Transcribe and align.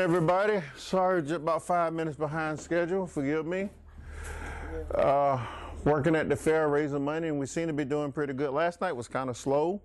Everybody, 0.00 0.62
sorry, 0.76 1.22
just 1.22 1.34
about 1.34 1.60
five 1.66 1.92
minutes 1.92 2.16
behind 2.16 2.60
schedule. 2.60 3.04
Forgive 3.04 3.44
me. 3.44 3.68
Uh, 4.94 5.44
working 5.82 6.14
at 6.14 6.28
the 6.28 6.36
fair, 6.36 6.68
raising 6.68 7.04
money, 7.04 7.26
and 7.26 7.36
we 7.36 7.46
seem 7.46 7.66
to 7.66 7.72
be 7.72 7.84
doing 7.84 8.12
pretty 8.12 8.32
good. 8.32 8.50
Last 8.50 8.80
night 8.80 8.92
was 8.92 9.08
kind 9.08 9.28
of 9.28 9.36
slow. 9.36 9.80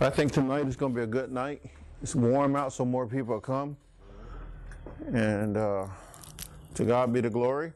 I 0.00 0.10
think 0.10 0.32
tonight 0.32 0.66
is 0.66 0.74
going 0.74 0.92
to 0.92 0.96
be 0.96 1.04
a 1.04 1.06
good 1.06 1.30
night. 1.30 1.62
It's 2.02 2.16
warm 2.16 2.56
out, 2.56 2.72
so 2.72 2.84
more 2.84 3.06
people 3.06 3.38
come. 3.38 3.76
And 5.14 5.56
uh, 5.56 5.86
to 6.74 6.84
God 6.84 7.12
be 7.12 7.20
the 7.20 7.30
glory. 7.30 7.74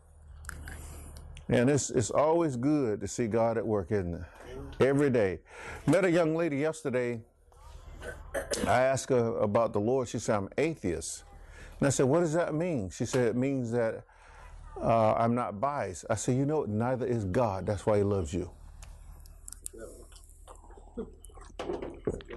And 1.49 1.71
it's, 1.71 1.91
it's 1.91 2.11
always 2.11 2.57
good 2.57 3.01
to 3.03 3.07
see 3.07 3.29
God 3.29 3.57
at 3.57 3.65
work, 3.65 3.93
isn't 3.93 4.15
it? 4.15 4.85
Every 4.85 5.11
day. 5.11 5.39
Met 5.87 6.05
a 6.05 6.11
young 6.11 6.35
lady 6.35 6.57
yesterday. 6.57 7.21
I 8.67 8.81
asked 8.81 9.11
her 9.11 9.39
about 9.39 9.73
the 9.73 9.81
Lord. 9.81 10.09
She 10.09 10.19
said, 10.19 10.39
I'm 10.39 10.49
atheist. 10.59 11.23
And 11.79 11.87
I 11.87 11.91
said, 11.91 12.07
What 12.07 12.21
does 12.21 12.33
that 12.35 12.55
mean? 12.55 12.91
She 12.91 13.05
said, 13.07 13.29
It 13.29 13.37
means 13.37 13.71
that 13.73 14.05
uh, 14.81 15.15
I'm 15.15 15.35
not 15.35 15.61
biased. 15.61 16.05
I 16.11 16.15
said, 16.15 16.37
You 16.37 16.47
know, 16.47 16.65
neither 16.65 17.07
is 17.07 17.25
God. 17.25 17.67
That's 17.67 17.87
why 17.87 17.99
He 17.99 18.03
loves 18.05 18.33
you. 18.33 18.51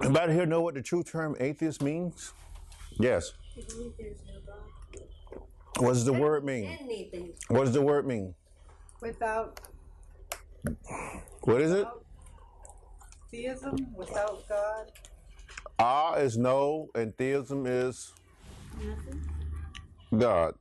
Anybody 0.02 0.32
here 0.32 0.46
know 0.46 0.62
what 0.62 0.74
the 0.74 0.82
true 0.82 1.02
term 1.02 1.36
atheist 1.40 1.82
means? 1.82 2.32
Yes. 2.98 3.32
What 5.78 5.94
does 5.94 6.04
the 6.04 6.12
word 6.12 6.44
mean? 6.44 6.78
Anything. 6.80 7.32
What 7.48 7.64
does 7.64 7.74
the 7.74 7.82
word 7.82 8.06
mean? 8.06 8.34
Without 9.00 9.60
What 11.42 11.60
is 11.62 11.72
it? 11.72 11.86
theism, 13.30 13.76
without 13.94 14.46
God, 14.48 14.90
Ah 15.78 16.14
is 16.14 16.36
no, 16.36 16.90
and 16.94 17.16
theism 17.16 17.66
is 17.66 18.12
God. 20.16 20.54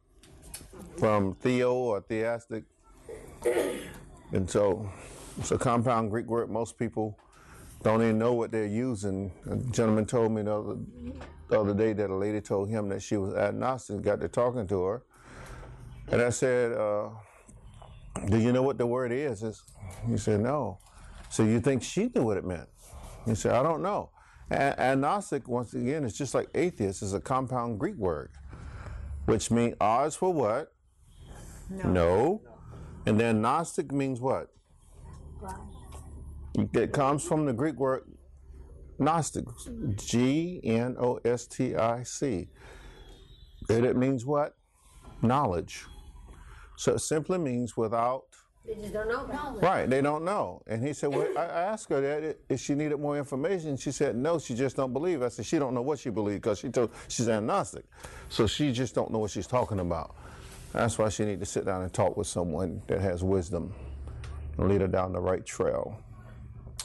From 0.97 1.35
theo 1.35 1.73
or 1.73 2.01
theistic. 2.01 2.65
And 4.31 4.49
so 4.49 4.89
it's 5.37 5.51
a 5.51 5.57
compound 5.57 6.11
Greek 6.11 6.27
word. 6.27 6.49
Most 6.49 6.77
people 6.77 7.17
don't 7.83 8.01
even 8.01 8.17
know 8.17 8.33
what 8.33 8.51
they're 8.51 8.65
using. 8.65 9.31
A 9.49 9.55
gentleman 9.71 10.05
told 10.05 10.31
me 10.31 10.41
the 10.41 10.53
other, 10.53 10.75
the 11.49 11.59
other 11.59 11.73
day 11.73 11.93
that 11.93 12.09
a 12.09 12.15
lady 12.15 12.41
told 12.41 12.69
him 12.69 12.89
that 12.89 13.01
she 13.01 13.17
was 13.17 13.33
agnostic, 13.33 14.01
got 14.01 14.19
to 14.21 14.27
talking 14.27 14.67
to 14.67 14.83
her. 14.83 15.03
And 16.11 16.21
I 16.21 16.29
said, 16.29 16.73
uh, 16.73 17.09
Do 18.27 18.37
you 18.37 18.51
know 18.51 18.63
what 18.63 18.77
the 18.77 18.85
word 18.85 19.11
is? 19.11 19.43
It's, 19.43 19.63
he 20.07 20.17
said, 20.17 20.41
No. 20.41 20.79
So 21.29 21.43
you 21.43 21.59
think 21.59 21.83
she 21.83 22.11
knew 22.13 22.23
what 22.23 22.37
it 22.37 22.45
meant? 22.45 22.67
He 23.25 23.35
said, 23.35 23.53
I 23.53 23.63
don't 23.63 23.81
know. 23.81 24.09
A- 24.51 24.79
agnostic, 24.79 25.47
once 25.47 25.73
again, 25.73 26.03
is 26.03 26.17
just 26.17 26.33
like 26.33 26.49
atheist, 26.55 27.01
is 27.03 27.13
a 27.13 27.19
compound 27.19 27.79
Greek 27.79 27.95
word, 27.95 28.31
which 29.25 29.51
means 29.51 29.75
odds 29.79 30.15
for 30.15 30.33
what? 30.33 30.71
No. 31.69 32.41
And 33.05 33.19
then 33.19 33.41
Gnostic 33.41 33.91
means 33.91 34.19
what? 34.19 34.47
It 36.73 36.91
comes 36.93 37.23
from 37.23 37.45
the 37.45 37.53
Greek 37.53 37.75
word 37.75 38.03
Gnostic, 38.97 39.45
G 39.95 40.59
N 40.63 40.95
O 40.99 41.19
S 41.23 41.47
T 41.47 41.75
I 41.75 42.03
C. 42.03 42.49
And 43.69 43.85
it 43.85 43.95
means 43.95 44.25
what? 44.25 44.55
Knowledge. 45.21 45.85
So 46.75 46.93
it 46.93 46.99
simply 46.99 47.37
means 47.37 47.77
without 47.77 48.23
They 48.69 48.75
just 48.75 48.93
don't 48.93 49.07
know. 49.07 49.25
Knowledge. 49.25 49.63
Right, 49.63 49.89
they 49.89 49.99
don't 49.99 50.23
know. 50.23 50.61
And 50.67 50.85
he 50.85 50.93
said, 50.93 51.09
well, 51.09 51.27
I 51.35 51.41
asked 51.41 51.89
her 51.89 52.01
that 52.01 52.37
if 52.49 52.59
she 52.59 52.75
needed 52.75 52.99
more 52.99 53.17
information. 53.17 53.75
She 53.77 53.91
said, 53.91 54.15
no, 54.15 54.37
she 54.37 54.53
just 54.53 54.75
don't 54.75 54.93
believe. 54.93 55.23
I 55.23 55.29
said, 55.29 55.47
she 55.47 55.57
don't 55.57 55.73
know 55.73 55.81
what 55.81 55.97
she 55.97 56.11
believes 56.11 56.41
because 56.41 56.59
she 56.59 56.69
told 56.69 56.91
she's 57.07 57.27
agnostic. 57.27 57.85
So 58.29 58.45
she 58.45 58.71
just 58.71 58.93
don't 58.93 59.11
know 59.11 59.17
what 59.17 59.31
she's 59.31 59.47
talking 59.47 59.79
about. 59.79 60.15
That's 60.71 60.99
why 60.99 61.09
she 61.09 61.25
need 61.25 61.39
to 61.39 61.47
sit 61.47 61.65
down 61.65 61.81
and 61.81 61.91
talk 61.91 62.15
with 62.15 62.27
someone 62.27 62.83
that 62.85 63.01
has 63.01 63.23
wisdom 63.23 63.73
and 64.57 64.69
lead 64.69 64.81
her 64.81 64.87
down 64.87 65.13
the 65.13 65.19
right 65.19 65.43
trail. 65.43 65.99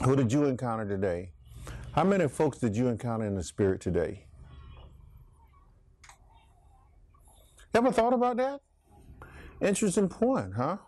Who 0.02 0.16
did 0.16 0.32
you 0.32 0.44
encounter 0.44 0.88
today? 0.88 1.32
How 1.92 2.02
many 2.02 2.28
folks 2.28 2.58
did 2.58 2.74
you 2.74 2.88
encounter 2.88 3.26
in 3.26 3.34
the 3.34 3.42
spirit 3.42 3.82
today? 3.82 4.24
Ever 7.74 7.92
thought 7.92 8.14
about 8.14 8.38
that? 8.38 8.60
Interesting 9.60 10.08
point, 10.08 10.54
huh? 10.54 10.78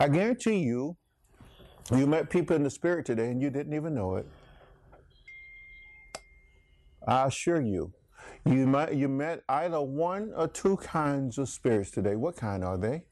I 0.00 0.06
guarantee 0.06 0.58
you, 0.58 0.96
you 1.90 2.06
met 2.06 2.30
people 2.30 2.54
in 2.54 2.62
the 2.62 2.70
spirit 2.70 3.04
today 3.04 3.30
and 3.30 3.42
you 3.42 3.50
didn't 3.50 3.74
even 3.74 3.94
know 3.94 4.14
it. 4.16 4.26
I 7.06 7.26
assure 7.26 7.60
you, 7.60 7.92
you 8.44 8.66
met, 8.66 8.94
you 8.94 9.08
met 9.08 9.42
either 9.48 9.80
one 9.80 10.32
or 10.36 10.46
two 10.46 10.76
kinds 10.76 11.38
of 11.38 11.48
spirits 11.48 11.90
today. 11.90 12.14
What 12.14 12.36
kind 12.36 12.62
are 12.62 12.76
they? 12.76 13.02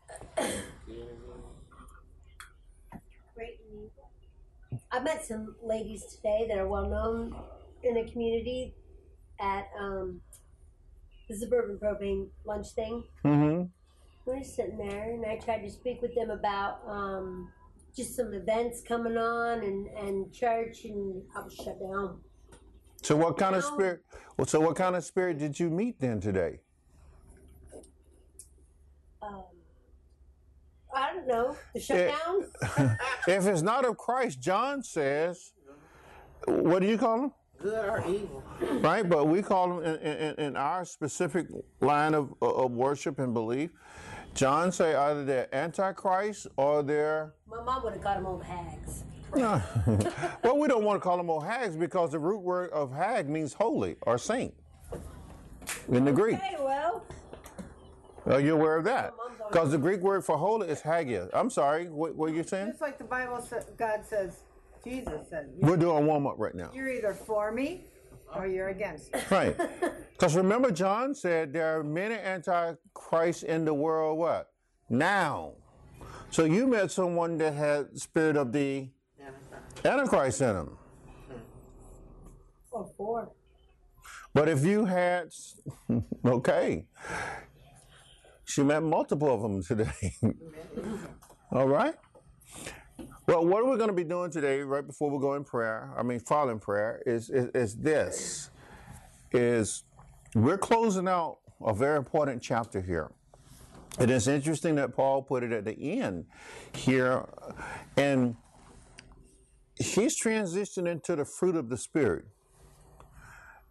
Great 3.35 3.59
and 3.69 3.73
evil. 3.73 4.81
I 4.93 5.01
met 5.01 5.25
some 5.25 5.57
ladies 5.65 6.05
today 6.05 6.47
that 6.49 6.59
are 6.59 6.69
well 6.69 6.89
known 6.89 7.35
in 7.83 7.95
the 7.95 8.09
community 8.13 8.75
at 9.41 9.67
um, 9.81 10.21
the 11.29 11.37
suburban 11.37 11.79
propane 11.79 12.29
lunch 12.45 12.69
thing. 12.69 13.03
Mm-hmm. 13.25 13.65
We 14.26 14.34
were 14.38 14.42
sitting 14.42 14.76
there, 14.76 15.12
and 15.14 15.25
I 15.25 15.37
tried 15.37 15.62
to 15.62 15.70
speak 15.70 16.03
with 16.03 16.12
them 16.16 16.31
about 16.31 16.81
um, 16.88 17.48
just 17.97 18.16
some 18.16 18.34
events 18.34 18.82
coming 18.87 19.16
on 19.16 19.62
and, 19.62 19.87
and 19.87 20.32
church, 20.34 20.84
and 20.84 21.22
I 21.37 21.42
was 21.42 21.54
shut 21.54 21.78
down. 21.78 22.19
So 23.03 23.14
what 23.14 23.38
kind 23.38 23.54
of 23.54 23.62
spirit? 23.62 24.00
Well, 24.37 24.47
so 24.48 24.59
what 24.59 24.75
kind 24.75 24.97
of 24.97 25.04
spirit 25.04 25.38
did 25.38 25.60
you 25.60 25.70
meet 25.70 26.00
then 26.00 26.20
today? 26.20 26.59
Um, 29.22 29.44
I 30.93 31.12
don't 31.14 31.28
know 31.28 31.56
the 31.72 31.81
Yeah. 31.81 32.16
shutdown. 32.16 32.98
if 33.28 33.47
it's 33.47 33.62
not 33.62 33.84
of 33.84 33.97
Christ, 33.97 34.41
John 34.41 34.82
says, 34.82 35.53
what 36.47 36.81
do 36.81 36.88
you 36.88 36.98
call 36.98 37.20
them? 37.20 37.32
Good 37.62 37.88
or 37.88 38.04
evil? 38.08 38.43
right? 38.81 39.08
But 39.08 39.28
we 39.28 39.43
call 39.43 39.81
them 39.81 39.84
in, 39.84 39.97
in, 40.00 40.34
in 40.47 40.56
our 40.56 40.84
specific 40.84 41.47
line 41.81 42.14
of, 42.14 42.34
of 42.43 42.72
worship 42.72 43.19
and 43.19 43.32
belief. 43.32 43.70
John 44.37 44.71
say 44.71 44.95
either 44.95 45.25
they're 45.25 45.55
antichrist 45.55 46.47
or 46.57 46.83
they're. 46.83 47.33
My 47.49 47.63
mom 47.63 47.83
would 47.85 47.95
have 47.95 48.03
called 48.03 48.19
them 48.19 48.27
old 48.27 48.45
hags. 48.45 49.03
No. 49.35 49.63
well, 50.45 50.59
we 50.59 50.69
don't 50.69 50.85
want 50.85 50.97
to 50.97 51.01
call 51.01 51.17
them 51.17 51.31
old 51.31 51.45
hags 51.45 51.75
because 51.77 52.13
the 52.13 52.19
root 52.19 52.43
word 52.43 52.71
of 52.71 52.93
hag 52.93 53.29
means 53.29 53.55
holy 53.55 53.97
or 54.03 54.19
saint 54.19 54.55
in 55.89 56.05
the 56.05 56.13
Greek. 56.13 56.37
Hey, 56.39 56.57
well, 56.59 57.05
Are 58.27 58.41
you 58.41 58.55
aware 58.55 58.77
of 58.77 58.85
that? 58.85 59.13
My 59.17 59.25
mom's 59.25 59.41
always- 59.41 59.53
Because 59.53 59.71
the 59.73 59.79
Greek 59.79 60.01
word 60.01 60.25
for 60.25 60.37
holy 60.37 60.69
is 60.69 60.81
hagia. 60.81 61.29
I'm 61.33 61.51
sorry, 61.51 61.89
what, 61.89 62.15
what 62.15 62.31
are 62.31 62.35
you 62.35 62.43
saying? 62.45 62.69
just 62.69 62.81
like 62.81 62.99
the 62.99 63.05
Bible 63.05 63.41
says, 63.41 63.67
God 63.77 64.05
says, 64.05 64.43
Jesus 64.85 65.29
said, 65.31 65.49
We're 65.57 65.77
doing 65.77 66.07
warm 66.07 66.27
up 66.27 66.35
right 66.39 66.55
now. 66.55 66.71
you're 66.75 66.89
either 66.91 67.15
for 67.15 67.51
me 67.53 67.85
or 68.34 68.47
you're 68.47 68.69
against. 68.69 69.14
Right. 69.31 69.56
Because 70.16 70.34
remember, 70.34 70.70
John 70.70 71.14
said 71.14 71.53
there 71.53 71.78
are 71.78 71.84
many 71.84 72.14
antichrists 72.14 73.42
in 73.42 73.66
the 73.66 73.75
world, 73.75 74.16
what? 74.16 74.48
Now. 74.88 75.53
So 76.31 76.44
you 76.44 76.66
met 76.66 76.91
someone 76.91 77.37
that 77.37 77.53
had 77.53 77.98
spirit 77.98 78.38
of 78.38 78.50
the 78.50 78.88
Antichrist 79.84 80.41
in 80.41 80.54
them. 80.54 80.78
or 82.70 82.91
four. 82.97 83.31
But 84.32 84.48
if 84.48 84.64
you 84.64 84.87
had, 84.87 85.28
okay, 86.25 86.87
she 88.44 88.62
met 88.62 88.82
multiple 88.82 89.34
of 89.34 89.43
them 89.43 89.62
today. 89.62 90.14
All 91.53 91.69
right. 91.69 91.94
Well, 93.26 93.44
what 93.44 93.67
we're 93.67 93.76
going 93.76 93.88
to 93.88 93.94
be 93.94 94.05
doing 94.05 94.31
today, 94.31 94.61
right 94.61 94.87
before 94.87 95.11
we 95.11 95.19
go 95.19 95.34
in 95.34 95.43
prayer, 95.43 95.90
I 95.96 96.05
mean, 96.05 96.20
following 96.20 96.61
prayer, 96.61 97.02
is, 97.05 97.28
is, 97.28 97.50
is 97.55 97.75
this: 97.75 98.50
is 99.32 99.82
we're 100.37 100.58
closing 100.58 101.08
out 101.08 101.38
a 101.61 101.75
very 101.75 101.99
important 101.99 102.40
chapter 102.40 102.81
here. 102.81 103.11
It 103.99 104.11
is 104.11 104.28
interesting 104.28 104.76
that 104.76 104.94
Paul 104.94 105.23
put 105.23 105.43
it 105.43 105.52
at 105.52 105.64
the 105.64 105.73
end 106.00 106.26
here, 106.73 107.25
and 107.96 108.37
he's 109.75 110.20
transitioning 110.20 110.87
into 110.87 111.17
the 111.17 111.25
fruit 111.25 111.56
of 111.56 111.69
the 111.69 111.76
Spirit. 111.76 112.26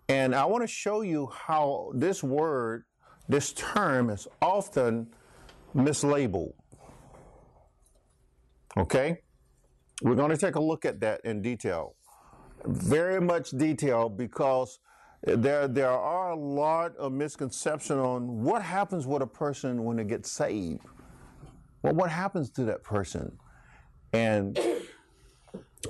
And 0.10 0.36
I 0.36 0.44
want 0.46 0.64
to 0.64 0.68
show 0.68 1.00
you 1.00 1.28
how 1.28 1.92
this 1.96 2.22
word, 2.22 2.84
this 3.30 3.54
term, 3.54 4.10
is 4.10 4.28
often 4.42 5.08
mislabeled. 5.74 6.54
Okay? 8.78 9.22
We're 10.02 10.16
going 10.16 10.32
to 10.32 10.38
take 10.38 10.56
a 10.56 10.60
look 10.60 10.86
at 10.86 11.00
that 11.02 11.22
in 11.24 11.42
detail. 11.42 11.96
Very 12.66 13.22
much 13.22 13.52
detail 13.52 14.10
because 14.10 14.80
there, 15.24 15.68
there 15.68 15.90
are 15.90 16.32
a 16.32 16.36
lot 16.36 16.96
of 16.98 17.12
misconception 17.12 17.98
on 17.98 18.44
what 18.44 18.62
happens 18.62 19.08
with 19.08 19.22
a 19.22 19.28
person 19.28 19.84
when 19.84 19.98
they 19.98 20.04
get 20.04 20.26
saved. 20.26 20.82
Well, 21.82 21.94
what 21.94 22.10
happens 22.10 22.50
to 22.52 22.64
that 22.66 22.84
person? 22.84 23.38
And 24.14 24.60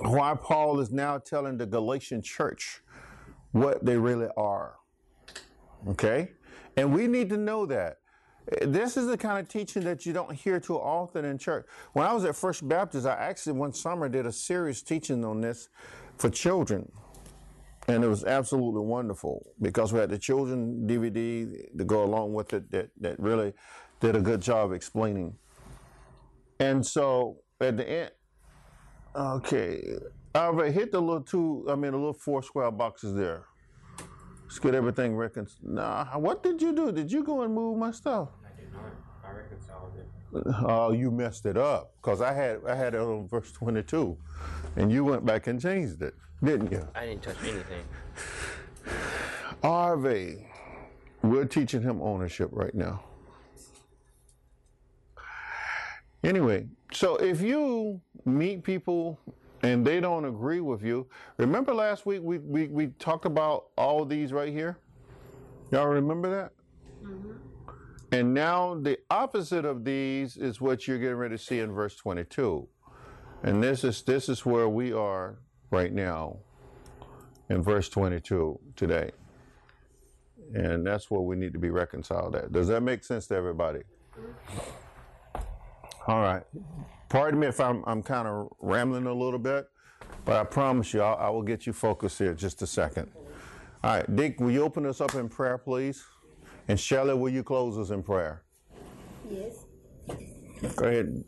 why 0.00 0.34
Paul 0.34 0.80
is 0.80 0.90
now 0.90 1.18
telling 1.18 1.56
the 1.56 1.66
Galatian 1.66 2.22
church 2.22 2.82
what 3.52 3.84
they 3.84 3.96
really 3.96 4.28
are. 4.36 4.74
Okay? 5.88 6.32
And 6.76 6.92
we 6.92 7.06
need 7.06 7.30
to 7.30 7.36
know 7.36 7.66
that. 7.66 7.98
This 8.62 8.96
is 8.96 9.06
the 9.08 9.16
kind 9.16 9.38
of 9.38 9.48
teaching 9.48 9.82
that 9.84 10.06
you 10.06 10.12
don't 10.12 10.32
hear 10.32 10.60
too 10.60 10.76
often 10.76 11.24
in 11.24 11.36
church. 11.36 11.66
When 11.94 12.06
I 12.06 12.12
was 12.12 12.24
at 12.24 12.36
First 12.36 12.66
Baptist, 12.66 13.06
I 13.06 13.14
actually 13.14 13.54
one 13.54 13.72
summer 13.72 14.08
did 14.08 14.24
a 14.24 14.32
serious 14.32 14.82
teaching 14.82 15.24
on 15.24 15.40
this 15.40 15.68
for 16.16 16.30
children. 16.30 16.90
And 17.88 18.04
it 18.04 18.08
was 18.08 18.24
absolutely 18.24 18.82
wonderful 18.82 19.46
because 19.60 19.92
we 19.92 20.00
had 20.00 20.10
the 20.10 20.18
children 20.18 20.86
DVD 20.88 21.76
to 21.76 21.84
go 21.84 22.04
along 22.04 22.34
with 22.34 22.52
it 22.52 22.70
that, 22.70 22.90
that 23.00 23.18
really 23.18 23.52
did 24.00 24.16
a 24.16 24.20
good 24.20 24.40
job 24.40 24.72
explaining. 24.72 25.36
And 26.58 26.84
so 26.84 27.38
at 27.60 27.76
the 27.76 27.88
end, 27.88 28.10
okay, 29.14 29.98
I've 30.34 30.58
hit 30.72 30.92
the 30.92 31.00
little 31.00 31.22
two, 31.22 31.66
I 31.68 31.74
mean, 31.74 31.92
the 31.92 31.98
little 31.98 32.12
four 32.12 32.42
square 32.42 32.70
boxes 32.70 33.14
there. 33.14 33.46
Let's 34.46 34.60
get 34.60 34.74
everything 34.76 35.16
reconciled. 35.16 35.74
Nah, 35.74 36.18
what 36.18 36.42
did 36.44 36.62
you 36.62 36.72
do? 36.72 36.92
Did 36.92 37.10
you 37.10 37.24
go 37.24 37.42
and 37.42 37.52
move 37.52 37.76
my 37.78 37.90
stuff? 37.90 38.28
I 38.44 38.60
did 38.60 38.72
not. 38.72 38.82
I 39.24 39.32
reconciled 39.32 39.92
it. 39.98 40.06
Oh, 40.64 40.92
you 40.92 41.10
messed 41.10 41.46
it 41.46 41.56
up 41.56 41.92
because 42.00 42.20
I 42.20 42.32
had 42.32 42.60
I 42.66 42.76
had 42.76 42.94
it 42.94 43.00
on 43.00 43.26
verse 43.26 43.50
22, 43.50 44.16
and 44.76 44.92
you 44.92 45.04
went 45.04 45.26
back 45.26 45.48
and 45.48 45.60
changed 45.60 46.00
it, 46.00 46.14
didn't 46.44 46.70
you? 46.70 46.86
I 46.94 47.06
didn't 47.06 47.22
touch 47.22 47.36
anything. 47.42 47.84
Harvey, 49.62 50.46
we're 51.22 51.44
teaching 51.44 51.82
him 51.82 52.00
ownership 52.00 52.50
right 52.52 52.74
now. 52.74 53.02
Anyway, 56.22 56.68
so 56.92 57.16
if 57.16 57.40
you 57.40 58.00
meet 58.24 58.62
people 58.62 59.18
and 59.66 59.84
they 59.84 60.00
don't 60.00 60.24
agree 60.24 60.60
with 60.60 60.84
you, 60.84 61.08
remember 61.38 61.74
last 61.74 62.06
week 62.06 62.20
we, 62.22 62.38
we, 62.38 62.68
we 62.68 62.86
talked 62.98 63.26
about 63.26 63.66
all 63.76 64.04
these 64.04 64.32
right 64.32 64.52
here? 64.52 64.78
Y'all 65.72 65.88
remember 65.88 66.30
that? 66.30 66.52
Mm-hmm. 67.04 67.32
And 68.12 68.32
now 68.32 68.76
the 68.80 68.98
opposite 69.10 69.64
of 69.64 69.84
these 69.84 70.36
is 70.36 70.60
what 70.60 70.86
you're 70.86 70.98
getting 70.98 71.16
ready 71.16 71.36
to 71.36 71.42
see 71.42 71.58
in 71.58 71.72
verse 71.72 71.96
22. 71.96 72.68
And 73.42 73.60
this 73.60 73.82
is 73.82 74.02
this 74.02 74.28
is 74.28 74.46
where 74.46 74.68
we 74.68 74.92
are 74.92 75.38
right 75.70 75.92
now 75.92 76.38
in 77.50 77.62
verse 77.62 77.88
22 77.88 78.58
today. 78.76 79.10
And 80.54 80.86
that's 80.86 81.10
where 81.10 81.20
we 81.20 81.34
need 81.34 81.52
to 81.54 81.58
be 81.58 81.70
reconciled 81.70 82.36
at. 82.36 82.52
Does 82.52 82.68
that 82.68 82.82
make 82.82 83.02
sense 83.02 83.26
to 83.26 83.34
everybody? 83.34 83.80
Mm-hmm. 84.16 85.40
All 86.06 86.20
right. 86.20 86.44
Pardon 87.08 87.40
me 87.40 87.46
if 87.46 87.60
I'm, 87.60 87.84
I'm 87.86 88.02
kind 88.02 88.26
of 88.26 88.48
rambling 88.60 89.06
a 89.06 89.12
little 89.12 89.38
bit, 89.38 89.68
but 90.24 90.36
I 90.36 90.44
promise 90.44 90.92
you 90.92 91.02
I'll, 91.02 91.16
I 91.16 91.28
will 91.30 91.42
get 91.42 91.66
you 91.66 91.72
focused 91.72 92.18
here 92.18 92.34
just 92.34 92.62
a 92.62 92.66
second. 92.66 93.10
All 93.84 93.96
right, 93.96 94.16
Dick, 94.16 94.40
will 94.40 94.50
you 94.50 94.62
open 94.62 94.84
us 94.86 95.00
up 95.00 95.14
in 95.14 95.28
prayer, 95.28 95.58
please? 95.58 96.04
And 96.68 96.78
Shelley, 96.78 97.14
will 97.14 97.28
you 97.28 97.44
close 97.44 97.78
us 97.78 97.90
in 97.90 98.02
prayer? 98.02 98.42
Yes. 99.30 99.64
Go 100.74 100.86
ahead. 100.86 101.24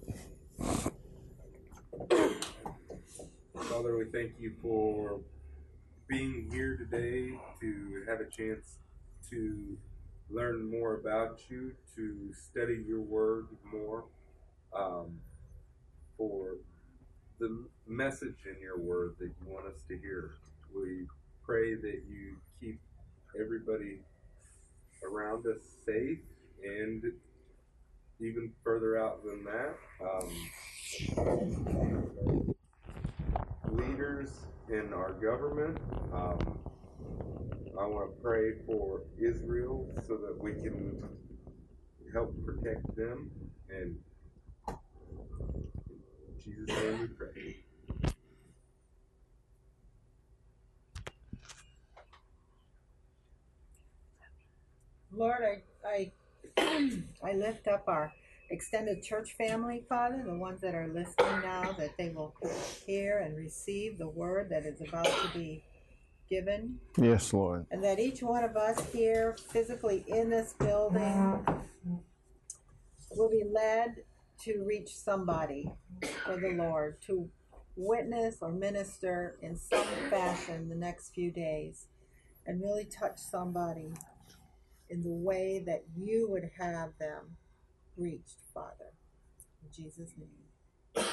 Father, 3.54 3.96
we 3.96 4.06
thank 4.12 4.32
you 4.40 4.54
for 4.60 5.20
being 6.08 6.48
here 6.50 6.76
today 6.76 7.38
to 7.60 8.04
have 8.08 8.20
a 8.20 8.24
chance 8.24 8.78
to 9.30 9.76
learn 10.30 10.68
more 10.68 10.94
about 10.96 11.40
you, 11.48 11.72
to 11.94 12.32
study 12.32 12.82
your 12.86 13.00
word 13.00 13.46
more, 13.72 14.06
um, 14.74 15.18
for 16.18 16.56
the 17.40 17.66
message 17.86 18.36
in 18.46 18.60
your 18.60 18.78
word 18.78 19.16
that 19.20 19.26
you 19.40 19.46
want 19.46 19.66
us 19.66 19.80
to 19.88 19.98
hear. 19.98 20.32
We 20.74 21.06
pray 21.46 21.76
that 21.76 22.02
you 22.08 22.36
keep 22.60 22.80
everybody 23.40 24.00
around 25.04 25.46
us 25.46 25.62
safe 25.86 26.18
and 26.64 27.04
even 28.20 28.52
further 28.64 28.98
out 28.98 29.24
than 29.24 29.44
that. 29.44 29.76
Um, 30.02 30.50
leaders 33.68 34.46
in 34.68 34.92
our 34.92 35.12
government. 35.12 35.78
Um, 36.12 36.58
I 37.80 37.86
want 37.86 38.10
to 38.10 38.22
pray 38.22 38.52
for 38.66 39.02
Israel 39.18 39.86
so 40.06 40.16
that 40.16 40.36
we 40.42 40.52
can 40.54 40.98
help 42.12 42.34
protect 42.44 42.96
them. 42.96 43.30
And 43.70 43.96
Jesus' 46.48 46.68
name 46.82 47.00
we 47.00 47.06
pray. 47.08 47.56
Lord, 55.12 55.62
I, 55.86 56.12
I, 56.56 57.02
I 57.24 57.32
lift 57.32 57.66
up 57.68 57.84
our 57.88 58.12
extended 58.50 59.02
church 59.02 59.32
family, 59.36 59.84
Father, 59.88 60.22
the 60.24 60.34
ones 60.36 60.60
that 60.60 60.74
are 60.74 60.86
listening 60.88 61.40
now, 61.42 61.72
that 61.78 61.96
they 61.98 62.10
will 62.10 62.34
hear 62.86 63.18
and 63.18 63.36
receive 63.36 63.98
the 63.98 64.08
word 64.08 64.48
that 64.50 64.64
is 64.64 64.80
about 64.86 65.06
to 65.06 65.30
be 65.34 65.64
given, 66.30 66.78
Yes, 66.98 67.32
Lord. 67.32 67.66
and 67.70 67.82
that 67.82 67.98
each 67.98 68.22
one 68.22 68.44
of 68.44 68.56
us 68.56 68.92
here, 68.92 69.36
physically 69.50 70.04
in 70.08 70.28
this 70.28 70.52
building, 70.58 71.44
will 73.12 73.30
be 73.30 73.44
led 73.50 73.96
to 74.44 74.64
reach 74.64 74.96
somebody 74.96 75.70
for 76.24 76.36
the 76.36 76.50
Lord, 76.50 77.00
to 77.02 77.28
witness 77.76 78.38
or 78.40 78.50
minister 78.50 79.38
in 79.42 79.56
some 79.56 79.86
fashion 80.10 80.68
the 80.68 80.74
next 80.74 81.14
few 81.14 81.30
days, 81.30 81.86
and 82.46 82.60
really 82.60 82.84
touch 82.84 83.18
somebody 83.18 83.92
in 84.90 85.02
the 85.02 85.12
way 85.12 85.62
that 85.66 85.84
you 85.96 86.28
would 86.30 86.50
have 86.58 86.90
them 86.98 87.36
reached, 87.96 88.40
Father. 88.54 88.92
In 89.62 89.70
Jesus' 89.72 90.14
name. 90.16 91.04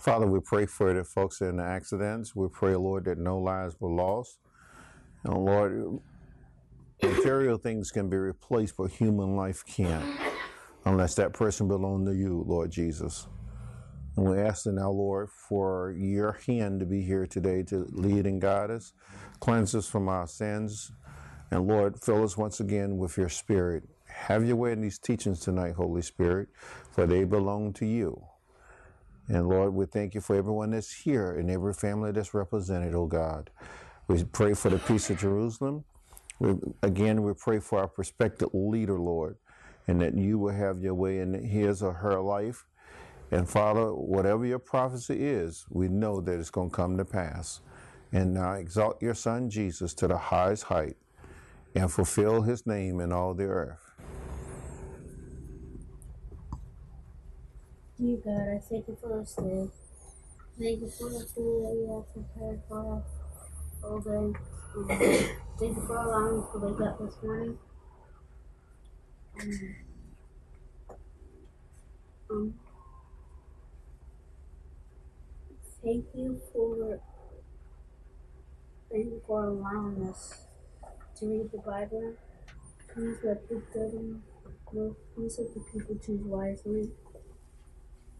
Father, 0.00 0.26
we 0.26 0.40
pray 0.40 0.64
for 0.64 0.94
the 0.94 1.04
folks 1.04 1.42
in 1.42 1.58
the 1.58 1.62
accidents. 1.62 2.34
We 2.34 2.48
pray, 2.48 2.74
Lord, 2.74 3.04
that 3.04 3.18
no 3.18 3.38
lives 3.38 3.76
were 3.78 3.90
lost. 3.90 4.38
And 5.24 5.34
Lord, 5.34 5.98
material 7.02 7.58
things 7.58 7.90
can 7.90 8.08
be 8.08 8.16
replaced, 8.16 8.78
but 8.78 8.92
human 8.92 9.36
life 9.36 9.62
can't 9.66 10.18
unless 10.86 11.16
that 11.16 11.34
person 11.34 11.68
belongs 11.68 12.08
to 12.08 12.14
you, 12.14 12.42
Lord 12.46 12.70
Jesus. 12.70 13.26
And 14.16 14.24
we 14.30 14.38
ask 14.38 14.64
you 14.64 14.72
now, 14.72 14.90
Lord, 14.90 15.28
for 15.28 15.94
your 15.98 16.40
hand 16.46 16.80
to 16.80 16.86
be 16.86 17.02
here 17.02 17.26
today 17.26 17.62
to 17.64 17.86
lead 17.90 18.26
and 18.26 18.40
guide 18.40 18.70
us, 18.70 18.94
cleanse 19.38 19.74
us 19.74 19.86
from 19.86 20.08
our 20.08 20.26
sins, 20.26 20.92
and 21.50 21.66
Lord, 21.66 22.00
fill 22.00 22.24
us 22.24 22.38
once 22.38 22.58
again 22.58 22.96
with 22.96 23.18
your 23.18 23.28
spirit. 23.28 23.84
Have 24.06 24.46
your 24.46 24.56
way 24.56 24.72
in 24.72 24.80
these 24.80 24.98
teachings 24.98 25.40
tonight, 25.40 25.74
Holy 25.74 26.02
Spirit, 26.02 26.48
for 26.90 27.06
they 27.06 27.24
belong 27.24 27.74
to 27.74 27.84
you. 27.84 28.24
And 29.30 29.48
Lord, 29.48 29.74
we 29.74 29.86
thank 29.86 30.16
you 30.16 30.20
for 30.20 30.34
everyone 30.34 30.72
that's 30.72 30.92
here 30.92 31.30
and 31.30 31.48
every 31.52 31.72
family 31.72 32.10
that's 32.10 32.34
represented, 32.34 32.96
oh 32.96 33.06
God. 33.06 33.48
We 34.08 34.24
pray 34.24 34.54
for 34.54 34.70
the 34.70 34.78
peace 34.80 35.08
of 35.08 35.20
Jerusalem. 35.20 35.84
We, 36.40 36.56
again, 36.82 37.22
we 37.22 37.32
pray 37.34 37.60
for 37.60 37.78
our 37.78 37.86
prospective 37.86 38.48
leader, 38.52 38.98
Lord, 38.98 39.36
and 39.86 40.00
that 40.00 40.16
you 40.16 40.36
will 40.40 40.52
have 40.52 40.82
your 40.82 40.94
way 40.94 41.20
in 41.20 41.32
his 41.44 41.80
or 41.80 41.92
her 41.92 42.20
life. 42.20 42.66
And 43.30 43.48
Father, 43.48 43.94
whatever 43.94 44.44
your 44.44 44.58
prophecy 44.58 45.24
is, 45.24 45.64
we 45.70 45.86
know 45.86 46.20
that 46.20 46.40
it's 46.40 46.50
going 46.50 46.70
to 46.70 46.76
come 46.76 46.96
to 46.98 47.04
pass. 47.04 47.60
And 48.12 48.34
now 48.34 48.54
exalt 48.54 49.00
your 49.00 49.14
Son 49.14 49.48
Jesus 49.48 49.94
to 49.94 50.08
the 50.08 50.18
highest 50.18 50.64
height 50.64 50.96
and 51.76 51.92
fulfill 51.92 52.42
his 52.42 52.66
name 52.66 52.98
in 52.98 53.12
all 53.12 53.34
the 53.34 53.44
earth. 53.44 53.89
Dear 58.00 58.16
God, 58.24 58.48
I 58.56 58.58
thank 58.60 58.88
you 58.88 58.96
for 58.98 59.20
this 59.20 59.34
day. 59.34 59.68
Thank 60.58 60.80
you 60.80 60.88
for 60.88 61.10
the 61.10 61.26
food 61.26 61.64
that 61.64 61.74
you 61.76 61.86
have 61.94 62.14
prepared 62.14 62.62
for 62.66 62.96
us 62.96 63.04
all 63.84 64.00
day. 64.00 64.38
Thank 65.58 65.76
you 65.76 65.84
for 65.86 65.98
allowing 65.98 66.42
us 66.42 66.52
to 66.52 66.58
wake 66.60 66.80
up 66.80 66.98
this 66.98 67.14
morning. 67.22 67.58
Um, 69.40 69.76
um, 72.30 72.54
thank 75.84 76.06
you 76.14 76.40
for 76.54 77.00
thank 78.90 79.06
you 79.06 79.22
for 79.26 79.44
allowing 79.44 80.08
us 80.08 80.46
to 81.18 81.26
read 81.26 81.52
the 81.52 81.58
Bible. 81.58 82.14
Please 82.94 83.18
let 83.22 83.46
the 83.48 83.62
and 83.74 84.22
please 85.14 85.38
let 85.38 85.54
the 85.54 85.60
people 85.72 85.96
choose 86.04 86.22
wisely 86.24 86.90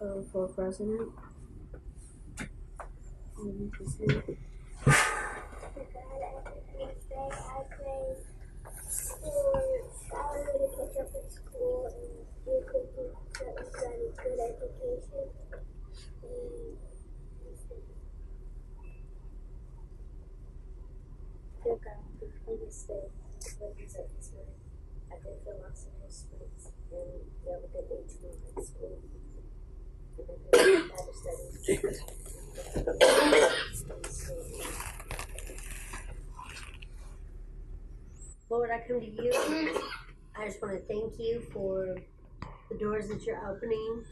uh, 0.01 0.23
for 0.33 0.49
president. 0.49 1.11
To 3.37 3.85
see. 3.89 4.07
God, 4.07 4.25
every 6.77 6.95
day 7.09 7.29
I 7.31 7.63
pray 7.73 8.17
for 8.65 9.63
Skylar 10.01 10.53
to 10.53 10.67
catch 10.77 10.97
up 11.01 11.11
in 11.15 11.31
school 11.31 11.89
and 11.89 12.27
you 12.47 12.65
could 12.69 12.87
do 12.97 13.05
certain 13.39 13.69
study 13.73 14.07
good 14.17 14.41
education. 14.41 15.29
Dear 21.63 21.77
God, 21.77 22.03
before 22.21 22.57
this 22.65 22.83
day, 22.85 23.07
ladies 23.61 23.95
at 23.97 24.09
this 24.17 24.33
night, 24.33 24.57
at 25.13 25.19
their 25.25 25.37
philosophy 25.45 26.09
springs, 26.09 26.73
and 26.91 27.09
they 27.45 27.53
have 27.53 27.65
a 27.65 27.69
good 27.69 27.89
day 27.89 28.03
tomorrow 28.09 28.53
at 28.57 28.65
school. 28.65 28.99
And 30.19 30.27
then 30.29 30.39
their 30.53 30.81
Bible 30.89 31.07
Lord, 38.49 38.71
I 38.71 38.81
come 38.87 39.01
to 39.01 39.07
you. 39.07 39.33
I 40.37 40.47
just 40.47 40.63
want 40.63 40.75
to 40.75 40.81
thank 40.89 41.19
you 41.19 41.41
for 41.53 41.97
the 42.71 42.79
doors 42.79 43.09
that 43.09 43.25
you're 43.25 43.49
opening 43.49 44.05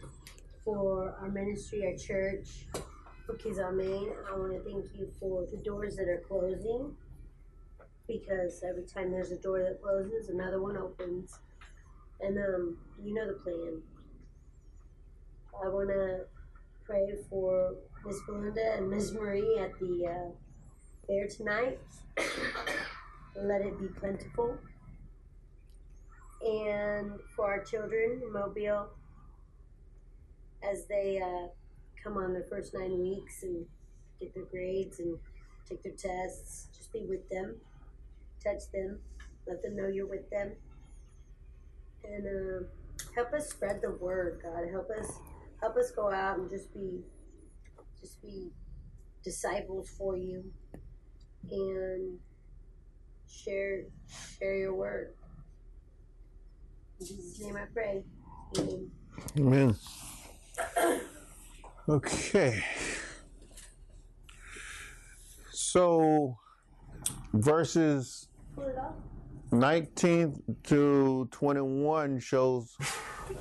for 0.64 1.16
our 1.20 1.28
ministry, 1.28 1.86
our 1.86 1.96
church, 1.96 2.66
for 3.26 3.34
on 3.58 3.80
I 3.80 4.36
want 4.36 4.52
to 4.52 4.60
thank 4.60 4.86
you 4.94 5.10
for 5.18 5.46
the 5.50 5.56
doors 5.58 5.96
that 5.96 6.08
are 6.08 6.22
closing 6.28 6.94
because 8.06 8.62
every 8.68 8.84
time 8.84 9.10
there's 9.10 9.32
a 9.32 9.36
door 9.36 9.60
that 9.62 9.82
closes, 9.82 10.28
another 10.28 10.60
one 10.60 10.76
opens. 10.76 11.38
And 12.20 12.36
um, 12.38 12.78
you 13.02 13.14
know 13.14 13.26
the 13.26 13.34
plan. 13.34 13.82
I 15.64 15.68
want 15.68 15.88
to 15.88 16.26
pray 16.88 17.12
for 17.28 17.75
Miss 18.07 18.18
Belinda 18.26 18.76
and 18.78 18.88
Miss 18.88 19.12
Marie 19.12 19.59
at 19.59 19.78
the 19.78 20.07
uh, 20.07 20.30
fair 21.07 21.28
tonight. 21.28 21.78
Let 23.37 23.61
it 23.61 23.78
be 23.78 23.88
plentiful. 23.88 24.57
And 26.40 27.12
for 27.37 27.45
our 27.45 27.62
children 27.62 28.23
Mobile, 28.33 28.88
as 30.62 30.87
they 30.87 31.21
uh, 31.23 31.49
come 32.02 32.16
on 32.16 32.33
their 32.33 32.47
first 32.49 32.73
nine 32.73 32.99
weeks 32.99 33.42
and 33.42 33.66
get 34.18 34.35
their 34.35 34.45
grades 34.45 34.99
and 34.99 35.18
take 35.68 35.83
their 35.83 35.92
tests, 35.92 36.68
just 36.75 36.90
be 36.90 37.04
with 37.07 37.28
them, 37.28 37.57
touch 38.42 38.62
them, 38.73 38.99
let 39.47 39.62
them 39.62 39.76
know 39.76 39.88
you're 39.88 40.07
with 40.09 40.30
them, 40.30 40.52
and 42.02 42.26
uh, 42.26 42.66
help 43.14 43.35
us 43.35 43.50
spread 43.50 43.80
the 43.83 43.90
word. 43.90 44.40
God, 44.42 44.71
help 44.71 44.88
us, 44.99 45.18
help 45.60 45.76
us 45.76 45.90
go 45.90 46.10
out 46.10 46.38
and 46.38 46.50
just 46.50 46.72
be, 46.72 47.00
just 48.00 48.22
be 48.22 48.50
disciples 49.22 49.88
for 49.96 50.16
you, 50.16 50.44
and 51.50 52.18
share 53.28 53.82
share 54.38 54.56
your 54.56 54.74
word. 54.74 55.14
In 57.00 57.06
Jesus' 57.06 57.40
name 57.40 57.56
I 57.56 57.66
pray. 57.72 58.04
Amen. 58.58 58.90
Amen. 59.38 59.76
Okay. 61.88 62.62
So, 65.52 66.36
verses 67.32 68.28
Pull 68.54 68.68
it 68.68 68.78
off. 68.78 68.94
19 69.52 70.42
to 70.64 71.28
21 71.30 72.18
shows 72.20 72.76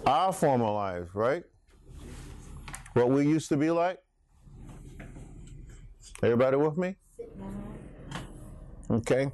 our 0.05 0.31
former 0.31 0.69
lives, 0.69 1.09
right? 1.13 1.43
What 2.97 3.11
we 3.11 3.27
used 3.27 3.49
to 3.49 3.57
be 3.57 3.69
like. 3.69 3.99
Everybody 6.23 6.57
with 6.57 6.77
me? 6.77 6.95
Okay. 8.89 9.31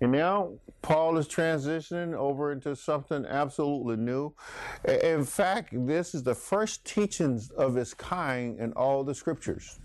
And 0.00 0.12
now 0.12 0.52
Paul 0.80 1.18
is 1.18 1.26
transitioning 1.26 2.14
over 2.14 2.52
into 2.52 2.76
something 2.76 3.26
absolutely 3.26 3.96
new. 3.96 4.32
In 5.02 5.24
fact, 5.24 5.70
this 5.72 6.14
is 6.14 6.22
the 6.22 6.36
first 6.36 6.84
teachings 6.84 7.50
of 7.50 7.76
its 7.76 7.92
kind 7.94 8.60
in 8.60 8.72
all 8.74 9.02
the 9.02 9.16
scriptures. 9.16 9.80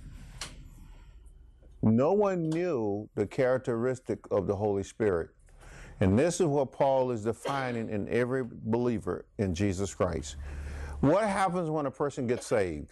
No 1.82 2.14
one 2.14 2.48
knew 2.48 3.10
the 3.16 3.26
characteristic 3.26 4.20
of 4.30 4.46
the 4.46 4.56
Holy 4.56 4.84
Spirit. 4.84 5.32
And 6.00 6.18
this 6.18 6.40
is 6.40 6.46
what 6.46 6.72
Paul 6.72 7.10
is 7.10 7.24
defining 7.24 7.90
in 7.90 8.08
every 8.10 8.44
believer 8.46 9.26
in 9.40 9.56
Jesus 9.56 9.96
Christ. 9.96 10.36
What 11.02 11.24
happens 11.24 11.70
when 11.70 11.88
a 11.88 11.92
person 11.92 12.28
gets 12.28 12.46
saved? 12.46 12.92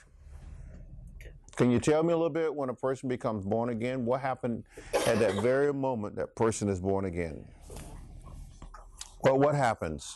Can 1.55 1.69
you 1.69 1.79
tell 1.79 2.01
me 2.03 2.11
a 2.11 2.17
little 2.17 2.29
bit 2.29 2.53
when 2.53 2.69
a 2.69 2.73
person 2.73 3.07
becomes 3.07 3.45
born 3.45 3.69
again? 3.69 4.05
What 4.05 4.21
happened 4.21 4.63
at 4.93 5.19
that 5.19 5.41
very 5.43 5.71
moment 5.71 6.15
that 6.15 6.35
person 6.35 6.69
is 6.69 6.79
born 6.79 7.05
again? 7.05 7.45
Well, 9.21 9.37
what 9.37 9.53
happens? 9.53 10.15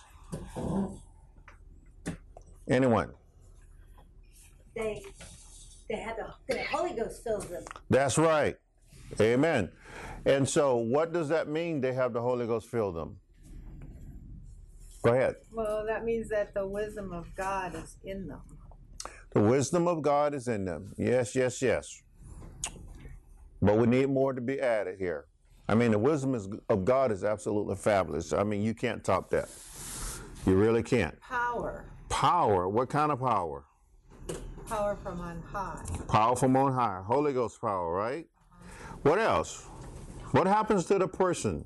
Anyone? 2.67 3.12
They 4.75 5.03
they 5.89 5.97
have 5.97 6.15
the, 6.15 6.53
the 6.53 6.63
Holy 6.63 6.93
Ghost 6.95 7.23
fills 7.23 7.45
them. 7.45 7.63
That's 7.89 8.17
right. 8.17 8.55
Amen. 9.21 9.69
And 10.25 10.47
so, 10.47 10.77
what 10.77 11.13
does 11.13 11.29
that 11.29 11.47
mean? 11.47 11.81
They 11.81 11.93
have 11.93 12.13
the 12.13 12.21
Holy 12.21 12.47
Ghost 12.47 12.69
fill 12.69 12.91
them. 12.91 13.17
Go 15.03 15.13
ahead. 15.13 15.36
Well, 15.51 15.86
that 15.86 16.05
means 16.05 16.29
that 16.29 16.53
the 16.53 16.65
wisdom 16.65 17.12
of 17.12 17.27
God 17.36 17.75
is 17.75 17.98
in 18.03 18.27
them. 18.27 18.41
The 19.31 19.41
wisdom 19.41 19.88
of 19.88 20.01
God 20.01 20.33
is 20.33 20.48
in 20.48 20.65
them. 20.65 20.93
Yes, 20.98 21.36
yes, 21.36 21.62
yes. 21.62 22.01
But 23.62 23.77
we 23.77 23.88
need 23.88 24.10
more 24.10 24.33
to 24.33 24.41
be 24.41 24.60
added 24.60 24.98
here. 25.00 25.25
I 25.67 25.75
mean, 25.75 25.91
the 25.91 26.00
wisdom 26.00 26.36
is, 26.36 26.48
of 26.69 26.86
God 26.86 27.12
is 27.12 27.24
absolutely 27.24 27.75
fabulous. 27.75 28.33
I 28.33 28.43
mean, 28.43 28.62
you 28.62 28.74
can't 28.74 29.03
top 29.03 29.29
that. 29.31 29.50
You 30.45 30.55
really 30.55 30.83
can't. 30.83 31.19
Power, 31.22 31.86
Power. 32.10 32.69
What 32.69 32.89
kind 32.89 33.12
of 33.12 33.19
power? 33.19 33.65
power 34.67 34.95
from 34.95 35.19
on 35.19 35.41
high. 35.51 35.81
Power 36.07 36.36
from 36.36 36.55
on 36.55 36.74
high. 36.74 37.01
Holy 37.05 37.33
Ghost 37.33 37.60
power, 37.60 37.91
right? 37.93 38.27
What 39.01 39.19
else? 39.19 39.65
What 40.31 40.48
happens 40.48 40.86
to 40.86 40.98
the 40.98 41.07
person? 41.07 41.65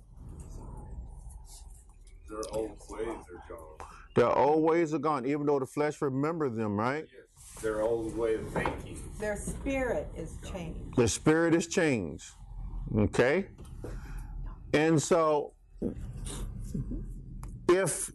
Their 2.29 2.41
old 2.51 2.77
ways 2.89 3.07
are 3.07 3.43
gone. 3.49 3.89
Their 4.15 4.37
old 4.37 4.63
ways 4.63 4.93
are 4.93 4.99
gone, 4.99 5.25
even 5.25 5.45
though 5.45 5.59
the 5.59 5.65
flesh 5.65 6.01
remembers 6.01 6.55
them, 6.55 6.75
right? 6.75 7.05
Yes. 7.05 7.61
Their 7.61 7.81
old 7.81 8.15
way 8.17 8.35
of 8.35 8.47
thinking. 8.49 9.01
Their 9.19 9.37
spirit 9.37 10.07
is 10.15 10.37
changed. 10.51 10.95
The 10.95 11.07
spirit 11.07 11.55
is 11.55 11.67
changed. 11.67 12.25
Okay? 12.95 13.47
And 14.73 15.01
so, 15.01 15.53
if 17.69 18.11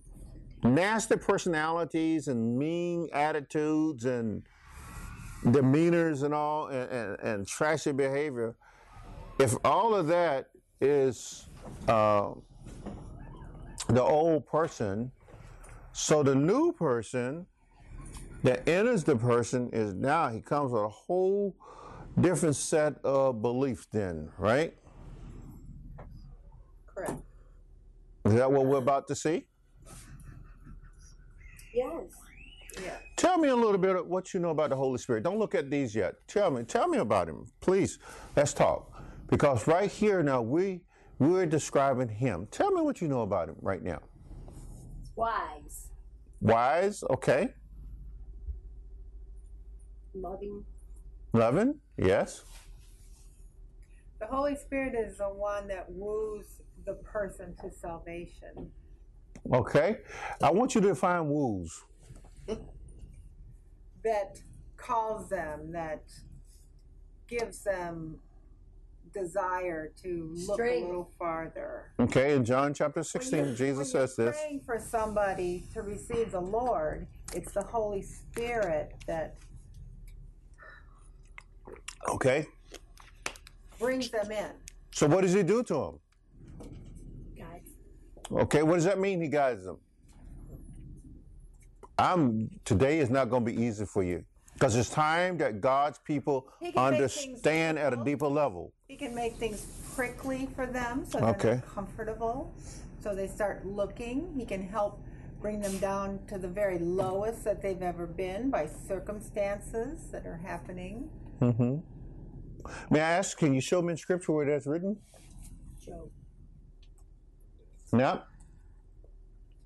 nasty 0.62 1.16
personalities 1.16 2.28
and 2.28 2.56
mean 2.58 3.08
attitudes 3.12 4.04
and 4.04 4.42
demeanors 5.44 6.22
and 6.22 6.32
all 6.32 6.68
and, 6.68 6.90
and, 6.90 7.20
and 7.20 7.46
trashy 7.46 7.92
behavior, 7.92 8.54
if 9.38 9.54
all 9.64 9.94
of 9.94 10.06
that 10.08 10.50
is 10.80 11.48
uh, 11.88 12.32
the 13.92 14.02
old 14.02 14.46
person, 14.46 15.12
so 15.92 16.22
the 16.22 16.34
new 16.34 16.72
person 16.72 17.46
that 18.42 18.66
enters 18.66 19.04
the 19.04 19.14
person 19.14 19.68
is 19.72 19.94
now 19.94 20.28
he 20.30 20.40
comes 20.40 20.72
with 20.72 20.82
a 20.82 20.88
whole 20.88 21.54
different 22.18 22.56
set 22.56 22.94
of 23.04 23.42
beliefs 23.42 23.86
then, 23.92 24.30
right? 24.38 24.74
Correct. 26.86 27.20
Is 28.24 28.34
that 28.34 28.50
what 28.50 28.64
we're 28.64 28.78
about 28.78 29.06
to 29.08 29.14
see? 29.14 29.46
Yes. 31.74 32.04
Yeah. 32.82 32.96
Tell 33.16 33.36
me 33.36 33.48
a 33.48 33.56
little 33.56 33.78
bit 33.78 33.96
of 33.96 34.06
what 34.06 34.32
you 34.32 34.40
know 34.40 34.50
about 34.50 34.70
the 34.70 34.76
Holy 34.76 34.98
Spirit. 34.98 35.22
Don't 35.22 35.38
look 35.38 35.54
at 35.54 35.70
these 35.70 35.94
yet. 35.94 36.14
Tell 36.26 36.50
me, 36.50 36.62
tell 36.64 36.88
me 36.88 36.98
about 36.98 37.28
him. 37.28 37.44
Please, 37.60 37.98
let's 38.36 38.54
talk. 38.54 38.90
Because 39.28 39.66
right 39.66 39.90
here 39.90 40.22
now 40.22 40.40
we 40.40 40.80
we're 41.30 41.46
describing 41.46 42.08
him. 42.08 42.48
Tell 42.50 42.70
me 42.70 42.82
what 42.82 43.00
you 43.00 43.08
know 43.08 43.22
about 43.22 43.48
him 43.48 43.56
right 43.60 43.82
now. 43.82 44.00
Wise. 45.14 45.90
Wise, 46.40 47.04
okay. 47.10 47.50
Loving. 50.14 50.64
Loving, 51.32 51.76
yes. 51.96 52.42
The 54.20 54.26
Holy 54.26 54.56
Spirit 54.56 54.94
is 54.94 55.18
the 55.18 55.24
one 55.24 55.68
that 55.68 55.86
woos 55.90 56.60
the 56.84 56.94
person 56.94 57.54
to 57.60 57.70
salvation. 57.70 58.70
Okay. 59.52 59.98
I 60.42 60.50
want 60.50 60.74
you 60.74 60.80
to 60.80 60.88
define 60.88 61.28
woos. 61.28 61.82
That 64.04 64.40
calls 64.76 65.28
them, 65.28 65.72
that 65.72 66.02
gives 67.28 67.62
them 67.62 68.18
desire 69.12 69.92
to 70.02 70.32
look 70.34 70.54
Strength. 70.56 70.82
a 70.84 70.86
little 70.86 71.10
farther. 71.18 71.92
Okay, 72.00 72.34
in 72.34 72.44
John 72.44 72.72
chapter 72.74 73.00
When 73.00 73.04
16, 73.04 73.38
you're- 73.44 73.56
Jesus 73.56 73.76
when 73.94 74.08
says 74.08 74.14
you're 74.18 74.26
this. 74.28 74.36
Praying 74.40 74.60
for 74.60 74.78
somebody 74.78 75.66
to 75.72 75.82
receive 75.82 76.32
the 76.32 76.40
Lord, 76.40 77.06
it's 77.34 77.52
the 77.52 77.62
Holy 77.62 78.02
Spirit 78.02 78.94
that 79.06 79.36
Okay. 82.08 82.46
brings 83.78 84.10
them 84.10 84.30
in. 84.30 84.50
So 84.92 85.06
what 85.06 85.22
does 85.22 85.32
he 85.32 85.42
do 85.42 85.62
to 85.64 85.74
them? 85.74 86.00
Guys. 87.36 87.62
Okay, 88.30 88.62
what 88.62 88.74
does 88.74 88.84
that 88.84 88.98
mean? 88.98 89.20
He 89.20 89.28
guides 89.28 89.64
them. 89.64 89.78
I'm 91.98 92.48
today 92.64 92.98
is 92.98 93.10
not 93.10 93.30
going 93.30 93.44
to 93.44 93.52
be 93.52 93.62
easy 93.62 93.84
for 93.84 94.02
you. 94.02 94.24
Because 94.62 94.76
it's 94.76 94.90
time 94.90 95.38
that 95.38 95.60
God's 95.60 95.98
people 95.98 96.48
He 96.60 96.70
can 96.70 96.92
make 96.92 97.10
things 97.10 97.26
understand 97.30 97.80
at 97.80 97.92
a 97.92 97.96
deeper 98.04 98.28
level. 98.28 98.72
He 98.86 98.94
can 98.94 99.12
make 99.12 99.34
things 99.34 99.66
prickly 99.96 100.48
for 100.54 100.66
them 100.66 101.04
so 101.04 101.18
they're 101.18 101.30
Okay. 101.30 101.60
comfortable. 101.66 102.54
So 103.02 103.12
they 103.12 103.26
start 103.26 103.66
looking. 103.66 104.32
He 104.36 104.44
can 104.44 104.62
help 104.62 105.02
bring 105.40 105.60
them 105.60 105.76
down 105.78 106.20
to 106.28 106.38
the 106.38 106.46
very 106.46 106.78
lowest 106.78 107.42
that 107.42 107.60
they've 107.60 107.82
ever 107.82 108.06
been 108.06 108.50
by 108.50 108.66
circumstances 108.66 109.98
that 110.12 110.26
are 110.26 110.36
happening. 110.36 111.10
hmm 111.40 111.78
May 112.88 113.00
I 113.00 113.10
ask, 113.18 113.36
can 113.36 113.52
you 113.54 113.60
show 113.60 113.82
me 113.82 113.90
in 113.90 113.96
scripture 113.96 114.30
where 114.30 114.46
that's 114.46 114.68
written? 114.68 114.96
Job. 115.84 116.08
Yep. 117.92 118.28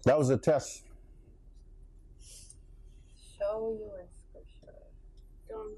That 0.06 0.16
was 0.16 0.30
a 0.30 0.38
test. 0.38 0.84
Show 3.38 3.76
you 3.78 3.90
in 4.00 4.06
scripture. 4.08 4.16
John 5.48 5.66
chapter 5.66 5.74
6. 5.74 5.75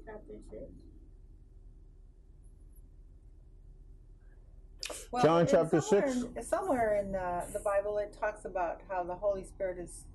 Well, 5.11 5.23
John 5.23 5.47
chapter 5.47 5.81
somewhere 5.81 6.11
six. 6.11 6.23
in- 6.23 6.43
somewhere 6.43 6.95
in 7.01 7.15
uh, 7.15 7.45
the 7.51 7.59
Bible, 7.59 7.97
it 7.97 8.15
talks 8.19 8.45
about 8.45 8.81
how 8.87 9.03
the 9.03 9.15
Holy 9.15 9.43
Spirit 9.43 9.79
is 9.79 10.05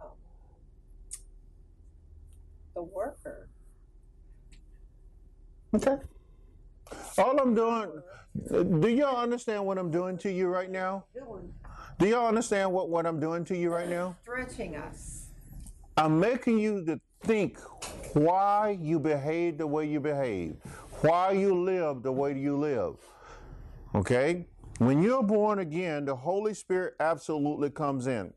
um, 0.00 0.08
the 2.74 2.82
worker. 2.82 3.48
Okay. 5.74 5.96
All 7.18 7.38
I'm 7.40 7.54
doing, 7.54 7.90
do 8.80 8.88
y'all 8.88 9.16
understand 9.16 9.64
what 9.64 9.78
I'm 9.78 9.90
doing 9.90 10.16
to 10.18 10.30
you 10.30 10.48
right 10.48 10.70
now? 10.70 11.04
Do 11.98 12.06
y'all 12.06 12.28
understand 12.28 12.70
what, 12.72 12.90
what 12.90 13.06
I'm 13.06 13.18
doing 13.18 13.44
to 13.46 13.56
you 13.56 13.72
right 13.72 13.88
now? 13.88 14.16
Stretching 14.22 14.76
us. 14.76 15.28
I'm 15.96 16.20
making 16.20 16.58
you 16.58 16.84
to 16.84 17.00
think 17.22 17.58
why 18.14 18.78
you 18.80 18.98
behave 18.98 19.58
the 19.58 19.66
way 19.66 19.86
you 19.86 20.00
behave, 20.00 20.56
why 21.00 21.32
you 21.32 21.54
live 21.54 22.02
the 22.02 22.12
way 22.12 22.38
you 22.38 22.56
live. 22.56 22.96
Okay? 23.94 24.46
When 24.78 25.02
you're 25.02 25.22
born 25.22 25.60
again, 25.60 26.04
the 26.04 26.16
Holy 26.16 26.52
Spirit 26.52 26.94
absolutely 27.00 27.70
comes 27.70 28.06
in. 28.06 28.32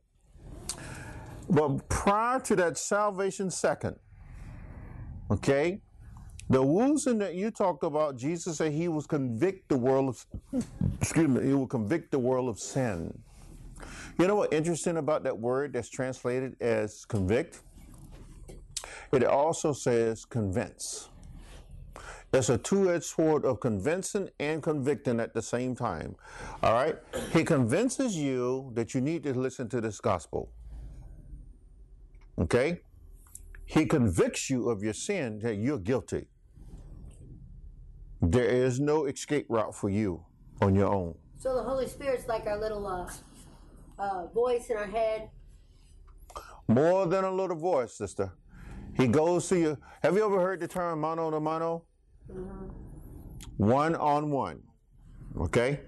But 1.49 1.89
prior 1.89 2.39
to 2.41 2.55
that 2.57 2.77
salvation 2.77 3.49
second, 3.49 3.97
okay, 5.31 5.81
the 6.49 6.61
woozing 6.63 7.17
that 7.19 7.35
you 7.35 7.51
talked 7.51 7.83
about, 7.83 8.17
Jesus 8.17 8.57
said 8.57 8.71
he 8.71 8.87
was 8.87 9.05
convict 9.05 9.69
the 9.69 9.77
world 9.77 10.09
of, 10.09 10.63
excuse 11.01 11.27
me, 11.27 11.45
he 11.45 11.53
will 11.53 11.67
convict 11.67 12.11
the 12.11 12.19
world 12.19 12.49
of 12.49 12.59
sin. 12.59 13.17
You 14.17 14.27
know 14.27 14.35
what 14.35 14.53
interesting 14.53 14.97
about 14.97 15.23
that 15.23 15.37
word 15.37 15.73
that's 15.73 15.89
translated 15.89 16.55
as 16.61 17.05
convict? 17.05 17.61
But 19.11 19.23
it 19.23 19.29
also 19.29 19.73
says 19.73 20.25
convince. 20.25 21.09
It's 22.31 22.49
a 22.49 22.59
two-edged 22.59 23.03
sword 23.03 23.43
of 23.43 23.59
convincing 23.59 24.29
and 24.39 24.61
convicting 24.61 25.19
at 25.19 25.33
the 25.33 25.41
same 25.41 25.75
time. 25.75 26.15
All 26.61 26.73
right? 26.73 26.95
He 27.33 27.43
convinces 27.43 28.15
you 28.15 28.71
that 28.75 28.93
you 28.93 29.01
need 29.01 29.23
to 29.23 29.33
listen 29.33 29.67
to 29.69 29.81
this 29.81 29.99
gospel. 29.99 30.51
Okay? 32.37 32.81
He 33.65 33.85
convicts 33.85 34.49
you 34.49 34.69
of 34.69 34.83
your 34.83 34.93
sin 34.93 35.39
that 35.39 35.55
you're 35.55 35.79
guilty. 35.79 36.27
There 38.21 38.45
is 38.45 38.79
no 38.79 39.05
escape 39.05 39.47
route 39.49 39.73
for 39.73 39.89
you 39.89 40.23
on 40.61 40.75
your 40.75 40.93
own. 40.93 41.15
So 41.39 41.55
the 41.55 41.63
Holy 41.63 41.87
Spirit's 41.87 42.27
like 42.27 42.45
our 42.45 42.59
little 42.59 42.85
uh, 42.85 43.09
uh, 43.97 44.27
voice 44.27 44.69
in 44.69 44.77
our 44.77 44.87
head. 44.87 45.29
More 46.67 47.07
than 47.07 47.23
a 47.23 47.31
little 47.31 47.55
voice, 47.55 47.93
sister. 47.97 48.33
He 48.95 49.07
goes 49.07 49.47
to 49.49 49.57
you. 49.59 49.77
Have 50.03 50.15
you 50.15 50.25
ever 50.25 50.39
heard 50.39 50.59
the 50.59 50.67
term 50.67 51.01
mano 51.01 51.31
to 51.31 51.39
mano? 51.39 51.83
One 53.57 53.95
on 53.95 54.31
one. 54.31 54.61
Okay? 55.37 55.81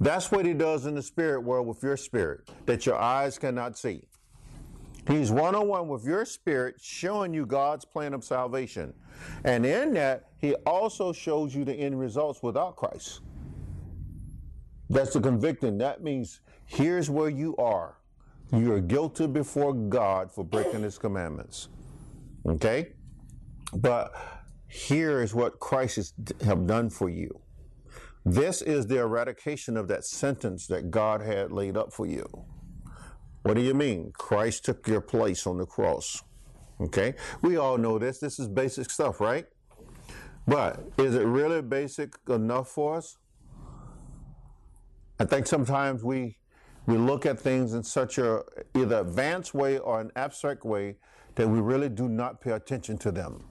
That's 0.00 0.30
what 0.30 0.44
he 0.44 0.54
does 0.54 0.86
in 0.86 0.94
the 0.94 1.02
spirit 1.02 1.42
world 1.42 1.66
with 1.66 1.82
your 1.82 1.96
spirit 1.96 2.48
that 2.66 2.84
your 2.84 2.96
eyes 2.96 3.38
cannot 3.38 3.78
see. 3.78 4.04
He's 5.06 5.30
one 5.30 5.54
on 5.54 5.68
one 5.68 5.88
with 5.88 6.04
your 6.04 6.24
spirit, 6.24 6.76
showing 6.80 7.34
you 7.34 7.44
God's 7.44 7.84
plan 7.84 8.14
of 8.14 8.24
salvation. 8.24 8.94
And 9.44 9.64
in 9.66 9.92
that, 9.94 10.30
he 10.38 10.54
also 10.66 11.12
shows 11.12 11.54
you 11.54 11.64
the 11.64 11.74
end 11.74 11.98
results 11.98 12.42
without 12.42 12.76
Christ. 12.76 13.20
That's 14.88 15.12
the 15.12 15.20
convicting. 15.20 15.78
That 15.78 16.02
means 16.02 16.40
here's 16.66 17.10
where 17.10 17.28
you 17.28 17.56
are. 17.56 17.98
You 18.52 18.72
are 18.72 18.80
guilty 18.80 19.26
before 19.26 19.74
God 19.74 20.30
for 20.30 20.44
breaking 20.44 20.82
his 20.82 20.98
commandments. 20.98 21.68
Okay? 22.46 22.92
But 23.72 24.12
here 24.68 25.22
is 25.22 25.34
what 25.34 25.60
Christ 25.60 25.96
has 25.96 26.14
have 26.44 26.66
done 26.66 26.90
for 26.90 27.08
you. 27.08 27.40
This 28.24 28.62
is 28.62 28.86
the 28.86 28.98
eradication 28.98 29.76
of 29.76 29.88
that 29.88 30.04
sentence 30.04 30.66
that 30.68 30.90
God 30.90 31.20
had 31.20 31.52
laid 31.52 31.76
up 31.76 31.92
for 31.92 32.06
you. 32.06 32.26
What 33.42 33.54
do 33.54 33.60
you 33.60 33.74
mean? 33.74 34.12
Christ 34.16 34.64
took 34.64 34.88
your 34.88 35.02
place 35.02 35.46
on 35.46 35.58
the 35.58 35.66
cross. 35.66 36.22
Okay? 36.80 37.14
We 37.42 37.56
all 37.56 37.76
know 37.76 37.98
this. 37.98 38.18
This 38.18 38.38
is 38.38 38.48
basic 38.48 38.90
stuff, 38.90 39.20
right? 39.20 39.46
But 40.46 40.80
is 40.98 41.14
it 41.14 41.24
really 41.24 41.62
basic 41.62 42.14
enough 42.28 42.68
for 42.68 42.96
us? 42.96 43.16
I 45.18 45.24
think 45.24 45.46
sometimes 45.46 46.02
we 46.02 46.38
we 46.86 46.98
look 46.98 47.24
at 47.24 47.40
things 47.40 47.72
in 47.72 47.82
such 47.82 48.18
a 48.18 48.42
either 48.74 49.00
advanced 49.00 49.54
way 49.54 49.78
or 49.78 50.00
an 50.00 50.10
abstract 50.16 50.64
way 50.64 50.96
that 51.34 51.48
we 51.48 51.60
really 51.60 51.88
do 51.88 52.08
not 52.08 52.40
pay 52.40 52.52
attention 52.52 52.98
to 52.98 53.12
them. 53.12 53.44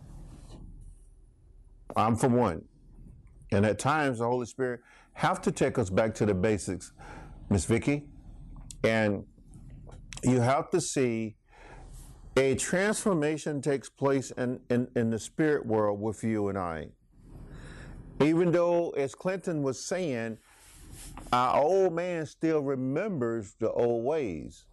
I'm 1.96 2.16
for 2.16 2.28
one. 2.30 2.64
And 3.52 3.66
at 3.66 3.78
times 3.78 4.20
the 4.20 4.26
Holy 4.26 4.46
Spirit 4.46 4.82
have 5.14 5.42
to 5.42 5.52
take 5.52 5.78
us 5.78 5.90
back 5.90 6.16
to 6.16 6.26
the 6.26 6.34
basics, 6.34 6.92
Miss 7.50 7.66
Vicky. 7.66 8.06
And 8.84 9.26
you 10.24 10.42
have 10.42 10.70
to 10.72 10.82
see 10.82 11.36
a 12.36 12.56
transformation 12.56 13.62
takes 13.62 13.90
place 13.90 14.32
in, 14.32 14.60
in, 14.70 14.88
in 14.96 15.12
the 15.12 15.20
spirit 15.20 15.66
world 15.66 16.02
with 16.02 16.24
you 16.24 16.50
and 16.50 16.58
I. 16.58 16.88
Even 18.22 18.52
though, 18.52 18.90
as 18.92 19.14
Clinton 19.14 19.62
was 19.62 19.86
saying, 19.86 20.38
our 21.32 21.62
old 21.62 21.94
man 21.94 22.26
still 22.26 22.62
remembers 22.62 23.56
the 23.60 23.72
old 23.72 24.04
ways. 24.04 24.66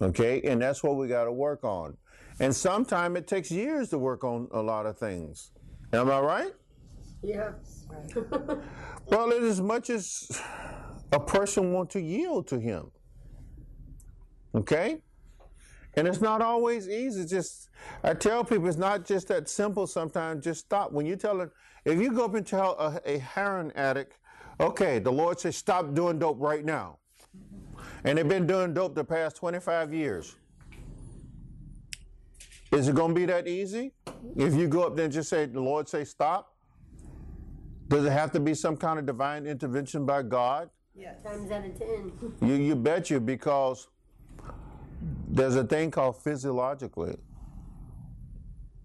Okay? 0.00 0.42
And 0.42 0.60
that's 0.60 0.82
what 0.82 0.96
we 0.96 1.08
got 1.08 1.24
to 1.24 1.32
work 1.32 1.64
on. 1.64 1.96
And 2.40 2.54
sometimes 2.54 3.16
it 3.16 3.26
takes 3.26 3.50
years 3.50 3.90
to 3.90 3.98
work 3.98 4.24
on 4.24 4.48
a 4.52 4.60
lot 4.60 4.86
of 4.86 4.98
things. 4.98 5.52
Am 5.92 6.10
I 6.10 6.20
right? 6.20 6.52
Yeah. 7.22 7.52
Well, 9.06 9.32
it 9.32 9.42
as 9.42 9.60
much 9.60 9.90
as 9.90 10.40
a 11.12 11.20
person 11.20 11.72
want 11.72 11.90
to 11.90 12.00
yield 12.00 12.48
to 12.48 12.58
him. 12.58 12.90
Okay? 14.54 15.02
And 15.96 16.08
it's 16.08 16.20
not 16.20 16.42
always 16.42 16.88
easy. 16.88 17.24
Just 17.26 17.68
I 18.02 18.14
tell 18.14 18.44
people 18.44 18.66
it's 18.66 18.76
not 18.76 19.04
just 19.04 19.28
that 19.28 19.48
simple 19.48 19.86
sometimes. 19.86 20.44
Just 20.44 20.60
stop. 20.64 20.92
When 20.92 21.06
you 21.06 21.16
tell 21.16 21.40
it, 21.42 21.50
if 21.84 22.00
you 22.00 22.12
go 22.12 22.24
up 22.24 22.34
and 22.34 22.46
tell 22.46 22.72
a, 22.78 23.00
a 23.04 23.18
heroin 23.18 23.72
addict, 23.76 24.18
okay, 24.58 24.98
the 24.98 25.12
Lord 25.12 25.38
says 25.38 25.56
stop 25.56 25.94
doing 25.94 26.18
dope 26.18 26.40
right 26.40 26.64
now. 26.64 26.98
And 28.04 28.18
they've 28.18 28.28
been 28.28 28.46
doing 28.46 28.74
dope 28.74 28.94
the 28.94 29.04
past 29.04 29.36
25 29.36 29.94
years. 29.94 30.36
Is 32.70 32.88
it 32.88 32.94
going 32.94 33.14
to 33.14 33.14
be 33.14 33.26
that 33.26 33.46
easy? 33.46 33.92
If 34.36 34.54
you 34.54 34.68
go 34.68 34.84
up 34.84 34.96
there 34.96 35.04
and 35.04 35.14
just 35.14 35.30
say, 35.30 35.46
the 35.46 35.60
Lord 35.60 35.88
say 35.88 36.04
stop? 36.04 36.54
Does 37.88 38.04
it 38.04 38.12
have 38.12 38.32
to 38.32 38.40
be 38.40 38.54
some 38.54 38.76
kind 38.76 38.98
of 38.98 39.06
divine 39.06 39.46
intervention 39.46 40.04
by 40.04 40.22
God? 40.22 40.70
Yes. 40.94 41.22
Times 41.22 41.50
out 41.50 41.64
of 41.64 41.78
ten. 41.78 42.12
You, 42.40 42.54
you 42.54 42.76
bet 42.76 43.10
you, 43.10 43.20
because 43.20 43.88
there's 45.28 45.56
a 45.56 45.64
thing 45.64 45.90
called 45.90 46.22
physiologically 46.22 47.16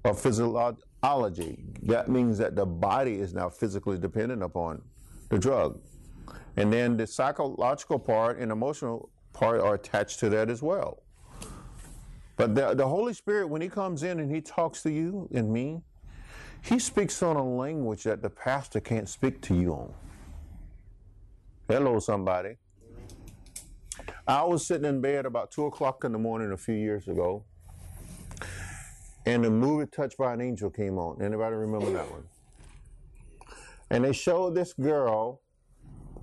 or 0.03 0.13
physiology. 0.13 1.63
That 1.83 2.09
means 2.09 2.37
that 2.39 2.55
the 2.55 2.65
body 2.65 3.15
is 3.15 3.33
now 3.33 3.49
physically 3.49 3.97
dependent 3.97 4.43
upon 4.43 4.81
the 5.29 5.37
drug. 5.37 5.79
And 6.59 6.73
then 6.73 6.97
the 6.97 7.07
psychological 7.07 7.97
part 7.97 8.37
and 8.37 8.51
emotional 8.51 9.09
part 9.31 9.61
are 9.61 9.75
attached 9.75 10.19
to 10.19 10.29
that 10.31 10.49
as 10.49 10.61
well. 10.61 11.01
But 12.35 12.53
the, 12.53 12.73
the 12.73 12.85
Holy 12.85 13.13
Spirit, 13.13 13.47
when 13.47 13.61
He 13.61 13.69
comes 13.69 14.03
in 14.03 14.19
and 14.19 14.29
He 14.29 14.41
talks 14.41 14.83
to 14.83 14.91
you 14.91 15.29
and 15.33 15.53
me, 15.53 15.81
He 16.61 16.77
speaks 16.77 17.23
on 17.23 17.37
a 17.37 17.49
language 17.49 18.03
that 18.03 18.21
the 18.21 18.29
pastor 18.29 18.81
can't 18.81 19.07
speak 19.07 19.41
to 19.43 19.55
you 19.55 19.71
on. 19.71 19.93
Hello, 21.69 21.97
somebody. 21.99 22.57
I 24.27 24.43
was 24.43 24.67
sitting 24.67 24.85
in 24.85 24.99
bed 24.99 25.25
about 25.25 25.51
two 25.51 25.65
o'clock 25.65 26.03
in 26.03 26.11
the 26.11 26.19
morning 26.19 26.51
a 26.51 26.57
few 26.57 26.75
years 26.75 27.07
ago, 27.07 27.45
and 29.25 29.45
the 29.45 29.49
movie 29.49 29.89
Touched 29.89 30.17
by 30.17 30.33
an 30.33 30.41
Angel 30.41 30.69
came 30.69 30.97
on. 30.97 31.21
Anybody 31.21 31.55
remember 31.55 31.89
that 31.91 32.11
one? 32.11 32.23
And 33.89 34.03
they 34.03 34.11
showed 34.11 34.55
this 34.55 34.73
girl 34.73 35.41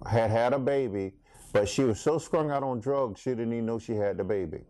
had 0.04 0.30
had 0.30 0.52
a 0.52 0.58
baby, 0.58 1.12
but 1.52 1.68
she 1.68 1.84
was 1.84 2.00
so 2.00 2.18
strung 2.18 2.50
out 2.50 2.62
on 2.62 2.80
drugs 2.80 3.20
she 3.20 3.30
didn't 3.30 3.52
even 3.52 3.66
know 3.66 3.78
she 3.78 3.94
had 3.94 4.16
the 4.16 4.24
baby. 4.24 4.60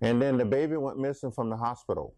And 0.00 0.20
then 0.20 0.38
the 0.38 0.44
baby 0.44 0.76
went 0.76 0.98
missing 0.98 1.30
from 1.30 1.50
the 1.50 1.56
hospital. 1.56 2.14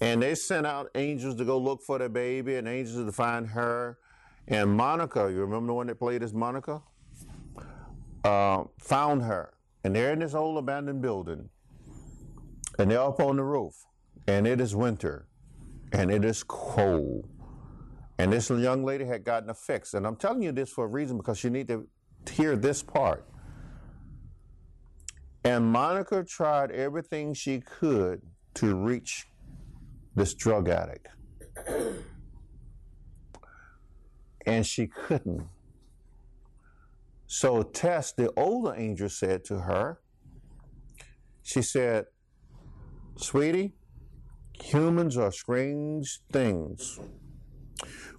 And 0.00 0.20
they 0.22 0.34
sent 0.34 0.66
out 0.66 0.90
angels 0.94 1.36
to 1.36 1.44
go 1.44 1.56
look 1.58 1.82
for 1.82 1.98
the 1.98 2.08
baby 2.08 2.56
and 2.56 2.66
angels 2.66 3.06
to 3.06 3.12
find 3.12 3.46
her. 3.46 3.98
And 4.48 4.70
Monica, 4.76 5.30
you 5.30 5.40
remember 5.40 5.68
the 5.68 5.74
one 5.74 5.86
that 5.86 5.98
played 5.98 6.22
as 6.22 6.34
Monica? 6.34 6.82
Uh, 8.24 8.64
found 8.80 9.22
her. 9.22 9.54
And 9.84 9.94
they're 9.94 10.12
in 10.12 10.18
this 10.18 10.34
old 10.34 10.58
abandoned 10.58 11.02
building. 11.02 11.48
And 12.78 12.90
they're 12.90 13.00
up 13.00 13.20
on 13.20 13.36
the 13.36 13.44
roof. 13.44 13.74
And 14.26 14.46
it 14.46 14.60
is 14.60 14.74
winter. 14.74 15.28
And 15.92 16.10
it 16.10 16.24
is 16.24 16.42
cold. 16.42 17.28
And 18.22 18.32
this 18.32 18.50
young 18.50 18.84
lady 18.84 19.04
had 19.04 19.24
gotten 19.24 19.50
a 19.50 19.54
fix. 19.54 19.94
And 19.94 20.06
I'm 20.06 20.14
telling 20.14 20.42
you 20.42 20.52
this 20.52 20.70
for 20.70 20.84
a 20.84 20.86
reason 20.86 21.16
because 21.16 21.42
you 21.42 21.50
need 21.50 21.66
to 21.66 21.88
hear 22.30 22.54
this 22.54 22.80
part. 22.80 23.26
And 25.42 25.64
Monica 25.64 26.22
tried 26.22 26.70
everything 26.70 27.34
she 27.34 27.58
could 27.58 28.22
to 28.54 28.76
reach 28.76 29.26
this 30.14 30.34
drug 30.34 30.68
addict. 30.68 31.08
and 34.46 34.64
she 34.64 34.86
couldn't. 34.86 35.48
So 37.26 37.64
Tess, 37.64 38.12
the 38.12 38.32
older 38.36 38.72
angel, 38.76 39.08
said 39.08 39.42
to 39.46 39.58
her, 39.58 39.98
she 41.42 41.60
said, 41.60 42.04
Sweetie, 43.16 43.74
humans 44.62 45.16
are 45.16 45.32
strange 45.32 46.20
things. 46.30 47.00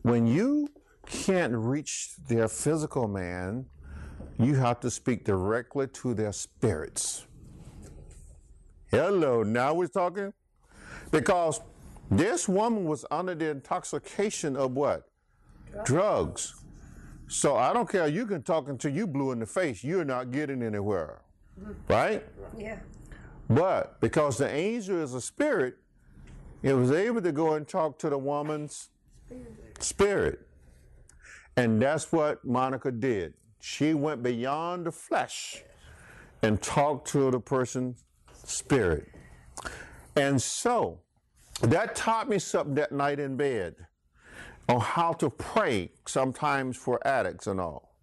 When 0.03 0.27
you 0.27 0.69
can't 1.05 1.53
reach 1.53 2.15
their 2.27 2.49
physical 2.49 3.07
man, 3.07 3.65
you 4.37 4.55
have 4.55 4.79
to 4.81 4.91
speak 4.91 5.23
directly 5.23 5.87
to 5.87 6.13
their 6.13 6.33
spirits. 6.33 7.25
Hello, 8.91 9.43
now 9.43 9.73
we're 9.73 9.87
talking? 9.87 10.33
Because 11.09 11.61
this 12.11 12.47
woman 12.47 12.83
was 12.85 13.05
under 13.11 13.33
the 13.33 13.49
intoxication 13.49 14.57
of 14.57 14.73
what? 14.73 15.07
Drugs. 15.85 16.55
So 17.27 17.55
I 17.55 17.73
don't 17.73 17.89
care. 17.89 18.07
You 18.07 18.25
can 18.25 18.43
talk 18.43 18.67
until 18.67 18.91
you 18.91 19.07
blue 19.07 19.31
in 19.31 19.39
the 19.39 19.45
face. 19.45 19.83
You're 19.83 20.05
not 20.05 20.31
getting 20.31 20.61
anywhere. 20.61 21.21
Mm-hmm. 21.59 21.73
Right? 21.87 22.25
Yeah. 22.57 22.79
But 23.49 23.99
because 24.01 24.37
the 24.37 24.49
angel 24.49 25.01
is 25.01 25.13
a 25.13 25.21
spirit, 25.21 25.77
it 26.61 26.73
was 26.73 26.91
able 26.91 27.21
to 27.21 27.31
go 27.31 27.53
and 27.53 27.67
talk 27.67 27.97
to 27.99 28.09
the 28.09 28.17
woman's 28.17 28.89
spirit. 29.83 30.39
And 31.55 31.81
that's 31.81 32.11
what 32.11 32.43
Monica 32.45 32.91
did. 32.91 33.33
She 33.59 33.93
went 33.93 34.23
beyond 34.23 34.85
the 34.85 34.91
flesh 34.91 35.63
and 36.41 36.61
talked 36.61 37.07
to 37.09 37.31
the 37.31 37.39
person's 37.39 38.03
spirit. 38.43 39.07
And 40.15 40.41
so 40.41 40.99
that 41.61 41.95
taught 41.95 42.27
me 42.27 42.39
something 42.39 42.75
that 42.75 42.91
night 42.91 43.19
in 43.19 43.37
bed 43.37 43.75
on 44.67 44.79
how 44.79 45.13
to 45.13 45.29
pray 45.29 45.91
sometimes 46.05 46.77
for 46.77 47.05
addicts 47.07 47.47
and 47.47 47.59
all. 47.59 47.95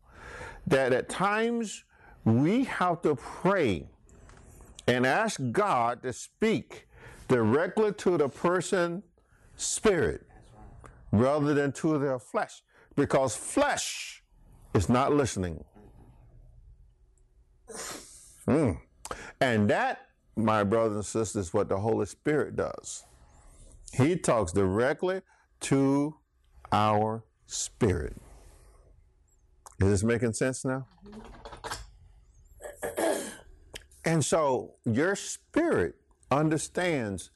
That 0.67 0.93
at 0.93 1.09
times 1.09 1.85
we 2.25 2.65
have 2.65 3.03
to 3.03 3.15
pray 3.17 3.87
and 4.87 5.07
ask 5.07 5.41
God 5.53 6.03
to 6.03 6.13
speak 6.13 6.87
directly 7.29 7.93
to 7.93 8.17
the 8.17 8.29
person's 8.29 9.03
spirit 9.57 10.27
rather 11.13 11.55
than 11.55 11.73
to 11.73 11.99
their 11.99 12.19
flesh 12.19 12.63
because 12.97 13.37
flesh 13.37 14.23
is 14.75 14.89
not 14.89 15.13
listening. 15.13 15.65
Mm. 18.47 18.81
And 19.41 19.71
that, 19.71 20.07
my 20.37 20.65
brothers 20.65 20.97
and 20.97 21.05
sisters, 21.05 21.47
is 21.47 21.55
what 21.55 21.69
the 21.69 21.79
Holy 21.79 22.07
Spirit 22.07 22.57
does. 22.57 23.05
He 23.93 24.17
talks 24.17 24.53
directly 24.53 25.23
to 25.63 26.17
our 26.73 27.25
spirit. 27.47 28.17
Is 29.81 29.89
this 29.89 30.03
making 30.05 30.35
sense 30.35 30.65
now? 30.65 30.87
And 34.03 34.25
so 34.25 34.77
your 34.87 35.15
spirit 35.15 35.95
understands 36.31 37.31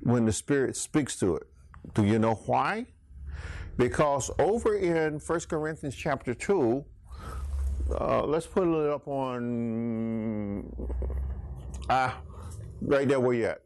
when 0.00 0.24
the 0.24 0.32
spirit 0.32 0.76
speaks 0.76 1.16
to 1.20 1.36
it. 1.36 1.46
Do 1.94 2.04
you 2.04 2.18
know 2.18 2.34
why? 2.46 2.86
Because 3.76 4.30
over 4.38 4.76
in 4.76 5.20
1 5.20 5.40
Corinthians 5.48 5.94
chapter 5.94 6.34
2, 6.34 6.84
uh, 8.00 8.24
let's 8.24 8.46
put 8.46 8.66
it 8.68 8.90
up 8.90 9.06
on, 9.06 10.64
ah, 11.88 12.20
right 12.82 13.06
there 13.06 13.20
where 13.20 13.34
you 13.34 13.46
at. 13.46 13.62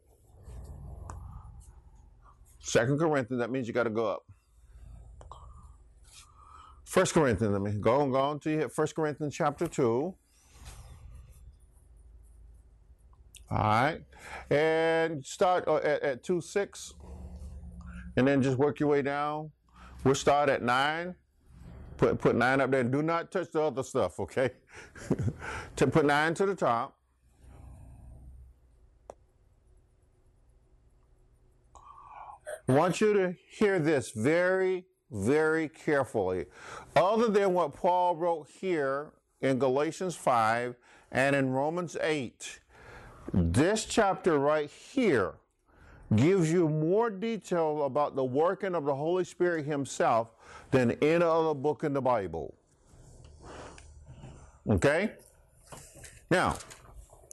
Second 2.59 2.97
Corinthians, 2.97 3.41
that 3.41 3.51
means 3.51 3.67
you 3.67 3.73
got 3.73 3.83
to 3.83 3.89
go 3.89 4.07
up. 4.07 4.23
First 6.85 7.13
Corinthians, 7.13 7.55
I 7.55 7.59
mean, 7.59 7.81
go 7.81 8.01
on, 8.01 8.11
go 8.11 8.19
on 8.19 8.39
to 8.41 8.51
you. 8.51 8.69
First 8.69 8.95
Corinthians 8.95 9.35
chapter 9.35 9.67
2. 9.67 10.13
All 13.53 13.57
right. 13.57 14.01
And 14.49 15.25
start 15.25 15.67
uh, 15.67 15.77
at, 15.77 16.01
at 16.03 16.23
2 16.23 16.39
6. 16.39 16.93
And 18.15 18.27
then 18.27 18.41
just 18.41 18.57
work 18.57 18.79
your 18.79 18.89
way 18.89 19.01
down. 19.01 19.51
We'll 20.03 20.15
start 20.15 20.49
at 20.49 20.61
9. 20.61 21.15
Put, 21.97 22.19
put 22.19 22.35
9 22.35 22.61
up 22.61 22.71
there. 22.71 22.83
Do 22.83 23.01
not 23.01 23.31
touch 23.31 23.51
the 23.51 23.61
other 23.61 23.83
stuff, 23.83 24.19
okay? 24.19 24.51
to 25.75 25.87
put 25.87 26.05
9 26.05 26.33
to 26.35 26.45
the 26.45 26.55
top. 26.55 26.97
I 32.67 32.71
want 32.71 33.01
you 33.01 33.13
to 33.13 33.35
hear 33.49 33.77
this 33.77 34.11
very, 34.11 34.85
very 35.11 35.67
carefully. 35.67 36.45
Other 36.95 37.27
than 37.27 37.53
what 37.53 37.73
Paul 37.73 38.15
wrote 38.15 38.47
here 38.49 39.11
in 39.41 39.59
Galatians 39.59 40.15
5 40.15 40.75
and 41.11 41.35
in 41.35 41.49
Romans 41.51 41.97
8, 42.01 42.59
this 43.33 43.85
chapter 43.85 44.39
right 44.39 44.69
here 44.69 45.33
gives 46.15 46.51
you 46.51 46.67
more 46.69 47.09
detail 47.09 47.83
about 47.83 48.15
the 48.15 48.23
working 48.23 48.75
of 48.75 48.85
the 48.85 48.95
Holy 48.95 49.23
Spirit 49.23 49.65
Himself 49.65 50.29
than 50.71 50.91
any 51.01 51.23
other 51.23 51.53
book 51.53 51.83
in 51.83 51.93
the 51.93 52.01
Bible. 52.01 52.55
Okay? 54.69 55.11
Now, 56.29 56.57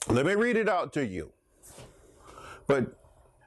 let 0.09 0.27
me 0.27 0.35
read 0.35 0.57
it 0.57 0.69
out 0.69 0.93
to 0.95 1.07
you. 1.07 1.33
But 2.67 2.97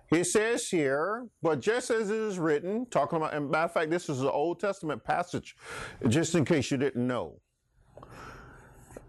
he 0.10 0.24
says 0.24 0.68
here, 0.68 1.28
but 1.42 1.60
just 1.60 1.90
as 1.90 2.10
it 2.10 2.18
is 2.18 2.38
written, 2.38 2.86
talking 2.88 3.18
about, 3.18 3.34
and 3.34 3.50
matter 3.50 3.66
of 3.66 3.74
fact, 3.74 3.90
this 3.90 4.10
is 4.10 4.22
an 4.22 4.28
Old 4.28 4.60
Testament 4.60 5.04
passage, 5.04 5.56
just 6.08 6.36
in 6.36 6.46
case 6.46 6.70
you 6.70 6.78
didn't 6.78 7.06
know. 7.06 7.40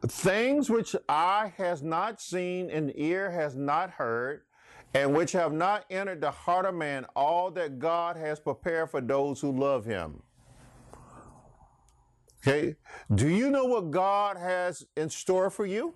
Things 0.06 0.68
which 0.70 0.94
eye 1.08 1.52
has 1.56 1.82
not 1.82 2.20
seen 2.20 2.70
and 2.70 2.92
ear 2.94 3.30
has 3.30 3.56
not 3.56 3.90
heard, 3.90 4.42
and 4.94 5.14
which 5.14 5.32
have 5.32 5.52
not 5.52 5.84
entered 5.90 6.20
the 6.20 6.30
heart 6.30 6.66
of 6.66 6.74
man, 6.74 7.04
all 7.16 7.50
that 7.50 7.78
God 7.80 8.16
has 8.16 8.38
prepared 8.38 8.90
for 8.90 9.00
those 9.00 9.40
who 9.40 9.50
love 9.50 9.84
him. 9.84 10.22
Okay? 12.46 12.76
Do 13.14 13.28
you 13.28 13.50
know 13.50 13.64
what 13.64 13.90
God 13.90 14.36
has 14.36 14.86
in 14.96 15.10
store 15.10 15.50
for 15.50 15.66
you? 15.66 15.94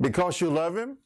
Because 0.00 0.40
you 0.40 0.50
love 0.50 0.76
him? 0.76 0.98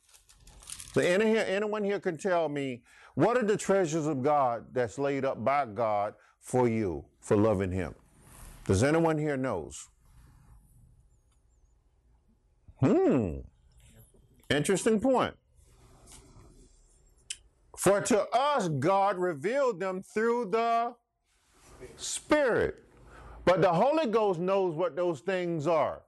So 0.95 1.03
anyone 1.03 1.85
here 1.85 2.01
can 2.01 2.17
tell 2.17 2.49
me 2.49 2.83
what 3.15 3.37
are 3.37 3.45
the 3.45 3.57
treasures 3.57 4.07
of 4.07 4.23
God 4.23 4.67
that's 4.73 4.99
laid 4.99 5.25
up 5.25 5.45
by 5.45 5.67
God 5.67 6.15
for 6.41 6.69
you 6.69 7.05
for 7.21 7.37
loving 7.37 7.73
him? 7.73 7.95
Does 8.67 8.83
anyone 8.83 9.19
here 9.19 9.37
knows? 9.37 9.89
Hmm. 12.81 13.39
Interesting 14.49 15.01
point. 15.01 15.35
For 17.87 18.01
to 18.01 18.27
us, 18.33 18.67
God 18.67 19.17
revealed 19.17 19.79
them 19.79 20.03
through 20.03 20.47
the 20.47 20.97
Spirit. 21.95 22.83
But 23.45 23.63
the 23.63 23.73
Holy 23.73 24.09
Ghost 24.09 24.41
knows 24.41 24.75
what 24.75 24.97
those 24.97 25.21
things 25.21 25.69
are. 25.69 26.03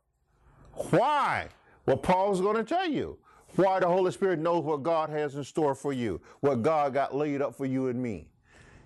Why? 0.90 1.46
Well, 1.86 1.96
Paul's 1.96 2.40
going 2.40 2.56
to 2.56 2.64
tell 2.64 2.90
you 2.90 3.16
why 3.54 3.78
the 3.78 3.86
Holy 3.86 4.10
Spirit 4.10 4.40
knows 4.40 4.64
what 4.64 4.82
God 4.82 5.08
has 5.10 5.36
in 5.36 5.44
store 5.44 5.72
for 5.76 5.92
you, 5.92 6.20
what 6.40 6.62
God 6.62 6.94
got 6.94 7.14
laid 7.14 7.40
up 7.40 7.54
for 7.54 7.64
you 7.64 7.86
and 7.86 8.02
me. 8.02 8.26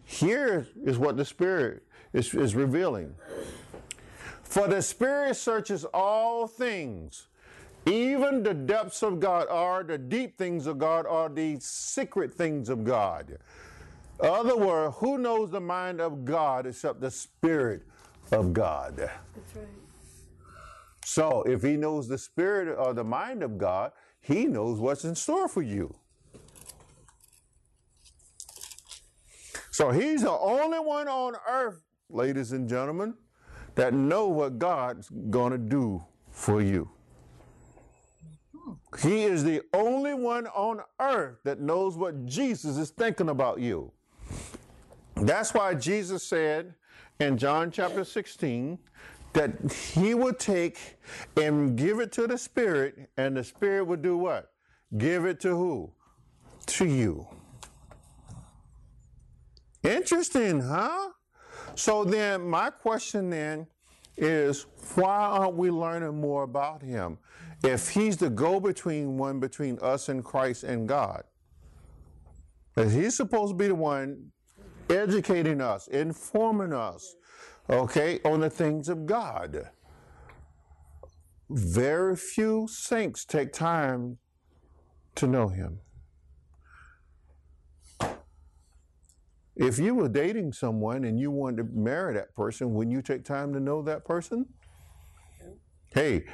Here 0.05 0.67
is 0.85 0.99
what 0.99 1.17
the 1.17 1.25
Spirit 1.25 1.85
is, 2.13 2.35
is 2.35 2.55
revealing. 2.55 3.15
For 4.43 4.69
the 4.69 4.83
Spirit 4.83 5.37
searches 5.37 5.87
all 5.95 6.47
things, 6.47 7.29
even 7.87 8.42
the 8.42 8.55
depths 8.55 9.03
of 9.03 9.21
God 9.21 9.49
are 9.49 9.83
the 9.83 9.99
deep 9.99 10.38
things 10.38 10.66
of 10.66 10.79
God 10.79 11.07
are 11.07 11.29
the 11.29 11.59
secret 11.61 12.33
things 12.33 12.68
of 12.68 12.85
God. 12.85 13.38
Other 14.21 14.57
word, 14.57 14.92
who 14.92 15.18
knows 15.18 15.51
the 15.51 15.61
mind 15.61 16.01
of 16.01 16.25
God 16.25 16.66
except 16.66 17.01
the 17.01 17.11
Spirit 17.11 17.83
of 18.31 18.53
God? 18.53 18.97
That's 18.97 19.57
right. 19.57 19.66
So 21.05 21.42
if 21.42 21.62
he 21.62 21.77
knows 21.77 22.09
the 22.09 22.18
spirit 22.18 22.75
or 22.79 22.95
the 22.95 23.05
mind 23.05 23.42
of 23.42 23.59
God, 23.59 23.92
he 24.21 24.47
knows 24.47 24.79
what's 24.79 25.05
in 25.05 25.14
store 25.14 25.49
for 25.49 25.62
you. 25.62 25.95
So 29.71 29.90
he's 29.90 30.23
the 30.23 30.31
only 30.31 30.79
one 30.79 31.09
on 31.09 31.35
earth, 31.49 31.83
ladies 32.09 32.53
and 32.53 32.68
gentlemen, 32.68 33.14
that 33.75 33.95
know 33.95 34.29
what 34.29 34.59
God's 34.59 35.09
going 35.31 35.53
to 35.53 35.59
do 35.59 36.05
for 36.31 36.62
you. 36.62 36.90
He 39.01 39.25
is 39.25 39.43
the 39.43 39.63
only 39.73 40.15
one 40.15 40.47
on 40.49 40.81
earth 41.01 41.39
that 41.45 41.61
knows 41.61 41.97
what 41.97 42.27
Jesus 42.27 42.77
is 42.77 42.91
thinking 42.91 43.31
about 43.31 43.61
you. 43.61 43.91
That's 45.17 45.55
why 45.55 45.75
Jesus 45.75 46.23
said 46.23 46.75
in 47.19 47.39
John 47.39 47.71
chapter 47.71 48.05
16 48.05 48.79
that 49.33 49.73
he 49.95 50.15
would 50.15 50.39
take 50.39 50.99
and 51.37 51.77
give 51.77 52.01
it 52.01 52.13
to 52.13 52.27
the 52.27 52.37
Spirit, 52.37 53.09
and 53.17 53.37
the 53.37 53.45
Spirit 53.45 53.85
would 53.85 54.03
do 54.03 54.19
what? 54.19 54.53
Give 54.99 55.25
it 55.25 55.41
to 55.41 55.57
who? 55.57 55.93
To 56.67 56.85
you. 56.85 57.27
Interesting, 59.83 60.61
huh? 60.61 61.11
So 61.75 62.05
then, 62.05 62.49
my 62.49 62.71
question 62.71 63.31
then 63.31 63.67
is 64.17 64.67
why 64.95 65.15
aren't 65.15 65.57
we 65.57 65.71
learning 65.71 66.21
more 66.21 66.43
about 66.43 66.83
him? 66.83 67.19
If 67.62 67.90
he's 67.90 68.16
the 68.16 68.31
go 68.31 68.59
between 68.59 69.18
one 69.18 69.38
between 69.38 69.79
us 69.81 70.09
and 70.09 70.25
Christ 70.25 70.64
and 70.64 70.88
God, 70.88 71.22
he's 72.75 73.16
supposed 73.16 73.53
to 73.53 73.57
be 73.57 73.68
the 73.68 73.75
one 73.75 74.33
educating 74.90 75.61
us, 75.61 75.87
informing 75.88 76.72
us, 76.72 77.14
okay, 77.70 78.20
on 78.25 78.40
the 78.40 78.51
things 78.51 78.88
of 78.88 79.07
God. 79.07 79.70
Very 81.51 82.16
few 82.16 82.66
saints 82.68 83.25
take 83.25 83.53
time 83.53 84.18
to 85.14 85.27
know 85.27 85.48
him. 85.48 85.79
If 89.55 89.79
you 89.79 89.94
were 89.94 90.09
dating 90.09 90.55
someone 90.55 91.05
and 91.05 91.20
you 91.20 91.31
wanted 91.31 91.59
to 91.59 91.64
marry 91.75 92.14
that 92.14 92.35
person, 92.35 92.72
wouldn't 92.72 92.96
you 92.96 93.03
take 93.03 93.22
time 93.22 93.53
to 93.53 93.61
know 93.61 93.83
that 93.83 94.05
person? 94.05 94.46
Hey, 95.94 96.25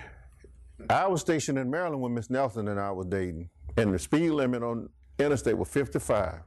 I 0.88 1.06
was 1.06 1.20
stationed 1.20 1.58
in 1.58 1.70
Maryland 1.70 2.00
when 2.00 2.14
Miss 2.14 2.30
Nelson 2.30 2.68
and 2.68 2.78
I 2.78 2.90
was 2.90 3.06
dating, 3.06 3.50
and 3.76 3.92
the 3.92 3.98
speed 3.98 4.30
limit 4.30 4.62
on 4.62 4.88
interstate 5.18 5.56
was 5.58 5.68
55, 5.68 6.40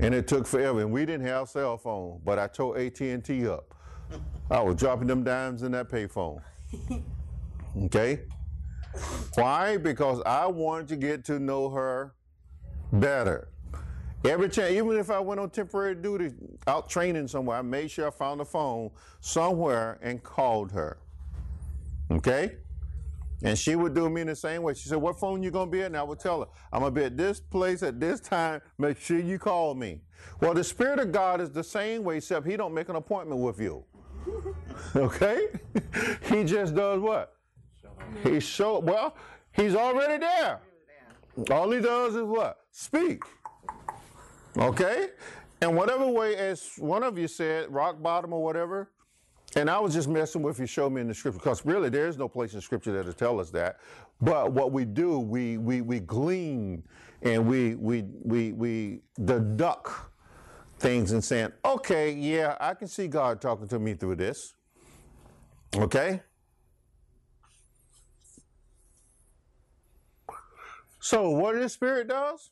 and 0.00 0.14
it 0.14 0.26
took 0.26 0.46
forever. 0.46 0.80
And 0.80 0.90
we 0.92 1.04
didn't 1.04 1.26
have 1.26 1.48
cell 1.48 1.76
phone, 1.76 2.20
but 2.24 2.38
I 2.38 2.46
tore 2.46 2.78
AT 2.78 3.00
and 3.00 3.24
T 3.24 3.46
up. 3.46 3.74
I 4.50 4.60
was 4.60 4.76
dropping 4.76 5.06
them 5.06 5.22
dimes 5.22 5.62
in 5.62 5.72
that 5.72 5.88
payphone. 5.88 6.40
Okay, 7.86 8.20
why? 9.34 9.78
Because 9.78 10.20
I 10.26 10.46
wanted 10.46 10.88
to 10.88 10.96
get 10.96 11.24
to 11.24 11.38
know 11.38 11.70
her 11.70 12.14
better. 12.92 13.48
Every 14.24 14.50
chance, 14.50 14.72
even 14.72 14.98
if 14.98 15.10
I 15.10 15.18
went 15.20 15.40
on 15.40 15.48
temporary 15.48 15.94
duty 15.94 16.32
out 16.66 16.90
training 16.90 17.28
somewhere, 17.28 17.56
I 17.56 17.62
made 17.62 17.90
sure 17.90 18.06
I 18.06 18.10
found 18.10 18.42
a 18.42 18.44
phone 18.44 18.90
somewhere 19.20 19.98
and 20.02 20.22
called 20.22 20.70
her. 20.72 20.98
Okay? 22.10 22.56
And 23.44 23.58
she 23.58 23.74
would 23.74 23.94
do 23.94 24.08
me 24.08 24.22
the 24.22 24.36
same 24.36 24.62
way. 24.62 24.74
She 24.74 24.88
said, 24.88 24.98
What 24.98 25.18
phone 25.18 25.42
you 25.42 25.50
gonna 25.50 25.70
be 25.70 25.80
at? 25.80 25.86
And 25.86 25.96
I 25.96 26.02
would 26.02 26.20
tell 26.20 26.40
her, 26.40 26.46
I'm 26.72 26.80
gonna 26.80 26.92
be 26.92 27.04
at 27.04 27.16
this 27.16 27.40
place 27.40 27.82
at 27.82 27.98
this 27.98 28.20
time. 28.20 28.60
Make 28.78 28.98
sure 28.98 29.18
you 29.18 29.38
call 29.38 29.74
me. 29.74 30.00
Well, 30.40 30.54
the 30.54 30.64
Spirit 30.64 31.00
of 31.00 31.10
God 31.10 31.40
is 31.40 31.50
the 31.50 31.64
same 31.64 32.04
way, 32.04 32.18
except 32.18 32.46
he 32.46 32.56
don't 32.56 32.72
make 32.72 32.88
an 32.88 32.96
appointment 32.96 33.40
with 33.40 33.60
you. 33.60 33.84
okay? 34.96 35.48
he 36.30 36.44
just 36.44 36.74
does 36.74 37.00
what? 37.00 37.34
He 38.22 38.40
show 38.40 38.78
well, 38.78 39.16
he's 39.52 39.74
already 39.74 40.18
there. 40.18 40.60
All 41.50 41.70
he 41.70 41.80
does 41.80 42.14
is 42.14 42.22
what? 42.22 42.60
Speak. 42.70 43.22
Okay? 44.56 45.08
And 45.60 45.76
whatever 45.76 46.06
way, 46.06 46.36
as 46.36 46.72
one 46.76 47.02
of 47.02 47.16
you 47.18 47.28
said, 47.28 47.72
rock 47.72 48.02
bottom 48.02 48.32
or 48.32 48.42
whatever, 48.42 48.90
and 49.56 49.68
I 49.68 49.78
was 49.78 49.92
just 49.94 50.08
messing 50.08 50.42
with 50.42 50.58
you, 50.58 50.66
show 50.66 50.88
me 50.88 51.00
in 51.00 51.08
the 51.08 51.14
scripture, 51.14 51.38
because 51.38 51.64
really 51.66 51.90
there 51.90 52.06
is 52.06 52.16
no 52.16 52.28
place 52.28 52.54
in 52.54 52.60
scripture 52.60 52.92
that'll 52.92 53.12
tell 53.12 53.38
us 53.40 53.50
that. 53.50 53.80
But 54.20 54.52
what 54.52 54.72
we 54.72 54.84
do, 54.84 55.18
we 55.18 55.58
we 55.58 55.80
we 55.80 56.00
glean 56.00 56.82
and 57.22 57.46
we 57.46 57.74
we 57.74 58.04
we 58.22 58.52
we 58.52 59.00
deduct 59.24 59.90
things 60.78 61.12
and 61.12 61.22
saying, 61.22 61.52
okay, 61.64 62.12
yeah, 62.12 62.56
I 62.60 62.74
can 62.74 62.88
see 62.88 63.08
God 63.08 63.40
talking 63.40 63.68
to 63.68 63.78
me 63.78 63.94
through 63.94 64.16
this. 64.16 64.54
Okay? 65.76 66.20
So 71.00 71.30
what 71.30 71.54
the 71.58 71.68
Spirit 71.68 72.08
does? 72.08 72.50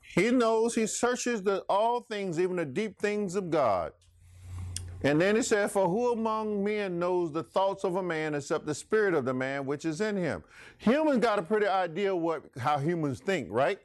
He 0.00 0.30
knows, 0.30 0.74
he 0.74 0.86
searches 0.86 1.42
the 1.42 1.60
all 1.68 2.00
things, 2.00 2.40
even 2.40 2.56
the 2.56 2.64
deep 2.64 2.98
things 2.98 3.34
of 3.34 3.50
God. 3.50 3.92
And 5.02 5.20
then 5.20 5.36
he 5.36 5.42
said, 5.42 5.70
For 5.70 5.88
who 5.88 6.12
among 6.12 6.64
men 6.64 6.98
knows 6.98 7.32
the 7.32 7.42
thoughts 7.42 7.84
of 7.84 7.96
a 7.96 8.02
man 8.02 8.34
except 8.34 8.66
the 8.66 8.74
spirit 8.74 9.14
of 9.14 9.24
the 9.24 9.34
man 9.34 9.66
which 9.66 9.84
is 9.84 10.00
in 10.00 10.16
him? 10.16 10.42
Humans 10.78 11.18
got 11.18 11.38
a 11.38 11.42
pretty 11.42 11.66
idea 11.66 12.14
what 12.14 12.42
how 12.58 12.78
humans 12.78 13.20
think, 13.20 13.48
right? 13.50 13.78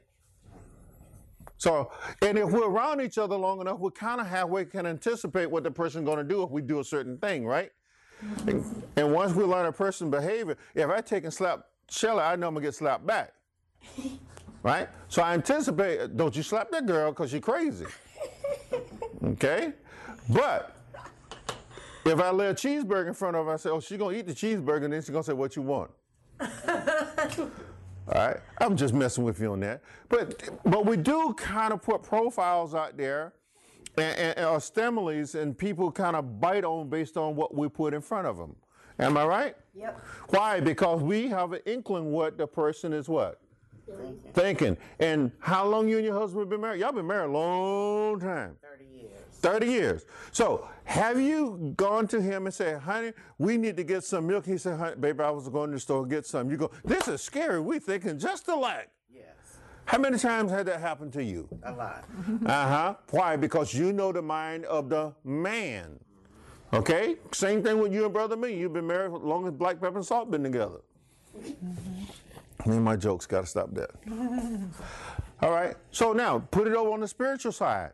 So, 1.58 1.92
and 2.24 2.40
if 2.40 2.50
we're 2.50 2.68
around 2.68 3.02
each 3.02 3.20
other 3.20 3.36
long 3.36 3.62
enough, 3.62 3.80
we 3.80 3.92
kind 3.92 4.20
of 4.20 4.26
halfway 4.26 4.66
can 4.66 4.88
anticipate 4.88 5.46
what 5.46 5.64
the 5.64 5.70
person's 5.70 6.06
going 6.06 6.18
to 6.18 6.24
do 6.24 6.42
if 6.42 6.50
we 6.50 6.62
do 6.62 6.80
a 6.80 6.84
certain 6.84 7.18
thing, 7.20 7.46
right? 7.46 7.72
And, 8.48 8.84
and 8.96 9.14
once 9.14 9.34
we 9.34 9.44
learn 9.44 9.66
a 9.66 9.72
person's 9.72 10.12
behavior, 10.12 10.58
if 10.74 10.90
I 10.90 11.02
take 11.02 11.24
and 11.24 11.34
slap 11.34 11.66
Shelly, 11.90 12.22
I 12.22 12.36
know 12.36 12.48
I'm 12.48 12.54
gonna 12.54 12.66
get 12.66 12.76
slapped 12.76 13.06
back, 13.06 13.34
right? 14.64 14.88
So 15.10 15.22
I 15.22 15.34
anticipate, 15.34 16.16
don't 16.16 16.36
you 16.36 16.44
slap 16.44 16.72
that 16.72 16.86
girl 16.86 17.12
because 17.12 17.32
she's 17.32 17.42
crazy, 17.42 17.86
okay? 19.24 19.74
But 20.30 20.76
if 22.06 22.20
I 22.20 22.32
lay 22.32 22.48
a 22.48 22.54
cheeseburger 22.54 23.08
in 23.08 23.14
front 23.14 23.36
of 23.36 23.46
her, 23.46 23.54
I 23.54 23.58
say, 23.58 23.70
oh, 23.70 23.80
she's 23.80 23.98
gonna 23.98 24.16
eat 24.16 24.28
the 24.28 24.34
cheeseburger, 24.34 24.86
and 24.86 24.94
then 24.94 25.02
she's 25.02 25.10
gonna 25.10 25.24
say, 25.24 25.34
what 25.34 25.56
you 25.56 25.62
want? 25.62 25.92
All 26.40 27.50
right, 28.16 28.38
I'm 28.60 28.76
just 28.76 28.94
messing 28.94 29.24
with 29.24 29.40
you 29.40 29.52
on 29.52 29.60
that. 29.62 29.82
But 30.10 30.50
but 30.66 30.86
we 30.86 30.98
do 30.98 31.34
kind 31.38 31.72
of 31.72 31.82
put 31.82 32.02
profiles 32.04 32.74
out 32.74 32.98
there 32.98 33.34
and, 33.98 34.18
and, 34.18 34.38
and 34.38 34.46
or 34.48 35.40
and 35.40 35.58
people 35.58 35.92
kind 35.92 36.16
of 36.16 36.42
bite 36.42 36.64
on 36.64 36.90
based 36.90 37.16
on 37.16 37.36
what 37.36 37.56
we 37.56 37.70
put 37.70 37.94
in 37.94 38.02
front 38.02 38.28
of 38.28 38.38
them. 38.38 38.56
Am 39.00 39.18
I 39.18 39.26
right? 39.26 39.56
Yep. 39.76 40.04
Why? 40.30 40.60
Because 40.60 41.02
we 41.02 41.28
have 41.30 41.54
an 41.54 41.62
inkling 41.66 42.12
what 42.12 42.38
the 42.38 42.48
person 42.48 42.92
is 42.92 43.08
what 43.08 43.40
thinking. 44.34 44.78
And 45.00 45.32
how 45.40 45.66
long 45.66 45.88
you 45.88 45.98
and 45.98 46.06
your 46.06 46.18
husband 46.18 46.50
been 46.50 46.62
married? 46.62 46.82
Y'all 46.82 46.92
been 46.92 47.08
married 47.08 47.30
a 47.30 47.32
long 47.32 48.20
time. 48.20 48.58
30 48.62 48.86
years. 48.86 49.12
30 49.42 49.68
years. 49.68 50.06
So 50.32 50.68
have 50.84 51.20
you 51.20 51.74
gone 51.78 52.08
to 52.10 52.22
him 52.22 52.46
and 52.46 52.54
said, 52.54 52.82
honey, 52.82 53.14
we 53.38 53.58
need 53.58 53.78
to 53.78 53.84
get 53.84 54.04
some 54.04 54.28
milk? 54.28 54.46
He 54.46 54.58
said, 54.58 54.78
honey, 54.78 54.96
baby, 54.96 55.22
I 55.22 55.30
was 55.32 55.48
going 55.50 55.70
to 55.72 55.76
the 55.76 55.80
store 55.80 56.04
to 56.04 56.10
get 56.10 56.26
some. 56.26 56.50
You 56.50 56.58
go, 56.58 56.72
this 56.84 57.08
is 57.08 57.22
scary. 57.22 57.60
We 57.60 57.80
thinking 57.80 58.20
just 58.20 58.48
alike. 58.48 58.90
Yes. 59.14 59.26
How 59.86 59.98
many 59.98 60.18
times 60.18 60.52
had 60.52 60.66
that 60.68 60.80
happened 60.80 61.14
to 61.14 61.24
you? 61.24 61.48
A 61.64 61.72
lot. 61.72 62.06
Uh-huh. 62.46 62.96
Why? 63.12 63.36
Because 63.36 63.74
you 63.74 63.94
know 63.94 64.12
the 64.12 64.22
mind 64.22 64.66
of 64.66 64.90
the 64.90 65.14
man. 65.24 66.00
Okay? 66.74 67.16
Same 67.32 67.62
thing 67.62 67.80
with 67.80 67.94
you 67.94 68.06
and 68.06 68.14
brother 68.14 68.38
me. 68.38 68.54
You've 68.56 68.74
been 68.74 68.88
married 68.88 69.14
as 69.14 69.22
long 69.22 69.46
as 69.48 69.54
black 69.54 69.82
pepper 69.82 69.98
and 69.98 70.06
salt 70.06 70.32
been 70.32 70.44
together. 70.44 70.80
Me 72.66 72.76
and 72.76 72.84
my 72.84 72.96
jokes 72.96 73.26
gotta 73.26 73.48
stop 73.48 73.74
that. 73.74 73.92
All 75.42 75.52
right. 75.52 75.76
So 75.92 76.14
now 76.14 76.40
put 76.40 76.68
it 76.68 76.74
over 76.74 76.92
on 76.92 77.00
the 77.00 77.08
spiritual 77.08 77.52
side. 77.52 77.92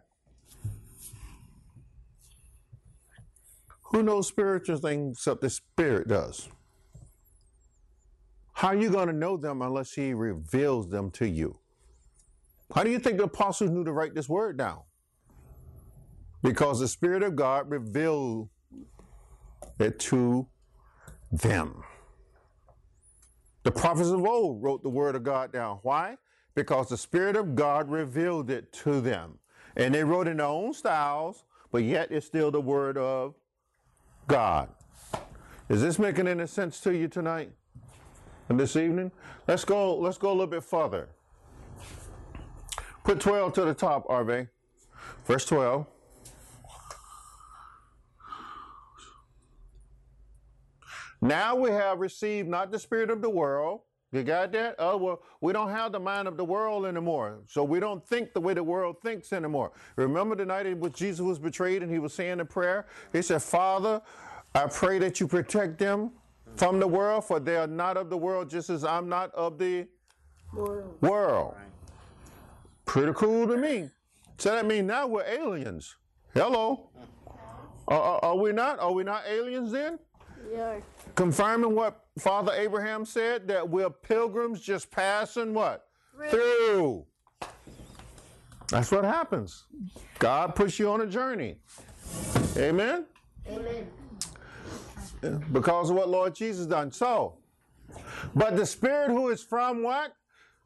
Who 3.97 4.03
knows 4.03 4.27
spiritual 4.27 4.77
things 4.77 5.17
except 5.17 5.41
the 5.41 5.49
spirit 5.49 6.07
does? 6.07 6.49
How 8.53 8.67
are 8.67 8.75
you 8.75 8.91
going 8.91 9.07
to 9.07 9.13
know 9.13 9.37
them 9.37 9.63
unless 9.63 9.93
he 9.93 10.13
reveals 10.13 10.87
them 10.89 11.09
to 11.13 11.27
you? 11.27 11.57
How 12.75 12.83
do 12.83 12.91
you 12.91 12.99
think 12.99 13.17
the 13.17 13.23
apostles 13.23 13.71
knew 13.71 13.83
to 13.83 13.91
write 13.91 14.13
this 14.13 14.29
word 14.29 14.55
down? 14.55 14.81
Because 16.43 16.79
the 16.79 16.87
Spirit 16.87 17.23
of 17.23 17.35
God 17.35 17.71
revealed 17.71 18.49
it 19.79 19.97
to 20.01 20.45
them. 21.31 21.81
The 23.63 23.71
prophets 23.71 24.09
of 24.09 24.23
old 24.23 24.61
wrote 24.61 24.83
the 24.83 24.89
word 24.89 25.15
of 25.15 25.23
God 25.23 25.51
down. 25.51 25.79
Why? 25.81 26.17
Because 26.53 26.89
the 26.89 26.97
Spirit 26.97 27.35
of 27.35 27.55
God 27.55 27.89
revealed 27.89 28.51
it 28.51 28.71
to 28.73 29.01
them. 29.01 29.39
And 29.75 29.91
they 29.95 30.03
wrote 30.03 30.27
in 30.27 30.37
their 30.37 30.45
own 30.45 30.73
styles, 30.73 31.45
but 31.71 31.81
yet 31.81 32.11
it's 32.11 32.27
still 32.27 32.51
the 32.51 32.61
word 32.61 32.95
of 32.95 33.33
God. 34.27 34.69
Is 35.69 35.81
this 35.81 35.97
making 35.97 36.27
any 36.27 36.47
sense 36.47 36.79
to 36.81 36.93
you 36.93 37.07
tonight 37.07 37.51
and 38.49 38.59
this 38.59 38.75
evening? 38.75 39.11
Let's 39.47 39.65
go, 39.65 39.97
let's 39.97 40.17
go 40.17 40.29
a 40.29 40.31
little 40.31 40.47
bit 40.47 40.63
further. 40.63 41.09
Put 43.03 43.19
12 43.19 43.53
to 43.53 43.65
the 43.65 43.73
top, 43.73 44.05
Arve. 44.09 44.47
Verse 45.25 45.45
12. 45.45 45.85
Now 51.21 51.55
we 51.55 51.71
have 51.71 51.99
received 51.99 52.47
not 52.47 52.71
the 52.71 52.79
spirit 52.79 53.09
of 53.09 53.21
the 53.21 53.29
world, 53.29 53.81
You 54.13 54.23
got 54.23 54.51
that? 54.53 54.75
Oh, 54.79 54.95
well, 54.97 55.21
we 55.41 55.51
don't 55.51 55.69
have 55.69 55.91
the 55.91 55.99
mind 55.99 56.27
of 56.29 56.37
the 56.37 56.45
world 56.45 56.85
anymore. 56.85 57.39
So 57.47 57.63
we 57.63 57.79
don't 57.81 58.05
think 58.07 58.33
the 58.33 58.39
way 58.39 58.53
the 58.53 58.63
world 58.63 59.01
thinks 59.01 59.33
anymore. 59.33 59.73
Remember 59.97 60.33
the 60.35 60.45
night 60.45 60.65
in 60.65 60.79
which 60.79 60.93
Jesus 60.93 61.19
was 61.19 61.39
betrayed 61.39 61.83
and 61.83 61.91
he 61.91 61.99
was 61.99 62.13
saying 62.13 62.39
a 62.39 62.45
prayer? 62.45 62.85
He 63.11 63.21
said, 63.21 63.41
Father, 63.43 64.01
I 64.55 64.67
pray 64.67 64.97
that 64.99 65.19
you 65.19 65.27
protect 65.27 65.77
them 65.77 66.11
from 66.55 66.79
the 66.79 66.87
world, 66.87 67.25
for 67.25 67.39
they 67.41 67.57
are 67.57 67.67
not 67.67 67.97
of 67.97 68.09
the 68.09 68.17
world, 68.17 68.49
just 68.49 68.69
as 68.69 68.85
I'm 68.85 69.09
not 69.09 69.33
of 69.35 69.57
the 69.59 69.87
world. 71.01 71.55
Pretty 72.85 73.11
cool 73.13 73.47
to 73.47 73.57
me. 73.57 73.89
So 74.37 74.51
that 74.51 74.65
means 74.65 74.87
now 74.87 75.05
we're 75.07 75.25
aliens. 75.25 75.95
Hello. 76.33 76.89
Are, 77.89 77.99
are- 77.99 78.19
are 78.25 78.35
we 78.37 78.53
not? 78.53 78.79
Are 78.79 78.91
we 78.93 79.03
not 79.03 79.23
aliens 79.27 79.71
then? 79.71 79.99
Yeah. 80.53 80.77
confirming 81.15 81.75
what 81.75 82.05
Father 82.19 82.53
Abraham 82.53 83.05
said 83.05 83.47
that 83.47 83.67
we're 83.67 83.89
pilgrims 83.89 84.61
just 84.61 84.91
passing 84.91 85.53
what? 85.53 85.87
Through. 86.29 87.05
That's 88.69 88.91
what 88.91 89.03
happens. 89.05 89.65
God 90.19 90.55
puts 90.55 90.79
you 90.79 90.89
on 90.89 91.01
a 91.01 91.07
journey. 91.07 91.57
Amen? 92.57 93.05
Amen. 93.47 93.87
Because 95.51 95.89
of 95.89 95.95
what 95.95 96.09
Lord 96.09 96.35
Jesus 96.35 96.65
done. 96.65 96.91
So, 96.91 97.35
but 98.35 98.55
the 98.55 98.65
spirit 98.65 99.09
who 99.09 99.29
is 99.29 99.41
from 99.43 99.83
what? 99.83 100.13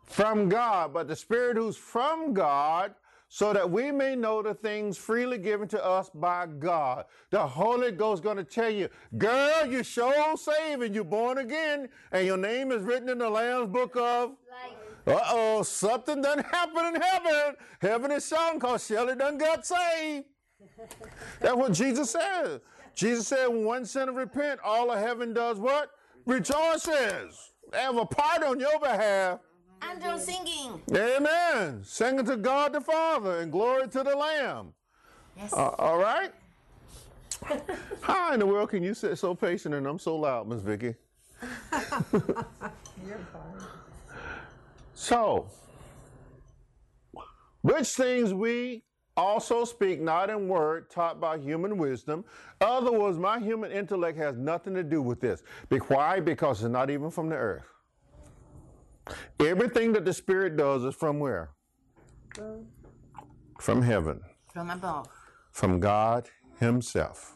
From 0.05 0.49
God. 0.49 0.93
But 0.93 1.07
the 1.07 1.15
spirit 1.15 1.57
who's 1.57 1.77
from 1.77 2.33
God, 2.33 2.93
so 3.33 3.53
that 3.53 3.71
we 3.71 3.93
may 3.93 4.13
know 4.13 4.41
the 4.41 4.53
things 4.53 4.97
freely 4.97 5.37
given 5.37 5.65
to 5.65 5.81
us 5.81 6.09
by 6.13 6.45
God. 6.45 7.05
The 7.29 7.39
Holy 7.39 7.93
Ghost 7.93 8.23
going 8.23 8.35
to 8.35 8.43
tell 8.43 8.69
you, 8.69 8.89
girl, 9.17 9.65
you 9.65 9.83
sure 9.83 10.35
saved 10.35 10.83
and 10.83 10.93
you're 10.93 11.05
born 11.05 11.37
again, 11.37 11.87
and 12.11 12.27
your 12.27 12.35
name 12.35 12.73
is 12.73 12.83
written 12.83 13.07
in 13.07 13.19
the 13.19 13.29
Lamb's 13.29 13.69
book 13.69 13.95
of. 13.95 14.31
Like, 15.05 15.15
Uh 15.15 15.21
oh, 15.29 15.63
something 15.63 16.21
done 16.21 16.39
happened 16.39 16.97
in 16.97 17.01
heaven. 17.01 17.55
Heaven 17.79 18.11
is 18.11 18.27
shouting 18.27 18.59
because 18.59 18.85
Shelley 18.85 19.15
done 19.15 19.37
got 19.37 19.65
saved. 19.65 20.25
That's 21.39 21.55
what 21.55 21.71
Jesus 21.71 22.11
said. 22.11 22.59
Jesus 22.95 23.29
said, 23.29 23.47
when 23.47 23.63
one 23.63 23.85
sinner 23.85 24.11
repent, 24.11 24.59
all 24.61 24.91
of 24.91 24.99
heaven 24.99 25.33
does 25.33 25.57
what? 25.57 25.89
Rejoices. 26.25 27.53
They 27.71 27.79
have 27.79 27.95
a 27.95 28.05
part 28.05 28.43
on 28.43 28.59
your 28.59 28.77
behalf. 28.77 29.39
Andrew 29.81 30.19
singing. 30.19 30.81
Amen. 30.93 31.83
Singing 31.83 32.25
to 32.25 32.37
God 32.37 32.73
the 32.73 32.81
Father 32.81 33.39
and 33.39 33.51
glory 33.51 33.87
to 33.87 34.03
the 34.03 34.15
Lamb. 34.15 34.73
Yes. 35.37 35.53
Uh, 35.53 35.69
all 35.77 35.97
right? 35.97 36.31
How 38.01 38.33
in 38.33 38.39
the 38.39 38.45
world 38.45 38.69
can 38.69 38.83
you 38.83 38.93
sit 38.93 39.17
so 39.17 39.33
patient 39.33 39.73
and 39.73 39.87
I'm 39.87 39.99
so 39.99 40.15
loud, 40.15 40.47
Miss 40.47 40.61
Vicky? 40.61 40.95
So, 44.93 45.47
which 47.63 47.87
things 47.87 48.35
we 48.35 48.83
also 49.17 49.65
speak 49.65 49.99
not 49.99 50.29
in 50.29 50.47
word 50.47 50.89
taught 50.89 51.19
by 51.19 51.37
human 51.37 51.77
wisdom. 51.77 52.23
Other 52.61 52.91
words, 52.91 53.17
my 53.17 53.39
human 53.39 53.71
intellect 53.71 54.17
has 54.17 54.37
nothing 54.37 54.73
to 54.75 54.83
do 54.83 55.01
with 55.01 55.19
this. 55.19 55.43
Be 55.69 55.77
why? 55.77 56.19
Because 56.19 56.63
it's 56.63 56.71
not 56.71 56.89
even 56.89 57.09
from 57.09 57.29
the 57.29 57.35
earth. 57.35 57.65
Everything 59.39 59.93
that 59.93 60.05
the 60.05 60.13
Spirit 60.13 60.57
does 60.57 60.83
is 60.83 60.95
from 60.95 61.19
where? 61.19 61.51
From 63.59 63.81
heaven, 63.81 64.21
From 64.53 64.69
above. 64.69 65.07
from 65.51 65.79
God 65.79 66.29
Himself. 66.59 67.35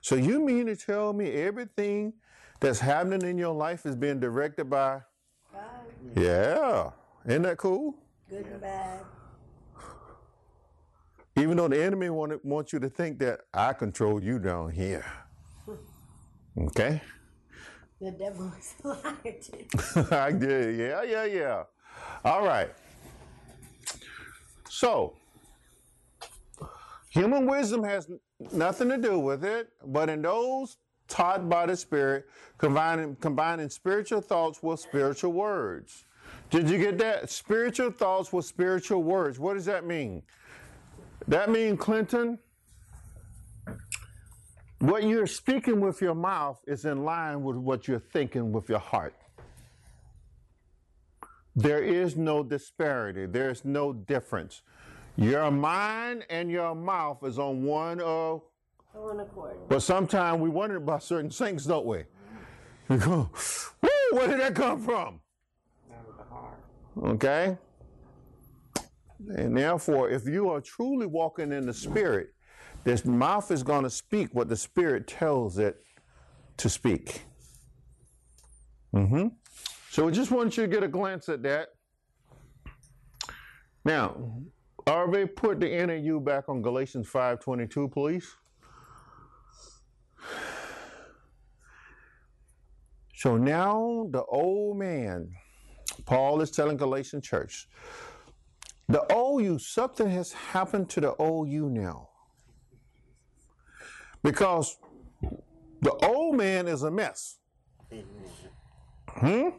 So 0.00 0.14
you 0.14 0.40
mean 0.40 0.66
to 0.66 0.76
tell 0.76 1.12
me 1.12 1.30
everything 1.32 2.12
that's 2.60 2.78
happening 2.80 3.22
in 3.28 3.38
your 3.38 3.54
life 3.54 3.84
is 3.86 3.96
being 3.96 4.20
directed 4.20 4.70
by? 4.70 5.00
God. 5.52 5.62
Yeah. 6.16 6.90
Isn't 7.26 7.42
that 7.42 7.56
cool? 7.58 7.94
good 8.30 8.46
and 8.46 8.60
bad. 8.60 9.00
Even 11.38 11.56
though 11.58 11.68
the 11.68 11.82
enemy 11.82 12.08
want, 12.08 12.42
wants 12.44 12.72
you 12.72 12.78
to 12.80 12.88
think 12.88 13.18
that 13.18 13.40
I 13.52 13.72
control 13.74 14.22
you 14.22 14.38
down 14.38 14.70
here. 14.70 15.04
Okay? 16.58 17.02
The 18.00 18.10
devil 18.10 18.52
is 18.58 18.74
a 18.84 18.88
liar. 18.88 20.08
I 20.26 20.32
did. 20.32 20.78
Yeah, 20.78 21.02
yeah, 21.02 21.24
yeah. 21.24 21.62
All 22.24 22.44
right. 22.44 22.70
So, 24.68 25.14
human 27.08 27.46
wisdom 27.46 27.82
has 27.84 28.10
nothing 28.52 28.90
to 28.90 28.98
do 28.98 29.18
with 29.18 29.44
it, 29.44 29.70
but 29.84 30.10
in 30.10 30.20
those 30.20 30.76
taught 31.08 31.48
by 31.48 31.66
the 31.66 31.76
Spirit, 31.76 32.26
combining, 32.58 33.16
combining 33.16 33.70
spiritual 33.70 34.20
thoughts 34.20 34.62
with 34.62 34.80
spiritual 34.80 35.32
words. 35.32 36.04
Did 36.50 36.68
you 36.68 36.78
get 36.78 36.98
that? 36.98 37.30
Spiritual 37.30 37.90
thoughts 37.90 38.32
with 38.32 38.44
spiritual 38.44 39.02
words. 39.02 39.38
What 39.38 39.54
does 39.54 39.64
that 39.66 39.86
mean? 39.86 40.22
That 41.28 41.50
means, 41.50 41.78
Clinton, 41.80 42.38
what 44.78 45.04
you're 45.04 45.26
speaking 45.26 45.80
with 45.80 46.00
your 46.00 46.14
mouth 46.14 46.60
is 46.66 46.84
in 46.84 47.04
line 47.04 47.42
with 47.42 47.56
what 47.56 47.88
you're 47.88 47.98
thinking 47.98 48.52
with 48.52 48.68
your 48.68 48.78
heart. 48.78 49.14
There 51.54 51.82
is 51.82 52.16
no 52.16 52.42
disparity, 52.42 53.26
there's 53.26 53.64
no 53.64 53.92
difference. 53.92 54.62
Your 55.16 55.50
mind 55.50 56.26
and 56.28 56.50
your 56.50 56.74
mouth 56.74 57.24
is 57.24 57.38
on 57.38 57.62
one 57.64 58.00
of, 58.02 58.42
On 58.94 59.20
accord. 59.20 59.56
but 59.68 59.80
sometimes 59.80 60.40
we 60.40 60.50
wonder 60.50 60.76
about 60.76 61.02
certain 61.02 61.30
things, 61.30 61.64
don't 61.64 61.86
we? 61.86 62.04
We 62.88 62.98
go, 62.98 63.30
woo, 63.82 63.88
where 64.12 64.28
did 64.28 64.40
that 64.40 64.54
come 64.54 64.82
from? 64.84 65.20
Out 65.90 66.06
of 66.08 66.16
the 66.18 66.24
heart. 66.34 67.14
Okay? 67.14 67.58
And 69.36 69.56
therefore, 69.56 70.10
if 70.10 70.26
you 70.26 70.50
are 70.50 70.60
truly 70.60 71.06
walking 71.06 71.50
in 71.52 71.64
the 71.64 71.72
Spirit, 71.74 72.34
this 72.86 73.04
mouth 73.04 73.50
is 73.50 73.64
going 73.64 73.82
to 73.82 73.90
speak 73.90 74.28
what 74.32 74.48
the 74.48 74.54
Spirit 74.56 75.08
tells 75.08 75.58
it 75.58 75.82
to 76.56 76.68
speak. 76.68 77.22
hmm 78.92 79.26
So 79.90 80.06
I 80.06 80.12
just 80.12 80.30
want 80.30 80.56
you 80.56 80.62
to 80.62 80.68
get 80.68 80.84
a 80.84 80.88
glance 80.88 81.28
at 81.28 81.42
that. 81.42 81.70
Now, 83.84 84.40
RV, 84.86 85.34
put 85.34 85.58
the 85.58 85.68
NAU 85.84 86.20
back 86.20 86.48
on 86.48 86.62
Galatians 86.62 87.08
5.22, 87.10 87.92
please. 87.92 88.36
So 93.16 93.36
now 93.36 94.06
the 94.10 94.22
old 94.26 94.78
man, 94.78 95.32
Paul 96.04 96.40
is 96.40 96.52
telling 96.52 96.76
Galatian 96.76 97.20
church, 97.20 97.66
the 98.88 99.04
OU, 99.12 99.58
something 99.58 100.08
has 100.08 100.32
happened 100.32 100.88
to 100.90 101.00
the 101.00 101.20
OU 101.20 101.70
now. 101.70 102.10
Because 104.26 104.76
the 105.82 105.92
old 106.04 106.36
man 106.36 106.66
is 106.66 106.82
a 106.82 106.90
mess. 106.90 107.38
Hmm? 109.08 109.50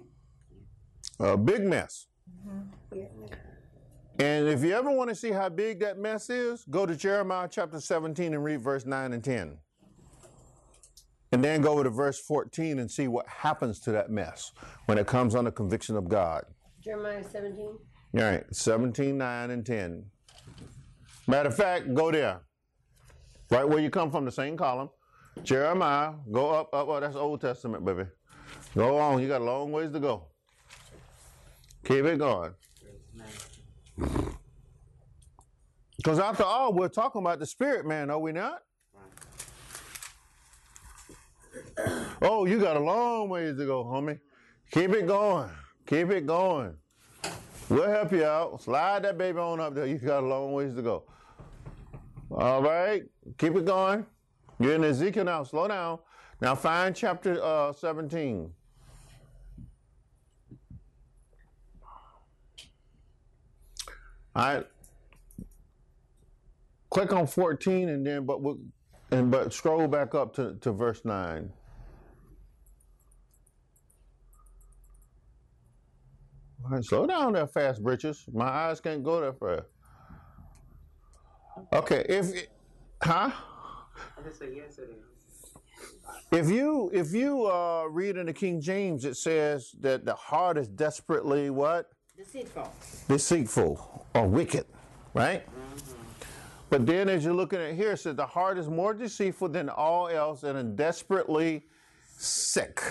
A 1.21 1.37
big 1.37 1.63
mess. 1.63 2.07
And 4.19 4.47
if 4.49 4.65
you 4.65 4.73
ever 4.73 4.91
want 4.91 5.09
to 5.09 5.15
see 5.15 5.31
how 5.31 5.47
big 5.47 5.79
that 5.79 5.97
mess 5.97 6.29
is, 6.29 6.65
go 6.69 6.85
to 6.85 6.97
Jeremiah 6.97 7.47
chapter 7.49 7.79
17 7.79 8.33
and 8.33 8.43
read 8.43 8.59
verse 8.59 8.85
9 8.85 9.13
and 9.13 9.23
10. 9.23 9.57
And 11.31 11.41
then 11.41 11.61
go 11.61 11.71
over 11.71 11.85
to 11.85 11.89
verse 11.89 12.19
14 12.19 12.79
and 12.79 12.91
see 12.91 13.07
what 13.07 13.25
happens 13.25 13.79
to 13.81 13.93
that 13.93 14.09
mess 14.09 14.51
when 14.87 14.97
it 14.97 15.07
comes 15.07 15.33
under 15.33 15.49
conviction 15.49 15.95
of 15.95 16.09
God. 16.09 16.43
Jeremiah 16.83 17.23
17. 17.23 17.57
All 17.65 17.79
right, 18.13 18.43
17, 18.51 19.17
9, 19.17 19.49
and 19.49 19.65
10. 19.65 20.05
Matter 21.25 21.47
of 21.47 21.55
fact, 21.55 21.93
go 21.93 22.11
there. 22.11 22.41
Right 23.49 23.67
where 23.67 23.79
you 23.79 23.89
come 23.89 24.11
from, 24.11 24.25
the 24.25 24.31
same 24.31 24.57
column. 24.57 24.89
Jeremiah, 25.43 26.13
go 26.31 26.49
up, 26.49 26.73
up, 26.73 26.87
oh, 26.87 26.99
that's 26.99 27.15
Old 27.15 27.41
Testament, 27.41 27.85
baby. 27.85 28.05
Go 28.75 28.97
on, 28.97 29.21
you 29.21 29.27
got 29.27 29.41
a 29.41 29.43
long 29.43 29.71
ways 29.71 29.91
to 29.91 29.99
go. 29.99 30.25
Keep 31.85 32.05
it 32.05 32.19
going. 32.19 32.53
Because 35.97 36.19
after 36.19 36.43
all, 36.43 36.73
we're 36.73 36.89
talking 36.89 37.21
about 37.21 37.39
the 37.39 37.45
spirit 37.45 37.85
man, 37.85 38.09
are 38.09 38.19
we 38.19 38.31
not? 38.31 38.63
Oh, 42.21 42.45
you 42.45 42.59
got 42.59 42.75
a 42.75 42.79
long 42.79 43.29
ways 43.29 43.57
to 43.57 43.65
go, 43.65 43.83
homie. 43.83 44.19
Keep 44.71 44.91
it 44.91 45.07
going. 45.07 45.49
Keep 45.85 46.09
it 46.09 46.25
going. 46.25 46.75
We'll 47.69 47.89
help 47.89 48.11
you 48.11 48.25
out. 48.25 48.61
Slide 48.61 49.03
that 49.03 49.17
baby 49.17 49.37
on 49.39 49.59
up 49.59 49.75
there. 49.75 49.85
You 49.85 49.97
got 49.97 50.23
a 50.23 50.25
long 50.25 50.53
ways 50.53 50.73
to 50.75 50.81
go. 50.81 51.03
All 52.31 52.61
right. 52.61 53.03
Keep 53.37 53.55
it 53.55 53.65
going. 53.65 54.05
You're 54.59 54.75
in 54.75 54.83
Ezekiel 54.83 55.25
now. 55.25 55.43
Slow 55.43 55.67
down. 55.67 55.99
Now 56.41 56.55
find 56.55 56.95
chapter 56.95 57.43
uh, 57.43 57.73
17. 57.73 58.51
All 64.35 64.43
right. 64.43 64.67
Click 66.89 67.11
on 67.11 67.27
14 67.27 67.89
and 67.89 68.05
then 68.05 68.25
but 68.25 68.41
we'll, 68.41 68.59
and 69.11 69.31
but 69.31 69.53
scroll 69.53 69.87
back 69.87 70.15
up 70.15 70.33
to, 70.35 70.55
to 70.61 70.71
verse 70.71 71.03
9. 71.03 71.51
All 76.63 76.71
right, 76.71 76.83
slow 76.83 77.07
down 77.07 77.33
there, 77.33 77.47
fast 77.47 77.81
britches. 77.81 78.25
My 78.33 78.45
eyes 78.45 78.81
can't 78.81 79.03
go 79.03 79.21
that 79.21 79.39
fast. 79.39 79.67
Okay, 81.73 82.05
if 82.09 82.47
huh? 83.01 83.31
I 84.17 84.21
just 84.23 84.39
say 84.39 84.53
yes 84.55 84.77
it 84.77 84.89
is. 84.97 85.03
If 86.31 86.49
you 86.49 86.89
if 86.93 87.13
you 87.13 87.45
uh, 87.45 87.85
read 87.89 88.17
in 88.17 88.25
the 88.25 88.33
King 88.33 88.59
James, 88.61 89.05
it 89.05 89.15
says 89.15 89.71
that 89.81 90.05
the 90.05 90.15
heart 90.15 90.57
is 90.57 90.67
desperately 90.67 91.49
what 91.49 91.91
Deceitful. 92.17 92.71
deceitful 93.07 94.05
or 94.15 94.27
wicked, 94.27 94.65
right? 95.13 95.45
But 96.69 96.85
then 96.85 97.07
as 97.07 97.23
you're 97.23 97.33
looking 97.33 97.59
at 97.59 97.75
here, 97.75 97.91
it 97.93 97.97
says 97.99 98.15
the 98.15 98.25
heart 98.25 98.57
is 98.57 98.67
more 98.67 98.93
deceitful 98.93 99.49
than 99.49 99.69
all 99.69 100.09
else 100.09 100.43
and 100.43 100.75
desperately 100.75 101.63
sick. 102.17 102.81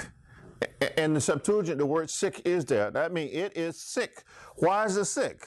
And 0.97 1.15
the 1.15 1.21
Septuagint, 1.21 1.77
the 1.79 1.85
word 1.85 2.09
sick 2.09 2.41
is 2.47 2.65
there. 2.65 2.91
That 2.91 3.13
means 3.13 3.33
it 3.35 3.55
is 3.57 3.83
sick. 3.83 4.23
Why 4.57 4.87
is 4.87 4.97
it 4.97 5.05
sick? 5.05 5.47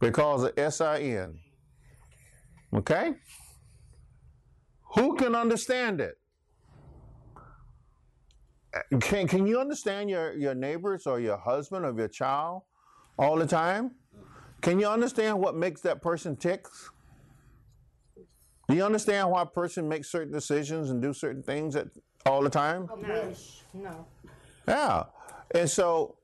Because 0.00 0.42
of 0.44 0.58
S 0.58 0.80
I 0.80 0.98
N. 1.00 1.38
Okay? 2.74 3.14
Who 4.94 5.16
can 5.16 5.34
understand 5.34 6.00
it? 6.00 6.18
Can, 9.00 9.28
can 9.28 9.46
you 9.46 9.60
understand 9.60 10.10
your, 10.10 10.32
your 10.34 10.54
neighbors 10.54 11.06
or 11.06 11.20
your 11.20 11.36
husband 11.36 11.84
or 11.84 11.92
your 11.92 12.08
child 12.08 12.62
all 13.18 13.36
the 13.36 13.46
time? 13.46 13.92
Can 14.62 14.80
you 14.80 14.88
understand 14.88 15.38
what 15.38 15.54
makes 15.54 15.80
that 15.82 16.02
person 16.02 16.36
tick? 16.36 16.66
Do 18.68 18.74
you 18.74 18.84
understand 18.84 19.30
why 19.30 19.42
a 19.42 19.46
person 19.46 19.88
makes 19.88 20.10
certain 20.10 20.32
decisions 20.32 20.90
and 20.90 21.00
do 21.02 21.12
certain 21.12 21.42
things 21.42 21.76
at, 21.76 21.88
all 22.26 22.42
the 22.42 22.50
time? 22.50 22.88
I. 22.90 23.34
No. 23.74 24.06
Yeah. 24.66 25.04
And 25.54 25.68
so 25.68 26.16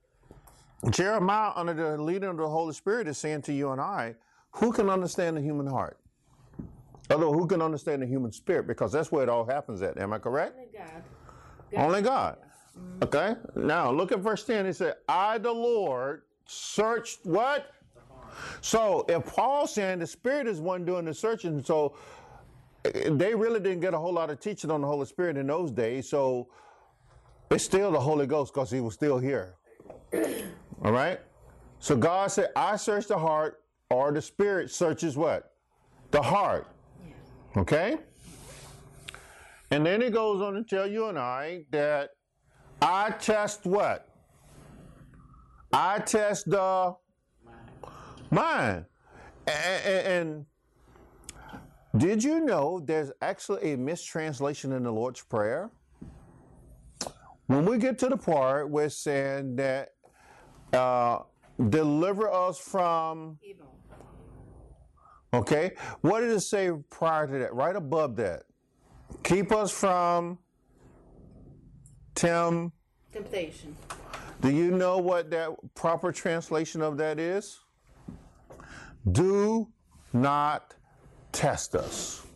Jeremiah, 0.88 1.52
under 1.54 1.74
the 1.74 2.02
leading 2.02 2.30
of 2.30 2.38
the 2.38 2.48
Holy 2.48 2.72
Spirit, 2.72 3.06
is 3.06 3.18
saying 3.18 3.42
to 3.42 3.52
you 3.52 3.70
and 3.70 3.80
I, 3.80 4.14
who 4.52 4.72
can 4.72 4.88
understand 4.88 5.36
the 5.36 5.42
human 5.42 5.66
heart? 5.66 5.99
Although 7.10 7.32
who 7.32 7.46
can 7.46 7.60
understand 7.60 8.02
the 8.02 8.06
human 8.06 8.32
spirit? 8.32 8.66
Because 8.66 8.92
that's 8.92 9.10
where 9.10 9.22
it 9.22 9.28
all 9.28 9.44
happens 9.44 9.82
at. 9.82 9.98
Am 9.98 10.12
I 10.12 10.18
correct? 10.18 10.56
Only 10.56 10.70
God. 10.72 11.02
Only 11.76 12.02
God. 12.02 12.36
Okay. 13.02 13.34
Now 13.56 13.90
look 13.90 14.12
at 14.12 14.20
verse 14.20 14.44
10. 14.44 14.66
It 14.66 14.74
said, 14.74 14.94
I 15.08 15.38
the 15.38 15.52
Lord 15.52 16.22
searched 16.46 17.20
what? 17.24 17.72
So 18.60 19.04
if 19.08 19.26
Paul's 19.26 19.74
saying 19.74 19.98
the 19.98 20.06
Spirit 20.06 20.46
is 20.46 20.60
one 20.60 20.84
doing 20.84 21.04
the 21.04 21.14
searching, 21.14 21.62
so 21.64 21.96
they 22.82 23.34
really 23.34 23.60
didn't 23.60 23.80
get 23.80 23.92
a 23.92 23.98
whole 23.98 24.12
lot 24.12 24.30
of 24.30 24.40
teaching 24.40 24.70
on 24.70 24.80
the 24.80 24.86
Holy 24.86 25.06
Spirit 25.06 25.36
in 25.36 25.46
those 25.46 25.70
days. 25.70 26.08
So 26.08 26.48
it's 27.50 27.64
still 27.64 27.90
the 27.90 28.00
Holy 28.00 28.26
Ghost 28.26 28.54
because 28.54 28.70
he 28.70 28.80
was 28.80 28.94
still 28.94 29.18
here. 29.18 29.54
All 30.82 30.92
right. 30.92 31.20
So 31.80 31.96
God 31.96 32.30
said, 32.30 32.50
I 32.54 32.76
search 32.76 33.06
the 33.08 33.18
heart, 33.18 33.62
or 33.90 34.12
the 34.12 34.22
Spirit 34.22 34.70
searches 34.70 35.16
what? 35.16 35.52
The 36.10 36.22
heart. 36.22 36.68
Okay? 37.56 37.98
And 39.70 39.86
then 39.86 40.00
he 40.00 40.10
goes 40.10 40.40
on 40.40 40.54
to 40.54 40.64
tell 40.64 40.86
you 40.86 41.06
and 41.06 41.18
I 41.18 41.64
that 41.70 42.10
I 42.82 43.10
test 43.10 43.66
what? 43.66 44.08
I 45.72 45.98
test 46.00 46.50
the 46.50 46.94
mind. 48.30 48.86
And, 49.46 50.46
did 51.96 52.22
you 52.22 52.44
know 52.44 52.80
there's 52.84 53.10
actually 53.20 53.72
a 53.72 53.76
mistranslation 53.76 54.72
in 54.72 54.84
the 54.84 54.92
Lord's 54.92 55.22
Prayer? 55.22 55.70
When 57.46 57.64
we 57.64 57.78
get 57.78 57.98
to 57.98 58.08
the 58.08 58.16
part 58.16 58.70
where 58.70 58.86
it's 58.86 58.96
saying 58.96 59.56
that 59.56 59.88
uh, 60.72 61.18
deliver 61.68 62.30
us 62.32 62.60
from 62.60 63.38
Evil. 63.42 63.74
Okay. 65.32 65.72
What 66.00 66.20
did 66.20 66.30
it 66.30 66.40
say 66.40 66.70
prior 66.90 67.26
to 67.26 67.38
that? 67.38 67.54
Right 67.54 67.76
above 67.76 68.16
that. 68.16 68.42
Keep 69.22 69.52
us 69.52 69.70
from 69.70 70.38
Tim. 72.14 72.72
Temptation. 73.12 73.76
Do 74.40 74.50
you 74.50 74.70
know 74.70 74.98
what 74.98 75.30
that 75.30 75.50
proper 75.74 76.12
translation 76.12 76.80
of 76.82 76.96
that 76.96 77.18
is? 77.18 77.60
Do 79.10 79.68
not 80.12 80.74
test 81.32 81.74
us. 81.74 82.26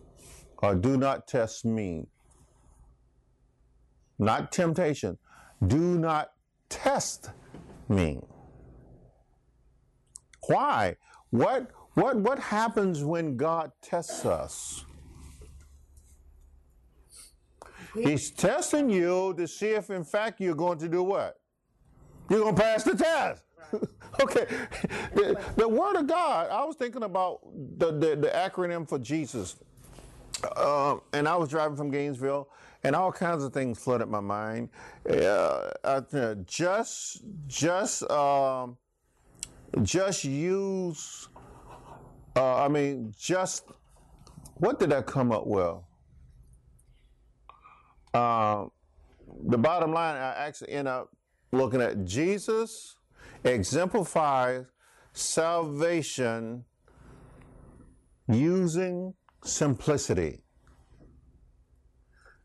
Or 0.59 0.75
do 0.75 0.97
not 0.97 1.27
test 1.27 1.65
me. 1.65 2.07
Not 4.19 4.53
temptation. 4.53 5.19
Do 5.67 5.99
not 5.99 6.33
test 6.69 7.31
me. 7.89 8.21
Why? 10.47 10.97
What 11.31 11.71
what 11.95 12.17
what 12.17 12.39
happens 12.39 13.03
when 13.05 13.37
God 13.37 13.73
tests 13.83 14.25
us? 14.25 14.85
He's 17.95 18.31
testing 18.31 18.91
you 18.91 19.35
to 19.37 19.47
see 19.47 19.69
if 19.69 19.91
in 19.91 20.05
fact 20.05 20.41
you're 20.41 20.57
going 20.57 20.79
to 20.79 20.89
do 20.89 21.03
what? 21.03 21.39
You're 22.29 22.41
going 22.41 22.57
to 22.57 22.61
pass 22.61 22.83
the 22.83 22.97
test. 22.97 23.45
okay. 24.21 24.47
The, 25.15 25.41
the 25.57 25.69
word 25.69 25.97
of 25.97 26.07
God, 26.07 26.51
I 26.51 26.65
was 26.65 26.77
thinking 26.77 27.03
about 27.03 27.41
the, 27.79 27.93
the, 27.93 28.17
the 28.17 28.29
acronym 28.29 28.89
for 28.89 28.99
Jesus. 28.99 29.57
Um, 30.57 31.03
and 31.13 31.29
I 31.29 31.37
was 31.37 31.49
driving 31.49 31.77
from 31.77 31.91
Gainesville, 31.91 32.49
and 32.83 32.95
all 32.95 33.13
kinds 33.13 33.45
of 33.45 33.53
things 33.53 33.79
flooded 33.79 34.09
my 34.09 34.21
mind. 34.21 34.69
Uh, 35.09 35.71
I 35.85 36.01
just, 36.45 37.23
just, 37.47 38.11
um, 38.11 38.77
just 39.83 40.25
use. 40.25 41.29
Uh, 42.37 42.65
I 42.65 42.69
mean, 42.69 43.15
just 43.19 43.65
what 44.55 44.79
did 44.79 44.93
I 44.93 45.03
come 45.03 45.33
up 45.33 45.47
with? 45.47 45.77
Um, 48.13 48.71
the 49.47 49.59
bottom 49.59 49.93
line, 49.93 50.17
I 50.17 50.35
actually 50.47 50.71
end 50.71 50.89
up 50.89 51.11
looking 51.53 51.81
at 51.81 52.05
Jesus 52.05 52.97
exemplifies 53.45 54.67
salvation 55.13 56.65
using 58.29 59.15
simplicity. 59.45 60.41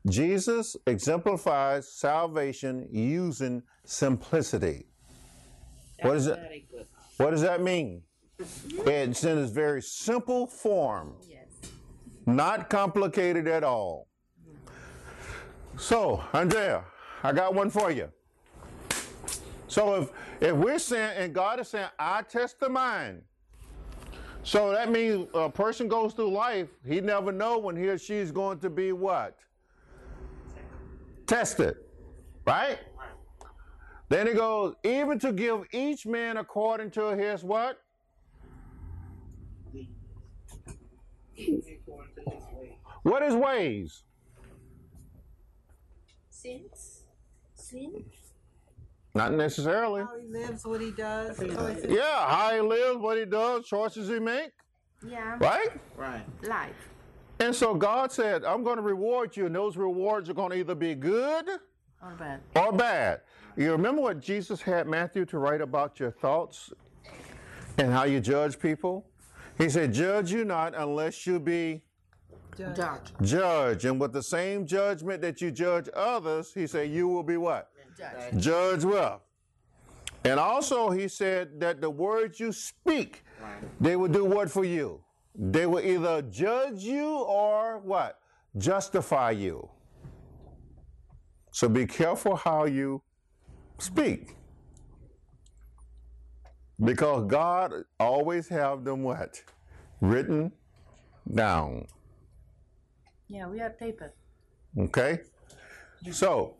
Jesus 0.08 0.76
exemplifies 0.88 1.92
salvation 1.92 2.88
using 2.92 3.64
simplicity. 3.86 4.88
What 6.02 6.18
is 6.18 6.28
it? 6.28 6.40
What 7.18 7.32
does 7.32 7.42
that 7.42 7.62
mean? 7.62 8.04
It's 8.40 9.24
in 9.24 9.38
its 9.38 9.52
very 9.52 9.82
simple 9.82 10.48
form, 10.48 11.16
Yes. 11.28 11.48
not 12.26 12.70
complicated 12.70 13.48
at 13.48 13.64
all. 13.64 14.08
So, 15.78 16.24
Andrea, 16.34 16.86
I 17.24 17.32
got 17.34 17.54
one 17.54 17.70
for 17.70 17.92
you. 17.92 18.10
So 19.68 20.02
if 20.02 20.10
if 20.42 20.56
we're 20.56 20.80
saying 20.80 21.18
and 21.18 21.34
God 21.34 21.60
is 21.60 21.68
saying, 21.68 21.90
I 22.00 22.22
test 22.24 22.60
the 22.60 22.70
mind. 22.70 23.22
So 24.44 24.72
that 24.72 24.90
means 24.90 25.28
a 25.34 25.50
person 25.50 25.88
goes 25.88 26.14
through 26.14 26.32
life, 26.32 26.70
he 26.86 27.02
never 27.02 27.32
know 27.32 27.60
when 27.60 27.76
he 27.76 27.88
or 27.90 27.98
she 27.98 28.16
is 28.16 28.32
going 28.32 28.60
to 28.60 28.70
be 28.70 28.94
what? 28.94 29.38
Tested. 31.28 31.76
Right? 32.48 32.80
Then 34.08 34.26
he 34.28 34.34
goes, 34.34 34.74
even 34.84 35.20
to 35.20 35.32
give 35.34 35.66
each 35.72 36.08
man 36.08 36.38
according 36.38 36.90
to 36.92 37.16
his 37.16 37.44
what? 37.44 37.80
What 43.04 43.24
is 43.24 43.34
ways? 43.36 44.04
Sins. 46.30 47.04
Sin? 47.56 48.04
Not 49.16 49.34
necessarily. 49.34 50.02
How 50.02 50.18
he 50.18 50.28
lives, 50.28 50.66
what 50.66 50.82
he 50.82 50.92
does, 50.92 51.38
choices. 51.38 51.86
Yeah, 51.90 52.28
how 52.30 52.54
he 52.54 52.62
lives, 52.62 52.98
what 53.00 53.18
he 53.18 53.26
does, 53.26 53.66
choices 53.66 54.08
he 54.08 54.20
make, 54.20 54.52
Yeah. 55.06 55.38
right? 55.40 55.70
Right. 55.98 56.24
Life. 56.44 56.90
And 57.40 57.56
so 57.56 57.74
God 57.74 58.12
said, 58.12 58.44
I'm 58.46 58.64
going 58.64 58.76
to 58.78 58.82
reward 58.82 59.36
you, 59.36 59.46
and 59.46 59.56
those 59.56 59.78
rewards 59.78 60.30
are 60.30 60.34
going 60.34 60.52
to 60.52 60.58
either 60.58 60.76
be 60.76 60.94
good 60.94 61.50
Or 62.02 62.12
bad. 62.18 62.42
or 62.56 62.72
bad. 62.74 63.22
You 63.58 63.72
remember 63.72 64.02
what 64.02 64.20
Jesus 64.20 64.62
had 64.62 64.88
Matthew 64.88 65.26
to 65.26 65.40
write 65.40 65.62
about 65.62 66.00
your 66.00 66.12
thoughts 66.12 66.72
and 67.78 67.92
how 67.92 68.04
you 68.04 68.20
judge 68.20 68.60
people? 68.60 69.09
He 69.60 69.70
said, 69.70 69.94
Judge 69.94 70.32
you 70.32 70.46
not 70.46 70.74
unless 70.76 71.28
you 71.28 71.40
be 71.40 71.84
Judge. 72.58 72.76
Judge. 72.76 73.12
judged. 73.22 73.86
And 73.86 74.02
with 74.02 74.12
the 74.12 74.24
same 74.24 74.66
judgment 74.66 75.22
that 75.22 75.40
you 75.40 75.52
judge 75.52 75.88
others, 75.94 76.52
he 76.54 76.68
said, 76.68 76.90
you 76.90 77.08
will 77.08 77.24
be 77.24 77.38
what? 77.38 77.70
Judge. 77.98 78.44
Judge 78.44 78.84
well. 78.84 79.22
And 80.26 80.40
also, 80.40 80.90
he 80.90 81.08
said 81.08 81.60
that 81.62 81.80
the 81.80 81.90
words 81.90 82.40
you 82.40 82.52
speak, 82.52 83.24
they 83.80 83.96
will 83.96 84.10
do 84.10 84.26
what 84.26 84.52
for 84.52 84.66
you? 84.66 85.02
They 85.36 85.66
will 85.66 85.80
either 85.80 86.22
judge 86.24 86.84
you 86.84 87.20
or 87.20 87.80
what? 87.80 88.20
Justify 88.58 89.32
you. 89.32 89.70
So 91.52 91.70
be 91.70 91.86
careful 91.86 92.36
how 92.36 92.66
you 92.66 93.02
speak. 93.78 94.36
Because 96.84 97.26
God 97.26 97.74
always 98.00 98.48
have 98.48 98.84
them 98.84 99.04
what? 99.04 99.42
Written 100.02 100.52
down. 101.34 101.88
Yeah, 103.28 103.48
we 103.48 103.60
have 103.60 103.78
paper. 103.78 104.14
Okay? 104.78 105.20
So, 106.12 106.56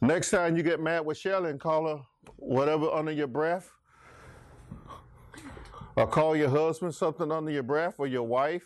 next 0.00 0.30
time 0.30 0.56
you 0.56 0.62
get 0.62 0.80
mad 0.80 1.04
with 1.04 1.18
Shelley 1.18 1.50
and 1.50 1.60
call 1.60 1.86
her 1.88 2.00
whatever 2.36 2.90
under 2.90 3.12
your 3.12 3.26
breath, 3.26 3.70
or 5.96 6.06
call 6.06 6.36
your 6.36 6.48
husband 6.48 6.94
something 6.94 7.32
under 7.32 7.50
your 7.50 7.64
breath, 7.64 7.96
or 7.98 8.06
your 8.06 8.22
wife, 8.22 8.64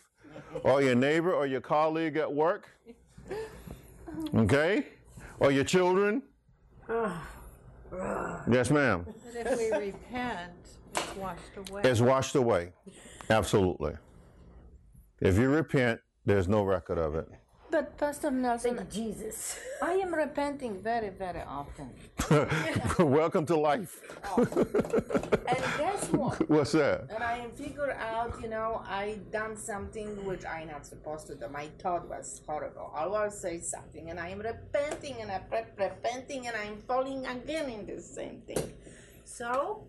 or 0.63 0.81
your 0.81 0.95
neighbor, 0.95 1.33
or 1.33 1.47
your 1.47 1.61
colleague 1.61 2.17
at 2.17 2.31
work, 2.31 2.69
okay? 4.35 4.85
Or 5.39 5.51
your 5.51 5.63
children. 5.63 6.21
Yes, 8.49 8.69
ma'am. 8.69 9.05
But 9.05 9.47
if 9.47 9.57
we 9.57 9.71
repent, 9.87 10.51
it's 10.93 11.15
washed 11.15 11.41
away. 11.69 11.81
It's 11.83 12.01
washed 12.01 12.35
away. 12.35 12.73
Absolutely. 13.29 13.93
If 15.21 15.37
you 15.37 15.49
repent, 15.49 15.99
there's 16.25 16.47
no 16.47 16.63
record 16.63 16.97
of 16.97 17.15
it. 17.15 17.27
But 17.75 17.97
Pastor 17.97 18.31
Nelson, 18.31 18.77
Thank 18.77 18.95
you, 18.95 19.03
Jesus. 19.03 19.59
I 19.81 19.95
am 19.95 20.15
repenting 20.15 20.81
very, 20.81 21.09
very 21.09 21.41
often. 21.41 21.89
Welcome 22.99 23.45
to 23.47 23.57
life. 23.57 23.99
Oh. 24.23 24.47
And 25.45 25.61
guess 25.77 26.09
what? 26.13 26.49
What's 26.49 26.71
that? 26.71 27.09
And 27.13 27.21
I 27.21 27.39
am 27.39 27.51
figure 27.51 27.91
out, 27.91 28.41
you 28.41 28.47
know, 28.47 28.81
I 28.85 29.19
done 29.29 29.57
something 29.57 30.23
which 30.23 30.45
I 30.45 30.63
not 30.63 30.85
supposed 30.85 31.27
to 31.27 31.35
do. 31.35 31.49
My 31.49 31.67
thought 31.79 32.07
was 32.07 32.41
horrible. 32.47 32.93
I 32.95 33.07
will 33.07 33.29
say 33.29 33.59
something, 33.59 34.09
and 34.09 34.21
I 34.21 34.29
am 34.29 34.39
repenting, 34.39 35.17
and 35.19 35.29
I 35.29 35.39
pre- 35.39 35.73
repenting, 35.77 36.47
and 36.47 36.55
I'm 36.55 36.77
falling 36.87 37.25
again 37.25 37.69
in 37.69 37.85
the 37.85 38.01
same 38.01 38.39
thing. 38.47 38.71
So 39.25 39.83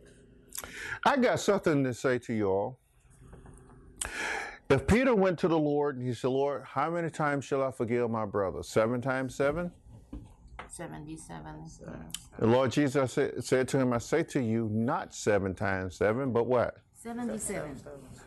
I 1.05 1.19
got 1.19 1.39
something 1.39 1.85
to 1.85 1.95
say 1.95 2.19
to 2.19 2.35
you 2.35 2.49
all. 2.49 2.81
If 4.69 4.87
Peter 4.87 5.15
went 5.15 5.39
to 5.41 5.49
the 5.49 5.59
Lord 5.59 5.97
and 5.97 6.07
he 6.07 6.13
said, 6.13 6.29
Lord, 6.29 6.65
how 6.65 6.91
many 6.91 7.09
times 7.09 7.45
shall 7.45 7.63
I 7.63 7.71
forgive 7.71 8.11
my 8.11 8.25
brother? 8.25 8.63
Seven 8.63 9.01
times 9.01 9.35
seven? 9.35 9.71
seventy-seven. 10.69 11.55
The 12.39 12.47
Lord 12.47 12.73
Jesus 12.73 13.13
said, 13.13 13.43
said 13.45 13.69
to 13.69 13.79
him, 13.79 13.93
I 13.93 13.99
say 13.99 14.23
to 14.25 14.43
you, 14.43 14.69
not 14.73 15.15
seven 15.15 15.55
times 15.55 15.97
seven, 15.97 16.33
but 16.33 16.47
what? 16.47 16.79
Seventy-seven. 16.93 17.77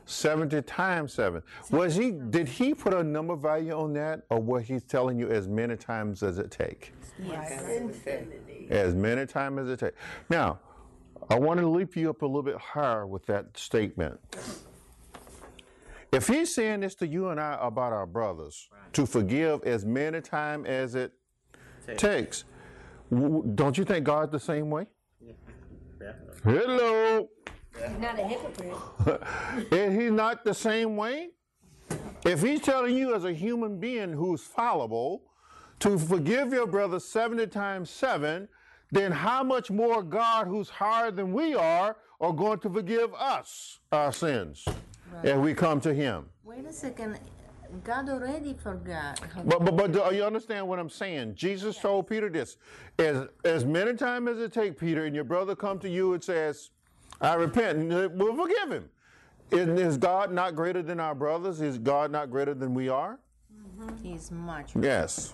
70 0.05 0.61
times 0.63 1.13
seven. 1.13 1.43
Was 1.69 1.95
he, 1.95 2.11
did 2.11 2.47
he 2.47 2.73
put 2.73 2.93
a 2.93 3.03
number 3.03 3.35
value 3.35 3.73
on 3.73 3.93
that 3.93 4.21
or 4.29 4.39
what 4.39 4.63
he's 4.63 4.83
telling 4.83 5.19
you 5.19 5.29
as 5.29 5.47
many 5.47 5.75
times 5.75 6.23
as 6.23 6.39
it 6.39 6.49
take? 6.49 6.93
Yes. 7.21 7.51
As 8.69 8.95
many 8.95 9.25
times 9.25 9.59
as 9.59 9.69
it 9.69 9.79
take. 9.79 9.93
Now, 10.29 10.59
I 11.29 11.37
want 11.37 11.59
to 11.59 11.67
leap 11.67 11.95
you 11.95 12.09
up 12.09 12.21
a 12.21 12.25
little 12.25 12.41
bit 12.41 12.57
higher 12.57 13.05
with 13.05 13.25
that 13.27 13.55
statement. 13.57 14.19
If 16.11 16.27
he's 16.27 16.53
saying 16.53 16.79
this 16.79 16.95
to 16.95 17.07
you 17.07 17.29
and 17.29 17.39
I 17.39 17.57
about 17.61 17.93
our 17.93 18.07
brothers, 18.07 18.67
to 18.93 19.05
forgive 19.05 19.63
as 19.63 19.85
many 19.85 20.21
times 20.21 20.67
as 20.67 20.95
it 20.95 21.11
takes, 21.97 22.45
w- 23.11 23.43
don't 23.55 23.77
you 23.77 23.85
think 23.85 24.05
God's 24.05 24.31
the 24.31 24.39
same 24.39 24.69
way? 24.69 24.87
Hello. 26.43 27.29
He's 27.75 27.99
not 27.99 28.19
a 28.19 28.23
hypocrite. 28.23 29.21
Is 29.71 29.93
he 29.99 30.09
not 30.09 30.43
the 30.43 30.53
same 30.53 30.97
way? 30.97 31.29
If 32.25 32.41
he's 32.41 32.61
telling 32.61 32.97
you 32.97 33.13
as 33.13 33.23
a 33.25 33.31
human 33.31 33.79
being 33.79 34.11
who's 34.11 34.41
fallible 34.41 35.23
to 35.79 35.97
forgive 35.97 36.51
your 36.51 36.67
brother 36.67 36.99
70 36.99 37.47
times 37.47 37.89
7, 37.89 38.47
then 38.91 39.11
how 39.11 39.43
much 39.43 39.69
more 39.69 40.01
God, 40.01 40.47
who's 40.47 40.69
higher 40.69 41.11
than 41.11 41.31
we 41.31 41.53
are, 41.53 41.97
are 42.19 42.33
going 42.33 42.59
to 42.59 42.69
forgive 42.69 43.13
us 43.13 43.79
our 43.91 44.11
sins 44.11 44.65
if 45.23 45.37
we 45.37 45.53
come 45.53 45.79
to 45.81 45.93
him? 45.93 46.25
Wait 46.43 46.65
a 46.65 46.73
second. 46.73 47.19
God 47.83 48.09
already 48.09 48.53
forgot. 48.53 49.21
But, 49.45 49.63
but, 49.63 49.77
but 49.77 49.91
do 49.91 50.15
you 50.15 50.23
understand 50.23 50.67
what 50.67 50.79
I'm 50.79 50.89
saying? 50.89 51.35
Jesus 51.35 51.77
told 51.77 52.07
Peter 52.07 52.29
this. 52.29 52.57
As, 52.97 53.27
as 53.45 53.63
many 53.63 53.93
times 53.93 54.29
as 54.29 54.39
it 54.39 54.53
take, 54.53 54.79
Peter, 54.79 55.05
and 55.05 55.13
your 55.13 55.23
brother 55.23 55.55
come 55.55 55.77
to 55.79 55.89
you 55.89 56.13
and 56.13 56.23
says, 56.23 56.71
I 57.21 57.35
repent, 57.35 57.77
and 57.77 58.19
we'll 58.19 58.35
forgive 58.35 58.71
him. 58.71 58.89
Is, 59.51 59.67
is 59.79 59.97
God 59.97 60.31
not 60.31 60.55
greater 60.55 60.81
than 60.81 60.99
our 60.99 61.13
brothers? 61.13 61.61
Is 61.61 61.77
God 61.77 62.11
not 62.11 62.31
greater 62.31 62.53
than 62.53 62.73
we 62.73 62.89
are? 62.89 63.19
Mm-hmm. 63.53 64.03
He's 64.03 64.31
much. 64.31 64.71
Yes. 64.79 65.33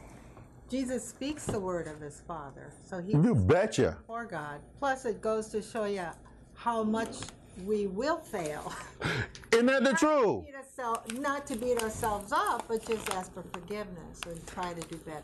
Jesus 0.69 1.07
speaks 1.07 1.45
the 1.45 1.59
word 1.59 1.87
of 1.87 2.01
his 2.01 2.21
Father, 2.27 2.73
so 2.83 3.01
he 3.01 3.11
You 3.11 3.35
betcha. 3.35 3.97
for 4.07 4.25
God. 4.25 4.61
Plus, 4.79 5.05
it 5.05 5.21
goes 5.21 5.47
to 5.49 5.61
show 5.61 5.85
you 5.85 6.07
how 6.55 6.83
much 6.83 7.17
we 7.63 7.87
will 7.87 8.17
fail. 8.17 8.73
Isn't 9.51 9.65
that 9.67 9.83
the 9.83 9.93
truth? 9.93 10.45
Beat 10.45 10.55
ourselves- 10.55 11.13
Not 11.13 11.47
to 11.47 11.55
beat 11.55 11.81
ourselves 11.81 12.31
up, 12.31 12.65
but 12.67 12.85
just 12.85 13.09
ask 13.13 13.33
for 13.33 13.43
forgiveness 13.53 14.19
and 14.27 14.45
try 14.47 14.73
to 14.73 14.81
do 14.81 14.97
better. 14.97 15.23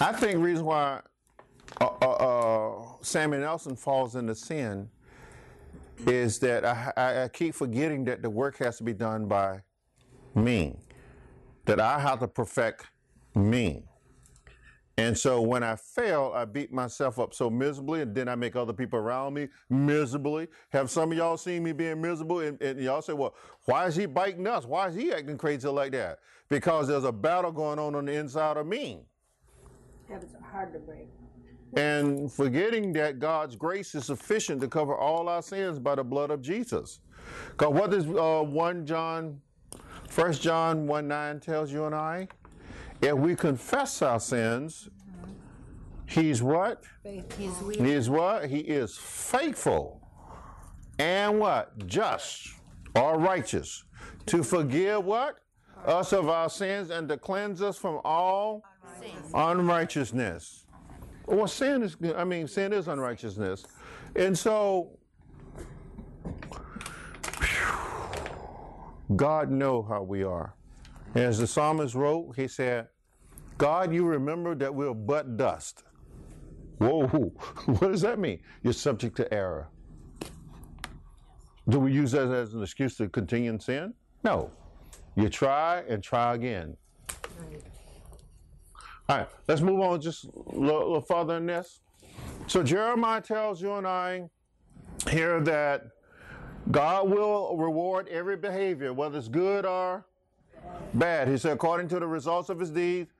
I 0.00 0.12
think 0.12 0.42
reason 0.42 0.64
why 0.64 1.00
uh, 1.80 1.88
uh, 2.02 2.10
uh, 2.10 2.86
Sammy 3.02 3.38
Nelson 3.38 3.76
falls 3.76 4.14
into 4.16 4.34
sin 4.34 4.88
is 6.06 6.38
that 6.40 6.64
I, 6.64 6.92
I, 6.96 7.22
I 7.24 7.28
keep 7.28 7.54
forgetting 7.54 8.04
that 8.04 8.22
the 8.22 8.30
work 8.30 8.58
has 8.58 8.76
to 8.78 8.84
be 8.84 8.92
done 8.92 9.26
by 9.26 9.60
me, 10.34 10.76
that 11.64 11.80
I 11.80 11.98
have 11.98 12.20
to 12.20 12.28
perfect 12.28 12.86
me. 13.34 13.82
And 14.98 15.16
so 15.16 15.42
when 15.42 15.62
I 15.62 15.76
fail, 15.76 16.32
I 16.34 16.46
beat 16.46 16.72
myself 16.72 17.18
up 17.18 17.34
so 17.34 17.50
miserably, 17.50 18.00
and 18.00 18.14
then 18.14 18.28
I 18.28 18.34
make 18.34 18.56
other 18.56 18.72
people 18.72 18.98
around 18.98 19.34
me 19.34 19.48
miserably. 19.68 20.48
Have 20.70 20.90
some 20.90 21.12
of 21.12 21.18
y'all 21.18 21.36
seen 21.36 21.62
me 21.62 21.72
being 21.72 22.00
miserable? 22.00 22.40
And, 22.40 22.60
and 22.62 22.80
y'all 22.80 23.02
say, 23.02 23.12
well, 23.12 23.34
why 23.66 23.86
is 23.86 23.94
he 23.94 24.06
biting 24.06 24.46
us? 24.46 24.64
Why 24.64 24.88
is 24.88 24.94
he 24.94 25.12
acting 25.12 25.36
crazy 25.36 25.68
like 25.68 25.92
that? 25.92 26.20
Because 26.48 26.88
there's 26.88 27.04
a 27.04 27.12
battle 27.12 27.52
going 27.52 27.78
on 27.78 27.94
on 27.94 28.06
the 28.06 28.12
inside 28.12 28.56
of 28.56 28.66
me. 28.66 29.00
Habits 30.08 30.34
are 30.34 30.50
hard 30.50 30.72
to 30.72 30.78
break. 30.78 31.08
and 31.76 32.32
forgetting 32.32 32.92
that 32.94 33.18
God's 33.18 33.54
grace 33.54 33.94
is 33.94 34.06
sufficient 34.06 34.62
to 34.62 34.68
cover 34.68 34.96
all 34.96 35.28
our 35.28 35.42
sins 35.42 35.78
by 35.78 35.96
the 35.96 36.04
blood 36.04 36.30
of 36.30 36.40
Jesus. 36.40 37.00
Because 37.50 37.74
what 37.74 37.90
does 37.90 38.06
uh, 38.06 38.42
1 38.42 38.86
John, 38.86 39.42
1 40.14 40.32
John 40.34 40.86
1 40.86 41.08
9 41.08 41.40
tells 41.40 41.70
you 41.70 41.84
and 41.84 41.94
I? 41.94 42.28
If 43.00 43.14
we 43.14 43.36
confess 43.36 44.02
our 44.02 44.20
sins, 44.20 44.88
He's 46.06 46.42
what? 46.42 46.84
He's 47.02 47.60
weak. 47.60 47.80
He 47.80 47.90
is 47.92 48.08
what? 48.08 48.48
He 48.48 48.58
is 48.58 48.96
faithful 48.96 50.00
and 50.98 51.38
what? 51.38 51.86
Just 51.86 52.48
or 52.94 53.18
righteous 53.18 53.84
to 54.26 54.42
forgive 54.42 55.04
what? 55.04 55.36
Us 55.84 56.12
of 56.12 56.28
our 56.28 56.48
sins 56.48 56.90
and 56.90 57.08
to 57.08 57.16
cleanse 57.16 57.62
us 57.62 57.76
from 57.76 58.00
all 58.04 58.62
unrighteousness. 59.34 60.64
Well, 61.26 61.46
sin 61.46 61.82
is, 61.82 61.96
I 62.16 62.24
mean, 62.24 62.48
sin 62.48 62.72
is 62.72 62.88
unrighteousness. 62.88 63.66
And 64.14 64.36
so, 64.36 64.90
God 69.14 69.50
know 69.50 69.82
how 69.82 70.02
we 70.02 70.22
are. 70.22 70.54
As 71.16 71.38
the 71.38 71.46
psalmist 71.46 71.94
wrote, 71.94 72.34
he 72.36 72.46
said, 72.46 72.88
God, 73.56 73.92
you 73.92 74.04
remember 74.04 74.54
that 74.54 74.74
we're 74.74 74.92
but 74.92 75.38
dust. 75.38 75.84
Whoa, 76.76 77.06
what 77.66 77.90
does 77.90 78.02
that 78.02 78.18
mean? 78.18 78.40
You're 78.62 78.74
subject 78.74 79.16
to 79.16 79.32
error. 79.32 79.68
Do 81.68 81.80
we 81.80 81.90
use 81.90 82.12
that 82.12 82.28
as 82.28 82.52
an 82.52 82.62
excuse 82.62 82.96
to 82.98 83.08
continue 83.08 83.50
in 83.50 83.58
sin? 83.58 83.94
No. 84.24 84.50
You 85.16 85.30
try 85.30 85.84
and 85.88 86.02
try 86.02 86.34
again. 86.34 86.76
All 89.08 89.18
right, 89.18 89.28
let's 89.48 89.62
move 89.62 89.80
on 89.80 90.00
just 90.00 90.24
a 90.24 90.30
little, 90.52 91.00
further 91.00 91.38
in 91.38 91.46
this. 91.46 91.80
So 92.46 92.62
Jeremiah 92.62 93.22
tells 93.22 93.62
you 93.62 93.72
and 93.74 93.86
I 93.86 94.28
here 95.10 95.40
that 95.40 95.86
God 96.70 97.08
will 97.08 97.56
reward 97.56 98.08
every 98.08 98.36
behavior, 98.36 98.92
whether 98.92 99.16
it's 99.16 99.28
good 99.28 99.64
or 99.64 100.04
bad. 100.94 101.28
He 101.28 101.36
said, 101.36 101.52
according 101.52 101.88
to 101.88 102.00
the 102.00 102.06
results 102.06 102.48
of 102.48 102.58
his 102.58 102.70
deeds. 102.70 103.12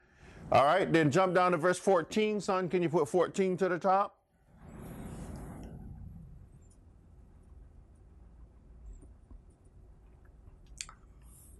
All 0.53 0.65
right, 0.65 0.91
then 0.93 1.11
jump 1.11 1.35
down 1.35 1.53
to 1.53 1.59
verse 1.59 1.79
14, 1.79 2.41
son. 2.41 2.69
Can 2.69 2.83
you 2.83 2.89
put 2.89 3.09
14 3.09 3.57
to 3.57 3.69
the 3.69 3.79
top? 3.79 4.17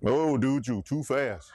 Oh, 0.05 0.39
dude, 0.39 0.67
you 0.69 0.83
too 0.87 1.03
fast. 1.03 1.51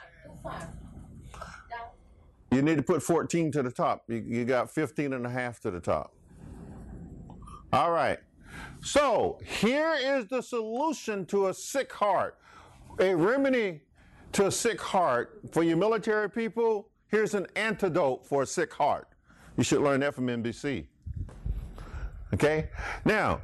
You 2.50 2.60
need 2.60 2.76
to 2.76 2.82
put 2.82 3.02
14 3.02 3.50
to 3.52 3.62
the 3.62 3.70
top. 3.70 4.04
You, 4.08 4.22
you 4.26 4.44
got 4.44 4.70
15 4.70 5.14
and 5.14 5.24
a 5.24 5.30
half 5.30 5.58
to 5.60 5.70
the 5.70 5.80
top. 5.80 6.14
All 7.72 7.90
right. 7.90 8.18
So 8.82 9.38
here 9.42 9.94
is 9.98 10.26
the 10.26 10.42
solution 10.42 11.24
to 11.26 11.48
a 11.48 11.54
sick 11.54 11.90
heart. 11.90 12.36
A 13.00 13.14
remedy 13.14 13.80
to 14.32 14.46
a 14.46 14.50
sick 14.50 14.80
heart 14.80 15.40
for 15.52 15.62
you 15.62 15.76
military 15.76 16.30
people. 16.30 16.88
Here's 17.08 17.34
an 17.34 17.46
antidote 17.56 18.26
for 18.26 18.42
a 18.42 18.46
sick 18.46 18.72
heart. 18.72 19.08
You 19.56 19.64
should 19.64 19.82
learn 19.82 20.00
that 20.00 20.14
from 20.14 20.26
NBC. 20.28 20.86
Okay? 22.34 22.68
Now, 23.04 23.40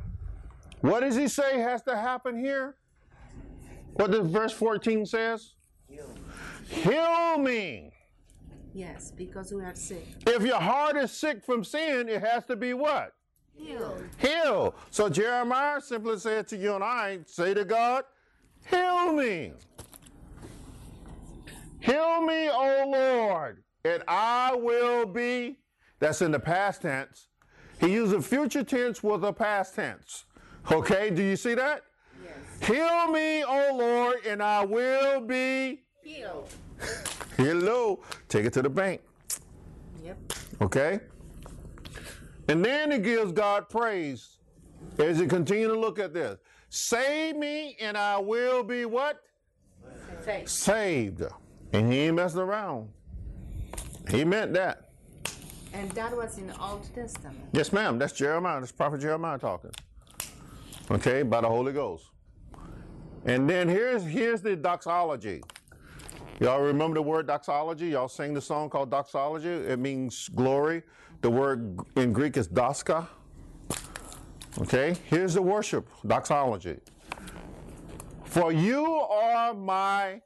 What 0.80 1.01
does 1.01 1.16
he 1.16 1.26
say 1.26 1.59
has 1.59 1.82
to 1.82 1.97
happen 1.97 2.39
here? 2.39 2.76
What 3.95 4.12
does 4.12 4.26
verse 4.28 4.53
14 4.53 5.05
says? 5.07 5.55
Heal 6.68 7.39
me. 7.39 7.91
Yes, 8.72 9.11
because 9.11 9.53
we 9.53 9.62
are 9.62 9.74
sick. 9.74 10.07
If 10.26 10.43
your 10.45 10.61
heart 10.61 10.97
is 10.97 11.11
sick 11.11 11.45
from 11.45 11.64
sin, 11.64 12.09
it 12.09 12.22
has 12.22 12.45
to 12.45 12.55
be 12.55 12.74
what? 12.74 13.12
Healed. 13.55 14.05
Heal. 14.18 14.74
So 14.91 15.09
Jeremiah 15.09 15.80
simply 15.80 16.18
said 16.18 16.47
to 16.49 16.57
you 16.57 16.74
and 16.74 16.84
I, 16.84 17.18
say 17.26 17.55
to 17.55 17.64
God, 17.64 18.05
heal 18.70 19.12
me. 19.12 19.53
Heal 21.81 22.22
me, 22.22 22.51
O 22.51 22.91
Lord, 22.91 23.62
and 23.85 24.03
I 24.09 24.55
will 24.55 25.07
be. 25.07 25.59
That's 26.01 26.22
in 26.22 26.31
the 26.31 26.41
past 26.41 26.83
tense. 26.83 27.29
He 27.81 27.93
used 27.93 28.14
a 28.14 28.22
future 28.22 28.64
tense 28.64 29.03
with 29.03 29.24
a 29.24 29.33
past 29.33 29.74
tense. 29.74 30.24
Okay, 30.70 31.11
do 31.11 31.22
you 31.22 31.37
see 31.37 31.55
that? 31.55 31.83
Yes. 32.22 32.68
Heal 32.68 33.12
me, 33.12 33.45
O 33.45 33.76
Lord, 33.76 34.16
and 34.26 34.43
I 34.43 34.64
will 34.64 35.20
be. 35.20 35.83
Healed. 36.03 36.49
Hello. 37.37 38.01
Take 38.29 38.47
it 38.47 38.53
to 38.55 38.62
the 38.62 38.70
bank. 38.70 39.01
Yep. 40.05 40.33
Okay? 40.61 41.01
And 42.49 42.64
then 42.64 42.93
it 42.93 43.03
gives 43.03 43.33
God 43.33 43.68
praise 43.68 44.39
as 44.99 45.20
you 45.20 45.26
continue 45.26 45.68
to 45.68 45.79
look 45.79 45.99
at 45.99 46.14
this. 46.14 46.39
Save 46.70 47.37
me 47.37 47.76
and 47.81 47.97
I 47.97 48.18
will 48.18 48.62
be 48.62 48.85
what? 48.85 49.20
Faith. 50.22 50.49
Saved. 50.49 51.22
And 51.73 51.93
he 51.93 52.01
ain't 52.01 52.16
messing 52.16 52.41
around. 52.41 52.89
He 54.11 54.25
meant 54.25 54.53
that. 54.55 54.91
And 55.75 55.91
that 55.93 56.16
was 56.16 56.39
in 56.39 56.47
the 56.47 56.61
Old 56.61 56.83
Testament. 56.95 57.39
Yes, 57.53 57.73
ma'am. 57.73 57.99
That's 57.99 58.12
Jeremiah. 58.14 58.61
That's 58.61 58.73
Prophet 58.73 59.01
Jeremiah 59.01 59.39
talking. 59.39 59.71
Okay, 60.91 61.23
by 61.23 61.43
the 61.43 61.49
Holy 61.49 61.73
Ghost. 61.73 62.07
And 63.27 63.49
then 63.49 63.69
here's 63.69 64.03
here's 64.05 64.41
the 64.41 64.57
doxology. 64.57 65.43
Y'all 66.41 66.61
remember 66.62 66.95
the 66.95 67.03
word 67.03 67.27
doxology? 67.27 67.89
Y'all 67.89 68.09
sing 68.09 68.33
the 68.33 68.41
song 68.41 68.71
called 68.71 68.91
doxology. 68.91 69.49
It 69.49 69.79
means 69.79 70.29
glory. 70.31 70.83
The 71.21 71.29
word 71.29 71.79
in 71.97 72.12
Greek 72.12 72.37
is 72.37 72.49
doska. 72.49 73.07
Okay, 74.61 74.97
here's 75.07 75.35
the 75.35 75.43
worship 75.43 75.89
doxology. 76.07 76.79
For 78.25 78.53
you 78.53 78.85
are 78.87 79.53
my 79.53 80.23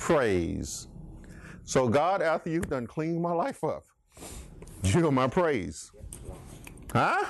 praise. 0.00 0.88
So 1.64 1.88
God, 1.88 2.22
after 2.22 2.50
you've 2.50 2.68
done 2.68 2.86
cleaned 2.86 3.22
my 3.22 3.32
life 3.32 3.62
up, 3.62 3.84
you 4.82 5.06
are 5.06 5.12
my 5.12 5.28
praise. 5.28 5.92
Huh? 6.92 7.26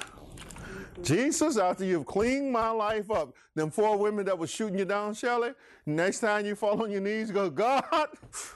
Jesus, 1.03 1.59
after 1.59 1.85
you've 1.85 2.07
cleaned 2.07 2.53
my 2.53 2.71
life 2.71 3.11
up, 3.11 3.35
them 3.55 3.71
four 3.71 3.99
women 3.99 4.25
that 4.27 4.39
was 4.39 4.51
shooting 4.51 4.79
you 4.79 4.85
down, 4.85 5.15
Shelley, 5.15 5.51
next 5.85 6.21
time 6.21 6.47
you 6.47 6.55
fall 6.55 6.83
on 6.83 6.91
your 6.91 7.01
knees, 7.01 7.31
go, 7.31 7.51
God, 7.51 8.09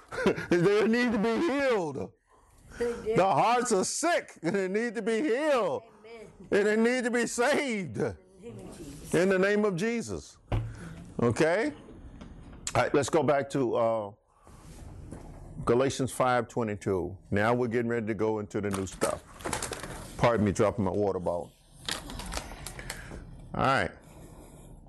they 0.48 0.86
need 0.86 1.12
to 1.12 1.18
be 1.18 1.36
healed. 1.46 2.10
The 2.78 3.24
hearts 3.24 3.72
are 3.72 3.84
sick 3.84 4.32
and 4.42 4.54
they 4.54 4.68
need 4.68 4.94
to 4.94 5.02
be 5.02 5.22
healed. 5.22 5.82
And 6.50 6.66
they 6.66 6.76
need 6.76 7.04
to 7.04 7.10
be 7.10 7.26
saved. 7.26 7.98
In 9.12 9.28
the 9.28 9.38
name 9.38 9.64
of 9.64 9.76
Jesus. 9.76 10.36
Okay? 11.22 11.72
All 12.74 12.82
right, 12.82 12.92
let's 12.92 13.08
go 13.08 13.22
back 13.22 13.48
to 13.50 13.76
uh, 13.76 14.10
Galatians 15.64 16.12
5.22. 16.12 17.14
Now 17.30 17.54
we're 17.54 17.68
getting 17.68 17.88
ready 17.88 18.06
to 18.06 18.14
go 18.14 18.40
into 18.40 18.60
the 18.60 18.68
new 18.70 18.84
stuff. 18.84 19.22
Pardon 20.16 20.44
me 20.44 20.50
dropping 20.50 20.84
my 20.84 20.90
water 20.90 21.20
bottle. 21.20 21.52
All 23.54 23.64
right. 23.64 23.92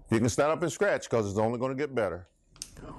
You 0.10 0.18
can 0.18 0.30
stand 0.30 0.52
up 0.52 0.64
and 0.64 0.72
scratch 0.72 1.08
because 1.08 1.30
it's 1.30 1.38
only 1.38 1.60
going 1.60 1.78
to 1.78 1.78
get 1.78 1.94
better. 1.94 2.26
So 2.74 2.92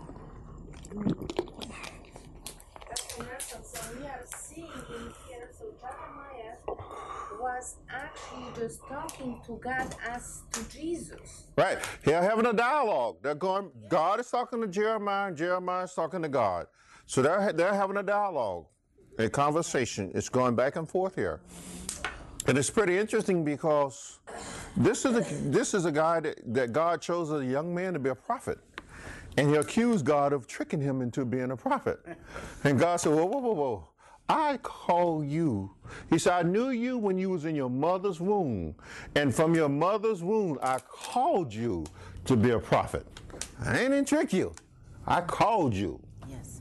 we 3.99 4.07
are 4.07 4.24
seeing 4.37 4.66
in 4.66 5.12
here, 5.26 5.51
so 5.59 5.64
Jeremiah 5.80 6.55
was 7.41 7.74
talking 8.88 9.40
to 9.46 9.58
God 9.62 9.94
as 10.06 10.42
to 10.52 10.68
Jesus. 10.68 11.44
Right. 11.56 11.78
They're 12.04 12.22
having 12.22 12.46
a 12.46 12.52
dialogue. 12.52 13.16
They're 13.22 13.34
going, 13.34 13.70
God 13.88 14.20
is 14.20 14.30
talking 14.30 14.60
to 14.60 14.68
Jeremiah, 14.68 15.28
and 15.28 15.36
Jeremiah 15.36 15.84
is 15.84 15.94
talking 15.94 16.22
to 16.22 16.28
God. 16.28 16.66
So 17.06 17.22
they're, 17.22 17.52
they're 17.52 17.74
having 17.74 17.96
a 17.96 18.02
dialogue, 18.02 18.66
a 19.18 19.28
conversation. 19.28 20.10
It's 20.14 20.28
going 20.28 20.56
back 20.56 20.76
and 20.76 20.88
forth 20.88 21.14
here. 21.14 21.40
And 22.48 22.56
it's 22.56 22.70
pretty 22.70 22.96
interesting 22.96 23.44
because 23.44 24.20
this 24.76 25.04
is 25.04 25.16
a, 25.16 25.34
this 25.48 25.74
is 25.74 25.84
a 25.84 25.92
guy 25.92 26.20
that, 26.20 26.38
that 26.54 26.72
God 26.72 27.00
chose 27.00 27.32
as 27.32 27.40
a 27.40 27.46
young 27.46 27.74
man 27.74 27.92
to 27.92 27.98
be 27.98 28.10
a 28.10 28.14
prophet. 28.14 28.58
And 29.36 29.50
he 29.50 29.56
accused 29.56 30.04
God 30.04 30.32
of 30.32 30.46
tricking 30.46 30.80
him 30.80 31.02
into 31.02 31.24
being 31.24 31.50
a 31.50 31.56
prophet. 31.56 31.98
And 32.64 32.78
God 32.78 32.96
said, 32.96 33.12
whoa, 33.12 33.26
whoa, 33.26 33.38
whoa, 33.38 33.52
whoa. 33.52 33.88
I 34.28 34.56
call 34.58 35.24
you. 35.24 35.70
He 36.10 36.18
said, 36.18 36.32
I 36.32 36.42
knew 36.42 36.70
you 36.70 36.98
when 36.98 37.16
you 37.16 37.30
was 37.30 37.44
in 37.44 37.54
your 37.54 37.70
mother's 37.70 38.20
womb. 38.20 38.74
And 39.14 39.34
from 39.34 39.54
your 39.54 39.68
mother's 39.68 40.22
womb, 40.22 40.58
I 40.62 40.78
called 40.78 41.54
you 41.54 41.84
to 42.24 42.36
be 42.36 42.50
a 42.50 42.58
prophet. 42.58 43.06
I 43.64 43.78
ain't 43.78 43.90
didn't 43.90 44.08
trick 44.08 44.32
you. 44.32 44.54
I 45.06 45.20
called 45.20 45.74
you. 45.74 46.00
Yes. 46.28 46.60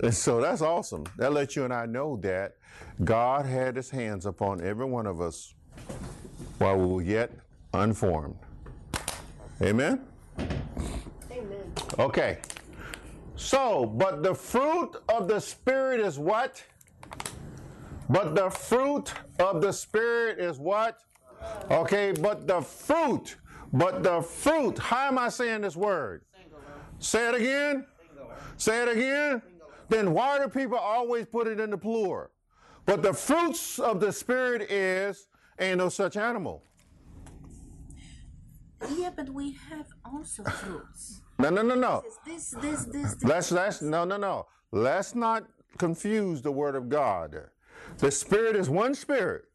And 0.00 0.12
so 0.12 0.40
that's 0.40 0.60
awesome. 0.62 1.04
That 1.16 1.32
lets 1.32 1.54
you 1.54 1.64
and 1.64 1.72
I 1.72 1.86
know 1.86 2.16
that 2.22 2.56
God 3.04 3.46
had 3.46 3.76
his 3.76 3.90
hands 3.90 4.26
upon 4.26 4.60
every 4.60 4.86
one 4.86 5.06
of 5.06 5.20
us 5.20 5.54
while 6.58 6.76
we 6.76 6.86
were 6.86 7.02
yet 7.02 7.30
unformed. 7.72 8.36
Amen? 9.62 10.04
Amen. 11.30 11.72
Okay. 11.98 12.38
So, 13.40 13.86
but 13.86 14.22
the 14.22 14.34
fruit 14.34 14.96
of 15.08 15.26
the 15.26 15.40
Spirit 15.40 15.98
is 15.98 16.18
what? 16.18 16.62
But 18.10 18.34
the 18.34 18.50
fruit 18.50 19.14
of 19.38 19.62
the 19.62 19.72
Spirit 19.72 20.38
is 20.38 20.58
what? 20.58 20.98
Okay, 21.70 22.12
but 22.12 22.46
the 22.46 22.60
fruit, 22.60 23.36
but 23.72 24.02
the 24.02 24.20
fruit, 24.20 24.78
how 24.78 25.08
am 25.08 25.18
I 25.18 25.30
saying 25.30 25.62
this 25.62 25.74
word? 25.74 26.22
Say 26.98 27.28
it 27.30 27.34
again. 27.34 27.86
Say 28.58 28.82
it 28.82 28.88
again. 28.88 29.40
Then 29.88 30.12
why 30.12 30.38
do 30.38 30.46
people 30.46 30.76
always 30.76 31.24
put 31.24 31.46
it 31.46 31.58
in 31.58 31.70
the 31.70 31.78
plural? 31.78 32.28
But 32.84 33.02
the 33.02 33.14
fruits 33.14 33.78
of 33.78 34.00
the 34.00 34.12
Spirit 34.12 34.70
is 34.70 35.26
ain't 35.58 35.78
no 35.78 35.88
such 35.88 36.18
animal. 36.18 36.62
Yeah, 38.96 39.10
but 39.16 39.30
we 39.30 39.52
have 39.70 39.86
also 40.04 40.44
fruits. 40.44 41.22
No, 41.40 41.48
no, 41.48 41.62
no, 41.62 41.74
no. 41.74 42.02
This, 42.26 42.50
this, 42.50 42.60
this, 42.60 42.84
this. 42.84 43.24
Let's 43.24 43.50
let's 43.50 43.80
no 43.80 44.04
no 44.04 44.18
no. 44.18 44.46
Let's 44.72 45.14
not 45.14 45.44
confuse 45.78 46.42
the 46.42 46.52
word 46.52 46.76
of 46.76 46.90
God. 46.90 47.48
The 47.96 48.10
spirit 48.10 48.56
is 48.56 48.68
one 48.68 48.94
spirit. 48.94 49.46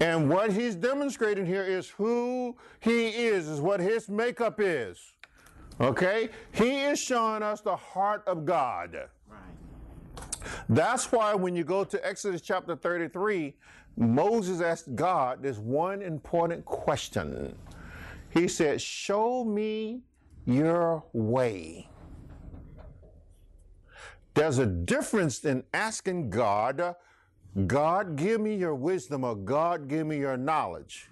And 0.00 0.30
what 0.30 0.52
he's 0.52 0.74
demonstrating 0.74 1.44
here 1.44 1.64
is 1.64 1.90
who 1.90 2.56
he 2.80 3.08
is, 3.08 3.46
is 3.46 3.60
what 3.60 3.78
his 3.78 4.08
makeup 4.08 4.58
is. 4.58 4.98
Okay? 5.80 6.30
He 6.52 6.80
is 6.80 6.98
showing 6.98 7.42
us 7.42 7.60
the 7.60 7.76
heart 7.76 8.24
of 8.26 8.46
God. 8.46 9.08
That's 10.68 11.12
why 11.12 11.34
when 11.34 11.54
you 11.54 11.62
go 11.62 11.84
to 11.84 12.06
Exodus 12.06 12.40
chapter 12.40 12.74
33, 12.74 13.54
Moses 13.96 14.62
asked 14.62 14.94
God 14.94 15.42
this 15.42 15.58
one 15.58 16.00
important 16.00 16.64
question. 16.64 17.54
He 18.30 18.48
said, 18.48 18.80
Show 18.80 19.44
me 19.44 20.00
your 20.46 21.04
way. 21.12 21.88
There's 24.34 24.58
a 24.58 24.66
difference 24.66 25.44
in 25.44 25.62
asking 25.74 26.30
God, 26.30 26.94
God, 27.66 28.16
give 28.16 28.40
me 28.40 28.54
your 28.54 28.74
wisdom, 28.74 29.24
or 29.24 29.36
God, 29.36 29.88
give 29.88 30.06
me 30.06 30.18
your 30.18 30.36
knowledge. 30.36 31.10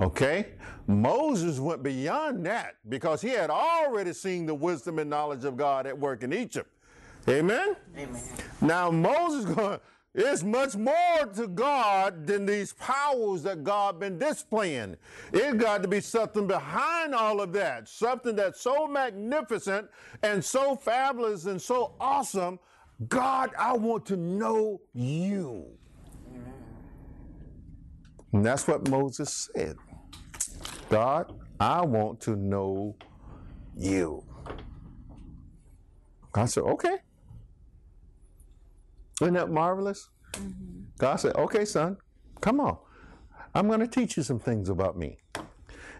Okay? 0.00 0.52
Moses 0.86 1.58
went 1.60 1.82
beyond 1.82 2.46
that 2.46 2.76
because 2.88 3.20
he 3.20 3.28
had 3.28 3.50
already 3.50 4.14
seen 4.14 4.46
the 4.46 4.54
wisdom 4.54 4.98
and 4.98 5.10
knowledge 5.10 5.44
of 5.44 5.56
God 5.56 5.86
at 5.86 5.98
work 5.98 6.22
in 6.22 6.32
Egypt. 6.32 6.70
Amen? 7.28 7.76
Amen. 7.96 8.22
Now 8.62 8.90
Moses 8.90 9.44
going, 9.44 9.78
it's 10.14 10.42
much 10.42 10.76
more 10.76 11.26
to 11.36 11.46
God 11.46 12.26
than 12.26 12.44
these 12.44 12.72
powers 12.72 13.44
that 13.44 13.62
God 13.62 14.00
been 14.00 14.18
displaying. 14.18 14.96
It 15.32 15.58
got 15.58 15.82
to 15.82 15.88
be 15.88 16.00
something 16.00 16.46
behind 16.46 17.14
all 17.14 17.40
of 17.40 17.52
that, 17.52 17.88
something 17.88 18.34
that's 18.34 18.60
so 18.60 18.88
magnificent 18.88 19.88
and 20.22 20.44
so 20.44 20.74
fabulous 20.74 21.46
and 21.46 21.62
so 21.62 21.94
awesome. 22.00 22.58
God, 23.08 23.50
I 23.56 23.72
want 23.74 24.04
to 24.06 24.16
know 24.16 24.80
you. 24.92 25.66
And 28.32 28.44
that's 28.44 28.66
what 28.66 28.88
Moses 28.88 29.48
said. 29.54 29.76
God, 30.88 31.32
I 31.58 31.82
want 31.82 32.20
to 32.22 32.36
know 32.36 32.96
you. 33.76 34.24
God 36.32 36.46
said, 36.46 36.64
okay. 36.64 36.98
Isn't 39.20 39.34
that 39.34 39.50
marvelous? 39.50 40.08
Mm-hmm. 40.32 40.82
God 40.98 41.16
said, 41.16 41.34
okay, 41.36 41.64
son, 41.64 41.96
come 42.40 42.60
on. 42.60 42.78
I'm 43.54 43.66
going 43.66 43.80
to 43.80 43.88
teach 43.88 44.16
you 44.16 44.22
some 44.22 44.38
things 44.38 44.68
about 44.68 44.96
me. 44.96 45.18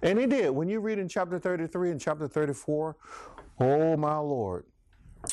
And 0.02 0.18
he 0.18 0.26
did. 0.26 0.50
When 0.50 0.68
you 0.68 0.80
read 0.80 0.98
in 0.98 1.08
chapter 1.08 1.38
33 1.38 1.90
and 1.90 2.00
chapter 2.00 2.26
34, 2.26 2.96
oh 3.60 3.96
my 3.96 4.16
Lord. 4.16 4.64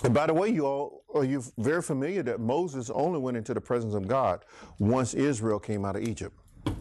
And 0.03 0.13
by 0.13 0.25
the 0.27 0.33
way, 0.33 0.49
you 0.49 0.65
all 0.65 1.03
are 1.13 1.23
you 1.23 1.41
very 1.57 1.81
familiar 1.81 2.21
that 2.23 2.41
Moses 2.41 2.89
only 2.89 3.19
went 3.19 3.37
into 3.37 3.53
the 3.53 3.61
presence 3.61 3.93
of 3.93 4.07
God 4.07 4.43
once 4.79 5.13
Israel 5.13 5.59
came 5.59 5.85
out 5.85 5.95
of 5.95 6.03
Egypt. 6.03 6.37
In 6.65 6.75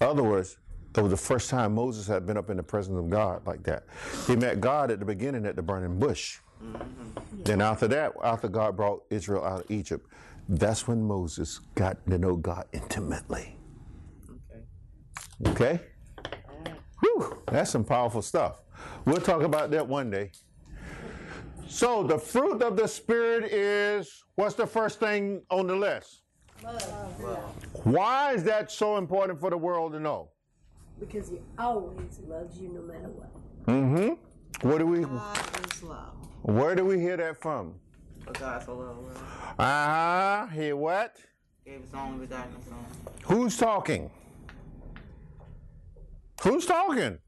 other 0.00 0.22
words, 0.22 0.58
it 0.94 1.00
was 1.00 1.10
the 1.10 1.16
first 1.16 1.48
time 1.48 1.74
Moses 1.74 2.06
had 2.06 2.26
been 2.26 2.36
up 2.36 2.50
in 2.50 2.58
the 2.58 2.62
presence 2.62 2.98
of 2.98 3.08
God 3.08 3.46
like 3.46 3.62
that. 3.64 3.84
He 4.26 4.36
met 4.36 4.60
God 4.60 4.90
at 4.90 4.98
the 4.98 5.06
beginning 5.06 5.46
at 5.46 5.56
the 5.56 5.62
burning 5.62 5.98
bush. 5.98 6.38
Mm-hmm. 6.62 7.42
Then 7.42 7.60
after 7.62 7.88
that, 7.88 8.12
after 8.22 8.48
God 8.48 8.76
brought 8.76 9.02
Israel 9.10 9.44
out 9.44 9.62
of 9.62 9.70
Egypt, 9.70 10.06
that's 10.48 10.86
when 10.86 11.02
Moses 11.02 11.60
got 11.74 12.04
to 12.06 12.18
know 12.18 12.36
God 12.36 12.66
intimately. 12.72 13.56
Okay. 15.40 15.50
Okay? 15.50 15.80
Whew, 17.00 17.42
that's 17.46 17.70
some 17.70 17.84
powerful 17.84 18.22
stuff. 18.22 18.62
We'll 19.04 19.20
talk 19.20 19.42
about 19.42 19.70
that 19.70 19.86
one 19.86 20.10
day. 20.10 20.32
So, 21.66 22.02
the 22.02 22.18
fruit 22.18 22.62
of 22.62 22.76
the 22.76 22.86
Spirit 22.86 23.44
is 23.50 24.22
what's 24.36 24.54
the 24.54 24.66
first 24.66 25.00
thing 25.00 25.42
on 25.50 25.66
the 25.66 25.74
list? 25.74 26.22
Love. 26.62 26.80
Why 27.84 28.32
is 28.32 28.44
that 28.44 28.70
so 28.70 28.96
important 28.96 29.40
for 29.40 29.50
the 29.50 29.56
world 29.56 29.92
to 29.92 30.00
know? 30.00 30.30
Because 31.00 31.28
he 31.28 31.38
always 31.58 32.20
loves 32.26 32.58
you 32.58 32.68
no 32.68 32.82
matter 32.82 33.08
what. 33.08 33.66
Mm-hmm. 33.66 34.68
What 34.68 34.78
do 34.78 34.86
we 34.86 35.00
God 35.00 35.38
is 35.72 35.82
love. 35.82 36.14
where 36.42 36.74
do 36.74 36.84
we 36.84 37.00
hear 37.00 37.16
that 37.16 37.40
from? 37.40 37.74
For 38.24 38.32
God 38.32 38.64
so 38.64 38.74
loved 38.76 38.98
the 38.98 39.02
world, 39.02 39.18
Uh-huh. 39.58 40.46
Hear 40.48 40.76
what? 40.76 41.16
gave 41.64 41.80
his 41.80 41.94
only 41.94 42.26
begotten 42.26 42.52
Son. 42.68 42.84
Who's 43.24 43.56
talking? 43.56 44.10
Who's 46.42 46.66
talking? 46.66 47.18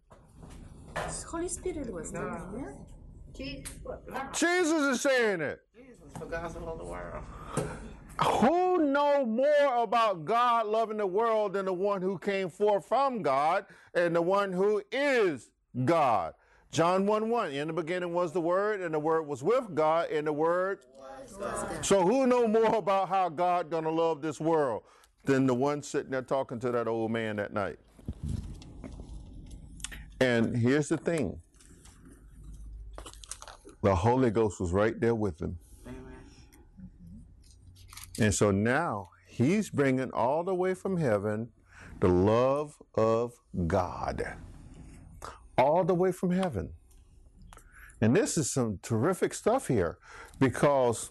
Holy 1.31 1.49
Spirit 1.49 1.93
was 1.93 2.13
there. 2.13 2.43
Yeah? 2.57 2.73
Jesus, 3.35 3.69
Jesus 4.33 4.83
is 4.97 5.01
saying 5.01 5.41
it. 5.41 5.61
Jesus, 5.75 6.01
for 6.19 6.27
God 6.27 6.51
so 6.53 6.61
loved 6.61 6.81
the 6.81 6.85
world. 6.85 7.25
Who 8.23 8.79
know 8.79 9.27
more 9.27 9.83
about 9.83 10.25
God 10.25 10.67
loving 10.67 10.97
the 10.97 11.07
world 11.07 11.53
than 11.53 11.67
the 11.67 11.73
one 11.73 12.01
who 12.01 12.19
came 12.19 12.49
forth 12.49 12.87
from 12.87 13.21
God 13.23 13.67
and 13.95 14.17
the 14.17 14.23
one 14.23 14.53
who 14.53 14.83
is 14.91 15.51
God? 15.85 16.33
John 16.77 17.07
1 17.07 17.31
1. 17.31 17.53
In 17.53 17.69
the 17.69 17.73
beginning 17.73 18.13
was 18.13 18.33
the 18.33 18.41
Word, 18.43 18.83
and 18.83 18.93
the 18.93 18.99
Word 18.99 19.23
was 19.23 19.43
with 19.43 19.75
God, 19.75 20.11
and 20.11 20.27
the 20.27 20.33
Word. 20.35 20.81
So 21.81 22.03
who 22.03 22.27
know 22.27 22.47
more 22.47 22.75
about 22.75 23.09
how 23.09 23.31
God 23.31 23.71
gonna 23.71 23.89
love 23.89 24.21
this 24.21 24.39
world 24.39 24.83
than 25.25 25.47
the 25.47 25.55
one 25.55 25.83
sitting 25.83 26.11
there 26.11 26.21
talking 26.21 26.61
to 26.61 26.71
that 26.73 26.87
old 26.87 27.11
man 27.11 27.37
that 27.37 27.55
night? 27.55 27.79
And 30.21 30.55
here's 30.55 30.89
the 30.89 30.99
thing. 30.99 31.41
The 33.83 33.95
Holy 33.95 34.31
Ghost 34.31 34.61
was 34.61 34.73
right 34.73 35.01
there 35.01 35.15
with 35.15 35.41
him. 35.41 35.59
And 38.21 38.35
so 38.35 38.51
now 38.51 39.09
he's 39.27 39.71
bringing 39.71 40.11
all 40.11 40.45
the 40.45 40.55
way 40.55 40.75
from 40.75 40.99
heaven 40.99 41.49
the 42.01 42.09
love 42.09 42.77
of 42.95 43.33
God. 43.67 44.37
All 45.59 45.85
the 45.85 45.95
way 45.95 46.13
from 46.13 46.31
heaven. 46.31 46.71
And 48.01 48.15
this 48.15 48.37
is 48.37 48.51
some 48.53 48.79
terrific 48.83 49.33
stuff 49.33 49.69
here 49.69 49.99
because 50.39 51.11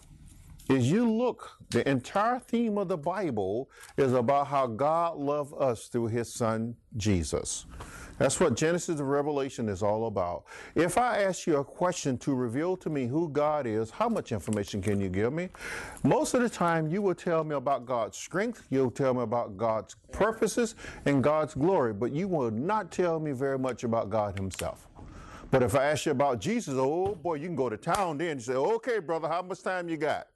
as 0.68 0.90
you 0.90 1.10
look, 1.10 1.50
the 1.70 1.88
entire 1.88 2.40
theme 2.40 2.78
of 2.78 2.88
the 2.88 2.96
Bible 2.96 3.70
is 3.96 4.12
about 4.12 4.48
how 4.48 4.66
God 4.66 5.16
loved 5.16 5.54
us 5.58 5.86
through 5.86 6.08
his 6.08 6.32
son 6.34 6.74
Jesus. 6.96 7.66
That's 8.18 8.40
what 8.40 8.56
Genesis 8.56 8.98
and 8.98 9.10
Revelation 9.10 9.68
is 9.68 9.82
all 9.82 10.06
about. 10.06 10.44
If 10.74 10.96
I 10.96 11.22
ask 11.22 11.46
you 11.46 11.56
a 11.56 11.64
question 11.64 12.16
to 12.18 12.34
reveal 12.34 12.76
to 12.78 12.88
me 12.88 13.06
who 13.06 13.28
God 13.28 13.66
is, 13.66 13.90
how 13.90 14.08
much 14.08 14.32
information 14.32 14.80
can 14.80 15.00
you 15.00 15.08
give 15.08 15.32
me? 15.32 15.50
Most 16.02 16.32
of 16.34 16.40
the 16.40 16.48
time, 16.48 16.88
you 16.88 17.02
will 17.02 17.14
tell 17.14 17.44
me 17.44 17.54
about 17.54 17.84
God's 17.84 18.16
strength, 18.16 18.66
you'll 18.70 18.90
tell 18.90 19.12
me 19.12 19.22
about 19.22 19.56
God's 19.56 19.96
purposes 20.12 20.76
and 21.04 21.22
God's 21.22 21.54
glory, 21.54 21.92
but 21.92 22.12
you 22.12 22.26
will 22.26 22.50
not 22.50 22.90
tell 22.90 23.20
me 23.20 23.32
very 23.32 23.58
much 23.58 23.84
about 23.84 24.08
God 24.08 24.38
Himself. 24.38 24.88
But 25.50 25.62
if 25.62 25.76
I 25.76 25.84
ask 25.84 26.06
you 26.06 26.12
about 26.12 26.40
Jesus, 26.40 26.74
oh 26.76 27.14
boy, 27.14 27.34
you 27.34 27.46
can 27.46 27.56
go 27.56 27.68
to 27.68 27.76
town 27.76 28.18
then 28.18 28.28
and 28.28 28.42
say, 28.42 28.54
okay, 28.54 28.98
brother, 28.98 29.28
how 29.28 29.42
much 29.42 29.62
time 29.62 29.88
you 29.88 29.96
got? 29.96 30.28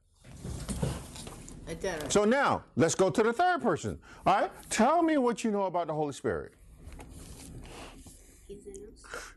So 2.09 2.25
now, 2.25 2.65
let's 2.77 2.95
go 2.97 3.11
to 3.11 3.23
the 3.23 3.33
third 3.33 3.63
person. 3.63 3.99
All 4.27 4.41
right, 4.41 4.51
tell 4.71 5.03
me 5.03 5.19
what 5.19 5.45
you 5.45 5.51
know 5.51 5.65
about 5.65 5.87
the 5.87 5.95
Holy 5.95 6.13
Spirit. 6.13 6.55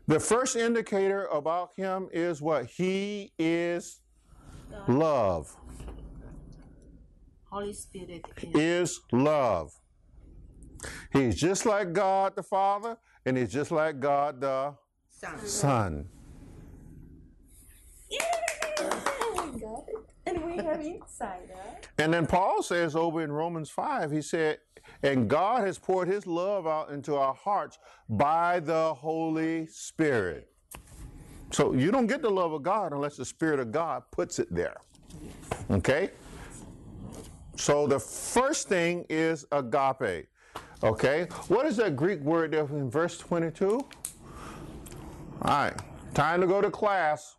He's 0.06 0.12
in 0.12 0.20
us. 0.20 0.28
The 0.28 0.34
first 0.34 0.56
indicator 0.56 1.26
about 1.26 1.70
him 1.76 2.08
is 2.12 2.42
what? 2.42 2.66
He 2.66 3.32
is 3.38 4.00
love. 4.88 5.56
Holy 7.50 7.72
Spirit 7.72 8.24
is 8.54 9.00
love. 9.12 9.72
He's 11.12 11.36
just 11.36 11.66
like 11.66 11.92
God 11.92 12.34
the 12.36 12.42
Father, 12.42 12.98
and 13.24 13.36
he's 13.36 13.52
just 13.52 13.70
like 13.70 14.00
God 14.00 14.40
the 14.40 14.74
Son. 15.10 15.46
Son. 15.46 16.08
And 18.80 19.13
we 20.56 20.62
are 20.62 20.80
insider. 20.80 21.54
And 21.98 22.12
then 22.12 22.26
Paul 22.26 22.62
says 22.62 22.96
over 22.96 23.22
in 23.22 23.32
Romans 23.32 23.70
5, 23.70 24.10
he 24.10 24.22
said, 24.22 24.58
and 25.02 25.28
God 25.28 25.66
has 25.66 25.78
poured 25.78 26.08
his 26.08 26.26
love 26.26 26.66
out 26.66 26.90
into 26.90 27.14
our 27.16 27.34
hearts 27.34 27.78
by 28.08 28.60
the 28.60 28.94
Holy 28.94 29.66
Spirit. 29.66 30.48
So 31.52 31.72
you 31.72 31.90
don't 31.90 32.06
get 32.06 32.22
the 32.22 32.30
love 32.30 32.52
of 32.52 32.62
God 32.62 32.92
unless 32.92 33.16
the 33.16 33.24
Spirit 33.24 33.60
of 33.60 33.70
God 33.70 34.02
puts 34.10 34.38
it 34.38 34.52
there. 34.52 34.76
Okay? 35.70 36.10
So 37.56 37.86
the 37.86 37.98
first 37.98 38.68
thing 38.68 39.06
is 39.08 39.46
agape. 39.52 40.26
Okay? 40.82 41.28
What 41.48 41.66
is 41.66 41.76
that 41.76 41.96
Greek 41.96 42.20
word 42.20 42.52
there 42.52 42.66
in 42.66 42.90
verse 42.90 43.16
22? 43.18 43.68
All 43.70 43.88
right. 45.42 45.74
Time 46.14 46.40
to 46.40 46.46
go 46.46 46.60
to 46.60 46.70
class. 46.70 47.36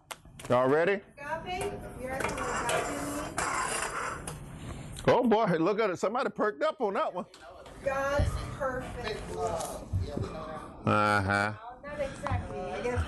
Y'all 0.50 0.70
ready? 0.70 1.02
Agape, 1.18 1.74
you're 2.02 2.12
asking 2.12 2.38
what 2.38 2.72
agape 2.72 2.88
means? 2.90 3.06
Oh 5.08 5.24
boy, 5.24 5.46
look 5.60 5.80
at 5.80 5.90
it. 5.90 6.00
Somebody 6.00 6.30
perked 6.30 6.64
up 6.64 6.82
on 6.82 6.94
that 6.96 7.14
one. 7.14 7.26
God's 7.84 8.30
perfect 8.58 9.36
love. 9.36 9.84
Uh 10.86 11.22
huh. 11.22 11.54
Not 11.84 12.00
exactly. 12.02 12.60
I 12.60 12.82
guess 12.82 13.04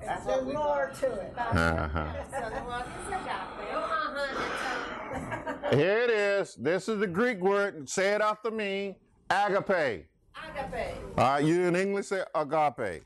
there's, 0.00 0.24
there's 0.24 0.54
more 0.54 0.92
to 1.00 1.12
it. 1.12 1.34
Uh 1.36 1.88
huh. 1.88 2.12
So 2.30 2.50
the 2.50 2.64
word 2.64 2.84
is 3.00 3.08
agape. 3.08 3.74
Uh-huh, 3.74 5.76
Here 5.76 5.98
it 5.98 6.10
is. 6.10 6.54
This 6.54 6.88
is 6.88 6.98
the 7.00 7.06
Greek 7.06 7.40
word. 7.40 7.88
Say 7.88 8.14
it 8.14 8.20
after 8.20 8.50
me. 8.50 8.96
Agape. 9.30 10.06
Agape. 10.36 10.94
All 11.18 11.24
right, 11.24 11.44
you 11.44 11.62
in 11.62 11.74
English 11.74 12.06
say 12.06 12.22
agape. 12.34 13.02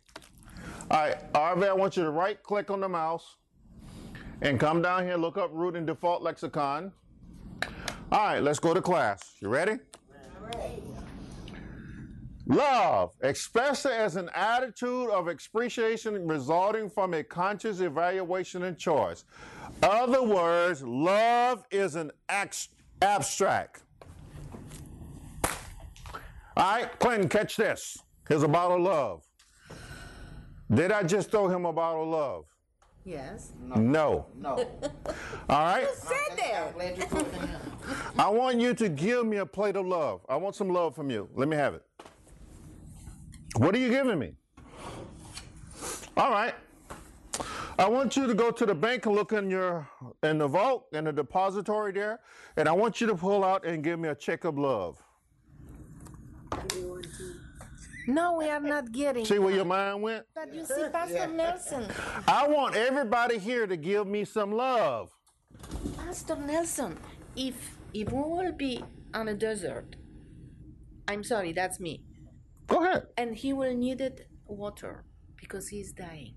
All 0.91 1.01
right, 1.01 1.17
Arve, 1.35 1.63
I 1.63 1.73
want 1.73 1.97
you 1.97 2.03
to 2.05 2.11
right 2.11 2.43
click 2.43 2.71
on 2.71 2.81
the 2.81 2.89
mouse 2.89 3.37
and 4.43 4.61
come 4.61 4.83
down 4.83 5.05
here, 5.05 5.17
look 5.17 5.39
up 5.39 5.51
root 5.53 5.77
in 5.77 5.87
default 5.87 6.23
lexicon. 6.23 6.93
All 8.15 8.21
right, 8.21 8.41
let's 8.41 8.61
go 8.61 8.73
to 8.73 8.81
class. 8.81 9.35
You 9.41 9.49
ready? 9.49 9.81
Love, 12.47 13.11
expressed 13.25 13.87
as 13.87 14.15
an 14.15 14.31
attitude 14.37 15.11
of 15.11 15.27
appreciation 15.27 16.25
resulting 16.29 16.89
from 16.89 17.13
a 17.15 17.25
conscious 17.25 17.81
evaluation 17.81 18.63
and 18.63 18.79
choice. 18.79 19.25
Other 19.83 20.23
words, 20.23 20.85
love 20.85 21.65
is 21.73 21.97
an 21.97 22.13
abstract. 22.29 23.83
All 25.43 25.53
right, 26.57 26.99
Clinton, 27.01 27.29
catch 27.29 27.57
this. 27.57 27.99
Here's 28.29 28.45
a 28.45 28.49
bottle 28.49 28.77
of 28.77 28.83
love. 28.85 29.23
Did 30.73 30.93
I 30.93 31.03
just 31.03 31.33
throw 31.33 31.49
him 31.49 31.67
a 31.67 31.73
bottle 31.73 32.05
of 32.05 32.09
love? 32.11 32.54
Yes. 33.05 33.53
No. 33.61 34.27
No. 34.35 34.51
All 35.49 35.63
right? 35.63 35.87
Said 35.95 36.17
that. 36.37 36.67
I'm 36.67 36.73
glad 36.73 36.97
you 36.97 37.05
put 37.05 37.21
it 37.27 37.35
in 37.35 37.49
here. 37.49 37.61
I 38.19 38.29
want 38.31 38.61
you 38.61 38.73
to 38.75 38.89
give 38.89 39.27
me 39.27 39.37
a 39.39 39.47
plate 39.47 39.77
of 39.77 39.87
love. 39.87 40.23
I 40.29 40.37
want 40.37 40.57
some 40.57 40.71
love 40.71 40.95
from 40.95 41.11
you. 41.11 41.29
Let 41.35 41.49
me 41.49 41.57
have 41.57 41.75
it. 41.75 41.83
What 43.57 43.75
are 43.75 43.79
you 43.79 43.91
giving 43.91 44.19
me? 44.19 44.35
All 46.17 46.31
right. 46.31 46.55
I 47.79 47.89
want 47.89 48.17
you 48.17 48.27
to 48.27 48.35
go 48.35 48.51
to 48.51 48.65
the 48.65 48.75
bank 48.75 49.07
and 49.07 49.15
look 49.15 49.33
in 49.33 49.51
your 49.51 49.89
in 50.23 50.39
the 50.39 50.47
vault 50.47 50.87
in 50.93 51.05
the 51.05 51.13
depository 51.13 51.93
there, 51.93 52.21
and 52.57 52.69
I 52.69 52.73
want 52.73 53.01
you 53.01 53.07
to 53.09 53.17
pull 53.17 53.43
out 53.43 53.67
and 53.67 53.83
give 53.83 53.99
me 53.99 54.09
a 54.09 54.15
check 54.15 54.45
of 54.45 54.57
love. 54.57 55.03
No, 58.07 58.35
we 58.39 58.49
are 58.51 58.61
not 58.61 58.93
getting. 58.93 59.25
See 59.25 59.39
where 59.39 59.55
your 59.55 59.65
mind 59.65 60.03
went? 60.03 60.27
But 60.35 60.55
you 60.55 60.65
see, 60.65 60.85
Pastor 60.93 61.27
Nelson, 61.27 61.87
I 62.29 62.47
want 62.49 62.77
everybody 62.77 63.39
here 63.39 63.67
to 63.67 63.77
give 63.77 64.07
me 64.07 64.25
some 64.25 64.53
love. 64.53 65.11
Pastor 65.97 66.37
Nelson, 66.37 66.99
if 67.37 67.55
if 67.95 68.13
we 68.13 68.21
will 68.23 68.53
be 68.53 68.85
on 69.15 69.29
a 69.29 69.35
desert, 69.35 69.97
I'm 71.09 71.23
sorry, 71.25 71.53
that's 71.53 71.81
me, 71.81 72.03
Go 72.67 72.83
ahead. 72.85 73.07
and 73.17 73.35
he 73.37 73.53
will 73.53 73.75
need 73.75 74.01
it 74.01 74.29
water 74.47 75.05
because 75.37 75.69
he's 75.69 75.93
dying, 75.93 76.35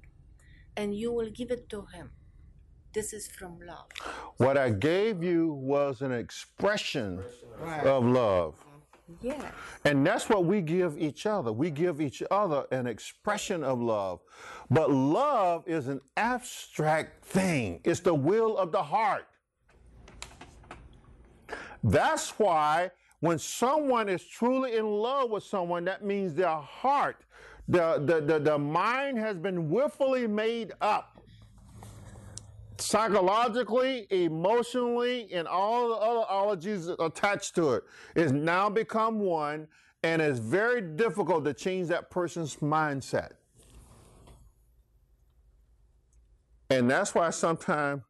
and 0.77 0.95
you 0.95 1.11
will 1.11 1.29
give 1.31 1.51
it 1.51 1.69
to 1.69 1.85
him. 1.93 2.11
This 2.93 3.11
is 3.13 3.27
from 3.27 3.59
love. 3.59 3.87
What 4.37 4.57
I 4.57 4.69
gave 4.69 5.21
you 5.21 5.53
was 5.53 6.01
an 6.01 6.11
expression 6.11 7.19
of 7.83 8.05
love. 8.05 8.55
And 9.85 10.05
that's 10.05 10.29
what 10.29 10.45
we 10.45 10.61
give 10.61 10.97
each 10.97 11.25
other. 11.25 11.51
We 11.51 11.69
give 11.69 12.01
each 12.01 12.21
other 12.29 12.65
an 12.71 12.87
expression 12.87 13.63
of 13.63 13.79
love. 13.79 14.19
But 14.69 14.91
love 14.91 15.63
is 15.65 15.87
an 15.87 16.01
abstract 16.17 17.23
thing, 17.25 17.79
it's 17.83 18.01
the 18.01 18.13
will 18.13 18.57
of 18.57 18.71
the 18.71 18.83
heart. 18.83 19.27
That's 21.83 22.31
why 22.31 22.91
when 23.19 23.39
someone 23.39 24.09
is 24.09 24.23
truly 24.25 24.75
in 24.75 24.85
love 24.85 25.31
with 25.31 25.43
someone, 25.43 25.85
that 25.85 26.03
means 26.03 26.35
their 26.35 26.49
heart, 26.49 27.23
the, 27.67 28.01
the, 28.05 28.21
the, 28.21 28.39
the 28.39 28.57
mind 28.57 29.17
has 29.17 29.37
been 29.37 29.69
willfully 29.69 30.27
made 30.27 30.73
up. 30.81 31.16
Psychologically, 32.79 34.07
emotionally, 34.11 35.29
and 35.33 35.47
all 35.47 35.89
the 35.89 35.95
other 35.95 36.25
ologies 36.29 36.87
attached 36.87 37.55
to 37.55 37.73
it, 37.73 37.83
it's 38.15 38.31
now 38.31 38.69
become 38.69 39.19
one, 39.19 39.67
and 40.03 40.21
it's 40.21 40.39
very 40.39 40.81
difficult 40.81 41.43
to 41.45 41.53
change 41.53 41.87
that 41.87 42.09
person's 42.11 42.57
mindset. 42.57 43.31
And 46.69 46.89
that's 46.89 47.15
why 47.15 47.29
sometimes 47.29 48.03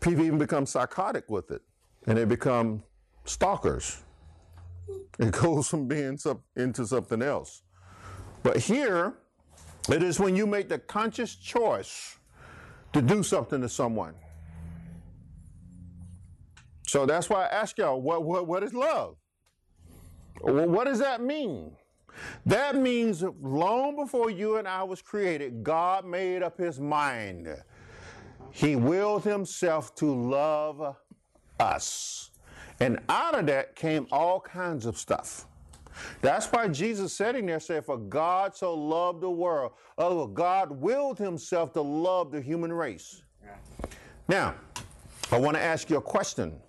people 0.00 0.24
even 0.24 0.38
become 0.38 0.66
psychotic 0.66 1.28
with 1.28 1.50
it 1.50 1.62
and 2.06 2.16
they 2.16 2.24
become 2.24 2.82
stalkers. 3.24 4.02
It 5.18 5.32
goes 5.42 5.68
from 5.68 5.88
being 5.88 6.18
into 6.56 6.86
something 6.86 7.22
else. 7.22 7.62
But 8.42 8.58
here, 8.58 9.14
it 9.90 10.02
is 10.02 10.20
when 10.20 10.36
you 10.36 10.46
make 10.46 10.68
the 10.68 10.78
conscious 10.78 11.34
choice 11.34 12.18
to 12.92 13.02
do 13.02 13.22
something 13.22 13.60
to 13.60 13.68
someone. 13.68 14.14
So 16.86 17.04
that's 17.04 17.28
why 17.28 17.44
I 17.44 17.48
ask 17.48 17.76
y'all, 17.76 18.00
what, 18.00 18.24
what, 18.24 18.46
what 18.46 18.62
is 18.62 18.72
love? 18.72 19.16
What 20.40 20.84
does 20.84 21.00
that 21.00 21.20
mean? 21.20 21.72
That 22.46 22.76
means 22.76 23.22
long 23.42 23.96
before 23.96 24.30
you 24.30 24.56
and 24.56 24.66
I 24.66 24.82
was 24.84 25.02
created, 25.02 25.62
God 25.62 26.06
made 26.06 26.42
up 26.42 26.56
his 26.56 26.80
mind. 26.80 27.48
He 28.50 28.76
willed 28.76 29.24
himself 29.24 29.94
to 29.96 30.06
love 30.06 30.96
us. 31.60 32.30
And 32.80 33.00
out 33.08 33.38
of 33.38 33.46
that 33.46 33.74
came 33.76 34.06
all 34.10 34.40
kinds 34.40 34.86
of 34.86 34.96
stuff. 34.96 35.47
That's 36.20 36.46
why 36.46 36.68
Jesus 36.68 37.12
sitting 37.12 37.46
there 37.46 37.60
said, 37.60 37.84
For 37.84 37.98
God 37.98 38.54
so 38.54 38.74
loved 38.74 39.20
the 39.20 39.30
world. 39.30 39.72
Oh, 39.96 40.26
God 40.26 40.70
willed 40.70 41.18
himself 41.18 41.72
to 41.74 41.82
love 41.82 42.30
the 42.32 42.40
human 42.40 42.72
race. 42.72 43.22
Now, 44.28 44.54
I 45.32 45.38
want 45.38 45.56
to 45.56 45.62
ask 45.62 45.88
you 45.88 45.96
a 45.96 46.02
question. 46.02 46.60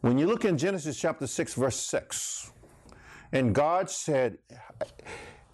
When 0.00 0.18
you 0.18 0.26
look 0.26 0.44
in 0.44 0.56
Genesis 0.56 0.98
chapter 0.98 1.26
6, 1.26 1.54
verse 1.54 1.76
6, 1.76 2.52
and 3.32 3.54
God 3.54 3.90
said, 3.90 4.38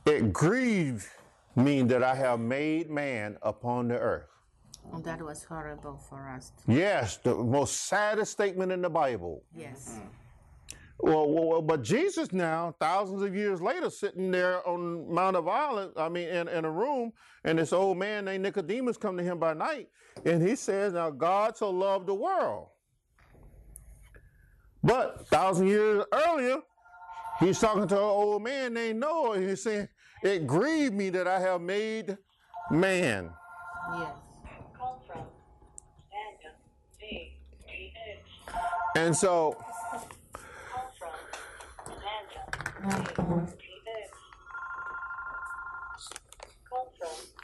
It 0.06 0.32
grieved 0.32 1.06
me 1.56 1.82
that 1.82 2.02
I 2.02 2.14
have 2.14 2.40
made 2.40 2.90
man 2.90 3.38
upon 3.42 3.88
the 3.88 3.98
earth. 3.98 4.28
That 5.04 5.22
was 5.22 5.44
horrible 5.44 5.96
for 5.96 6.28
us. 6.28 6.52
Yes, 6.66 7.16
the 7.16 7.34
most 7.34 7.86
saddest 7.86 8.32
statement 8.32 8.72
in 8.72 8.82
the 8.82 8.90
Bible. 8.90 9.42
Yes. 9.54 9.98
Well, 11.02 11.28
well, 11.28 11.44
well, 11.44 11.62
but 11.62 11.82
Jesus 11.82 12.32
now, 12.32 12.74
thousands 12.78 13.22
of 13.22 13.34
years 13.34 13.60
later, 13.60 13.90
sitting 13.90 14.30
there 14.30 14.66
on 14.66 15.12
Mount 15.12 15.36
of 15.36 15.48
Olives, 15.48 15.94
I 15.96 16.08
mean, 16.08 16.28
in, 16.28 16.46
in 16.48 16.64
a 16.64 16.70
room, 16.70 17.12
and 17.44 17.58
this 17.58 17.72
old 17.72 17.98
man 17.98 18.24
named 18.24 18.44
Nicodemus 18.44 18.96
come 18.96 19.16
to 19.16 19.22
him 19.22 19.38
by 19.40 19.52
night, 19.52 19.88
and 20.24 20.40
he 20.40 20.54
says, 20.54 20.92
now 20.92 21.10
God 21.10 21.56
so 21.56 21.70
loved 21.70 22.06
the 22.06 22.14
world. 22.14 22.68
But 24.84 25.26
thousand 25.28 25.68
years 25.68 26.04
earlier, 26.12 26.58
he's 27.40 27.58
talking 27.58 27.88
to 27.88 27.96
an 27.96 28.02
old 28.02 28.42
man 28.42 28.74
named 28.74 29.00
Noah, 29.00 29.32
and 29.32 29.48
he's 29.48 29.62
saying, 29.62 29.88
it 30.22 30.46
grieved 30.46 30.94
me 30.94 31.10
that 31.10 31.26
I 31.26 31.40
have 31.40 31.60
made 31.60 32.16
man. 32.70 33.30
Yes. 33.92 34.08
Come 34.78 34.94
from 35.06 35.22
Daniel 36.10 36.54
G. 37.00 37.38
G. 37.66 37.92
H. 38.08 38.54
And 38.96 39.16
so, 39.16 39.56
Come 39.92 40.00
from 40.98 41.10
Daniel 41.86 41.98
G. 41.98 41.98
G. 41.98 41.98
H. 41.98 42.32
Come 42.32 42.64
from 42.64 42.71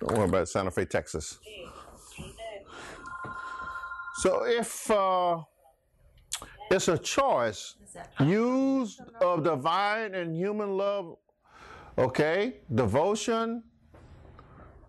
don't 0.00 0.16
worry 0.16 0.28
about 0.28 0.48
Santa 0.48 0.70
Fe, 0.70 0.84
Texas. 0.84 1.38
So 4.16 4.44
if 4.46 4.90
uh, 4.90 5.42
it's 6.70 6.88
a 6.88 6.98
choice, 6.98 7.76
use 8.20 9.00
of 9.20 9.44
divine 9.44 10.14
and 10.14 10.36
human 10.36 10.76
love, 10.76 11.16
okay, 11.96 12.56
devotion, 12.74 13.62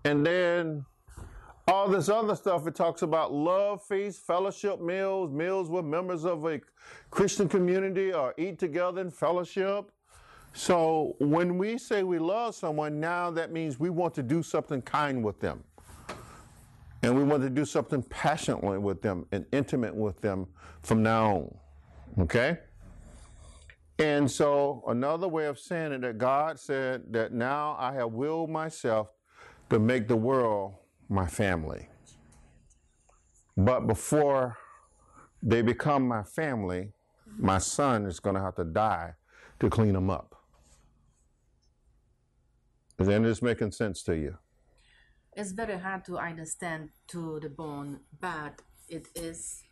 and 0.03 0.25
then 0.25 0.85
all 1.67 1.87
this 1.87 2.09
other 2.09 2.35
stuff. 2.35 2.65
It 2.65 2.73
talks 2.73 3.03
about 3.03 3.31
love 3.31 3.83
feasts, 3.83 4.23
fellowship 4.25 4.81
meals, 4.81 5.31
meals 5.31 5.69
with 5.69 5.85
members 5.85 6.25
of 6.25 6.43
a 6.45 6.59
Christian 7.11 7.47
community, 7.47 8.11
or 8.11 8.33
eat 8.37 8.57
together 8.57 9.01
in 9.01 9.11
fellowship. 9.11 9.91
So 10.53 11.15
when 11.19 11.57
we 11.57 11.77
say 11.77 12.03
we 12.03 12.19
love 12.19 12.55
someone, 12.55 12.99
now 12.99 13.31
that 13.31 13.51
means 13.51 13.79
we 13.79 13.89
want 13.89 14.13
to 14.15 14.23
do 14.23 14.43
something 14.43 14.81
kind 14.81 15.23
with 15.23 15.39
them. 15.39 15.63
And 17.01 17.15
we 17.15 17.23
want 17.23 17.43
to 17.43 17.49
do 17.49 17.63
something 17.63 18.03
passionately 18.03 18.77
with 18.77 19.01
them 19.01 19.25
and 19.31 19.45
intimate 19.51 19.95
with 19.95 20.19
them 20.21 20.47
from 20.81 21.01
now 21.01 21.35
on. 21.35 21.57
Okay? 22.19 22.57
And 23.99 24.29
so, 24.29 24.83
another 24.87 25.27
way 25.27 25.45
of 25.45 25.59
saying 25.59 25.91
it, 25.91 26.01
that 26.01 26.17
God 26.17 26.59
said 26.59 27.03
that 27.11 27.33
now 27.33 27.75
I 27.77 27.93
have 27.93 28.11
willed 28.11 28.49
myself 28.49 29.09
to 29.69 29.77
make 29.77 30.07
the 30.07 30.15
world 30.15 30.75
my 31.09 31.27
family. 31.27 31.89
But 33.57 33.87
before 33.87 34.57
they 35.43 35.61
become 35.61 36.07
my 36.07 36.23
family, 36.23 36.93
my 37.37 37.57
son 37.57 38.05
is 38.05 38.19
going 38.19 38.35
to 38.35 38.41
have 38.41 38.55
to 38.55 38.63
die 38.63 39.13
to 39.59 39.69
clean 39.69 39.93
them 39.93 40.09
up. 40.09 40.38
Of 42.99 43.07
this 43.07 43.41
making 43.41 43.71
sense 43.71 44.03
to 44.03 44.15
you? 44.15 44.37
It's 45.33 45.53
very 45.53 45.77
hard 45.77 46.03
to 46.05 46.17
understand 46.17 46.89
to 47.07 47.39
the 47.41 47.47
bone, 47.47 48.01
but 48.19 48.61
it 48.89 49.07
is 49.15 49.63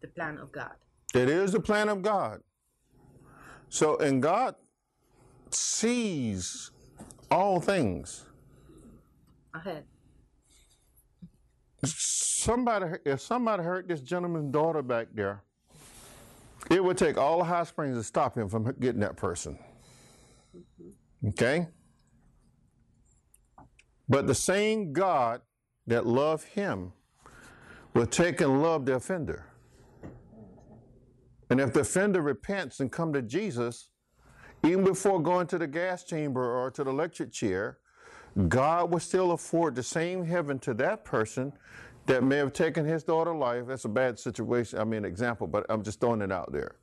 the 0.00 0.08
plan 0.08 0.38
of 0.38 0.50
God. 0.50 0.72
It 1.14 1.28
is 1.28 1.52
the 1.52 1.60
plan 1.60 1.90
of 1.90 2.00
God. 2.00 2.40
So, 3.68 3.98
and 3.98 4.22
God 4.22 4.54
sees 5.50 6.70
all 7.30 7.60
things. 7.60 8.24
Ahead. 9.52 9.84
Somebody, 11.84 12.96
if 13.04 13.20
somebody 13.20 13.62
hurt 13.62 13.88
this 13.88 14.00
gentleman's 14.00 14.52
daughter 14.52 14.80
back 14.82 15.08
there, 15.12 15.42
it 16.70 16.82
would 16.82 16.96
take 16.96 17.18
all 17.18 17.38
the 17.38 17.44
High 17.44 17.64
Springs 17.64 17.98
to 17.98 18.02
stop 18.02 18.38
him 18.38 18.48
from 18.48 18.74
getting 18.80 19.00
that 19.00 19.16
person. 19.16 19.58
Mm-hmm. 20.56 21.28
Okay? 21.28 21.68
But 24.08 24.26
the 24.26 24.34
same 24.34 24.92
God 24.92 25.40
that 25.86 26.06
loved 26.06 26.48
him 26.48 26.92
will 27.94 28.06
take 28.06 28.40
and 28.40 28.62
love 28.62 28.86
the 28.86 28.94
offender. 28.94 29.46
And 31.50 31.60
if 31.60 31.72
the 31.72 31.80
offender 31.80 32.20
repents 32.20 32.80
and 32.80 32.90
come 32.90 33.12
to 33.12 33.22
Jesus, 33.22 33.90
even 34.64 34.84
before 34.84 35.22
going 35.22 35.46
to 35.48 35.58
the 35.58 35.66
gas 35.66 36.04
chamber 36.04 36.42
or 36.42 36.70
to 36.70 36.84
the 36.84 36.90
electric 36.90 37.32
chair, 37.32 37.78
God 38.48 38.90
will 38.90 39.00
still 39.00 39.32
afford 39.32 39.74
the 39.74 39.82
same 39.82 40.24
heaven 40.24 40.58
to 40.60 40.74
that 40.74 41.04
person 41.04 41.52
that 42.06 42.24
may 42.24 42.36
have 42.36 42.52
taken 42.52 42.84
his 42.84 43.04
daughter's 43.04 43.36
life. 43.36 43.66
That's 43.66 43.84
a 43.84 43.90
bad 43.90 44.18
situation, 44.18 44.78
I 44.78 44.84
mean, 44.84 45.04
example, 45.04 45.46
but 45.46 45.64
I'm 45.68 45.82
just 45.82 46.00
throwing 46.00 46.22
it 46.22 46.32
out 46.32 46.52
there. 46.52 46.76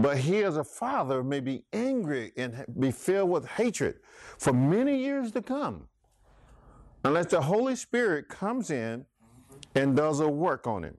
But 0.00 0.18
he, 0.18 0.42
as 0.44 0.56
a 0.56 0.64
father, 0.64 1.22
may 1.22 1.40
be 1.40 1.64
angry 1.72 2.32
and 2.36 2.64
be 2.78 2.90
filled 2.90 3.28
with 3.28 3.46
hatred 3.46 3.96
for 4.38 4.52
many 4.52 4.96
years 4.96 5.32
to 5.32 5.42
come, 5.42 5.88
unless 7.04 7.26
the 7.26 7.40
Holy 7.42 7.76
Spirit 7.76 8.28
comes 8.28 8.70
in 8.70 9.04
and 9.74 9.94
does 9.94 10.20
a 10.20 10.28
work 10.28 10.66
on 10.66 10.84
him. 10.84 10.96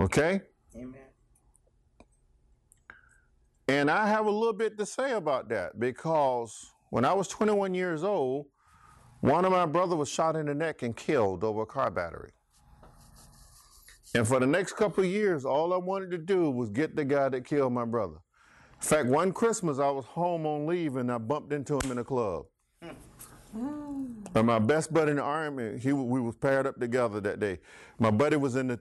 Okay? 0.00 0.40
Amen. 0.74 0.94
And 3.68 3.90
I 3.90 4.06
have 4.08 4.26
a 4.26 4.30
little 4.30 4.52
bit 4.52 4.76
to 4.78 4.86
say 4.86 5.12
about 5.12 5.48
that 5.50 5.78
because 5.78 6.72
when 6.90 7.04
I 7.04 7.12
was 7.12 7.28
21 7.28 7.74
years 7.74 8.02
old, 8.02 8.46
one 9.20 9.44
of 9.44 9.52
my 9.52 9.66
brothers 9.66 9.96
was 9.96 10.08
shot 10.08 10.36
in 10.36 10.46
the 10.46 10.54
neck 10.54 10.82
and 10.82 10.96
killed 10.96 11.44
over 11.44 11.62
a 11.62 11.66
car 11.66 11.90
battery. 11.90 12.30
And 14.16 14.26
for 14.26 14.40
the 14.40 14.46
next 14.46 14.72
couple 14.76 15.04
years, 15.04 15.44
all 15.44 15.74
I 15.74 15.76
wanted 15.76 16.10
to 16.12 16.16
do 16.16 16.50
was 16.50 16.70
get 16.70 16.96
the 16.96 17.04
guy 17.04 17.28
that 17.28 17.44
killed 17.44 17.74
my 17.74 17.84
brother. 17.84 18.16
In 18.80 18.88
fact, 18.88 19.08
one 19.08 19.30
Christmas 19.30 19.78
I 19.78 19.90
was 19.90 20.06
home 20.06 20.46
on 20.46 20.66
leave 20.66 20.96
and 20.96 21.12
I 21.12 21.18
bumped 21.18 21.52
into 21.52 21.74
him 21.74 21.92
in 21.92 21.98
a 21.98 22.04
club. 22.04 22.46
And 23.52 24.46
my 24.46 24.58
best 24.58 24.94
buddy 24.94 25.10
in 25.10 25.16
the 25.18 25.22
army, 25.22 25.78
he 25.78 25.92
we 25.92 26.18
was 26.18 26.34
paired 26.34 26.66
up 26.66 26.80
together 26.80 27.20
that 27.20 27.40
day. 27.40 27.58
My 27.98 28.10
buddy 28.10 28.36
was 28.36 28.56
in 28.56 28.68
the 28.68 28.80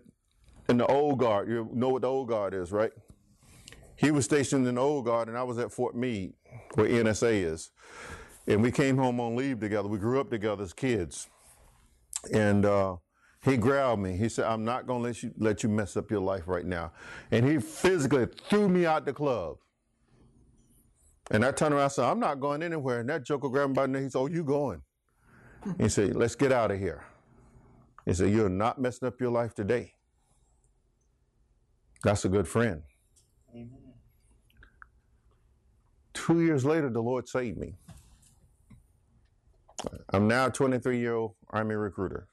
in 0.69 0.77
the 0.77 0.86
old 0.86 1.19
guard. 1.19 1.49
You 1.49 1.69
know 1.73 1.89
what 1.89 2.03
the 2.03 2.09
old 2.09 2.29
guard 2.29 2.53
is, 2.53 2.71
right? 2.71 2.91
He 3.97 4.11
was 4.11 4.23
stationed 4.23 4.65
in 4.65 4.75
the 4.75 4.81
old 4.81 5.03
guard, 5.03 5.27
and 5.27 5.38
I 5.38 5.43
was 5.43 5.57
at 5.57 5.69
Fort 5.69 5.95
Meade, 5.95 6.33
where 6.75 6.88
NSA 6.88 7.43
is. 7.43 7.71
And 8.47 8.61
we 8.61 8.71
came 8.71 8.97
home 8.97 9.19
on 9.19 9.36
leave 9.36 9.59
together. 9.59 9.89
We 9.89 9.97
grew 9.97 10.21
up 10.21 10.29
together 10.29 10.63
as 10.63 10.71
kids. 10.71 11.27
And 12.33 12.65
uh, 12.65 12.97
he 13.45 13.57
grabbed 13.57 14.01
me. 14.01 14.17
He 14.17 14.29
said, 14.29 14.45
"I'm 14.45 14.65
not 14.65 14.87
gonna 14.87 15.03
let 15.03 15.23
you 15.23 15.33
let 15.37 15.63
you 15.63 15.69
mess 15.69 15.97
up 15.97 16.11
your 16.11 16.21
life 16.21 16.47
right 16.47 16.65
now." 16.65 16.91
And 17.31 17.45
he 17.47 17.59
physically 17.59 18.27
threw 18.49 18.69
me 18.69 18.85
out 18.85 19.05
the 19.05 19.13
club. 19.13 19.57
And 21.31 21.43
I 21.43 21.51
turned 21.51 21.73
around 21.73 21.85
and 21.85 21.91
said, 21.91 22.05
I'm 22.05 22.19
not 22.19 22.39
going 22.39 22.61
anywhere. 22.61 22.99
And 22.99 23.09
that 23.09 23.25
joker 23.25 23.49
grabbed 23.49 23.71
me 23.71 23.75
by 23.75 23.81
the 23.83 23.87
neck. 23.93 24.03
He 24.03 24.09
said, 24.09 24.19
Oh, 24.19 24.27
you 24.27 24.43
going? 24.43 24.81
He 25.79 25.89
said, 25.89 26.15
Let's 26.15 26.35
get 26.35 26.51
out 26.51 26.71
of 26.71 26.79
here. 26.79 27.05
He 28.05 28.13
said, 28.13 28.31
You're 28.31 28.49
not 28.49 28.79
messing 28.79 29.07
up 29.07 29.19
your 29.19 29.31
life 29.31 29.55
today. 29.55 29.93
That's 32.03 32.25
a 32.25 32.29
good 32.29 32.47
friend. 32.47 32.83
Two 36.13 36.41
years 36.41 36.65
later, 36.65 36.89
the 36.89 37.01
Lord 37.01 37.27
saved 37.27 37.57
me. 37.57 37.75
I'm 40.11 40.27
now 40.27 40.47
a 40.47 40.51
23 40.51 40.99
year 40.99 41.15
old 41.15 41.35
Army 41.49 41.75
recruiter. 41.75 42.27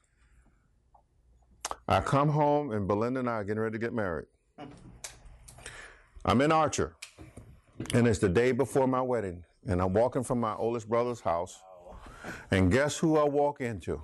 I 1.87 1.99
come 1.99 2.29
home, 2.29 2.71
and 2.71 2.87
Belinda 2.87 3.19
and 3.19 3.29
I 3.29 3.33
are 3.33 3.43
getting 3.43 3.61
ready 3.61 3.73
to 3.73 3.79
get 3.79 3.93
married. 3.93 4.27
I'm 6.25 6.39
in 6.41 6.51
Archer. 6.51 6.95
And 7.93 8.07
it's 8.07 8.19
the 8.19 8.29
day 8.29 8.51
before 8.51 8.87
my 8.87 9.01
wedding, 9.01 9.43
and 9.67 9.81
I'm 9.81 9.93
walking 9.93 10.23
from 10.23 10.39
my 10.39 10.55
oldest 10.55 10.87
brother's 10.87 11.19
house. 11.19 11.61
And 12.51 12.71
guess 12.71 12.97
who 12.97 13.17
I 13.17 13.23
walk 13.23 13.59
into? 13.59 14.01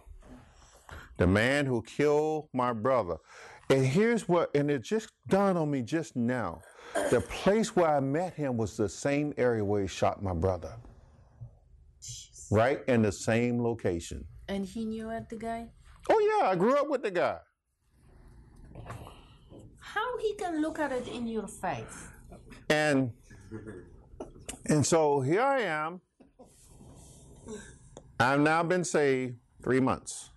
The 1.18 1.28
man 1.28 1.66
who 1.66 1.82
killed 1.82 2.50
my 2.54 2.74
brother. 2.74 3.18
And 3.70 3.86
here's 3.86 4.28
what, 4.28 4.54
and 4.56 4.70
it 4.70 4.82
just 4.82 5.12
dawned 5.28 5.58
on 5.58 5.72
me 5.72 5.82
just 5.82 6.16
now. 6.16 6.62
The 7.12 7.22
place 7.22 7.76
where 7.76 7.88
I 7.88 8.00
met 8.00 8.34
him 8.34 8.58
was 8.58 8.76
the 8.76 8.90
same 8.90 9.34
area 9.38 9.64
where 9.64 9.82
he 9.82 9.88
shot 9.88 10.24
my 10.24 10.34
brother. 10.34 10.74
Right 12.52 12.82
in 12.88 13.04
the 13.04 13.12
same 13.12 13.64
location. 13.64 14.26
And 14.48 14.66
he 14.66 14.84
knew 14.86 15.10
it, 15.12 15.30
the 15.30 15.36
guy? 15.36 15.70
Oh, 16.10 16.40
yeah, 16.42 16.50
I 16.50 16.56
grew 16.56 16.76
up 16.76 16.90
with 16.90 17.04
the 17.04 17.12
guy. 17.12 17.38
How 19.80 20.18
he 20.20 20.34
can 20.36 20.62
look 20.62 20.80
at 20.80 20.92
it 20.92 21.08
in 21.08 21.28
your 21.28 21.48
face? 21.48 22.08
And 22.70 23.12
and 24.66 24.86
so 24.86 25.22
here 25.22 25.42
I 25.42 25.62
am. 25.62 26.02
I've 28.20 28.40
now 28.40 28.64
been 28.64 28.84
saved 28.84 29.38
three 29.64 29.80
months. 29.80 30.30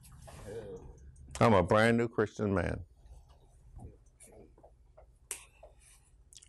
I'm 1.41 1.55
a 1.55 1.63
brand 1.63 1.99
new 1.99 2.09
Christian 2.09 2.55
man. 2.55 2.81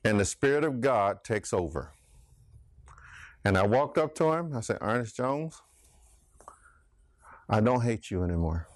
And 0.06 0.20
the 0.20 0.26
Spirit 0.26 0.64
of 0.64 0.82
God 0.82 1.24
takes 1.24 1.54
over. 1.54 1.94
And 3.46 3.58
I 3.58 3.66
walked 3.66 3.98
up 3.98 4.16
to 4.16 4.32
him. 4.32 4.56
I 4.56 4.62
said, 4.62 4.78
Ernest 4.82 5.16
Jones, 5.16 5.62
I 7.50 7.60
don't 7.60 7.82
hate 7.82 8.12
you 8.12 8.24
anymore. 8.24 8.68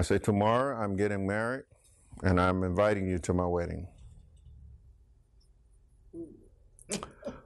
I 0.00 0.02
say, 0.02 0.16
Tomorrow 0.16 0.82
I'm 0.82 0.96
getting 0.96 1.26
married 1.26 1.64
and 2.22 2.40
I'm 2.40 2.64
inviting 2.64 3.06
you 3.06 3.18
to 3.18 3.34
my 3.34 3.44
wedding. 3.44 3.86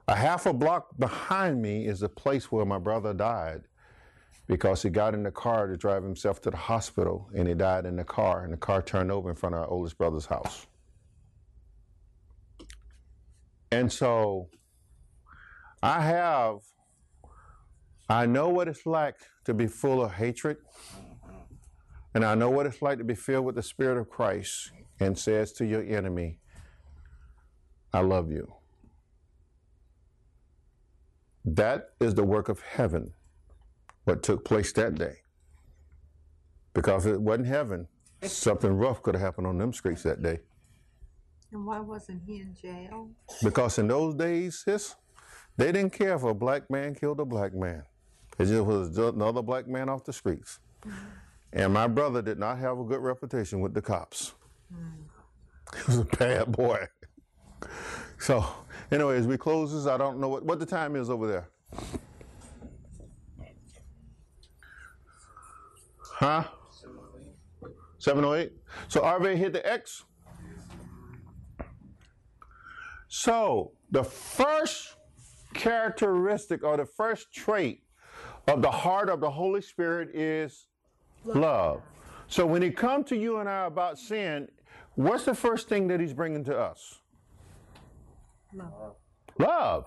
A 0.07 0.15
half 0.15 0.47
a 0.47 0.53
block 0.53 0.97
behind 0.97 1.61
me 1.61 1.89
is 1.89 2.03
a 2.03 2.09
place 2.09 2.53
where 2.53 2.65
my 2.65 2.79
brother 2.79 3.13
died 3.13 3.63
because 4.47 4.85
he 4.85 4.89
got 4.89 5.15
in 5.15 5.25
the 5.25 5.33
car 5.33 5.67
to 5.67 5.77
drive 5.77 6.05
himself 6.05 6.41
to 6.43 6.51
the 6.51 6.57
hospital 6.57 7.29
and 7.35 7.49
he 7.49 7.55
died 7.55 7.87
in 7.87 7.97
the 7.97 8.05
car 8.05 8.45
and 8.45 8.53
the 8.53 8.57
car 8.57 8.81
turned 8.83 9.11
over 9.11 9.31
in 9.31 9.35
front 9.35 9.57
of 9.57 9.63
our 9.63 9.69
oldest 9.69 9.99
brother's 9.99 10.27
house. 10.27 10.69
And 13.73 13.91
so 13.91 14.49
I 15.83 16.01
have, 16.03 16.59
I 18.09 18.27
know 18.27 18.49
what 18.51 18.69
it's 18.69 18.87
like 18.87 19.17
to 19.45 19.55
be 19.55 19.67
full 19.67 20.05
of 20.05 20.13
hatred 20.13 20.59
and 22.15 22.25
I 22.25 22.35
know 22.35 22.49
what 22.49 22.67
it's 22.67 22.81
like 22.81 22.99
to 22.99 23.05
be 23.05 23.15
filled 23.15 23.45
with 23.45 23.57
the 23.57 23.63
Spirit 23.63 23.99
of 23.99 24.09
Christ 24.09 24.71
and 25.01 25.19
says 25.19 25.53
to 25.55 25.67
your 25.67 25.83
enemy, 25.83 26.39
I 27.93 28.01
love 28.01 28.31
you. 28.31 28.55
That 31.45 31.91
is 32.01 32.15
the 32.15 32.25
work 32.25 32.49
of 32.49 32.61
heaven, 32.61 33.13
what 34.05 34.23
took 34.23 34.45
place 34.45 34.73
that 34.75 34.95
day. 34.95 35.17
Because 36.73 37.07
if 37.07 37.15
it 37.15 37.21
wasn't 37.21 37.49
heaven, 37.49 37.89
something 38.23 38.73
rough 38.73 39.03
could 39.03 39.15
have 39.15 39.23
happened 39.23 39.47
on 39.47 39.59
them 39.59 39.73
streets 39.73 40.03
that 40.05 40.23
day. 40.23 40.39
And 41.53 41.67
why 41.67 41.81
wasn't 41.81 42.23
he 42.27 42.41
in 42.41 42.55
jail? 42.61 43.11
Because 43.43 43.79
in 43.79 43.89
those 43.89 44.15
days, 44.15 44.63
sis, 44.65 44.97
they 45.57 45.71
didn't 45.71 45.93
care 45.93 46.15
if 46.15 46.23
a 46.23 46.35
black 46.35 46.69
man 46.71 46.95
killed 46.95 47.21
a 47.21 47.25
black 47.25 47.55
man. 47.55 47.85
It 48.39 48.47
just 48.47 48.65
was 48.65 48.89
just 48.89 49.15
another 49.15 49.43
black 49.43 49.69
man 49.69 49.89
off 49.89 50.05
the 50.05 50.13
streets. 50.13 50.59
And 51.55 51.73
my 51.73 51.87
brother 51.87 52.21
did 52.21 52.39
not 52.39 52.59
have 52.59 52.79
a 52.79 52.85
good 52.85 53.01
reputation 53.01 53.61
with 53.61 53.73
the 53.75 53.83
cops. 53.83 54.35
He 55.75 55.83
was 55.87 55.99
a 55.99 56.05
bad 56.05 56.53
boy. 56.53 56.87
So, 58.17 58.47
anyway, 58.91 59.19
as 59.19 59.27
we 59.27 59.37
close 59.37 59.75
this, 59.75 59.87
I 59.87 59.99
don't 59.99 60.19
know 60.19 60.29
what, 60.29 60.45
what 60.47 60.59
the 60.59 60.65
time 60.65 60.97
is 60.97 61.11
over 61.11 61.27
there. 61.27 61.49
Huh? 66.15 66.45
708. 67.99 68.53
So 68.89 69.03
RV 69.03 69.37
hit 69.37 69.53
the 69.53 69.71
X. 69.71 70.05
So 73.09 73.73
the 73.91 74.05
first 74.05 74.97
characteristic 75.53 76.65
or 76.65 76.77
the 76.77 76.87
first 76.87 77.33
trait 77.33 77.83
of 78.49 78.63
the 78.63 78.71
heart 78.71 79.11
of 79.11 79.21
the 79.21 79.31
Holy 79.31 79.61
Spirit 79.61 80.15
is 80.15 80.67
love. 81.25 81.83
So 82.27 82.47
when 82.47 82.63
he 82.63 82.71
comes 82.71 83.09
to 83.09 83.17
you 83.17 83.39
and 83.39 83.49
I 83.49 83.67
about 83.67 83.99
sin, 83.99 84.49
what's 84.95 85.25
the 85.25 85.35
first 85.35 85.69
thing 85.69 85.89
that 85.89 86.01
he's 86.01 86.15
bringing 86.15 86.45
to 86.45 86.59
us? 86.59 87.01
Love. 88.55 88.97
Love. 89.39 89.87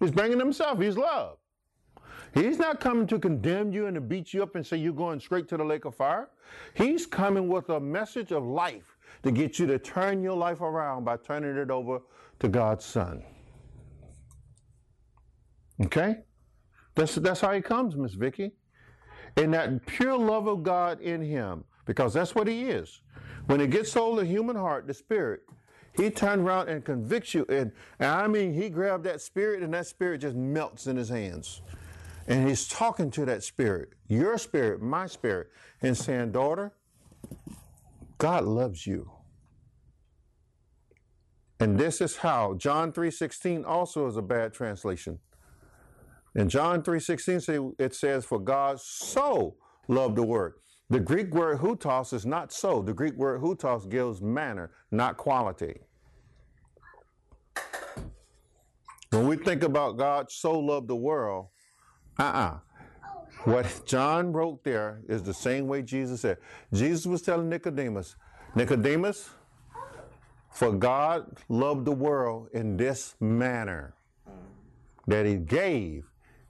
He's 0.00 0.10
bringing 0.10 0.38
himself. 0.38 0.80
He's 0.80 0.96
love. 0.96 1.38
He's 2.34 2.58
not 2.58 2.80
coming 2.80 3.06
to 3.08 3.18
condemn 3.18 3.72
you 3.72 3.86
and 3.86 3.94
to 3.94 4.00
beat 4.00 4.34
you 4.34 4.42
up 4.42 4.56
and 4.56 4.66
say 4.66 4.76
you're 4.76 4.92
going 4.92 5.20
straight 5.20 5.48
to 5.48 5.56
the 5.56 5.64
lake 5.64 5.84
of 5.84 5.94
fire. 5.94 6.30
He's 6.74 7.06
coming 7.06 7.48
with 7.48 7.68
a 7.68 7.78
message 7.78 8.32
of 8.32 8.44
life 8.44 8.96
to 9.22 9.30
get 9.30 9.58
you 9.58 9.66
to 9.68 9.78
turn 9.78 10.22
your 10.22 10.36
life 10.36 10.60
around 10.60 11.04
by 11.04 11.16
turning 11.16 11.56
it 11.56 11.70
over 11.70 12.00
to 12.40 12.48
God's 12.48 12.84
Son. 12.84 13.22
Okay? 15.80 16.16
That's, 16.96 17.14
that's 17.16 17.40
how 17.40 17.52
he 17.52 17.60
comes, 17.60 17.96
Miss 17.96 18.14
Vicky. 18.14 18.52
And 19.36 19.52
that 19.54 19.84
pure 19.86 20.16
love 20.16 20.46
of 20.46 20.62
God 20.62 21.00
in 21.00 21.22
him, 21.22 21.64
because 21.86 22.14
that's 22.14 22.34
what 22.34 22.46
he 22.46 22.64
is. 22.64 23.00
When 23.46 23.60
it 23.60 23.70
gets 23.70 23.92
hold 23.92 24.18
of 24.18 24.24
the 24.24 24.30
human 24.30 24.56
heart, 24.56 24.86
the 24.86 24.94
spirit, 24.94 25.42
he 25.96 26.10
turns 26.10 26.42
around 26.42 26.68
and 26.68 26.84
convicts 26.84 27.34
you. 27.34 27.44
And, 27.48 27.72
and 27.98 28.10
I 28.10 28.26
mean, 28.26 28.52
he 28.54 28.68
grabbed 28.68 29.04
that 29.04 29.20
spirit, 29.20 29.62
and 29.62 29.74
that 29.74 29.86
spirit 29.86 30.18
just 30.18 30.36
melts 30.36 30.86
in 30.86 30.96
his 30.96 31.08
hands. 31.08 31.62
And 32.26 32.48
he's 32.48 32.66
talking 32.66 33.10
to 33.12 33.24
that 33.26 33.42
spirit, 33.42 33.90
your 34.08 34.38
spirit, 34.38 34.80
my 34.80 35.06
spirit, 35.06 35.50
and 35.82 35.96
saying, 35.96 36.32
Daughter, 36.32 36.72
God 38.18 38.44
loves 38.44 38.86
you. 38.86 39.10
And 41.60 41.78
this 41.78 42.00
is 42.00 42.16
how 42.16 42.54
John 42.54 42.92
3:16 42.92 43.64
also 43.64 44.06
is 44.06 44.16
a 44.16 44.22
bad 44.22 44.52
translation. 44.52 45.18
In 46.34 46.48
John 46.48 46.82
3:16 46.82 47.74
it 47.78 47.94
says 47.94 48.24
for 48.24 48.38
God 48.38 48.80
so 48.80 49.56
loved 49.88 50.16
the 50.16 50.22
world. 50.22 50.54
The 50.90 51.00
Greek 51.00 51.32
word 51.32 51.58
hutos 51.58 52.12
is 52.12 52.26
not 52.26 52.52
so. 52.52 52.82
The 52.82 52.92
Greek 52.92 53.14
word 53.14 53.40
hutos 53.40 53.88
gives 53.88 54.20
manner, 54.20 54.70
not 54.90 55.16
quality. 55.16 55.80
When 59.10 59.28
we 59.28 59.36
think 59.36 59.62
about 59.62 59.96
God 59.96 60.30
so 60.30 60.58
loved 60.58 60.88
the 60.88 60.96
world, 60.96 61.46
uh-uh. 62.18 62.58
What 63.44 63.82
John 63.86 64.32
wrote 64.32 64.64
there 64.64 65.02
is 65.08 65.22
the 65.22 65.34
same 65.34 65.66
way 65.68 65.82
Jesus 65.82 66.22
said. 66.22 66.38
Jesus 66.72 67.06
was 67.06 67.22
telling 67.22 67.48
Nicodemus, 67.48 68.16
Nicodemus, 68.54 69.30
for 70.50 70.72
God 70.72 71.38
loved 71.48 71.84
the 71.84 71.92
world 71.92 72.48
in 72.52 72.76
this 72.76 73.14
manner 73.20 73.94
that 75.06 75.26
he 75.26 75.36
gave 75.36 76.04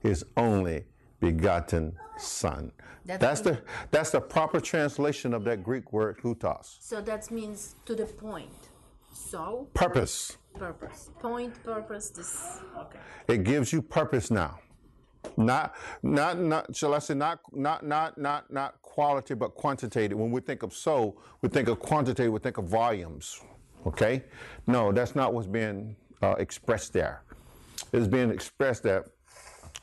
his 0.05 0.23
only 0.37 0.85
begotten 1.19 1.95
son. 2.17 2.71
That 3.05 3.19
That's 3.19 3.41
the 3.41 3.61
that's 3.91 4.11
the 4.11 4.21
proper 4.21 4.59
translation 4.59 5.33
of 5.33 5.43
that 5.45 5.63
Greek 5.63 5.91
word 5.93 6.17
hutos. 6.21 6.77
So 6.79 7.01
that 7.01 7.29
means 7.31 7.75
to 7.85 7.93
the 7.95 8.05
point. 8.05 8.59
So 9.13 9.67
Purpose. 9.73 10.37
purpose, 10.57 11.09
point 11.19 11.53
purpose. 11.63 12.09
This 12.09 12.59
okay. 12.77 12.99
It 13.27 13.43
gives 13.43 13.71
you 13.73 13.81
purpose 13.81 14.29
now. 14.31 14.59
Not, 15.37 15.75
not, 16.03 16.37
not. 16.39 16.75
Shall 16.75 16.93
I 16.93 16.99
say 16.99 17.15
not, 17.15 17.39
not, 17.51 17.85
not, 17.85 18.17
not, 18.17 18.51
not 18.51 18.81
quality, 18.81 19.33
but 19.33 19.55
quantitative. 19.55 20.17
When 20.17 20.31
we 20.31 20.39
think 20.41 20.61
of 20.63 20.71
soul, 20.73 21.19
we 21.41 21.49
think 21.49 21.67
of 21.67 21.79
quantity. 21.79 22.27
We 22.29 22.39
think 22.39 22.57
of 22.57 22.65
volumes. 22.65 23.41
Okay? 23.87 24.23
No, 24.67 24.91
that's 24.91 25.15
not 25.15 25.33
what's 25.33 25.47
being 25.47 25.95
uh, 26.21 26.35
expressed 26.37 26.93
there. 26.93 27.23
It's 27.91 28.07
being 28.07 28.29
expressed 28.29 28.83
that 28.83 29.05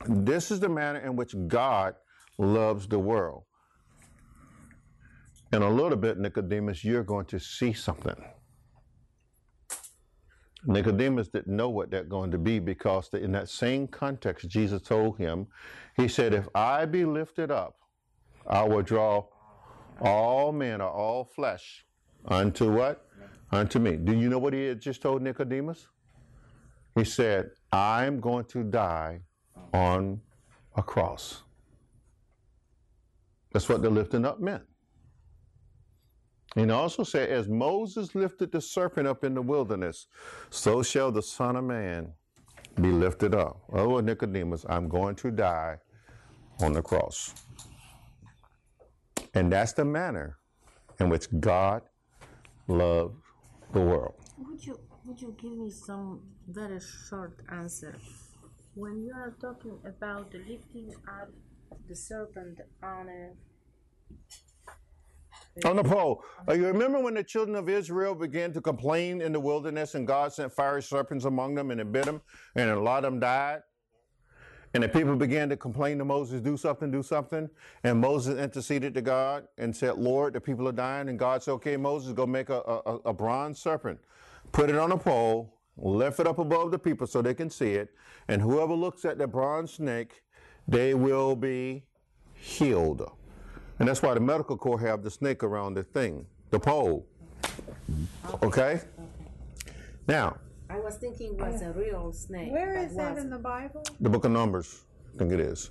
this 0.06 0.50
is 0.50 0.60
the 0.60 0.68
manner 0.68 1.00
in 1.00 1.16
which 1.16 1.34
God 1.48 1.94
loves 2.38 2.86
the 2.88 2.98
world. 2.98 3.44
In 5.52 5.62
a 5.62 5.70
little 5.70 5.98
bit, 5.98 6.18
Nicodemus, 6.18 6.82
you're 6.82 7.04
going 7.04 7.26
to 7.26 7.38
see 7.38 7.72
something. 7.72 8.16
Nicodemus 10.64 11.28
didn't 11.28 11.54
know 11.54 11.68
what 11.68 11.90
that's 11.90 12.08
going 12.08 12.30
to 12.30 12.38
be 12.38 12.58
because 12.58 13.08
in 13.12 13.32
that 13.32 13.48
same 13.48 13.86
context, 13.86 14.48
Jesus 14.48 14.80
told 14.80 15.18
him, 15.18 15.46
He 15.96 16.08
said, 16.08 16.32
If 16.32 16.48
I 16.54 16.86
be 16.86 17.04
lifted 17.04 17.50
up, 17.50 17.76
I 18.46 18.62
will 18.62 18.82
draw 18.82 19.26
all 20.00 20.52
men 20.52 20.80
or 20.80 20.88
all 20.88 21.24
flesh 21.24 21.84
unto 22.26 22.72
what? 22.72 23.06
Unto 23.50 23.78
me. 23.78 23.96
Do 23.96 24.12
you 24.16 24.28
know 24.28 24.38
what 24.38 24.54
he 24.54 24.66
had 24.66 24.80
just 24.80 25.02
told 25.02 25.20
Nicodemus? 25.20 25.88
He 26.94 27.04
said, 27.04 27.50
I'm 27.72 28.20
going 28.20 28.44
to 28.46 28.62
die 28.62 29.20
on 29.72 30.20
a 30.76 30.82
cross. 30.82 31.42
That's 33.52 33.68
what 33.68 33.82
the 33.82 33.90
lifting 33.90 34.24
up 34.24 34.40
meant. 34.40 34.62
And 36.56 36.70
also 36.70 37.02
said, 37.02 37.30
As 37.30 37.48
Moses 37.48 38.14
lifted 38.14 38.52
the 38.52 38.60
serpent 38.60 39.06
up 39.06 39.24
in 39.24 39.34
the 39.34 39.42
wilderness, 39.42 40.06
so 40.50 40.82
shall 40.82 41.10
the 41.10 41.22
Son 41.22 41.56
of 41.56 41.64
Man 41.64 42.12
be 42.80 42.90
lifted 42.90 43.34
up. 43.34 43.62
Oh, 43.72 44.00
Nicodemus, 44.00 44.64
I'm 44.68 44.88
going 44.88 45.14
to 45.16 45.30
die 45.30 45.76
on 46.60 46.72
the 46.72 46.82
cross. 46.82 47.34
And 49.34 49.52
that's 49.52 49.72
the 49.72 49.84
manner 49.84 50.38
in 51.00 51.08
which 51.08 51.26
God 51.40 51.82
loved 52.68 53.16
the 53.72 53.80
world. 53.80 54.14
Would 54.38 54.64
you 54.64 54.78
would 55.04 55.20
you 55.20 55.34
give 55.40 55.52
me 55.52 55.70
some 55.70 56.20
very 56.48 56.78
short 56.80 57.40
answer? 57.50 57.96
When 58.74 59.02
you 59.02 59.12
are 59.14 59.34
talking 59.40 59.78
about 59.84 60.32
the 60.32 60.38
lifting 60.38 60.94
up 61.06 61.28
the 61.88 61.94
serpent 61.94 62.58
on 62.82 63.08
a 63.08 63.30
On 65.68 65.76
the 65.76 65.84
pole. 65.84 66.24
Uh, 66.48 66.54
you 66.54 66.66
remember 66.66 66.98
when 66.98 67.12
the 67.14 67.22
children 67.22 67.54
of 67.56 67.68
Israel 67.68 68.14
began 68.14 68.52
to 68.54 68.62
complain 68.62 69.20
in 69.20 69.32
the 69.32 69.40
wilderness 69.40 69.94
and 69.94 70.06
God 70.06 70.32
sent 70.32 70.52
fiery 70.52 70.82
serpents 70.82 71.26
among 71.26 71.54
them 71.54 71.70
and 71.70 71.80
it 71.80 71.92
bit 71.92 72.06
them 72.06 72.22
and 72.54 72.70
a 72.70 72.80
lot 72.80 73.04
of 73.04 73.12
them 73.12 73.20
died? 73.20 73.60
And 74.72 74.82
the 74.82 74.88
people 74.88 75.16
began 75.16 75.50
to 75.50 75.56
complain 75.58 75.98
to 75.98 76.06
Moses, 76.06 76.40
do 76.40 76.56
something, 76.56 76.90
do 76.90 77.02
something. 77.02 77.50
And 77.84 78.00
Moses 78.00 78.38
interceded 78.38 78.94
to 78.94 79.02
God 79.02 79.46
and 79.58 79.76
said, 79.76 79.98
Lord, 79.98 80.32
the 80.32 80.40
people 80.40 80.66
are 80.66 80.72
dying. 80.72 81.10
And 81.10 81.18
God 81.18 81.42
said, 81.42 81.52
okay, 81.52 81.76
Moses, 81.76 82.14
go 82.14 82.26
make 82.26 82.48
a, 82.48 82.60
a, 82.60 82.96
a 83.04 83.12
bronze 83.12 83.58
serpent, 83.58 83.98
put 84.50 84.70
it 84.70 84.76
on 84.76 84.92
a 84.92 84.96
pole, 84.96 85.58
lift 85.76 86.20
it 86.20 86.26
up 86.26 86.38
above 86.38 86.70
the 86.70 86.78
people 86.78 87.06
so 87.06 87.22
they 87.22 87.34
can 87.34 87.50
see 87.50 87.72
it. 87.72 87.90
And 88.28 88.40
whoever 88.40 88.74
looks 88.74 89.04
at 89.04 89.18
the 89.18 89.26
bronze 89.26 89.74
snake, 89.74 90.22
they 90.68 90.94
will 90.94 91.34
be 91.34 91.84
healed. 92.34 93.10
And 93.78 93.88
that's 93.88 94.02
why 94.02 94.14
the 94.14 94.20
medical 94.20 94.56
corps 94.56 94.78
have 94.80 95.02
the 95.02 95.10
snake 95.10 95.42
around 95.42 95.74
the 95.74 95.82
thing, 95.82 96.26
the 96.50 96.60
pole. 96.60 97.06
Okay? 98.42 98.80
Now, 100.06 100.36
I 100.68 100.78
was 100.78 100.96
thinking 100.96 101.34
it 101.34 101.40
was 101.40 101.62
a 101.62 101.72
real 101.72 102.12
snake. 102.12 102.50
Where 102.50 102.74
but 102.74 102.84
is 102.84 102.96
that 102.96 103.18
in 103.18 103.28
the 103.28 103.38
Bible? 103.38 103.82
the 104.00 104.08
book 104.08 104.24
of 104.24 104.30
Numbers, 104.30 104.82
I 105.14 105.18
think 105.18 105.32
it 105.32 105.40
is. 105.40 105.70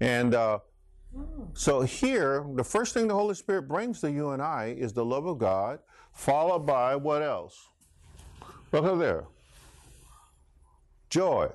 And 0.00 0.34
uh, 0.34 0.58
so 1.54 1.82
here, 1.82 2.44
the 2.54 2.64
first 2.64 2.94
thing 2.94 3.08
the 3.08 3.14
Holy 3.14 3.34
Spirit 3.34 3.68
brings 3.68 4.00
to 4.00 4.10
you 4.10 4.30
and 4.30 4.42
I 4.42 4.74
is 4.78 4.92
the 4.92 5.04
love 5.04 5.26
of 5.26 5.38
God, 5.38 5.80
followed 6.12 6.66
by 6.66 6.96
what 6.96 7.22
else? 7.22 7.68
Look 8.72 8.84
at 8.84 8.98
there. 8.98 9.24
Joy. 11.10 11.48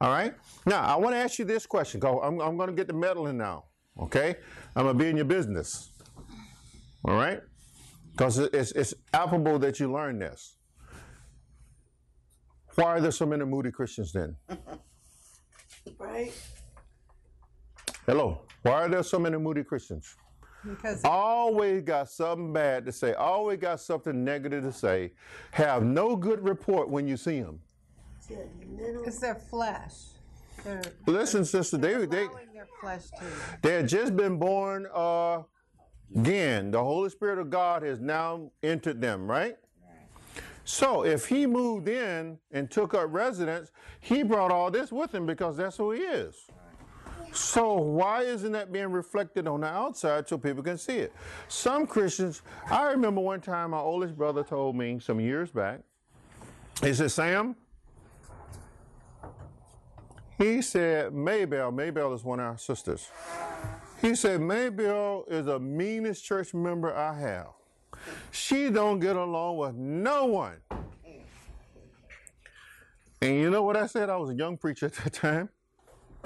All 0.00 0.10
right? 0.10 0.34
Now, 0.66 0.82
I 0.82 0.96
want 0.96 1.14
to 1.14 1.18
ask 1.18 1.38
you 1.38 1.44
this 1.44 1.66
question. 1.66 2.00
'cause 2.00 2.18
I'm, 2.22 2.40
I'm 2.40 2.56
going 2.56 2.68
to 2.68 2.74
get 2.74 2.86
the 2.86 2.92
meddling 2.94 3.36
now. 3.38 3.64
Okay? 3.98 4.36
I'm 4.76 4.84
going 4.84 4.96
to 4.98 5.04
be 5.04 5.10
in 5.10 5.16
your 5.16 5.24
business. 5.26 5.92
All 7.04 7.14
right? 7.14 7.40
Because 8.12 8.38
it's, 8.38 8.72
it's 8.72 8.94
applicable 9.14 9.58
that 9.60 9.80
you 9.80 9.90
learn 9.92 10.18
this. 10.18 10.56
Why 12.74 12.84
are 12.84 13.00
there 13.00 13.10
so 13.10 13.26
many 13.26 13.44
moody 13.44 13.70
Christians 13.70 14.12
then? 14.12 14.36
Right. 15.98 16.32
Hello. 18.06 18.42
Why 18.62 18.72
are 18.72 18.88
there 18.88 19.02
so 19.02 19.18
many 19.18 19.38
moody 19.38 19.64
Christians? 19.64 20.14
Because 20.64 21.02
Always 21.04 21.82
got 21.82 22.10
something 22.10 22.52
bad 22.52 22.84
to 22.86 22.92
say. 22.92 23.14
Always 23.14 23.58
got 23.58 23.80
something 23.80 24.24
negative 24.24 24.62
to 24.64 24.72
say. 24.72 25.12
Have 25.52 25.82
no 25.82 26.16
good 26.16 26.42
report 26.44 26.88
when 26.88 27.08
you 27.08 27.16
see 27.16 27.40
them. 27.40 27.60
it's 28.28 29.18
their 29.18 29.34
flesh. 29.34 29.94
They're 30.64 30.82
Listen, 31.06 31.44
sister, 31.44 31.78
they 31.78 31.94
they 32.06 32.24
allowing 32.24 32.52
their 32.52 32.68
flesh 32.80 33.04
to. 33.18 33.24
they 33.62 33.74
had 33.76 33.88
just 33.88 34.14
been 34.14 34.38
born 34.38 34.86
uh, 34.94 35.42
again. 36.14 36.70
The 36.70 36.82
Holy 36.82 37.08
Spirit 37.08 37.38
of 37.38 37.48
God 37.48 37.82
has 37.82 37.98
now 37.98 38.50
entered 38.62 39.00
them, 39.00 39.30
right? 39.30 39.56
So 40.64 41.04
if 41.04 41.26
he 41.26 41.46
moved 41.46 41.88
in 41.88 42.38
and 42.52 42.70
took 42.70 42.94
up 42.94 43.06
residence, 43.08 43.72
he 43.98 44.22
brought 44.22 44.52
all 44.52 44.70
this 44.70 44.92
with 44.92 45.12
him 45.14 45.26
because 45.26 45.56
that's 45.56 45.76
who 45.76 45.92
he 45.92 46.02
is. 46.02 46.36
So 47.32 47.74
why 47.74 48.22
isn't 48.22 48.52
that 48.52 48.72
being 48.72 48.90
reflected 48.90 49.46
on 49.46 49.60
the 49.60 49.68
outside 49.68 50.28
so 50.28 50.36
people 50.36 50.62
can 50.62 50.78
see 50.78 50.98
it? 50.98 51.12
Some 51.48 51.86
Christians, 51.86 52.42
I 52.70 52.90
remember 52.90 53.20
one 53.20 53.40
time 53.40 53.70
my 53.70 53.78
oldest 53.78 54.16
brother 54.16 54.42
told 54.42 54.76
me 54.76 54.98
some 55.00 55.20
years 55.20 55.50
back, 55.50 55.80
he 56.82 56.92
said, 56.94 57.10
Sam, 57.10 57.56
he 60.38 60.62
said, 60.62 61.12
Maybell, 61.12 61.72
Maybell 61.72 62.14
is 62.14 62.24
one 62.24 62.40
of 62.40 62.46
our 62.46 62.58
sisters. 62.58 63.10
He 64.00 64.14
said, 64.14 64.40
Maybell 64.40 65.30
is 65.30 65.46
the 65.46 65.60
meanest 65.60 66.24
church 66.24 66.54
member 66.54 66.94
I 66.94 67.18
have. 67.20 67.48
She 68.30 68.70
don't 68.70 68.98
get 68.98 69.16
along 69.16 69.58
with 69.58 69.74
no 69.74 70.24
one. 70.24 70.56
And 73.20 73.34
you 73.34 73.50
know 73.50 73.62
what 73.62 73.76
I 73.76 73.86
said? 73.86 74.08
I 74.08 74.16
was 74.16 74.30
a 74.30 74.34
young 74.34 74.56
preacher 74.56 74.86
at 74.86 74.94
that 74.94 75.12
time, 75.12 75.50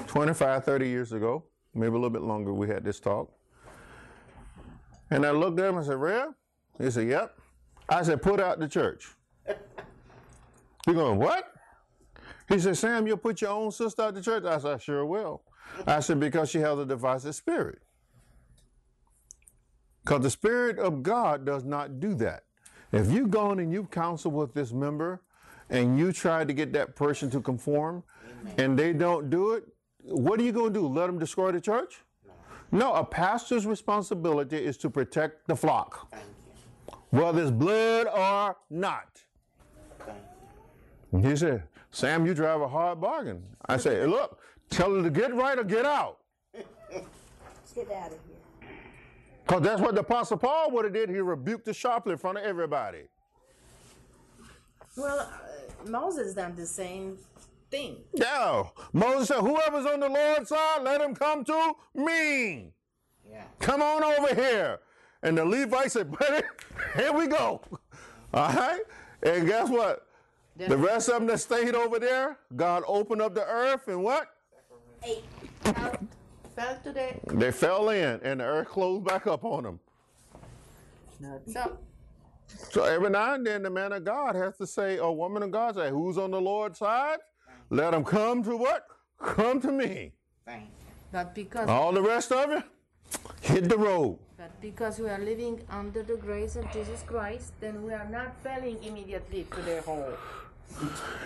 25, 0.06 0.64
30 0.64 0.88
years 0.88 1.12
ago, 1.12 1.44
maybe 1.74 1.90
a 1.90 1.92
little 1.92 2.10
bit 2.10 2.22
longer 2.22 2.52
we 2.52 2.68
had 2.68 2.84
this 2.84 3.00
talk. 3.00 3.30
And 5.10 5.24
I 5.24 5.30
looked 5.30 5.58
at 5.60 5.68
him 5.68 5.76
and 5.76 5.86
said, 5.86 5.96
Rev? 5.96 6.30
He 6.78 6.90
said, 6.90 7.08
Yep. 7.08 7.38
I 7.88 8.02
said, 8.02 8.22
put 8.22 8.40
out 8.40 8.58
the 8.58 8.68
church. 8.68 9.08
You're 10.86 10.94
going, 10.94 11.18
what? 11.18 11.52
He 12.48 12.58
said, 12.58 12.76
Sam, 12.76 13.06
you'll 13.06 13.16
put 13.16 13.40
your 13.40 13.50
own 13.50 13.70
sister 13.70 14.02
out 14.02 14.14
the 14.14 14.22
church? 14.22 14.44
I 14.44 14.58
said, 14.58 14.74
I 14.74 14.78
sure 14.78 15.04
will. 15.04 15.42
I 15.86 16.00
said, 16.00 16.20
because 16.20 16.50
she 16.50 16.58
has 16.58 16.78
a 16.78 16.84
divisive 16.84 17.34
spirit. 17.34 17.80
Because 20.02 20.22
the 20.22 20.30
Spirit 20.30 20.78
of 20.78 21.02
God 21.02 21.46
does 21.46 21.64
not 21.64 21.98
do 22.00 22.14
that. 22.16 22.44
If 22.92 23.10
you've 23.10 23.30
gone 23.30 23.58
and 23.58 23.72
you've 23.72 23.90
counseled 23.90 24.34
with 24.34 24.52
this 24.52 24.72
member 24.72 25.22
and 25.70 25.98
you 25.98 26.12
try 26.12 26.44
to 26.44 26.52
get 26.52 26.72
that 26.74 26.94
person 26.94 27.30
to 27.30 27.40
conform 27.40 28.04
and 28.58 28.78
they 28.78 28.92
don't 28.92 29.30
do 29.30 29.52
it, 29.52 29.64
what 30.04 30.38
are 30.40 30.42
you 30.42 30.52
going 30.52 30.72
to 30.72 30.80
do? 30.80 30.86
Let 30.86 31.06
them 31.06 31.18
destroy 31.18 31.52
the 31.52 31.60
church? 31.60 32.02
No, 32.70 32.92
a 32.94 33.04
pastor's 33.04 33.66
responsibility 33.66 34.56
is 34.56 34.76
to 34.78 34.90
protect 34.90 35.46
the 35.46 35.56
flock, 35.56 36.12
whether 37.10 37.42
it's 37.42 37.50
blood 37.50 38.06
or 38.08 38.56
not. 38.70 39.22
And 41.12 41.24
he 41.24 41.36
said, 41.36 41.62
Sam, 41.92 42.26
you 42.26 42.34
drive 42.34 42.60
a 42.60 42.66
hard 42.66 43.00
bargain. 43.00 43.44
I 43.66 43.76
said, 43.76 44.02
"Hey, 44.02 44.06
look, 44.06 44.40
tell 44.68 44.92
her 44.92 45.02
to 45.02 45.10
get 45.10 45.32
right 45.32 45.56
or 45.56 45.62
get 45.62 45.86
out. 45.86 46.18
Let's 46.52 47.72
get 47.72 47.90
out 47.92 48.08
of 48.08 48.18
here. 48.26 48.68
Because 49.46 49.62
that's 49.62 49.80
what 49.80 49.94
the 49.94 50.00
Apostle 50.00 50.38
Paul 50.38 50.72
would 50.72 50.84
have 50.84 50.94
did. 50.94 51.08
He 51.08 51.18
rebuked 51.18 51.66
the 51.66 51.74
sharply 51.74 52.12
in 52.12 52.18
front 52.18 52.38
of 52.38 52.44
everybody. 52.44 53.02
Well, 54.96 55.20
uh, 55.20 55.88
Moses 55.88 56.34
done 56.34 56.56
the 56.56 56.66
same 56.66 57.18
thing. 57.74 57.96
Yeah. 58.14 58.64
Moses 58.92 59.28
said, 59.28 59.40
whoever's 59.40 59.86
on 59.86 60.00
the 60.00 60.08
Lord's 60.08 60.48
side, 60.48 60.82
let 60.82 61.00
him 61.00 61.14
come 61.14 61.44
to 61.44 61.72
me. 61.94 62.72
Yeah. 63.28 63.44
Come 63.58 63.82
on 63.82 64.04
over 64.04 64.34
here. 64.34 64.80
And 65.22 65.36
the 65.38 65.44
Levite 65.44 65.90
said, 65.90 66.10
buddy, 66.12 66.44
here 66.96 67.12
we 67.12 67.26
go. 67.26 67.60
All 68.34 68.52
right? 68.52 68.80
And 69.22 69.46
guess 69.46 69.68
what? 69.68 70.06
The 70.56 70.76
rest 70.76 71.08
of 71.08 71.14
them 71.16 71.26
that 71.26 71.38
stayed 71.38 71.74
over 71.74 71.98
there, 71.98 72.38
God 72.54 72.84
opened 72.86 73.22
up 73.22 73.34
the 73.34 73.44
earth 73.44 73.88
and 73.88 74.04
what? 74.04 74.28
Eight. 75.02 75.24
Fell 76.54 76.78
today. 76.84 77.18
They 77.26 77.50
fell 77.50 77.88
in 77.88 78.20
and 78.22 78.38
the 78.38 78.44
earth 78.44 78.68
closed 78.68 79.04
back 79.04 79.26
up 79.26 79.44
on 79.44 79.64
them. 79.64 79.80
So 81.52 81.78
So 82.70 82.84
every 82.84 83.10
now 83.10 83.34
and 83.34 83.44
then, 83.44 83.64
the 83.64 83.70
man 83.70 83.92
of 83.92 84.04
God 84.04 84.36
has 84.36 84.56
to 84.58 84.66
say, 84.66 84.98
or 84.98 85.16
woman 85.16 85.42
of 85.42 85.50
God 85.50 85.74
say, 85.74 85.90
who's 85.90 86.16
on 86.16 86.30
the 86.30 86.40
Lord's 86.40 86.78
side? 86.78 87.18
Let 87.74 87.90
them 87.90 88.04
come 88.04 88.44
to 88.44 88.56
what? 88.56 88.86
Come 89.18 89.60
to 89.62 89.72
me. 89.72 90.12
But 91.10 91.34
because 91.34 91.68
All 91.68 91.90
the 91.90 92.02
rest 92.02 92.30
of 92.30 92.48
you, 92.50 92.62
hit 93.40 93.68
the 93.68 93.76
road. 93.76 94.18
but 94.36 94.52
because 94.60 95.00
we 95.00 95.08
are 95.08 95.18
living 95.18 95.60
under 95.68 96.04
the 96.04 96.16
grace 96.16 96.54
of 96.54 96.70
Jesus 96.72 97.02
Christ, 97.02 97.52
then 97.60 97.82
we 97.82 97.92
are 97.92 98.08
not 98.08 98.36
falling 98.44 98.78
immediately 98.84 99.46
to 99.50 99.60
the 99.62 99.80
hole. 99.82 100.12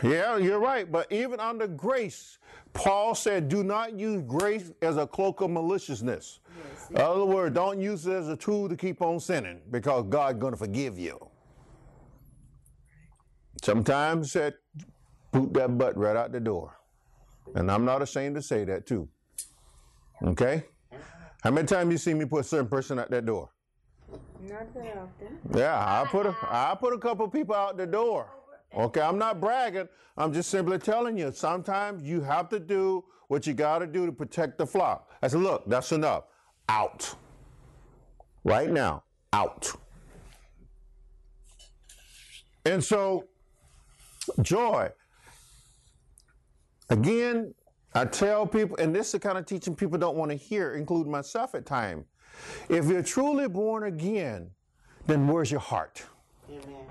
Yeah, 0.03 0.39
you're 0.39 0.59
right. 0.59 0.91
But 0.91 1.13
even 1.13 1.39
under 1.39 1.67
grace, 1.67 2.39
Paul 2.73 3.15
said, 3.15 3.51
do 3.51 3.63
not 3.63 3.93
use 3.93 4.23
grace 4.23 4.73
as 4.81 4.97
a 4.97 5.07
cloak 5.07 5.43
of 5.43 5.51
maliciousness. 5.51 6.41
In 6.91 6.97
other 6.97 7.27
words, 7.27 7.55
don't 7.55 7.79
use 7.79 8.07
it 8.07 8.15
as 8.15 8.29
a 8.29 8.37
tool 8.37 8.71
to 8.71 8.77
keep 8.77 9.03
on 9.03 9.21
sinning 9.21 9.61
because 9.71 10.07
God's 10.09 10.39
going 10.39 10.55
to 10.55 10.59
forgive 10.59 10.99
you. 10.99 11.19
Sometimes 13.63 14.33
that 14.33 14.55
boot 15.33 15.53
that 15.55 15.77
butt 15.79 15.97
right 15.97 16.17
out 16.17 16.33
the 16.33 16.41
door. 16.41 16.79
And 17.55 17.71
I'm 17.71 17.85
not 17.85 18.03
ashamed 18.03 18.37
to 18.37 18.43
say 18.43 18.65
that 18.65 18.87
too. 18.87 19.09
Okay? 20.23 20.65
How 21.43 21.51
many 21.51 21.67
times 21.67 21.93
you 21.93 21.99
see 21.99 22.15
me 22.15 22.25
put 22.25 22.41
a 22.41 22.45
certain 22.45 22.69
person 22.69 22.99
out 22.99 23.11
that 23.11 23.25
door? 23.25 23.51
Not 24.41 24.73
that 24.75 24.97
often. 24.97 25.39
Yeah, 25.55 25.77
I 25.77 26.07
put 26.07 26.27
a 26.27 26.35
I 26.43 26.77
put 26.79 26.95
a 26.95 26.99
couple 26.99 27.29
people 27.29 27.55
out 27.55 27.77
the 27.77 27.87
door. 27.87 28.31
Okay, 28.77 29.01
I'm 29.01 29.19
not 29.19 29.41
bragging. 29.41 29.89
I'm 30.17 30.33
just 30.33 30.51
simply 30.51 30.79
telling 30.79 31.17
you. 31.17 31.33
Sometimes 31.33 32.03
you 32.03 32.21
have 32.21 32.49
to 32.51 32.59
do 32.59 33.05
what 33.29 33.47
you 33.47 33.55
got 33.55 33.79
to 33.79 33.87
do 33.87 34.07
to 34.07 34.13
protect 34.13 34.59
the 34.59 34.67
flock. 34.67 35.11
I 35.23 35.29
said, 35.29 35.41
look, 35.41 35.65
that's 35.67 35.93
enough. 35.93 36.25
Out. 36.69 37.15
Right 38.45 38.71
now, 38.71 39.05
out. 39.33 39.71
And 42.65 42.83
so, 42.83 43.25
joy. 44.43 44.91
Again, 46.91 47.55
I 47.95 48.05
tell 48.05 48.47
people, 48.47 48.77
and 48.79 48.95
this 48.95 49.07
is 49.07 49.13
the 49.13 49.19
kind 49.19 49.39
of 49.39 49.47
teaching 49.47 49.75
people 49.75 49.99
don't 49.99 50.17
want 50.17 50.31
to 50.31 50.37
hear, 50.37 50.75
including 50.75 51.11
myself 51.11 51.55
at 51.55 51.67
times. 51.67 52.05
If 52.69 52.87
you're 52.87 53.03
truly 53.03 53.49
born 53.49 53.85
again, 53.85 54.51
then 55.07 55.27
where's 55.27 55.51
your 55.51 55.61
heart? 55.61 56.05
Amen. 56.49 56.87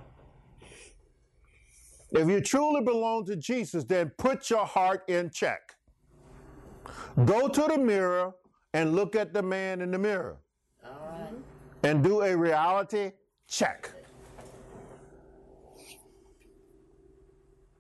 If 2.11 2.27
you 2.27 2.41
truly 2.41 2.81
belong 2.81 3.25
to 3.25 3.35
Jesus, 3.35 3.83
then 3.83 4.11
put 4.17 4.49
your 4.49 4.65
heart 4.65 5.03
in 5.07 5.29
check. 5.29 5.75
Go 7.25 7.47
to 7.47 7.61
the 7.61 7.77
mirror 7.77 8.33
and 8.73 8.95
look 8.95 9.15
at 9.15 9.33
the 9.33 9.41
man 9.41 9.81
in 9.81 9.91
the 9.91 9.97
mirror 9.97 10.37
All 10.85 10.91
right. 11.11 11.33
and 11.83 12.03
do 12.03 12.21
a 12.21 12.35
reality 12.35 13.11
check. 13.47 13.91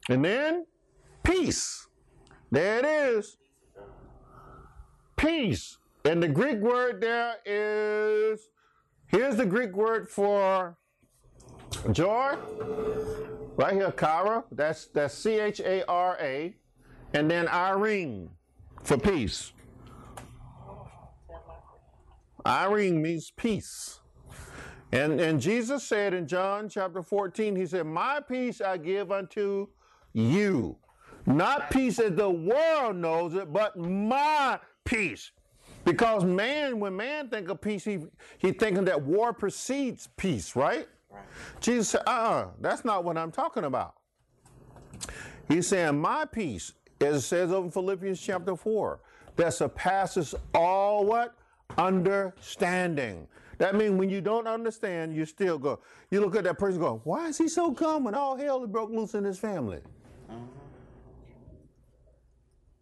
And 0.09 0.23
then 0.23 0.65
peace. 1.23 1.86
There 2.51 2.79
it 2.79 2.85
is. 2.85 3.37
Peace. 5.15 5.77
And 6.05 6.21
the 6.23 6.27
Greek 6.27 6.59
word 6.59 7.01
there 7.01 7.35
is 7.45 8.47
here's 9.07 9.35
the 9.35 9.45
Greek 9.45 9.75
word 9.75 10.09
for 10.09 10.77
joy. 11.91 12.35
Right 13.57 13.73
here, 13.73 13.91
chara. 13.91 14.43
That's 14.51 14.87
that's 14.87 15.13
C 15.13 15.39
H 15.39 15.59
A 15.59 15.85
R 15.89 16.17
A. 16.21 16.55
And 17.13 17.29
then 17.29 17.47
Irene 17.47 18.29
for 18.83 18.97
peace. 18.97 19.53
Irene 22.45 23.01
means 23.01 23.31
peace. 23.35 23.99
And, 24.91 25.19
and 25.19 25.41
Jesus 25.41 25.83
said 25.83 26.13
in 26.13 26.27
John 26.27 26.69
chapter 26.69 27.03
14, 27.03 27.55
He 27.55 27.65
said, 27.65 27.85
My 27.85 28.21
peace 28.21 28.61
I 28.61 28.77
give 28.77 29.11
unto 29.11 29.67
you. 30.13 30.77
Not 31.27 31.69
peace 31.69 31.99
as 31.99 32.15
the 32.15 32.29
world 32.29 32.95
knows 32.95 33.35
it, 33.35 33.51
but 33.51 33.77
my 33.77 34.59
peace. 34.85 35.31
Because 35.83 36.23
man, 36.23 36.79
when 36.79 36.95
man 36.95 37.29
think 37.29 37.49
of 37.49 37.59
peace, 37.59 37.83
he, 37.83 37.99
he 38.37 38.53
thinking 38.53 38.85
that 38.85 39.01
war 39.01 39.33
precedes 39.33 40.07
peace, 40.15 40.55
right? 40.55 40.87
Jesus 41.59 41.89
said, 41.89 42.01
uh-uh, 42.07 42.47
that's 42.61 42.85
not 42.85 43.03
what 43.03 43.17
I'm 43.17 43.31
talking 43.31 43.65
about. 43.65 43.95
He's 45.49 45.67
saying, 45.67 45.99
my 45.99 46.25
peace, 46.25 46.71
as 47.01 47.17
it 47.17 47.21
says 47.21 47.51
over 47.51 47.65
in 47.65 47.71
Philippians 47.71 48.21
chapter 48.21 48.55
4, 48.55 48.99
that 49.35 49.53
surpasses 49.53 50.33
all 50.53 51.05
what? 51.05 51.35
Understanding. 51.77 53.27
That 53.57 53.75
means 53.75 53.91
when 53.91 54.09
you 54.09 54.21
don't 54.21 54.47
understand, 54.47 55.15
you 55.15 55.25
still 55.25 55.57
go. 55.57 55.79
You 56.09 56.21
look 56.21 56.35
at 56.35 56.43
that 56.45 56.57
person 56.57 56.79
go, 56.79 57.01
why 57.03 57.27
is 57.27 57.37
he 57.37 57.49
so 57.49 57.73
calm 57.73 58.05
when 58.05 58.15
all 58.15 58.37
hell 58.37 58.63
is 58.63 58.69
broke 58.69 58.91
loose 58.91 59.13
in 59.13 59.23
his 59.23 59.39
family? 59.39 59.79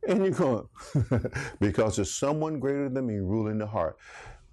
And 0.08 0.26
you 0.26 0.32
go, 0.32 0.70
because 1.60 1.96
there's 1.96 2.14
someone 2.14 2.60
greater 2.60 2.90
than 2.90 3.08
me 3.08 3.16
ruling 3.16 3.58
the 3.58 3.68
heart. 3.68 3.98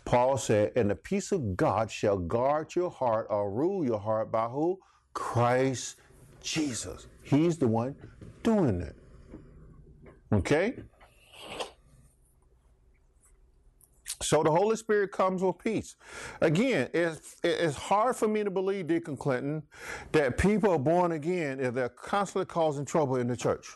Paul 0.05 0.37
said, 0.37 0.73
and 0.77 0.91
the 0.91 0.95
peace 0.97 1.33
of 1.33 1.57
God 1.57 1.91
shall 1.91 2.19
guard 2.19 2.75
your 2.75 2.91
heart 2.91 3.27
or 3.31 3.53
rule 3.53 3.85
your 3.85 4.01
heart 4.01 4.33
by 4.33 4.49
who? 4.49 4.79
Christ 5.15 5.97
Jesus. 6.43 7.07
He's 7.23 7.59
the 7.59 7.69
one 7.69 7.95
doing 8.43 8.81
it. 8.81 8.97
Okay? 10.33 10.75
So 14.23 14.43
the 14.43 14.51
Holy 14.51 14.77
Spirit 14.77 15.13
comes 15.13 15.43
with 15.43 15.59
peace. 15.59 15.97
Again, 16.41 16.89
it's, 16.95 17.37
it's 17.43 17.77
hard 17.77 18.17
for 18.17 18.29
me 18.29 18.45
to 18.45 18.51
believe, 18.51 18.87
Deacon 18.87 19.17
Clinton, 19.17 19.63
that 20.13 20.39
people 20.39 20.71
are 20.71 20.79
born 20.79 21.13
again 21.13 21.61
if 21.61 21.75
they're 21.75 21.89
constantly 21.89 22.47
causing 22.47 22.85
trouble 22.85 23.17
in 23.17 23.27
the 23.27 23.37
church. 23.37 23.67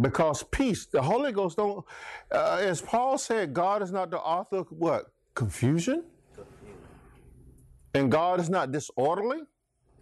Because 0.00 0.42
peace, 0.42 0.86
the 0.86 1.02
Holy 1.02 1.32
Ghost 1.32 1.56
don't, 1.56 1.84
uh, 2.30 2.58
as 2.60 2.80
Paul 2.80 3.18
said, 3.18 3.54
God 3.54 3.82
is 3.82 3.92
not 3.92 4.10
the 4.10 4.18
author 4.18 4.58
of 4.58 4.68
what? 4.70 5.06
Confusion? 5.34 6.04
And 7.94 8.10
God 8.10 8.40
is 8.40 8.50
not 8.50 8.72
disorderly, 8.72 9.40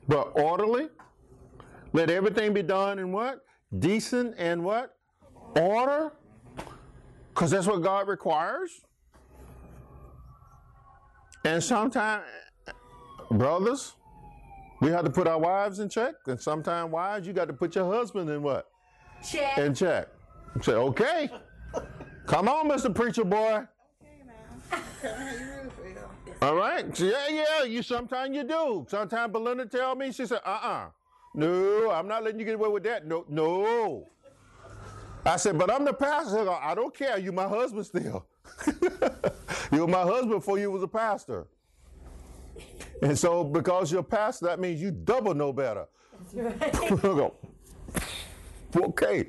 but 0.09 0.33
orderly. 0.39 0.89
Let 1.93 2.11
everything 2.11 2.53
be 2.53 2.63
done 2.63 2.99
in 2.99 3.13
what? 3.13 3.45
Decent 3.79 4.35
and 4.37 4.65
what? 4.65 4.97
Order. 5.57 6.13
Because 7.29 7.53
that's 7.53 7.67
what 7.67 7.83
God 7.83 8.09
requires. 8.09 8.81
And 11.45 11.63
sometimes, 11.63 12.25
brothers, 13.31 13.95
we 14.81 14.91
have 14.91 15.05
to 15.05 15.11
put 15.11 15.29
our 15.29 15.39
wives 15.39 15.79
in 15.79 15.89
check. 15.89 16.15
And 16.27 16.41
sometimes, 16.41 16.91
wives, 16.91 17.27
you 17.27 17.33
got 17.33 17.47
to 17.47 17.55
put 17.55 17.75
your 17.77 17.93
husband 17.93 18.29
in 18.31 18.43
what? 18.43 18.67
Check. 19.25 19.59
In 19.59 19.75
check. 19.75 20.09
Say, 20.63 20.73
okay. 20.73 21.31
Come 22.27 22.49
on, 22.49 22.69
Mr. 22.69 22.95
Preacher 22.95 23.25
Boy. 23.25 23.39
Okay, 23.39 23.67
now. 24.27 24.79
Tell 25.01 25.19
me 25.19 25.25
how 25.25 25.33
you 25.33 25.39
really 25.39 25.95
feel. 25.95 26.49
All 26.49 26.57
right. 26.57 26.97
So, 26.97 27.05
yeah, 27.05 27.29
yeah. 27.29 27.65
You 27.65 27.83
sometimes 27.83 28.35
you 28.35 28.45
do. 28.45 28.87
Sometimes 28.89 29.33
Belinda 29.33 29.67
tell 29.67 29.95
me, 29.95 30.13
she 30.13 30.27
said, 30.27 30.41
uh-uh. 30.45 30.87
No, 31.35 31.91
I'm 31.91 32.07
not 32.07 32.23
letting 32.23 32.39
you 32.39 32.47
get 32.47 32.55
away 32.55 32.69
with 32.69 32.85
that. 32.85 33.07
No, 33.07 33.25
no. 33.29 34.09
I 35.27 35.37
said, 35.37 35.59
but 35.59 35.71
I'm 35.71 35.85
the 35.85 35.93
pastor. 35.93 36.49
I 36.51 36.75
don't 36.75 36.95
care. 36.95 37.19
You 37.19 37.33
my 37.33 37.49
husband 37.49 37.87
still. 37.87 38.27
you 39.73 39.81
were 39.81 39.89
my 39.89 40.03
husband 40.03 40.31
before 40.31 40.59
you 40.59 40.71
was 40.71 40.83
a 40.83 40.89
pastor. 40.89 41.47
And 43.03 43.19
so 43.19 43.43
because 43.43 43.91
you're 43.91 44.03
a 44.03 44.05
pastor, 44.05 44.47
that 44.47 44.61
means 44.61 44.81
you 44.81 44.91
double 44.91 45.35
know 45.35 45.53
better. 45.53 45.87
I 46.39 46.71
go, 47.03 47.35
okay. 48.77 49.27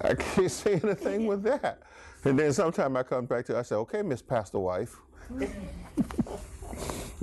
I 0.00 0.14
can't 0.14 0.50
say 0.50 0.80
anything 0.82 1.26
with 1.26 1.42
that. 1.44 1.82
And 2.24 2.38
then 2.38 2.52
sometime 2.52 2.96
I 2.96 3.02
come 3.02 3.26
back 3.26 3.46
to 3.46 3.58
I 3.58 3.62
say, 3.62 3.76
okay, 3.76 4.02
Miss 4.02 4.22
Pastor 4.22 4.58
Wife. 4.58 4.96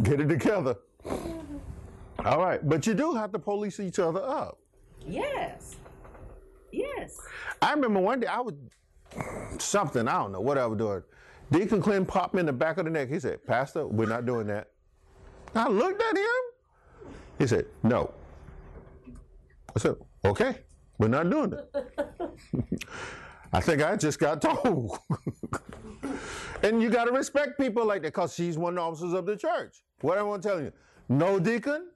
Get 0.04 0.20
it 0.22 0.28
together. 0.28 0.76
All 2.26 2.40
right. 2.40 2.68
But 2.68 2.88
you 2.88 2.94
do 2.94 3.14
have 3.14 3.32
to 3.32 3.40
police 3.40 3.80
each 3.80 4.00
other 4.00 4.24
up. 4.24 4.60
Yes. 5.06 5.76
Yes. 6.72 7.18
I 7.62 7.74
remember 7.74 8.00
one 8.00 8.20
day 8.20 8.28
I 8.28 8.42
was 8.42 8.54
something, 9.60 10.08
I 10.08 10.14
don't 10.14 10.32
know 10.32 10.42
what 10.42 10.58
I 10.58 10.66
was 10.66 10.78
doing. 10.78 11.04
Deacon 11.52 11.82
Clinton 11.82 12.06
popped 12.06 12.34
me 12.34 12.42
in 12.42 12.46
the 12.46 12.54
back 12.54 12.78
of 12.78 12.86
the 12.86 12.92
neck. 12.92 13.10
He 13.10 13.20
said, 13.20 13.46
Pastor, 13.46 13.88
we're 13.88 14.08
not 14.08 14.26
doing 14.26 14.48
that. 14.48 14.70
I 15.56 15.70
looked 15.70 16.02
at 16.02 16.18
him. 16.18 17.14
He 17.40 17.48
said, 17.48 17.66
No. 17.84 18.14
I 19.76 19.80
said, 19.80 19.96
Okay, 20.26 20.58
we're 20.98 21.08
not 21.08 21.30
doing 21.30 21.54
it. 21.54 22.84
I 23.54 23.62
think 23.62 23.82
I 23.82 23.96
just 23.96 24.20
got 24.20 24.42
told. 24.42 25.00
and 26.64 26.82
you 26.82 26.90
got 26.90 27.06
to 27.06 27.12
respect 27.12 27.60
people 27.60 27.86
like 27.86 28.02
that 28.02 28.14
because 28.14 28.34
she's 28.34 28.58
one 28.58 28.74
of 28.74 28.76
the 28.76 28.82
officers 28.82 29.14
of 29.14 29.26
the 29.26 29.38
church. 29.38 29.84
What 30.02 30.18
I 30.18 30.22
want 30.22 30.44
to 30.44 30.50
tell 30.50 30.62
you, 30.62 30.72
no 31.10 31.40
deacon. 31.40 31.88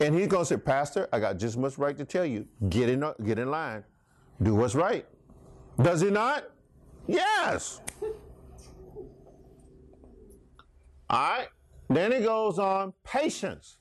And 0.00 0.14
he's 0.14 0.26
going 0.26 0.42
to 0.42 0.46
say, 0.46 0.56
Pastor, 0.56 1.08
I 1.12 1.20
got 1.20 1.38
just 1.38 1.56
much 1.56 1.78
right 1.78 1.96
to 1.96 2.04
tell 2.04 2.26
you, 2.26 2.46
get 2.68 2.88
in, 2.88 3.02
uh, 3.04 3.14
get 3.24 3.38
in 3.38 3.50
line. 3.50 3.84
Do 4.42 4.54
what's 4.54 4.74
right. 4.74 5.06
Does 5.80 6.00
he 6.00 6.10
not? 6.10 6.44
Yes. 7.06 7.80
All 11.08 11.38
right. 11.38 11.48
Then 11.88 12.12
he 12.12 12.20
goes 12.20 12.58
on 12.58 12.92
patience. 13.04 13.76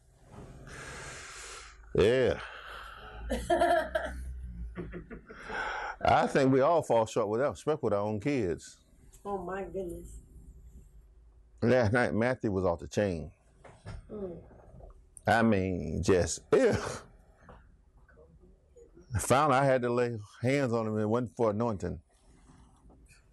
Yeah. 1.96 2.38
I 6.06 6.28
think 6.28 6.52
we 6.52 6.62
all 6.62 6.82
fall 6.82 7.06
short 7.06 7.30
with 7.30 7.42
that, 7.42 7.52
especially 7.52 7.80
with 7.84 7.94
our 7.94 8.02
own 8.02 8.20
kids. 8.20 8.78
oh 9.26 9.38
my 9.38 9.64
goodness. 9.64 10.20
Last 11.62 11.94
night, 11.94 12.14
Matthew 12.14 12.52
was 12.52 12.66
off 12.66 12.80
the 12.80 12.88
chain. 12.88 13.32
Mm. 14.12 14.38
I 15.26 15.42
mean, 15.42 16.04
just, 16.04 16.42
ew. 16.52 16.76
I 19.16 19.20
found 19.20 19.54
I 19.54 19.64
had 19.64 19.82
to 19.84 19.90
lay 19.90 20.20
hands 20.42 20.74
on 20.74 20.88
him 20.88 20.94
and 20.94 21.04
it 21.04 21.08
wasn't 21.08 21.36
for 21.38 21.52
anointing. 21.52 22.00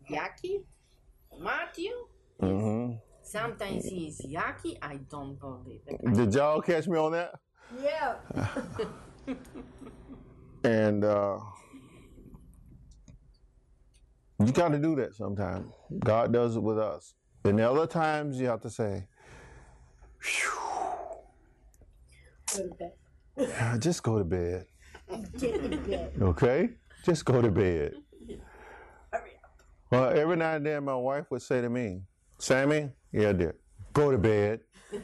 Yucky? 0.09 0.63
Matthew? 1.41 1.91
Mm-hmm. 2.41 2.97
Sometimes 3.23 3.85
he's 3.87 4.21
yucky. 4.21 4.77
I 4.83 4.97
don't 5.11 5.39
believe 5.41 5.81
it. 5.87 6.15
Did 6.15 6.35
y'all 6.35 6.61
catch 6.61 6.87
me 6.87 6.99
on 6.99 7.13
that? 7.13 7.35
Yeah. 7.83 8.17
And 10.65 11.05
uh, 11.05 11.39
you 14.45 14.53
got 14.53 14.69
to 14.73 14.79
do 14.79 14.95
that 14.97 15.15
sometimes. 15.15 15.71
God 16.01 16.33
does 16.33 16.57
it 16.57 16.63
with 16.63 16.79
us. 16.79 17.15
And 17.45 17.59
the 17.59 17.71
other 17.71 17.87
times 17.87 18.39
you 18.39 18.47
have 18.49 18.61
to 18.63 18.71
say, 18.71 19.07
"Phew, 20.19 20.51
Go 22.57 22.63
to 22.69 22.75
bed. 22.79 22.93
yeah, 23.37 23.77
just 23.79 24.03
go 24.03 24.19
to 24.19 24.25
bed. 24.25 24.67
Get 25.39 25.55
in 25.65 25.83
bed. 25.85 26.13
Okay? 26.21 26.71
Just 27.05 27.25
go 27.25 27.41
to 27.41 27.51
bed. 27.51 27.95
Hurry 29.13 29.31
up. 29.43 29.63
Well, 29.91 30.11
every 30.11 30.37
now 30.37 30.55
and 30.57 30.67
then 30.67 30.85
my 30.85 30.95
wife 30.95 31.31
would 31.31 31.43
say 31.43 31.61
to 31.63 31.71
me, 31.71 32.03
Sammy, 32.39 32.91
yeah, 33.13 33.33
dear, 33.33 33.57
go 33.95 34.11
to 34.11 34.19
bed. 34.19 34.61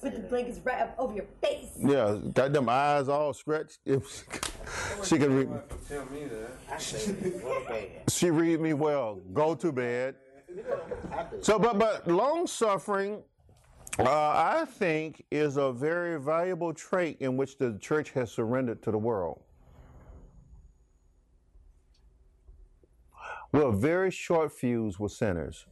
Put 0.00 0.14
the 0.14 0.20
blankets 0.20 0.60
right 0.64 0.80
up 0.82 0.94
over 0.98 1.14
your 1.14 1.24
face. 1.42 1.70
Yeah, 1.78 2.18
got 2.34 2.52
them 2.52 2.68
eyes 2.68 3.08
all 3.08 3.32
scratched. 3.32 3.78
If 3.86 5.06
she 5.06 5.16
could 5.18 5.30
read, 5.30 5.48
Tell 5.88 6.04
me 6.06 6.24
that. 6.26 6.74
I 6.74 6.78
say, 6.78 7.12
go 7.40 7.62
to 7.62 7.68
bed. 7.68 8.02
she 8.10 8.30
read 8.30 8.60
me 8.60 8.74
well. 8.74 9.20
Go 9.32 9.54
to 9.54 9.72
bed. 9.72 10.16
So, 11.40 11.58
but 11.58 11.78
but 11.78 12.06
long 12.06 12.46
suffering, 12.46 13.22
uh, 13.98 14.02
I 14.04 14.66
think, 14.68 15.24
is 15.30 15.56
a 15.56 15.72
very 15.72 16.20
valuable 16.20 16.74
trait 16.74 17.16
in 17.20 17.36
which 17.36 17.56
the 17.58 17.78
church 17.80 18.10
has 18.10 18.30
surrendered 18.30 18.82
to 18.82 18.90
the 18.90 18.98
world. 18.98 19.40
We're 23.52 23.72
very 23.72 24.10
short 24.10 24.52
fused 24.52 24.98
with 24.98 25.12
sinners, 25.12 25.64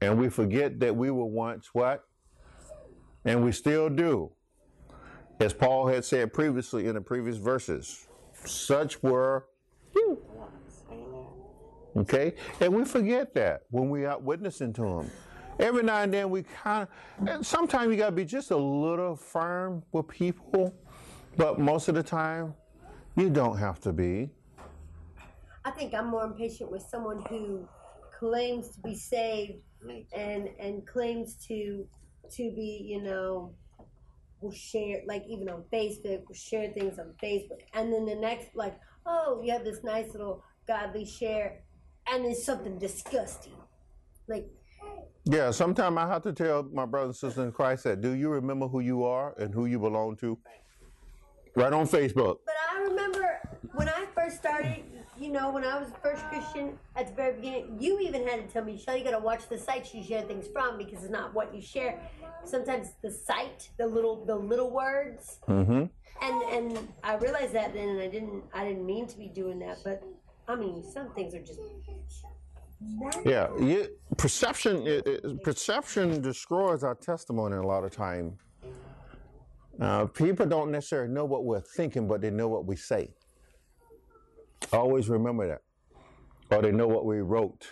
and 0.00 0.18
we 0.18 0.28
forget 0.28 0.78
that 0.80 0.94
we 0.94 1.10
were 1.10 1.24
once 1.24 1.70
what, 1.72 2.04
and 3.26 3.44
we 3.44 3.52
still 3.52 3.90
do, 3.90 4.30
as 5.40 5.52
Paul 5.52 5.88
had 5.88 6.04
said 6.04 6.32
previously 6.32 6.86
in 6.86 6.94
the 6.94 7.00
previous 7.00 7.36
verses. 7.36 8.06
Such 8.44 9.02
were 9.02 9.46
Okay? 11.96 12.34
And 12.60 12.74
we 12.74 12.84
forget 12.84 13.34
that 13.34 13.62
when 13.70 13.88
we 13.88 14.04
are 14.04 14.18
witnessing 14.18 14.72
to 14.74 14.82
them. 14.82 15.10
Every 15.58 15.82
now 15.82 16.02
and 16.02 16.12
then 16.12 16.28
we 16.28 16.42
kind 16.42 16.86
of, 16.86 17.28
and 17.28 17.44
sometimes 17.44 17.90
you 17.90 17.96
got 17.96 18.06
to 18.06 18.12
be 18.12 18.26
just 18.26 18.50
a 18.50 18.56
little 18.56 19.16
firm 19.16 19.82
with 19.92 20.06
people, 20.06 20.74
but 21.38 21.58
most 21.58 21.88
of 21.88 21.94
the 21.94 22.02
time 22.02 22.54
you 23.16 23.30
don't 23.30 23.56
have 23.56 23.80
to 23.80 23.92
be. 23.92 24.28
I 25.64 25.70
think 25.70 25.94
I'm 25.94 26.08
more 26.08 26.24
impatient 26.24 26.70
with 26.70 26.82
someone 26.82 27.24
who 27.30 27.66
claims 28.18 28.68
to 28.76 28.80
be 28.82 28.94
saved 28.94 29.54
and 30.12 30.48
and 30.58 30.86
claims 30.86 31.36
to 31.48 31.86
to 32.32 32.52
be, 32.54 32.84
you 32.88 33.02
know, 33.02 33.54
will 34.40 34.52
share 34.52 35.02
like 35.06 35.24
even 35.28 35.48
on 35.48 35.64
Facebook, 35.72 36.26
will 36.28 36.34
share 36.34 36.70
things 36.72 36.98
on 36.98 37.14
Facebook, 37.22 37.60
and 37.74 37.92
then 37.92 38.04
the 38.04 38.14
next 38.14 38.48
like, 38.54 38.78
oh, 39.06 39.40
you 39.42 39.52
have 39.52 39.64
this 39.64 39.82
nice 39.82 40.12
little 40.12 40.42
godly 40.66 41.04
share, 41.04 41.60
and 42.06 42.26
it's 42.26 42.44
something 42.44 42.78
disgusting, 42.78 43.54
like 44.28 44.48
Yeah, 45.24 45.50
sometimes 45.50 45.96
I 45.98 46.06
have 46.06 46.22
to 46.22 46.32
tell 46.32 46.62
my 46.72 46.86
brothers 46.86 47.20
and 47.22 47.30
sisters 47.30 47.44
in 47.44 47.52
Christ 47.52 47.84
that, 47.84 48.00
do 48.00 48.12
you 48.12 48.28
remember 48.28 48.68
who 48.68 48.80
you 48.80 49.04
are 49.04 49.34
and 49.38 49.52
who 49.52 49.66
you 49.66 49.78
belong 49.78 50.16
to? 50.16 50.38
Right 51.56 51.72
on 51.72 51.88
Facebook. 51.88 52.38
But 52.46 52.54
I 52.72 52.82
remember 52.82 53.40
when 53.74 53.88
I 53.88 54.06
first 54.14 54.36
started, 54.36 54.84
you 55.18 55.30
know, 55.30 55.50
when 55.50 55.64
I 55.64 55.78
was 55.78 55.88
first 56.02 56.24
Christian 56.26 56.78
at 56.94 57.08
the 57.08 57.14
very 57.14 57.34
beginning, 57.36 57.76
you 57.80 58.00
even 58.00 58.26
had 58.26 58.46
to 58.46 58.52
tell 58.52 58.64
me, 58.64 58.78
Shell, 58.78 58.96
you 58.96 59.04
gotta 59.04 59.18
watch 59.18 59.48
the 59.48 59.58
sites 59.58 59.94
you 59.94 60.02
share 60.02 60.22
things 60.22 60.46
from 60.52 60.76
because 60.78 61.02
it's 61.02 61.12
not 61.12 61.34
what 61.34 61.54
you 61.54 61.60
share. 61.62 62.00
Sometimes 62.44 62.88
the 63.02 63.10
site, 63.10 63.70
the 63.78 63.86
little 63.86 64.24
the 64.24 64.34
little 64.34 64.70
words. 64.70 65.38
Mm-hmm. 65.48 65.84
And 66.22 66.42
and 66.54 66.88
I 67.02 67.16
realized 67.16 67.52
that 67.54 67.74
then 67.74 67.88
and 67.88 68.00
I 68.00 68.08
didn't 68.08 68.42
I 68.54 68.64
didn't 68.64 68.84
mean 68.86 69.06
to 69.08 69.18
be 69.18 69.28
doing 69.28 69.58
that, 69.60 69.78
but 69.84 70.02
I 70.48 70.54
mean 70.54 70.82
some 70.82 71.10
things 71.14 71.34
are 71.34 71.40
just 71.42 71.60
Yeah, 73.24 73.48
you, 73.58 73.88
perception 74.16 74.86
i- 74.86 75.02
i- 75.10 75.36
perception 75.42 76.20
destroys 76.20 76.84
our 76.84 76.94
testimony 76.94 77.56
a 77.56 77.62
lot 77.62 77.84
of 77.84 77.90
time. 77.90 78.38
Uh, 79.80 80.06
people 80.06 80.46
don't 80.46 80.70
necessarily 80.70 81.12
know 81.12 81.24
what 81.26 81.44
we're 81.44 81.60
thinking, 81.60 82.08
but 82.08 82.20
they 82.22 82.30
know 82.30 82.48
what 82.48 82.64
we 82.64 82.76
say. 82.76 83.12
Always 84.72 85.08
remember 85.08 85.46
that, 85.46 85.62
or 86.50 86.62
they 86.62 86.72
know 86.72 86.88
what 86.88 87.04
we 87.04 87.20
wrote. 87.20 87.68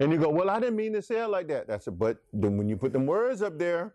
And 0.00 0.12
you 0.12 0.18
go, 0.18 0.28
well, 0.28 0.48
I 0.48 0.60
didn't 0.60 0.76
mean 0.76 0.92
to 0.92 1.02
say 1.02 1.22
it 1.22 1.28
like 1.28 1.48
that. 1.48 1.66
That's 1.66 1.88
it. 1.88 1.98
But 1.98 2.18
then 2.32 2.56
when 2.56 2.68
you 2.68 2.76
put 2.76 2.92
them 2.92 3.06
words 3.06 3.42
up 3.42 3.58
there, 3.58 3.94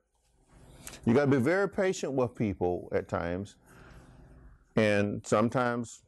you 1.06 1.14
got 1.14 1.26
to 1.26 1.32
be 1.32 1.38
very 1.38 1.70
patient 1.70 2.14
with 2.14 2.36
people 2.36 2.90
at 2.94 3.08
times, 3.08 3.56
and 4.76 5.26
sometimes 5.26 6.04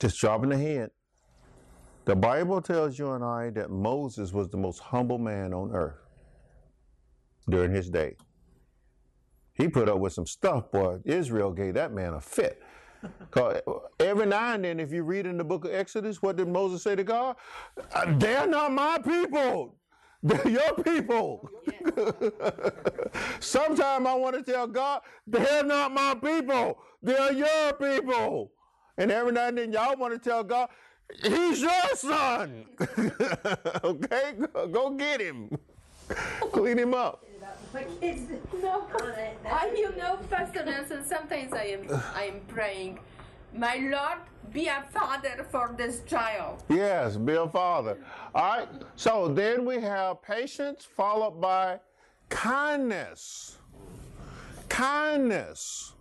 just 0.00 0.18
dropping 0.18 0.50
the 0.50 0.58
head. 0.58 0.90
The 2.06 2.16
Bible 2.16 2.60
tells 2.62 2.98
you 2.98 3.12
and 3.12 3.24
I 3.24 3.50
that 3.50 3.70
Moses 3.70 4.32
was 4.32 4.48
the 4.48 4.56
most 4.56 4.78
humble 4.78 5.18
man 5.18 5.52
on 5.52 5.72
earth 5.74 5.98
during 7.50 7.74
his 7.74 7.90
day. 7.90 8.16
He 9.56 9.68
put 9.68 9.88
up 9.88 9.98
with 9.98 10.12
some 10.12 10.26
stuff, 10.26 10.70
boy. 10.70 11.00
Israel 11.04 11.52
gave 11.52 11.74
that 11.74 11.92
man 11.92 12.14
a 12.14 12.20
fit. 12.20 12.62
'Cause 13.30 13.60
every 14.00 14.26
now 14.26 14.54
and 14.54 14.64
then, 14.64 14.80
if 14.80 14.90
you 14.92 15.02
read 15.04 15.26
in 15.26 15.36
the 15.36 15.44
book 15.44 15.64
of 15.64 15.72
Exodus, 15.72 16.20
what 16.22 16.36
did 16.36 16.48
Moses 16.48 16.82
say 16.82 16.96
to 16.96 17.04
God? 17.04 17.36
"Uh, 17.94 18.14
They're 18.18 18.46
not 18.46 18.72
my 18.72 18.98
people. 18.98 19.76
They're 20.22 20.48
your 20.48 20.74
people. 20.82 21.48
Sometimes 23.40 24.06
I 24.06 24.14
want 24.14 24.34
to 24.36 24.42
tell 24.42 24.66
God, 24.66 25.02
they're 25.26 25.62
not 25.62 25.92
my 25.92 26.14
people. 26.14 26.78
They're 27.02 27.32
your 27.32 27.72
people. 27.74 28.50
And 28.98 29.10
every 29.12 29.32
now 29.32 29.48
and 29.48 29.58
then, 29.58 29.72
y'all 29.72 29.96
want 29.96 30.14
to 30.14 30.18
tell 30.18 30.42
God, 30.42 30.68
He's 31.22 31.60
your 31.60 31.94
son. 31.94 32.64
okay? 33.84 34.32
Go- 34.52 34.66
Go 34.68 34.90
get 34.90 35.20
him. 35.20 35.56
Clean 36.52 36.78
him 36.78 36.94
up. 36.94 37.24
My 37.76 37.84
kids. 38.00 38.22
No, 38.62 38.86
on 39.02 39.10
it. 39.10 39.38
I 39.44 39.72
you 39.76 39.94
know, 39.96 40.18
Pastor 40.30 40.64
Nelson. 40.64 41.04
Sometimes 41.04 41.52
I 41.52 41.64
am 41.76 42.02
I 42.14 42.24
am 42.24 42.40
praying, 42.48 42.98
my 43.54 43.76
Lord, 43.76 44.20
be 44.52 44.66
a 44.66 44.84
father 44.92 45.46
for 45.50 45.74
this 45.76 46.02
child. 46.06 46.62
Yes, 46.68 47.16
be 47.16 47.34
a 47.34 47.48
father. 47.48 47.98
All 48.34 48.44
right. 48.44 48.68
So 48.96 49.28
then 49.28 49.64
we 49.64 49.80
have 49.80 50.22
patience 50.22 50.84
followed 50.84 51.40
by 51.40 51.80
kindness. 52.28 53.58
Kindness. 54.68 55.92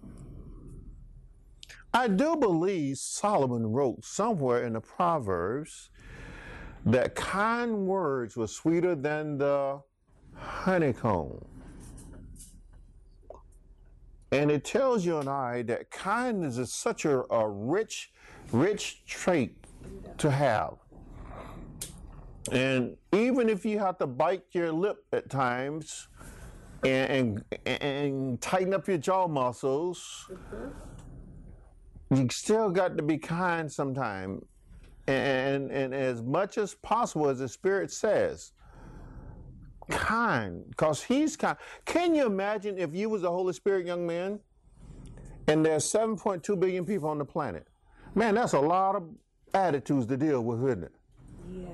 I 1.94 2.08
do 2.08 2.36
believe 2.36 2.98
Solomon 2.98 3.72
wrote 3.72 4.04
somewhere 4.04 4.64
in 4.66 4.74
the 4.74 4.82
Proverbs 4.82 5.90
that 6.86 7.16
kind 7.16 7.88
words 7.88 8.36
were 8.36 8.48
sweeter 8.48 8.96
than 8.96 9.38
the 9.38 9.82
honeycomb. 10.36 11.55
And 14.36 14.52
it 14.52 14.66
tells 14.66 15.06
you 15.06 15.20
and 15.20 15.30
I 15.30 15.62
that 15.64 15.90
kindness 15.92 16.58
is 16.58 16.74
such 16.74 17.06
a, 17.06 17.24
a 17.32 17.48
rich, 17.48 18.12
rich 18.52 19.06
trait 19.06 19.56
to 20.18 20.30
have. 20.30 20.74
And 22.52 22.98
even 23.14 23.48
if 23.48 23.66
you 23.66 23.80
have 23.80 23.98
to 24.00 24.08
bite 24.08 24.44
your 24.52 24.74
lip 24.74 25.06
at 25.14 25.30
times 25.30 26.10
and, 26.84 27.44
and, 27.66 27.82
and 27.82 28.42
tighten 28.42 28.74
up 28.74 28.90
your 28.90 28.98
jaw 28.98 29.26
muscles, 29.28 30.30
you 32.14 32.28
still 32.30 32.70
got 32.70 32.98
to 32.98 33.04
be 33.04 33.18
kind 33.18 33.72
sometime. 33.72 34.46
And, 35.08 35.72
and 35.72 35.94
as 35.96 36.22
much 36.22 36.58
as 36.58 36.74
possible, 36.76 37.30
as 37.30 37.40
the 37.40 37.48
Spirit 37.48 37.90
says, 37.90 38.52
kind, 39.90 40.64
because 40.70 41.04
He's 41.04 41.36
kind. 41.36 41.58
Can 41.86 42.16
you 42.16 42.26
imagine 42.26 42.78
if 42.78 42.94
you 42.94 43.10
was 43.10 43.24
a 43.24 43.30
Holy 43.30 43.54
Spirit 43.54 43.86
young 43.86 44.06
man 44.06 44.40
and 45.48 45.66
there's 45.66 45.86
7.2 45.86 46.60
billion 46.60 46.86
people 46.86 47.10
on 47.10 47.18
the 47.18 47.26
planet? 47.26 47.68
Man, 48.14 48.36
that's 48.36 48.54
a 48.54 48.60
lot 48.60 48.96
of 48.96 49.04
attitudes 49.54 50.06
to 50.08 50.18
deal 50.18 50.42
with, 50.42 50.64
isn't 50.64 50.84
it? 50.84 50.96
Yeah. 51.52 51.68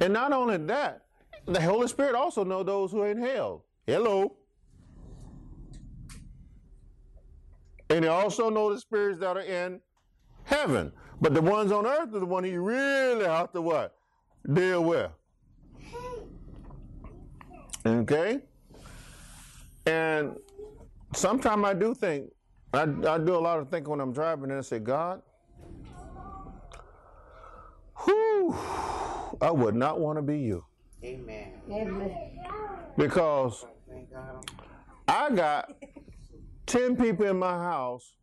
And 0.00 0.12
not 0.12 0.32
only 0.32 0.56
that, 0.58 1.06
the 1.46 1.60
Holy 1.60 1.88
Spirit 1.88 2.14
also 2.14 2.44
know 2.44 2.62
those 2.62 2.90
who 2.90 3.00
are 3.02 3.10
in 3.10 3.22
hell. 3.22 3.64
Hello. 3.86 4.36
And 7.88 8.04
he 8.04 8.08
also 8.08 8.50
know 8.50 8.72
the 8.72 8.80
spirits 8.80 9.20
that 9.20 9.36
are 9.36 9.42
in 9.42 9.80
heaven. 10.44 10.92
But 11.20 11.34
the 11.34 11.42
ones 11.42 11.70
on 11.70 11.86
earth 11.86 12.14
are 12.14 12.18
the 12.18 12.26
one 12.26 12.44
he 12.44 12.56
really 12.56 13.24
have 13.24 13.52
to 13.52 13.62
what? 13.62 13.94
Deal 14.52 14.82
with. 14.84 15.10
Okay? 17.86 18.40
And 19.86 20.36
sometimes 21.14 21.64
I 21.64 21.74
do 21.74 21.94
think, 21.94 22.30
I, 22.72 22.82
I 22.82 23.18
do 23.18 23.36
a 23.36 23.38
lot 23.38 23.60
of 23.60 23.70
thinking 23.70 23.90
when 23.90 24.00
I'm 24.00 24.12
driving 24.12 24.50
and 24.50 24.58
I 24.58 24.62
say, 24.62 24.80
God, 24.80 25.22
whew, 28.04 28.56
I 29.40 29.50
would 29.50 29.74
not 29.74 30.00
want 30.00 30.18
to 30.18 30.22
be 30.22 30.38
you. 30.38 30.64
Amen. 31.04 31.52
Amen. 31.70 32.38
Because 32.96 33.64
I 35.06 35.30
got 35.30 35.72
10 36.66 36.96
people 36.96 37.26
in 37.26 37.38
my 37.38 37.52
house 37.52 38.14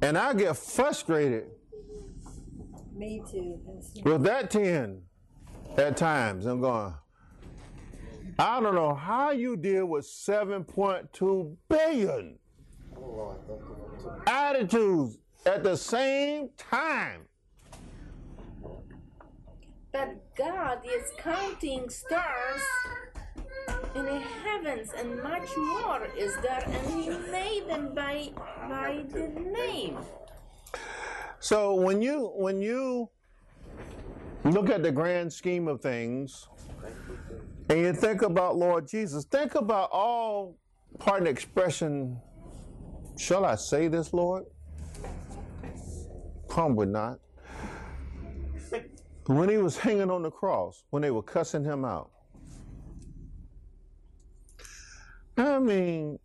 and 0.00 0.18
I 0.18 0.34
get 0.34 0.56
frustrated 0.56 1.46
Me 2.94 3.22
too. 3.30 3.60
With 4.04 4.24
that 4.24 4.50
10 4.50 5.02
at 5.76 5.96
times. 5.96 6.46
I'm 6.46 6.60
going, 6.60 6.94
I 8.42 8.60
don't 8.60 8.74
know 8.74 8.92
how 8.92 9.30
you 9.30 9.56
deal 9.56 9.86
with 9.86 10.04
7.2 10.04 11.56
billion 11.68 12.38
Lord, 12.96 13.36
thank 13.46 13.60
you 13.60 13.76
for 14.02 14.20
the 14.24 14.32
attitudes 14.32 15.18
at 15.46 15.62
the 15.62 15.76
same 15.76 16.48
time. 16.58 17.20
But 19.92 20.34
God 20.34 20.80
is 20.84 21.04
counting 21.18 21.88
stars 21.88 22.62
in 23.94 24.06
the 24.06 24.18
heavens, 24.18 24.90
and 24.96 25.22
much 25.22 25.48
more 25.56 26.08
is 26.18 26.34
there, 26.42 26.64
and 26.66 27.00
He 27.00 27.10
made 27.30 27.68
them 27.68 27.94
by 27.94 28.32
by 28.68 29.04
the 29.08 29.28
name. 29.28 29.98
So 31.38 31.76
when 31.76 32.02
you 32.02 32.32
when 32.34 32.60
you 32.60 33.08
look 34.44 34.68
at 34.68 34.82
the 34.82 34.90
grand 34.90 35.32
scheme 35.32 35.68
of 35.68 35.80
things 35.80 36.48
and 37.72 37.80
you 37.80 37.92
think 37.94 38.20
about 38.20 38.56
Lord 38.56 38.86
Jesus, 38.86 39.24
think 39.24 39.54
about 39.54 39.88
all 39.92 40.58
pardon 40.98 41.26
expression, 41.26 42.20
shall 43.16 43.46
I 43.46 43.54
say 43.54 43.88
this, 43.88 44.12
Lord? 44.12 44.44
Probably 46.50 46.86
not. 46.86 47.18
When 49.24 49.48
he 49.48 49.56
was 49.56 49.78
hanging 49.78 50.10
on 50.10 50.22
the 50.22 50.30
cross, 50.30 50.84
when 50.90 51.00
they 51.00 51.10
were 51.10 51.22
cussing 51.22 51.64
him 51.64 51.86
out. 51.86 52.10
I 55.38 55.58
mean, 55.58 56.18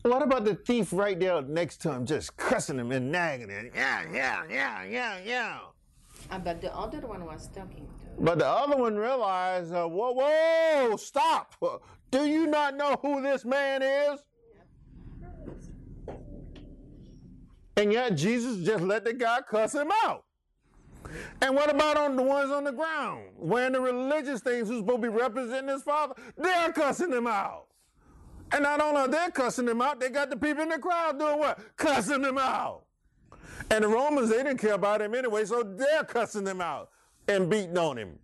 what 0.00 0.22
about 0.22 0.46
the 0.46 0.54
thief 0.54 0.94
right 0.94 1.20
there 1.20 1.42
next 1.42 1.82
to 1.82 1.92
him, 1.92 2.06
just 2.06 2.34
cussing 2.38 2.78
him 2.78 2.90
and 2.90 3.12
nagging 3.12 3.50
him? 3.50 3.70
Yeah, 3.74 4.04
yeah, 4.10 4.44
yeah, 4.48 4.84
yeah, 4.84 5.18
yeah. 5.22 5.58
Ah, 6.30 6.38
but 6.38 6.62
the 6.62 6.74
other 6.74 7.06
one 7.06 7.26
was 7.26 7.48
talking. 7.48 7.86
But 8.20 8.40
the 8.40 8.46
other 8.46 8.76
one 8.76 8.96
realized, 8.96 9.72
uh, 9.72 9.86
whoa, 9.86 10.12
whoa, 10.12 10.96
stop. 10.96 11.54
Do 12.10 12.26
you 12.26 12.46
not 12.46 12.76
know 12.76 12.96
who 13.00 13.22
this 13.22 13.44
man 13.44 13.82
is? 13.82 14.20
And 17.76 17.92
yet 17.92 18.16
Jesus 18.16 18.66
just 18.66 18.82
let 18.82 19.04
the 19.04 19.12
guy 19.12 19.38
cuss 19.48 19.72
him 19.72 19.90
out. 20.04 20.24
And 21.40 21.54
what 21.54 21.70
about 21.70 21.96
on 21.96 22.16
the 22.16 22.22
ones 22.22 22.50
on 22.50 22.64
the 22.64 22.72
ground, 22.72 23.26
wearing 23.36 23.72
the 23.72 23.80
religious 23.80 24.40
things 24.40 24.68
who's 24.68 24.80
supposed 24.80 25.02
to 25.02 25.10
be 25.10 25.16
representing 25.16 25.68
his 25.68 25.84
father? 25.84 26.14
They're 26.36 26.72
cussing 26.72 27.12
him 27.12 27.28
out. 27.28 27.66
And 28.50 28.64
not 28.64 28.80
only 28.80 29.00
are 29.02 29.08
they 29.08 29.28
cussing 29.32 29.68
him 29.68 29.80
out, 29.80 30.00
they 30.00 30.08
got 30.08 30.28
the 30.28 30.36
people 30.36 30.64
in 30.64 30.70
the 30.70 30.78
crowd 30.78 31.18
doing 31.18 31.38
what? 31.38 31.60
Cussing 31.76 32.24
him 32.24 32.36
out. 32.36 32.82
And 33.70 33.84
the 33.84 33.88
Romans, 33.88 34.30
they 34.30 34.38
didn't 34.38 34.58
care 34.58 34.74
about 34.74 35.00
him 35.00 35.14
anyway, 35.14 35.44
so 35.44 35.62
they're 35.62 36.04
cussing 36.04 36.46
him 36.46 36.60
out 36.60 36.90
and 37.28 37.48
beating 37.48 37.78
on 37.78 37.98
him. 37.98 38.18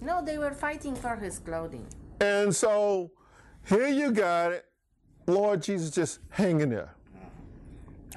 No, 0.00 0.22
they 0.22 0.38
were 0.38 0.52
fighting 0.52 0.94
for 0.94 1.16
his 1.16 1.38
clothing. 1.38 1.86
And 2.20 2.54
so 2.54 3.10
here 3.68 3.88
you 3.88 4.12
got 4.12 4.52
it, 4.52 4.64
Lord 5.26 5.62
Jesus 5.62 5.90
just 5.90 6.20
hanging 6.30 6.70
there. 6.70 6.94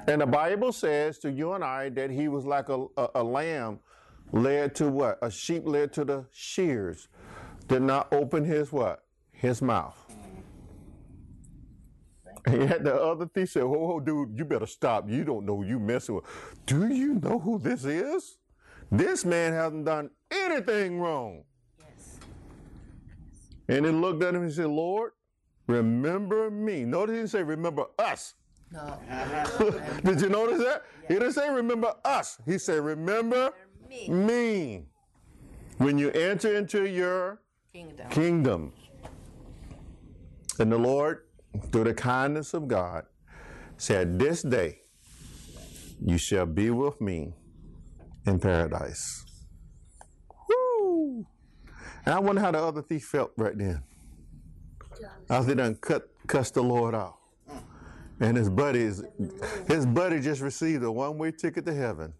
And 0.06 0.20
the 0.20 0.26
Bible 0.26 0.72
says 0.72 1.18
to 1.20 1.30
you 1.30 1.54
and 1.54 1.64
I 1.64 1.88
that 1.90 2.10
he 2.10 2.28
was 2.28 2.44
like 2.44 2.68
a, 2.68 2.86
a, 2.96 3.08
a 3.16 3.24
lamb 3.24 3.80
led 4.32 4.74
to 4.76 4.88
what? 4.88 5.18
A 5.22 5.30
sheep 5.30 5.62
led 5.66 5.92
to 5.94 6.04
the 6.04 6.26
shears. 6.32 7.08
Did 7.66 7.82
not 7.82 8.12
open 8.12 8.44
his 8.44 8.70
what? 8.70 9.02
His 9.32 9.60
mouth. 9.60 9.96
And 12.46 12.68
yet 12.68 12.84
the 12.84 12.94
other 12.94 13.26
thief 13.26 13.50
said, 13.50 13.64
Whoa, 13.64 13.78
whoa, 13.78 14.00
dude, 14.00 14.38
you 14.38 14.44
better 14.44 14.66
stop. 14.66 15.10
You 15.10 15.24
don't 15.24 15.44
know 15.44 15.56
who 15.56 15.64
you 15.64 15.80
messing 15.80 16.14
with. 16.14 16.24
Do 16.64 16.86
you 16.86 17.14
know 17.14 17.40
who 17.40 17.58
this 17.58 17.84
is? 17.84 18.38
This 18.90 19.24
man 19.24 19.52
hasn't 19.52 19.84
done 19.84 20.10
anything 20.30 21.00
wrong. 21.00 21.42
Yes. 21.78 22.18
And 23.68 23.84
he 23.84 23.92
looked 23.92 24.22
at 24.22 24.34
him 24.34 24.42
and 24.42 24.52
said, 24.52 24.66
Lord, 24.66 25.12
remember 25.66 26.50
me. 26.50 26.84
Notice 26.84 27.12
he 27.12 27.18
didn't 27.18 27.30
say, 27.30 27.42
remember 27.42 27.86
us. 27.98 28.34
No, 28.72 28.98
Did 30.04 30.20
you 30.20 30.28
notice 30.28 30.58
that? 30.58 30.84
He 31.06 31.14
didn't 31.14 31.32
say, 31.32 31.48
remember 31.50 31.94
us. 32.04 32.38
He 32.46 32.58
said, 32.58 32.82
remember 32.82 33.52
me. 33.88 34.08
me 34.08 34.84
when 35.78 35.98
you 35.98 36.10
enter 36.12 36.56
into 36.56 36.84
your 36.88 37.40
Kingdom. 37.72 38.08
kingdom. 38.10 38.72
And 40.58 40.72
the 40.72 40.78
Lord, 40.78 41.24
through 41.70 41.84
the 41.84 41.94
kindness 41.94 42.54
of 42.54 42.66
God, 42.66 43.04
said, 43.76 44.18
This 44.18 44.42
day 44.42 44.80
you 46.04 46.16
shall 46.18 46.46
be 46.46 46.70
with 46.70 47.00
me 47.00 47.34
in 48.26 48.38
paradise. 48.38 49.24
Woo! 50.48 51.26
And 52.04 52.14
I 52.14 52.18
wonder 52.18 52.40
how 52.40 52.50
the 52.50 52.58
other 52.58 52.82
thief 52.82 53.04
felt 53.04 53.32
right 53.36 53.56
then. 53.56 53.82
After 55.28 55.48
they 55.48 55.54
done 55.54 55.74
cut, 55.76 56.08
cussed 56.26 56.54
the 56.54 56.62
Lord 56.62 56.94
out. 56.94 57.18
And 58.20 58.36
his 58.36 58.48
buddies, 58.48 59.02
his 59.68 59.84
buddy 59.84 60.20
just 60.20 60.40
received 60.40 60.82
a 60.84 60.90
one-way 60.90 61.32
ticket 61.32 61.66
to 61.66 61.74
heaven. 61.74 62.14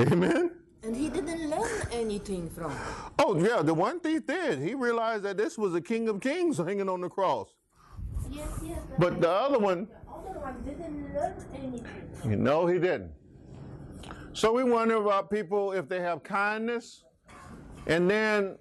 Amen. 0.00 0.50
And 0.82 0.96
he 0.96 1.08
didn't 1.08 1.48
learn 1.48 1.88
anything 1.92 2.50
from 2.50 2.72
it. 2.72 2.78
Oh 3.18 3.36
yeah, 3.38 3.62
the 3.62 3.74
one 3.74 4.00
thief 4.00 4.26
did. 4.26 4.60
He 4.60 4.74
realized 4.74 5.22
that 5.24 5.36
this 5.36 5.56
was 5.56 5.72
the 5.72 5.80
King 5.80 6.08
of 6.08 6.20
Kings 6.20 6.58
hanging 6.58 6.88
on 6.88 7.00
the 7.00 7.08
cross. 7.08 7.48
Yes, 8.30 8.48
yes. 8.62 8.78
But 8.98 9.20
the 9.20 9.30
other 9.30 9.58
one, 9.58 9.86
the 9.86 10.12
other 10.12 10.40
one 10.40 10.62
didn't 10.64 11.14
learn 11.14 11.34
anything. 11.54 12.44
know, 12.44 12.66
he 12.66 12.78
didn't. 12.78 13.12
So 14.36 14.52
we 14.52 14.64
wonder 14.64 14.96
about 14.96 15.30
people 15.30 15.72
if 15.72 15.88
they 15.88 15.98
have 16.00 16.22
kindness, 16.22 17.04
and 17.86 18.10
then 18.10 18.58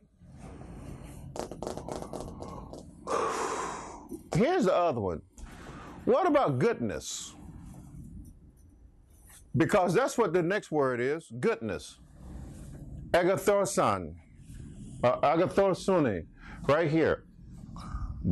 here's 4.33 4.63
the 4.63 4.73
other 4.73 5.01
one. 5.01 5.21
What 6.05 6.27
about 6.27 6.59
goodness? 6.59 7.35
Because 9.57 9.93
that's 9.93 10.17
what 10.17 10.31
the 10.31 10.41
next 10.41 10.71
word 10.71 11.01
is 11.01 11.29
goodness. 11.41 11.99
Agathorson. 13.11 14.13
Uh, 15.03 15.35
agathosune, 15.35 16.25
right 16.69 16.89
here. 16.89 17.25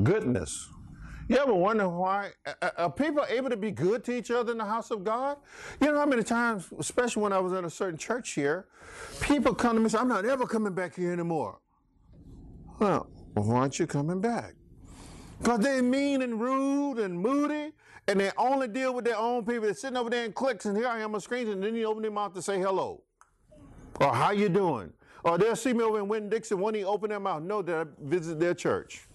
Goodness. 0.02 0.70
You 1.28 1.38
ever 1.38 1.54
wonder 1.54 1.88
why 1.88 2.32
are- 2.62 2.92
people 2.92 3.26
able 3.30 3.50
to 3.50 3.58
be 3.58 3.72
good 3.72 4.04
to 4.06 4.12
each 4.12 4.30
other 4.30 4.52
in 4.52 4.58
the 4.58 4.66
house 4.66 4.92
of 4.92 5.04
God? 5.04 5.38
You 5.80 5.92
know 5.92 6.00
how 6.00 6.06
many 6.06 6.24
times, 6.24 6.72
especially 6.78 7.24
when 7.24 7.34
I 7.34 7.40
was 7.40 7.54
in 7.54 7.64
a 7.66 7.70
certain 7.70 7.98
church 7.98 8.32
here, 8.32 8.68
people 9.22 9.56
come 9.56 9.76
to 9.76 9.80
me 9.80 9.86
and 9.86 9.92
say, 9.92 9.98
I'm 10.00 10.10
not 10.10 10.26
ever 10.26 10.46
coming 10.46 10.74
back 10.74 10.96
here 10.96 11.12
anymore. 11.12 11.60
Well, 12.80 13.10
why 13.34 13.56
aren't 13.56 13.80
you 13.80 13.88
coming 13.88 14.20
back? 14.20 14.56
Because 15.40 15.60
they're 15.60 15.82
mean 15.82 16.22
and 16.22 16.40
rude 16.40 17.00
and 17.00 17.20
moody, 17.20 17.74
and 18.08 18.20
they 18.20 18.32
only 18.38 18.68
deal 18.68 18.94
with 18.94 19.06
their 19.06 19.18
own 19.18 19.46
people. 19.46 19.64
They're 19.64 19.74
sitting 19.74 19.98
over 19.98 20.10
there 20.10 20.26
in 20.26 20.34
cliques, 20.34 20.66
and 20.66 20.76
here 20.76 20.88
I 20.88 21.00
am 21.00 21.16
a 21.16 21.22
stranger, 21.22 21.54
and 21.54 21.64
then 21.64 21.76
you 21.76 21.86
open 21.86 22.02
their 22.02 22.12
mouth 22.12 22.34
to 22.34 22.42
say 22.42 22.60
hello. 22.60 23.02
Or 24.02 24.14
how 24.14 24.32
you 24.32 24.50
doing? 24.50 24.92
Or 25.24 25.38
they'll 25.38 25.56
see 25.56 25.72
me 25.74 25.84
over 25.84 26.00
in 26.00 26.08
Winn-Dixie, 26.10 26.56
when 26.56 26.76
he 26.76 26.84
open 26.84 27.10
their 27.10 27.20
mouth, 27.20 27.48
that 27.66 27.76
I 27.76 27.86
visit 28.02 28.40
their 28.40 28.54
church. 28.54 29.08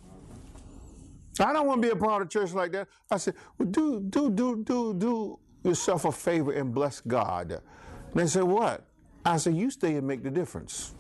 I 1.47 1.52
don't 1.52 1.66
want 1.66 1.82
to 1.82 1.89
be 1.89 1.93
a 1.93 1.97
part 1.97 2.23
of 2.23 2.31
church 2.31 2.52
like 2.52 2.73
that. 2.73 2.89
I 3.10 3.16
said, 3.19 3.35
well, 3.59 3.69
do, 3.69 4.01
do, 4.01 4.31
do, 4.31 4.62
do, 4.65 4.94
do 4.94 5.39
yourself 5.62 6.05
a 6.05 6.12
favor 6.12 6.52
and 6.52 6.74
bless 6.74 7.01
God. 7.01 7.52
And 7.52 7.60
they 8.15 8.27
said, 8.27 8.44
what? 8.44 8.85
I 9.24 9.36
said, 9.36 9.55
you 9.55 9.70
stay 9.70 9.97
and 9.97 10.06
make 10.06 10.23
the 10.23 10.31
difference. 10.31 10.94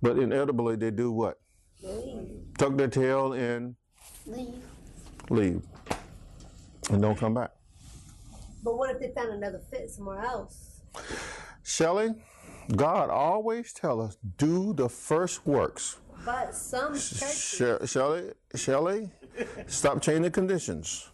But 0.00 0.18
inevitably, 0.18 0.76
they 0.76 0.90
do 0.90 1.12
what? 1.12 1.38
Leave. 1.82 2.28
Tuck 2.58 2.76
their 2.76 2.88
tail 2.88 3.32
and 3.34 3.76
Leave. 4.26 4.54
leave. 5.30 5.62
And 6.90 7.00
don't 7.00 7.16
come 7.16 7.34
back. 7.34 7.52
But 8.64 8.76
what 8.76 8.90
if 8.90 9.00
they 9.00 9.12
found 9.14 9.32
another 9.32 9.60
fit 9.70 9.90
somewhere 9.90 10.20
else? 10.20 10.80
Shelley, 11.62 12.10
God 12.74 13.10
always 13.10 13.72
tell 13.72 14.00
us 14.00 14.16
do 14.36 14.72
the 14.74 14.88
first 14.88 15.46
works. 15.46 15.98
But 16.24 16.54
some 16.54 16.92
churches, 16.92 17.40
She- 17.40 17.86
Shelley, 17.86 18.32
Shelley, 18.54 19.10
stop 19.66 20.00
changing 20.00 20.22
the 20.22 20.30
conditions 20.30 21.10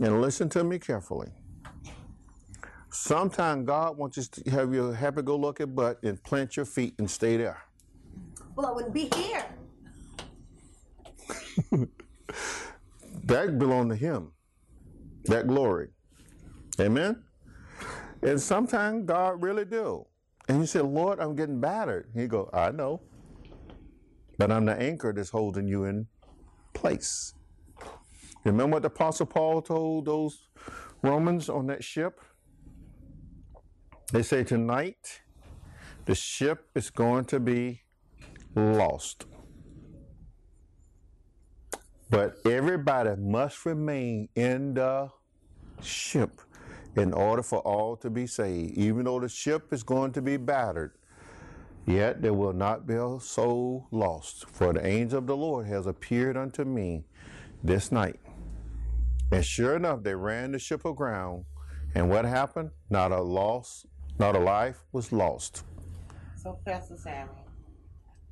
and 0.00 0.20
listen 0.20 0.48
to 0.50 0.64
me 0.64 0.78
carefully. 0.78 1.30
Sometimes 2.90 3.66
God 3.66 3.96
wants 3.96 4.16
you 4.18 4.22
to 4.24 4.50
have 4.50 4.72
your 4.72 4.92
happy-go-lucky 4.94 5.64
butt 5.64 6.02
and 6.02 6.22
plant 6.22 6.56
your 6.56 6.66
feet 6.66 6.94
and 6.98 7.10
stay 7.10 7.36
there. 7.36 7.62
well, 8.54 8.66
I 8.66 8.72
wouldn't 8.72 8.94
be 8.94 9.10
here. 9.14 9.44
That 13.24 13.58
belonged 13.58 13.90
to 13.90 13.96
Him. 13.96 14.32
That 15.26 15.46
glory. 15.46 15.88
Amen. 16.78 17.22
And 18.22 18.38
sometimes 18.40 19.06
God 19.06 19.42
really 19.42 19.64
do. 19.64 20.04
And 20.48 20.60
you 20.60 20.66
say, 20.66 20.80
Lord, 20.80 21.20
I'm 21.20 21.34
getting 21.34 21.58
battered. 21.58 22.10
He 22.14 22.26
go, 22.26 22.50
I 22.52 22.70
know. 22.70 23.00
But 24.38 24.50
I'm 24.50 24.64
the 24.64 24.74
anchor 24.74 25.12
that's 25.12 25.30
holding 25.30 25.68
you 25.68 25.84
in 25.84 26.06
place. 26.72 27.34
Remember 28.44 28.74
what 28.74 28.82
the 28.82 28.88
Apostle 28.88 29.26
Paul 29.26 29.62
told 29.62 30.06
those 30.06 30.48
Romans 31.02 31.48
on 31.48 31.66
that 31.68 31.82
ship? 31.82 32.20
They 34.12 34.22
say 34.22 34.44
tonight 34.44 35.22
the 36.04 36.14
ship 36.14 36.68
is 36.74 36.90
going 36.90 37.24
to 37.26 37.40
be 37.40 37.82
lost. 38.54 39.24
But 42.10 42.36
everybody 42.44 43.16
must 43.16 43.64
remain 43.64 44.28
in 44.34 44.74
the 44.74 45.10
ship 45.82 46.40
in 46.96 47.12
order 47.12 47.42
for 47.42 47.60
all 47.60 47.96
to 47.96 48.10
be 48.10 48.26
saved. 48.26 48.76
Even 48.76 49.04
though 49.06 49.20
the 49.20 49.28
ship 49.28 49.72
is 49.72 49.82
going 49.82 50.12
to 50.12 50.22
be 50.22 50.36
battered, 50.36 50.92
yet 51.86 52.22
there 52.22 52.32
will 52.32 52.52
not 52.52 52.86
be 52.86 52.94
a 52.94 53.18
soul 53.20 53.86
lost. 53.90 54.46
For 54.50 54.72
the 54.72 54.84
angel 54.86 55.18
of 55.18 55.26
the 55.26 55.36
Lord 55.36 55.66
has 55.66 55.86
appeared 55.86 56.36
unto 56.36 56.64
me 56.64 57.04
this 57.62 57.92
night. 57.92 58.20
And 59.32 59.44
sure 59.44 59.76
enough, 59.76 60.02
they 60.02 60.14
ran 60.14 60.52
the 60.52 60.58
ship 60.58 60.84
aground. 60.84 61.44
And 61.94 62.10
what 62.10 62.24
happened? 62.24 62.70
Not 62.90 63.12
a 63.12 63.20
loss, 63.20 63.86
not 64.18 64.36
a 64.36 64.38
life 64.38 64.84
was 64.92 65.12
lost. 65.12 65.64
So, 66.36 66.58
Pastor 66.66 66.96
Sammy, 66.96 67.30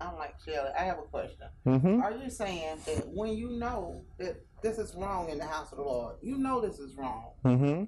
I'm 0.00 0.16
like 0.16 0.34
Shelley. 0.44 0.70
I 0.78 0.82
have 0.82 0.98
a 0.98 1.02
question. 1.02 1.46
Mm-hmm. 1.66 2.02
Are 2.02 2.12
you 2.12 2.28
saying 2.28 2.78
that 2.86 3.08
when 3.08 3.30
you 3.36 3.50
know 3.50 4.04
that 4.18 4.36
this 4.62 4.78
is 4.78 4.94
wrong 4.96 5.28
in 5.30 5.38
the 5.38 5.46
house 5.46 5.70
of 5.72 5.78
the 5.78 5.84
Lord, 5.84 6.16
you 6.22 6.38
know 6.38 6.60
this 6.60 6.78
is 6.78 6.94
wrong, 6.96 7.30
Mm-hmm. 7.44 7.84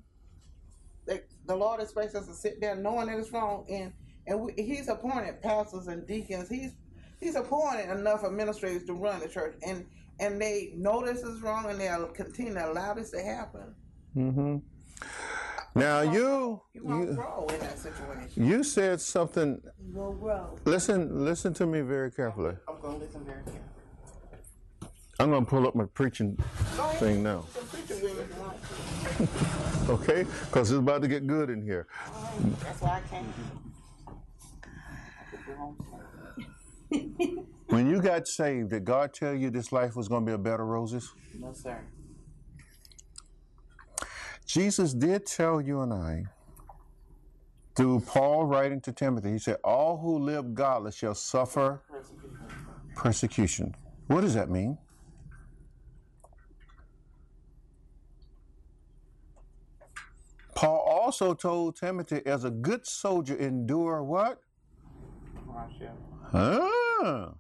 that 1.07 1.24
the 1.47 1.57
Lord 1.57 1.81
expects 1.81 2.15
us 2.15 2.27
to 2.27 2.35
sit 2.35 2.61
there 2.61 2.77
knowing 2.77 3.09
that 3.09 3.19
it's 3.19 3.32
wrong, 3.32 3.66
and 3.69 3.93
and 4.27 4.41
we, 4.41 4.53
He's 4.57 4.89
appointed 4.89 5.41
pastors 5.43 5.87
and 5.87 6.07
deacons. 6.07 6.49
He's 6.49 6.73
He's 7.21 7.37
appointed 7.37 7.91
enough 7.91 8.25
administrators 8.25 8.85
to 8.85 8.93
run 8.95 9.21
the 9.21 9.29
church, 9.29 9.57
and 9.67 9.87
and 10.21 10.41
they 10.41 10.73
know 10.77 11.05
this 11.05 11.23
is 11.23 11.41
wrong, 11.43 11.67
and 11.69 11.81
they'll 11.81 12.07
continue 12.09 12.55
to 12.55 12.71
allow 12.71 12.95
this 12.95 13.11
to 13.11 13.23
happen. 13.23 13.75
Mm-hmm. 14.17 14.57
Now 15.77 16.03
you 16.03 16.61
You 16.73 16.83
you, 17.01 17.15
grow 17.15 17.47
in 17.53 17.59
that 17.61 17.79
situation. 17.79 18.47
you 18.47 18.63
said 18.63 19.01
something 19.01 19.61
Will 19.93 20.13
grow. 20.13 20.57
Listen, 20.65 21.25
listen 21.25 21.53
to 21.55 21.67
me 21.67 21.81
very 21.81 22.13
carefully. 22.13 22.55
I'm 22.69 22.81
going 22.81 23.01
to 23.01 23.05
listen 23.05 23.25
very 23.25 23.43
carefully. 23.43 23.61
I'm 25.19 25.31
going 25.31 25.45
to 25.45 25.51
pull 25.51 25.67
up 25.67 25.75
my 25.75 25.87
preaching 25.87 26.37
thing 26.99 27.23
now, 27.23 27.45
You 27.55 27.61
can 27.61 27.69
preach 27.69 27.91
it 27.91 28.03
with 28.03 28.17
me 28.17 28.23
if 28.23 28.37
you 28.37 29.97
want. 29.97 30.01
okay? 30.03 30.25
Because 30.47 30.71
it's 30.71 30.79
about 30.79 31.03
to 31.03 31.09
get 31.09 31.27
good 31.27 31.51
in 31.51 31.63
here. 31.63 31.87
That's 32.63 32.81
why 32.81 33.01
I 33.05 33.09
came. 33.09 33.33
When 37.69 37.89
you 37.89 38.01
got 38.01 38.29
saved, 38.29 38.71
did 38.71 38.85
God 38.85 39.12
tell 39.12 39.35
you 39.35 39.51
this 39.51 39.73
life 39.73 39.97
was 39.97 40.07
going 40.09 40.25
to 40.25 40.31
be 40.31 40.35
a 40.35 40.39
bed 40.39 40.61
of 40.61 40.66
roses? 40.66 41.11
No, 41.39 41.53
sir. 41.53 41.81
Jesus 44.47 44.93
did 44.93 45.27
tell 45.27 45.61
you 45.61 45.81
and 45.81 45.93
I, 45.93 46.25
through 47.75 48.01
Paul 48.01 48.45
writing 48.45 48.81
to 48.83 48.93
Timothy, 48.93 49.33
he 49.33 49.39
said, 49.39 49.57
All 49.65 49.97
who 49.99 50.19
live 50.19 50.55
godless 50.55 50.95
shall 50.97 51.15
suffer 51.15 51.83
persecution. 52.95 53.75
What 54.07 54.21
does 54.21 54.35
that 54.35 54.51
mean? 54.51 54.79
Paul 60.55 60.79
also 60.79 61.35
told 61.35 61.77
Timothy, 61.77 62.25
as 62.27 62.45
a 62.45 62.51
good 62.51 62.87
soldier, 62.87 63.37
endure 63.37 64.03
what? 64.03 64.41
Hardship. 65.51 65.93
Ah. 66.35 67.32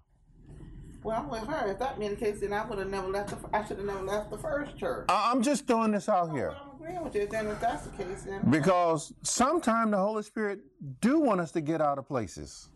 Well, 1.02 1.18
I'm 1.20 1.28
with 1.28 1.46
her. 1.46 1.70
If 1.72 1.78
that 1.80 1.98
being 1.98 2.12
the 2.12 2.16
case, 2.16 2.40
then 2.40 2.52
I 2.54 2.64
would 2.64 2.78
have 2.78 2.88
never 2.88 3.08
left. 3.08 3.30
The, 3.30 3.56
I 3.56 3.64
should 3.64 3.76
have 3.78 3.86
never 3.86 4.02
left 4.02 4.30
the 4.30 4.38
first 4.38 4.76
church. 4.78 5.04
I- 5.10 5.30
I'm 5.30 5.42
just 5.42 5.66
throwing 5.66 5.90
this 5.92 6.08
out 6.08 6.30
here. 6.32 6.54
But 6.56 6.62
I'm 6.62 6.76
agreeing 6.80 7.04
with 7.04 7.14
you. 7.14 7.26
Then 7.26 7.46
if 7.48 7.60
that's 7.60 7.84
the 7.86 7.90
case, 8.02 8.22
then 8.22 8.40
Because 8.50 9.12
sometimes 9.22 9.90
the 9.90 9.98
Holy 9.98 10.22
Spirit 10.22 10.60
do 11.00 11.18
want 11.20 11.40
us 11.40 11.52
to 11.52 11.60
get 11.60 11.80
out 11.82 11.98
of 11.98 12.06
places. 12.08 12.70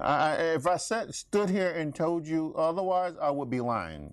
I, 0.00 0.30
I- 0.32 0.34
if 0.54 0.66
I 0.66 0.76
sat, 0.76 1.12
stood 1.14 1.48
here 1.50 1.70
and 1.70 1.92
told 1.94 2.26
you 2.26 2.54
otherwise, 2.56 3.14
I 3.20 3.30
would 3.30 3.50
be 3.50 3.60
lying. 3.60 4.12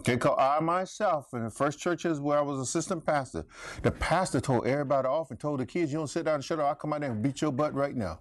Okay, 0.00 0.16
'cause 0.16 0.34
I 0.36 0.58
myself, 0.58 1.32
in 1.32 1.44
the 1.44 1.50
first 1.50 1.78
churches 1.78 2.18
where 2.20 2.36
I 2.36 2.40
was 2.42 2.58
assistant 2.58 3.06
pastor, 3.06 3.46
the 3.82 3.92
pastor 3.92 4.40
told 4.40 4.66
everybody 4.66 5.06
off 5.06 5.30
and 5.30 5.38
told 5.38 5.60
the 5.60 5.66
kids, 5.66 5.92
"You 5.92 5.98
don't 5.98 6.08
sit 6.08 6.24
down 6.24 6.34
and 6.36 6.44
shut 6.44 6.58
up. 6.58 6.66
I'll 6.66 6.74
come 6.74 6.92
out 6.92 7.00
there 7.02 7.12
and 7.12 7.22
beat 7.22 7.40
your 7.40 7.52
butt 7.52 7.72
right 7.72 7.94
now, 7.94 8.18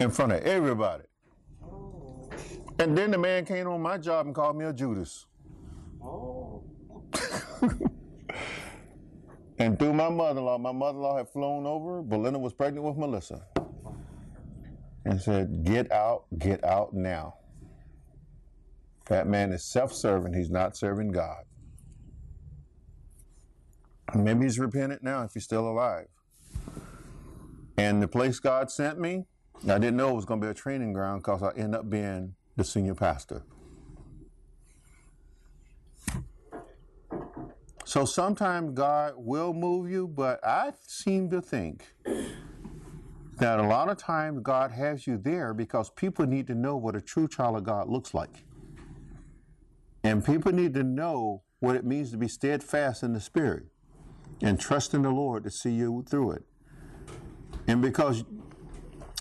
in 0.00 0.10
front 0.10 0.32
of 0.32 0.42
everybody." 0.42 1.04
And 2.78 2.96
then 2.96 3.10
the 3.10 3.18
man 3.18 3.44
came 3.44 3.66
on 3.68 3.80
my 3.80 3.98
job 3.98 4.26
and 4.26 4.34
called 4.34 4.56
me 4.56 4.66
a 4.66 4.72
Judas. 4.72 5.26
And 9.58 9.78
through 9.78 9.94
my 9.94 10.08
mother-in-law, 10.10 10.58
my 10.58 10.72
mother-in-law 10.72 11.16
had 11.16 11.30
flown 11.30 11.66
over. 11.66 12.02
Belinda 12.02 12.38
was 12.38 12.52
pregnant 12.52 12.84
with 12.86 12.96
Melissa, 12.98 13.46
and 15.04 15.20
said, 15.20 15.64
"Get 15.64 15.90
out, 15.90 16.26
get 16.38 16.62
out 16.62 16.92
now." 16.92 17.36
That 19.06 19.26
man 19.26 19.52
is 19.52 19.64
self-serving. 19.64 20.34
He's 20.34 20.50
not 20.50 20.76
serving 20.76 21.12
God. 21.12 21.44
Maybe 24.14 24.44
he's 24.44 24.58
repentant 24.58 25.02
now 25.02 25.22
if 25.22 25.32
he's 25.32 25.44
still 25.44 25.68
alive. 25.68 26.08
And 27.78 28.02
the 28.02 28.08
place 28.08 28.38
God 28.38 28.70
sent 28.70 28.98
me, 28.98 29.26
I 29.68 29.78
didn't 29.78 29.96
know 29.96 30.10
it 30.10 30.14
was 30.14 30.24
going 30.24 30.40
to 30.40 30.46
be 30.46 30.50
a 30.50 30.54
training 30.54 30.92
ground 30.92 31.22
because 31.22 31.42
I 31.42 31.50
ended 31.56 31.80
up 31.80 31.90
being 31.90 32.34
the 32.56 32.64
senior 32.64 32.94
pastor. 32.94 33.42
So 37.84 38.04
sometimes 38.04 38.72
God 38.72 39.14
will 39.16 39.54
move 39.54 39.90
you, 39.90 40.08
but 40.08 40.44
I 40.44 40.72
seem 40.82 41.30
to 41.30 41.40
think 41.40 41.94
that 43.38 43.60
a 43.60 43.62
lot 43.62 43.88
of 43.88 43.96
times 43.96 44.40
God 44.42 44.72
has 44.72 45.06
you 45.06 45.18
there 45.18 45.54
because 45.54 45.90
people 45.90 46.26
need 46.26 46.46
to 46.48 46.54
know 46.54 46.76
what 46.76 46.96
a 46.96 47.00
true 47.00 47.28
child 47.28 47.56
of 47.56 47.64
God 47.64 47.88
looks 47.88 48.14
like. 48.14 48.44
And 50.02 50.24
people 50.24 50.52
need 50.52 50.74
to 50.74 50.82
know 50.82 51.42
what 51.60 51.76
it 51.76 51.84
means 51.84 52.10
to 52.10 52.16
be 52.16 52.28
steadfast 52.28 53.02
in 53.02 53.12
the 53.12 53.20
Spirit 53.20 53.64
and 54.42 54.58
trust 54.58 54.94
in 54.94 55.02
the 55.02 55.10
Lord 55.10 55.44
to 55.44 55.50
see 55.50 55.70
you 55.70 56.04
through 56.08 56.32
it. 56.32 56.44
And 57.68 57.82
because 57.82 58.24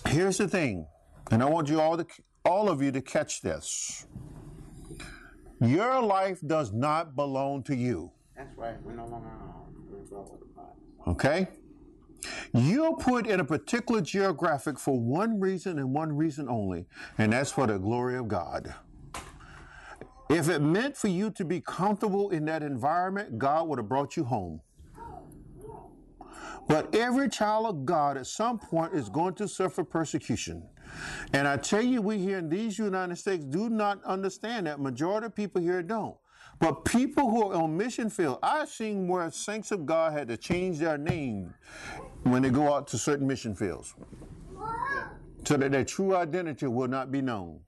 here's 0.07 0.37
the 0.37 0.47
thing, 0.47 0.87
and 1.31 1.41
I 1.41 1.45
want 1.45 1.69
you 1.69 1.81
all 1.81 1.97
to 1.97 2.05
all 2.45 2.69
of 2.69 2.81
you 2.81 2.91
to 2.91 3.01
catch 3.01 3.41
this. 3.41 4.05
Your 5.59 6.01
life 6.01 6.39
does 6.45 6.71
not 6.71 7.15
belong 7.15 7.63
to 7.63 7.75
you. 7.75 8.11
that's 8.37 8.55
right. 8.57 8.75
We're 8.83 8.93
no 8.93 9.07
longer 9.07 9.27
on. 9.27 9.65
We're 9.89 10.01
above 10.01 10.31
with 10.31 10.41
the 10.41 10.45
body. 10.53 10.69
Okay? 11.07 11.47
You're 12.53 12.95
put 12.97 13.27
in 13.27 13.39
a 13.39 13.45
particular 13.45 14.01
geographic 14.01 14.77
for 14.77 14.99
one 14.99 15.39
reason 15.39 15.79
and 15.79 15.93
one 15.93 16.15
reason 16.15 16.47
only, 16.49 16.85
and 17.17 17.33
that's 17.33 17.51
for 17.51 17.67
the 17.67 17.77
glory 17.77 18.17
of 18.17 18.27
God. 18.27 18.73
If 20.29 20.49
it 20.49 20.59
meant 20.59 20.97
for 20.97 21.07
you 21.07 21.29
to 21.31 21.45
be 21.45 21.61
comfortable 21.61 22.31
in 22.31 22.45
that 22.45 22.63
environment, 22.63 23.37
God 23.37 23.67
would 23.67 23.79
have 23.79 23.87
brought 23.87 24.17
you 24.17 24.23
home. 24.23 24.61
But 26.67 26.93
every 26.95 27.29
child 27.29 27.67
of 27.67 27.85
God 27.85 28.17
at 28.17 28.27
some 28.27 28.57
point 28.57 28.93
is 28.93 29.09
going 29.09 29.35
to 29.35 29.47
suffer 29.47 29.83
persecution. 29.83 30.63
And 31.33 31.47
I 31.47 31.57
tell 31.57 31.81
you, 31.81 32.01
we 32.01 32.17
here 32.17 32.37
in 32.37 32.49
these 32.49 32.77
United 32.77 33.17
States 33.17 33.43
do 33.45 33.69
not 33.69 34.03
understand 34.03 34.67
that. 34.67 34.79
Majority 34.79 35.27
of 35.27 35.35
people 35.35 35.61
here 35.61 35.83
don't. 35.83 36.15
But 36.59 36.85
people 36.85 37.29
who 37.29 37.51
are 37.51 37.61
on 37.61 37.75
mission 37.75 38.09
field, 38.09 38.39
I've 38.41 38.69
seen 38.69 39.07
where 39.07 39.29
saints 39.31 39.71
of 39.71 39.85
God 39.85 40.13
had 40.13 40.27
to 40.29 40.37
change 40.37 40.79
their 40.79 40.97
name 40.97 41.53
when 42.23 42.41
they 42.41 42.49
go 42.49 42.73
out 42.73 42.87
to 42.89 42.97
certain 42.97 43.27
mission 43.27 43.55
fields 43.55 43.93
so 45.45 45.57
that 45.57 45.71
their 45.71 45.83
true 45.83 46.15
identity 46.15 46.67
will 46.67 46.87
not 46.87 47.11
be 47.11 47.21
known. 47.21 47.59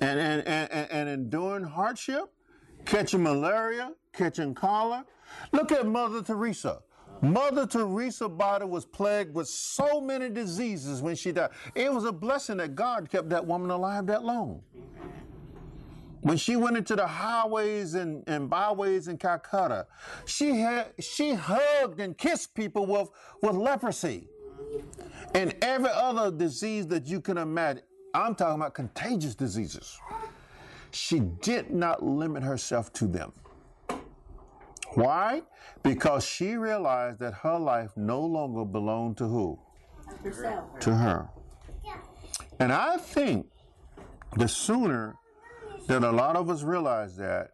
And, 0.00 0.18
and, 0.20 0.46
and, 0.46 0.72
and, 0.72 0.90
and 0.90 1.08
enduring 1.08 1.64
hardship, 1.64 2.32
catching 2.84 3.22
malaria, 3.22 3.92
catching 4.12 4.54
cholera. 4.54 5.04
Look 5.52 5.72
at 5.72 5.86
Mother 5.86 6.22
Teresa. 6.22 6.80
Mother 7.20 7.66
Teresa 7.66 8.28
body 8.28 8.64
was 8.64 8.84
plagued 8.84 9.34
with 9.34 9.48
so 9.48 10.00
many 10.00 10.28
diseases 10.28 11.02
when 11.02 11.16
she 11.16 11.32
died. 11.32 11.50
It 11.74 11.92
was 11.92 12.04
a 12.04 12.12
blessing 12.12 12.58
that 12.58 12.74
God 12.74 13.10
kept 13.10 13.28
that 13.30 13.44
woman 13.44 13.70
alive 13.70 14.06
that 14.06 14.22
long. 14.24 14.62
When 16.20 16.36
she 16.36 16.56
went 16.56 16.76
into 16.76 16.96
the 16.96 17.06
highways 17.06 17.94
and, 17.94 18.22
and 18.26 18.50
byways 18.50 19.08
in 19.08 19.18
Calcutta, 19.18 19.86
she 20.26 20.56
had 20.56 20.92
she 21.00 21.34
hugged 21.34 22.00
and 22.00 22.16
kissed 22.16 22.54
people 22.54 22.86
with, 22.86 23.08
with 23.42 23.54
leprosy 23.54 24.28
and 25.34 25.54
every 25.62 25.90
other 25.90 26.30
disease 26.30 26.86
that 26.88 27.06
you 27.06 27.20
can 27.20 27.38
imagine. 27.38 27.82
I'm 28.14 28.34
talking 28.34 28.56
about 28.56 28.74
contagious 28.74 29.34
diseases. 29.34 29.98
She 30.90 31.20
did 31.20 31.70
not 31.70 32.02
limit 32.02 32.42
herself 32.42 32.92
to 32.94 33.06
them. 33.06 33.32
Why? 34.94 35.42
Because 35.82 36.24
she 36.24 36.56
realized 36.56 37.18
that 37.20 37.34
her 37.34 37.58
life 37.58 37.90
no 37.96 38.20
longer 38.20 38.64
belonged 38.64 39.16
to 39.18 39.28
who? 39.28 39.58
Herself. 40.22 40.80
To 40.80 40.94
her. 40.94 41.28
And 42.58 42.72
I 42.72 42.96
think 42.96 43.46
the 44.36 44.48
sooner 44.48 45.16
that 45.86 46.02
a 46.02 46.10
lot 46.10 46.36
of 46.36 46.50
us 46.50 46.62
realize 46.62 47.16
that, 47.16 47.52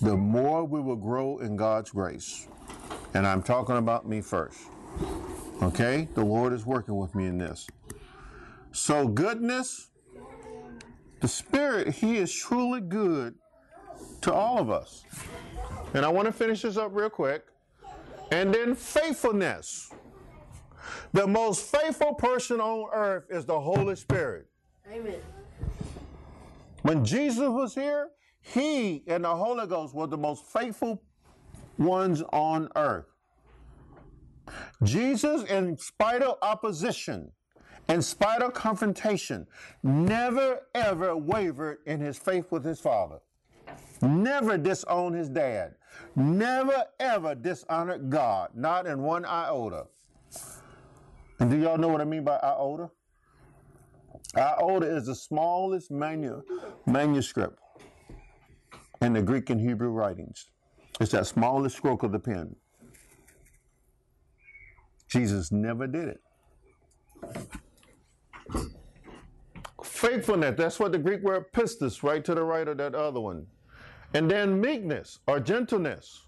the 0.00 0.16
more 0.16 0.64
we 0.64 0.80
will 0.80 0.96
grow 0.96 1.38
in 1.38 1.56
God's 1.56 1.90
grace. 1.90 2.48
And 3.14 3.26
I'm 3.26 3.42
talking 3.42 3.76
about 3.76 4.08
me 4.08 4.20
first. 4.20 4.58
Okay? 5.62 6.08
The 6.14 6.24
Lord 6.24 6.52
is 6.52 6.66
working 6.66 6.96
with 6.96 7.14
me 7.14 7.26
in 7.26 7.38
this. 7.38 7.66
So, 8.72 9.06
goodness, 9.06 9.90
the 11.20 11.28
Spirit, 11.28 11.94
He 11.94 12.16
is 12.16 12.32
truly 12.32 12.80
good 12.80 13.34
to 14.22 14.32
all 14.32 14.58
of 14.58 14.70
us. 14.70 15.04
And 15.94 16.04
I 16.04 16.08
want 16.08 16.26
to 16.26 16.32
finish 16.32 16.62
this 16.62 16.76
up 16.76 16.90
real 16.94 17.10
quick. 17.10 17.44
And 18.30 18.52
then 18.54 18.74
faithfulness. 18.74 19.92
The 21.12 21.26
most 21.26 21.64
faithful 21.64 22.14
person 22.14 22.60
on 22.60 22.88
earth 22.92 23.24
is 23.30 23.44
the 23.44 23.60
Holy 23.60 23.94
Spirit. 23.94 24.46
Amen. 24.90 25.20
When 26.82 27.04
Jesus 27.04 27.48
was 27.48 27.74
here, 27.74 28.08
he 28.40 29.04
and 29.06 29.24
the 29.24 29.36
Holy 29.36 29.66
Ghost 29.66 29.94
were 29.94 30.06
the 30.06 30.16
most 30.16 30.46
faithful 30.46 31.02
ones 31.78 32.22
on 32.32 32.68
earth. 32.74 33.06
Jesus, 34.82 35.44
in 35.44 35.78
spite 35.78 36.22
of 36.22 36.38
opposition, 36.42 37.30
in 37.88 38.02
spite 38.02 38.42
of 38.42 38.52
confrontation, 38.54 39.46
never 39.82 40.60
ever 40.74 41.16
wavered 41.16 41.78
in 41.86 42.00
his 42.00 42.18
faith 42.18 42.46
with 42.50 42.64
his 42.64 42.80
Father. 42.80 43.18
Never 44.00 44.58
disowned 44.58 45.14
his 45.14 45.28
dad. 45.28 45.74
Never 46.16 46.84
ever 47.00 47.34
dishonored 47.34 48.10
God, 48.10 48.50
not 48.54 48.86
in 48.86 49.02
one 49.02 49.24
iota. 49.24 49.86
And 51.40 51.50
do 51.50 51.58
y'all 51.58 51.78
know 51.78 51.88
what 51.88 52.00
I 52.00 52.04
mean 52.04 52.24
by 52.24 52.36
iota? 52.42 52.90
Iota 54.36 54.86
is 54.86 55.06
the 55.06 55.14
smallest 55.14 55.90
manu- 55.90 56.42
manuscript 56.86 57.58
in 59.02 59.12
the 59.14 59.22
Greek 59.22 59.50
and 59.50 59.60
Hebrew 59.60 59.90
writings. 59.90 60.48
It's 61.00 61.12
that 61.12 61.26
smallest 61.26 61.76
stroke 61.78 62.02
of 62.02 62.12
the 62.12 62.18
pen. 62.18 62.56
Jesus 65.08 65.52
never 65.52 65.86
did 65.86 66.08
it. 66.08 66.20
Faithfulness, 69.84 70.54
that's 70.56 70.80
what 70.80 70.92
the 70.92 70.98
Greek 70.98 71.22
word 71.22 71.52
pistis, 71.52 72.02
right 72.02 72.24
to 72.24 72.34
the 72.34 72.44
right 72.44 72.68
of 72.68 72.78
that 72.78 72.94
other 72.94 73.20
one. 73.20 73.46
And 74.14 74.30
then 74.30 74.60
meekness 74.60 75.20
or 75.26 75.40
gentleness. 75.40 76.26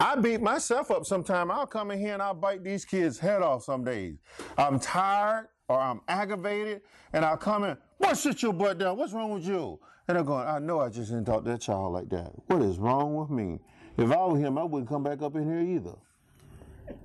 I 0.00 0.16
beat 0.16 0.40
myself 0.40 0.90
up 0.90 1.06
sometime. 1.06 1.50
I'll 1.50 1.66
come 1.66 1.92
in 1.92 2.00
here 2.00 2.14
and 2.14 2.22
I'll 2.22 2.34
bite 2.34 2.64
these 2.64 2.84
kids' 2.84 3.20
head 3.20 3.40
off 3.40 3.62
some 3.62 3.84
days. 3.84 4.16
I'm 4.58 4.80
tired 4.80 5.48
or 5.68 5.80
I'm 5.80 6.00
aggravated, 6.08 6.82
and 7.12 7.24
I'll 7.24 7.36
come 7.36 7.64
in, 7.64 7.76
what 7.98 8.18
sit 8.18 8.42
your 8.42 8.52
butt 8.52 8.78
down? 8.78 8.96
What's 8.96 9.12
wrong 9.12 9.30
with 9.30 9.46
you? 9.46 9.78
And 10.08 10.16
they're 10.16 10.24
going, 10.24 10.46
I 10.46 10.58
know 10.58 10.80
I 10.80 10.88
just 10.88 11.10
didn't 11.10 11.26
talk 11.26 11.44
to 11.44 11.50
that 11.50 11.60
child 11.60 11.92
like 11.92 12.08
that. 12.10 12.32
What 12.46 12.62
is 12.62 12.78
wrong 12.78 13.14
with 13.14 13.30
me? 13.30 13.60
If 13.96 14.10
I 14.10 14.26
were 14.26 14.38
him, 14.38 14.58
I 14.58 14.64
wouldn't 14.64 14.88
come 14.88 15.04
back 15.04 15.22
up 15.22 15.36
in 15.36 15.44
here 15.44 15.60
either. 15.60 15.94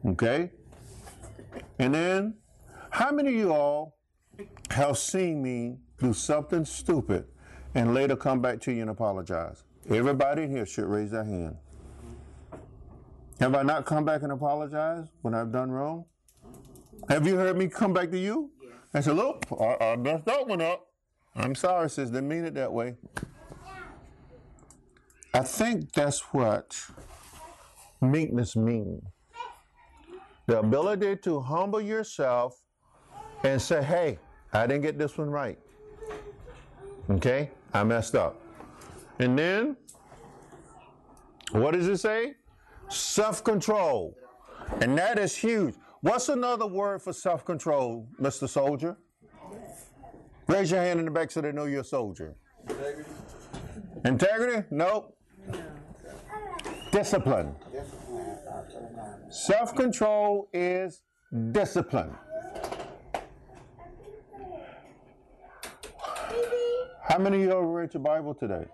Okay? 0.08 0.52
And 1.78 1.94
then, 1.94 2.36
how 2.90 3.12
many 3.12 3.30
of 3.30 3.36
you 3.36 3.54
all 3.54 4.00
have 4.72 4.98
seen 4.98 5.42
me 5.42 5.78
do 6.00 6.14
something 6.14 6.66
stupid 6.66 7.26
and 7.78 7.94
later 7.94 8.18
come 8.18 8.42
back 8.42 8.60
to 8.62 8.74
you 8.74 8.82
and 8.82 8.90
apologize? 8.90 9.64
Everybody 9.90 10.44
in 10.44 10.52
here 10.52 10.66
should 10.66 10.86
raise 10.86 11.12
their 11.12 11.24
hand. 11.24 11.56
Have 13.40 13.56
I 13.56 13.64
not 13.64 13.86
come 13.86 14.04
back 14.04 14.24
and 14.24 14.34
apologized 14.34 15.10
when 15.22 15.34
I've 15.34 15.52
done 15.52 15.72
wrong? 15.72 16.04
Have 17.08 17.26
you 17.26 17.38
heard 17.38 17.58
me 17.58 17.68
come 17.68 17.94
back 17.94 18.12
to 18.12 18.20
you? 18.20 18.52
and 18.94 19.04
say, 19.04 19.12
look, 19.12 19.46
I, 19.60 19.78
I 19.80 19.96
messed 19.96 20.26
that 20.26 20.48
one 20.48 20.62
up. 20.62 20.88
I'm 21.36 21.56
sorry, 21.56 21.90
sis, 21.90 22.10
didn't 22.10 22.28
mean 22.28 22.46
it 22.46 22.56
that 22.56 22.72
way. 22.72 22.96
I 25.34 25.42
think 25.42 25.92
that's 25.94 26.20
what 26.34 26.76
meekness 28.02 28.56
means. 28.56 29.04
The 30.48 30.60
ability 30.60 31.18
to 31.18 31.40
humble 31.42 31.82
yourself 31.82 32.60
and 33.44 33.62
say, 33.62 33.84
hey, 33.84 34.18
I 34.54 34.66
didn't 34.66 34.82
get 34.82 34.98
this 34.98 35.18
one 35.18 35.30
right. 35.30 35.60
Okay? 37.10 37.52
I 37.74 37.84
messed 37.84 38.16
up. 38.16 38.42
And 39.20 39.38
then, 39.38 39.78
what 41.52 41.72
does 41.74 41.88
it 41.88 41.98
say? 41.98 42.36
Self 42.90 43.44
control. 43.44 44.16
And 44.82 44.98
that 44.98 45.18
is 45.18 45.36
huge. 45.36 45.76
What's 46.02 46.30
another 46.30 46.68
word 46.68 47.02
for 47.02 47.14
self 47.14 47.44
control, 47.46 48.08
Mr. 48.22 48.48
Soldier? 48.48 48.98
Raise 50.48 50.72
your 50.72 50.82
hand 50.82 51.00
in 51.00 51.06
the 51.06 51.12
back 51.12 51.32
so 51.32 51.42
they 51.42 51.52
know 51.52 51.66
you're 51.66 51.82
a 51.82 51.84
soldier. 51.84 52.36
Integrity? 54.06 54.66
Nope. 54.72 55.18
Discipline. 56.92 57.54
Self 59.30 59.76
control 59.76 60.50
is 60.54 61.02
discipline. 61.52 62.12
How 67.08 67.18
many 67.18 67.38
of 67.38 67.44
you 67.44 67.52
ever 67.52 67.66
read 67.66 67.94
your 67.94 68.04
Bible 68.04 68.34
today? 68.34 68.66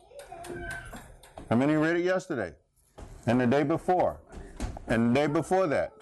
How 1.49 1.55
many 1.55 1.75
read 1.75 1.97
it 1.97 2.03
yesterday? 2.03 2.53
And 3.27 3.39
the 3.39 3.45
day 3.45 3.61
before? 3.61 4.17
And 4.87 5.11
the 5.11 5.21
day 5.21 5.27
before 5.27 5.67
that? 5.67 5.93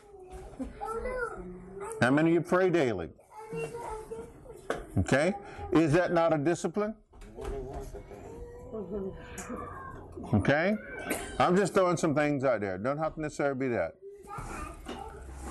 How 2.00 2.10
many 2.10 2.30
of 2.30 2.34
you 2.36 2.42
pray 2.42 2.70
daily? 2.70 3.10
Okay? 5.00 5.34
Is 5.74 5.92
that 5.92 6.14
not 6.14 6.34
a 6.34 6.38
discipline? 6.38 6.96
Okay? 10.34 10.76
I'm 11.38 11.58
just 11.58 11.74
throwing 11.74 11.98
some 11.98 12.16
things 12.16 12.46
out 12.46 12.62
there. 12.62 12.78
Don't 12.78 12.98
have 12.98 13.16
to 13.16 13.22
necessarily 13.22 13.60
be 13.60 13.68
that. 13.76 13.96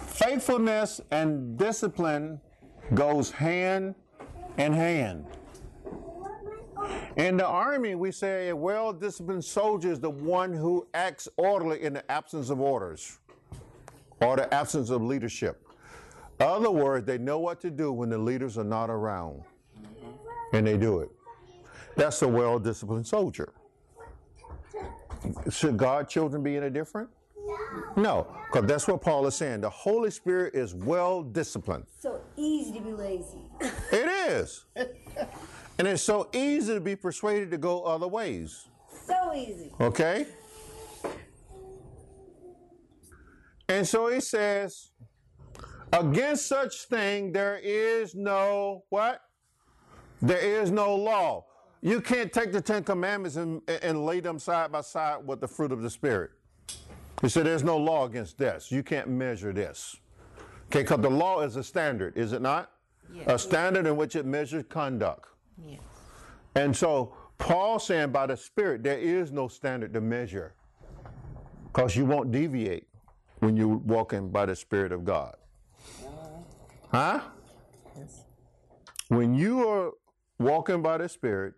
Faithfulness 0.07 1.02
and 1.11 1.59
discipline 1.59 2.40
goes 2.94 3.31
hand 3.32 3.94
in 4.57 4.73
hand. 4.73 5.27
In 7.17 7.37
the 7.37 7.47
army, 7.47 7.95
we 7.95 8.12
say 8.12 8.49
a 8.49 8.57
well 8.57 8.93
disciplined 8.93 9.45
soldier 9.45 9.91
is 9.91 10.01
the 10.01 10.11
one 10.11 10.53
who 10.53 10.87
acts 10.95 11.29
orderly 11.37 11.83
in 11.83 11.93
the 11.93 12.11
absence 12.11 12.51
of 12.51 12.61
orders 12.61 13.19
or 14.21 14.37
the 14.37 14.53
absence 14.53 14.91
of 14.91 15.03
leadership. 15.03 15.67
Other 16.39 16.71
words, 16.71 17.07
they 17.07 17.19
know 17.19 17.39
what 17.39 17.61
to 17.61 17.71
do 17.71 17.93
when 17.93 18.09
the 18.09 18.19
leaders 18.19 18.57
are 18.57 18.65
not 18.65 18.89
around, 18.89 19.43
and 20.53 20.67
they 20.67 20.77
do 20.77 21.01
it. 21.01 21.11
That's 21.97 22.23
a 22.23 22.29
well 22.29 22.59
disciplined 22.59 23.07
soldier. 23.07 23.53
Should 25.51 25.77
God 25.77 26.09
children 26.09 26.43
be 26.43 26.57
any 26.57 26.71
different? 26.71 27.11
No, 27.97 28.27
because 28.47 28.67
that's 28.67 28.89
what 28.89 29.03
Paul 29.03 29.27
is 29.27 29.35
saying. 29.35 29.61
The 29.61 29.71
Holy 29.71 30.11
Spirit 30.11 30.55
is 30.55 30.75
well 30.75 31.23
disciplined. 31.23 31.85
So 31.99 32.21
easy 32.37 32.73
to 32.73 32.81
be 32.81 32.93
lazy. 32.93 33.41
It 33.93 34.09
is. 34.31 34.65
and 35.81 35.89
it's 35.89 36.02
so 36.02 36.28
easy 36.35 36.74
to 36.74 36.81
be 36.81 36.94
persuaded 36.94 37.51
to 37.51 37.57
go 37.57 37.85
other 37.85 38.07
ways. 38.07 38.69
So 39.07 39.32
easy. 39.35 39.73
Okay? 39.81 40.27
And 43.66 43.89
so 43.89 44.09
he 44.09 44.20
says, 44.20 44.90
against 45.90 46.47
such 46.47 46.85
thing 46.85 47.32
there 47.32 47.59
is 47.62 48.15
no 48.15 48.85
what? 48.90 49.23
There 50.20 50.36
is 50.36 50.70
no 50.70 50.94
law. 50.94 51.47
You 51.81 52.02
can't 52.02 52.31
take 52.31 52.52
the 52.52 52.61
Ten 52.61 52.85
Commandments 52.85 53.36
and, 53.36 53.62
and 53.82 54.05
lay 54.05 54.20
them 54.20 54.39
side 54.39 54.70
by 54.70 54.82
side 54.82 55.27
with 55.27 55.40
the 55.40 55.48
fruit 55.48 55.73
of 55.73 55.81
the 55.81 55.89
Spirit. 55.89 56.32
He 57.23 57.31
said 57.31 57.47
there's 57.47 57.65
no 57.65 57.78
law 57.78 58.05
against 58.05 58.36
this. 58.36 58.70
You 58.70 58.82
can't 58.82 59.09
measure 59.09 59.55
this. 59.55 59.97
Okay, 60.66 60.82
because 60.82 61.01
the 61.01 61.09
law 61.09 61.40
is 61.40 61.57
a 61.57 61.65
standard, 61.65 62.19
is 62.19 62.35
it 62.35 62.43
not? 62.43 62.70
A 63.24 63.39
standard 63.39 63.86
in 63.86 63.97
which 63.97 64.15
it 64.15 64.27
measures 64.27 64.65
conduct. 64.69 65.31
Yes. 65.66 65.81
And 66.55 66.77
so 66.77 67.15
Paul 67.39 67.78
saying 67.78 68.12
by 68.12 68.27
the 68.27 68.37
Spirit, 68.37 68.82
there 68.82 68.99
is 68.99 69.32
no 69.32 69.49
standard 69.49 69.93
to 69.95 70.01
measure 70.01 70.55
because 71.66 71.97
you 71.97 72.05
won't 72.05 72.31
deviate. 72.32 72.87
when 73.41 73.57
you're 73.57 73.69
walking 73.69 74.31
by 74.31 74.47
the 74.47 74.55
Spirit 74.55 74.93
of 74.93 75.05
God? 75.05 75.35
Huh? 76.93 77.20
Yes. 77.97 78.24
When 79.09 79.35
you 79.35 79.66
are 79.69 79.93
walking 80.39 80.82
by 80.82 80.99
the 80.99 81.09
Spirit 81.09 81.55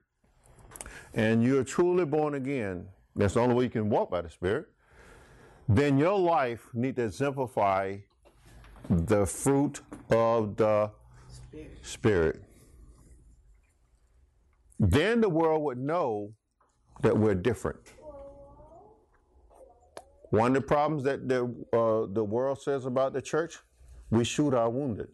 and 1.14 1.42
you're 1.44 1.64
truly 1.64 2.04
born 2.04 2.34
again, 2.34 2.86
that's 3.16 3.34
the 3.34 3.40
only 3.40 3.54
way 3.54 3.64
you 3.64 3.70
can 3.70 3.90
walk 3.90 4.10
by 4.10 4.22
the 4.22 4.30
Spirit, 4.30 4.68
then 5.68 5.98
your 5.98 6.18
life 6.18 6.68
need 6.72 6.96
to 6.96 7.04
exemplify 7.04 7.96
the 8.88 9.26
fruit 9.26 9.80
of 10.10 10.56
the 10.56 10.90
Spirit. 11.82 12.42
Then 14.82 15.20
the 15.20 15.28
world 15.28 15.62
would 15.62 15.78
know 15.78 16.32
that 17.02 17.16
we're 17.16 17.36
different. 17.36 17.78
One 20.30 20.56
of 20.56 20.62
the 20.62 20.66
problems 20.66 21.04
that 21.04 21.28
the, 21.28 21.44
uh, 21.72 22.12
the 22.12 22.24
world 22.24 22.60
says 22.60 22.84
about 22.84 23.12
the 23.12 23.22
church, 23.22 23.58
we 24.10 24.24
shoot 24.24 24.52
our 24.54 24.68
wounded. 24.68 25.06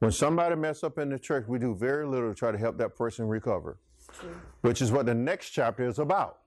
When 0.00 0.12
somebody 0.12 0.54
mess 0.54 0.84
up 0.84 0.98
in 0.98 1.08
the 1.08 1.18
church, 1.18 1.46
we 1.48 1.58
do 1.58 1.74
very 1.74 2.06
little 2.06 2.28
to 2.28 2.34
try 2.34 2.52
to 2.52 2.58
help 2.58 2.76
that 2.76 2.94
person 2.94 3.26
recover, 3.26 3.78
which 4.60 4.82
is 4.82 4.92
what 4.92 5.06
the 5.06 5.14
next 5.14 5.50
chapter 5.50 5.88
is 5.88 5.98
about. 5.98 6.40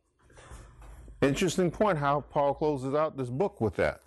Interesting 1.22 1.72
point 1.72 1.97
how 1.97 2.22
Paul 2.22 2.53
closes 2.53 2.93
out 2.93 3.17
this 3.17 3.31
book 3.31 3.61
with 3.61 3.76
that. 3.77 4.01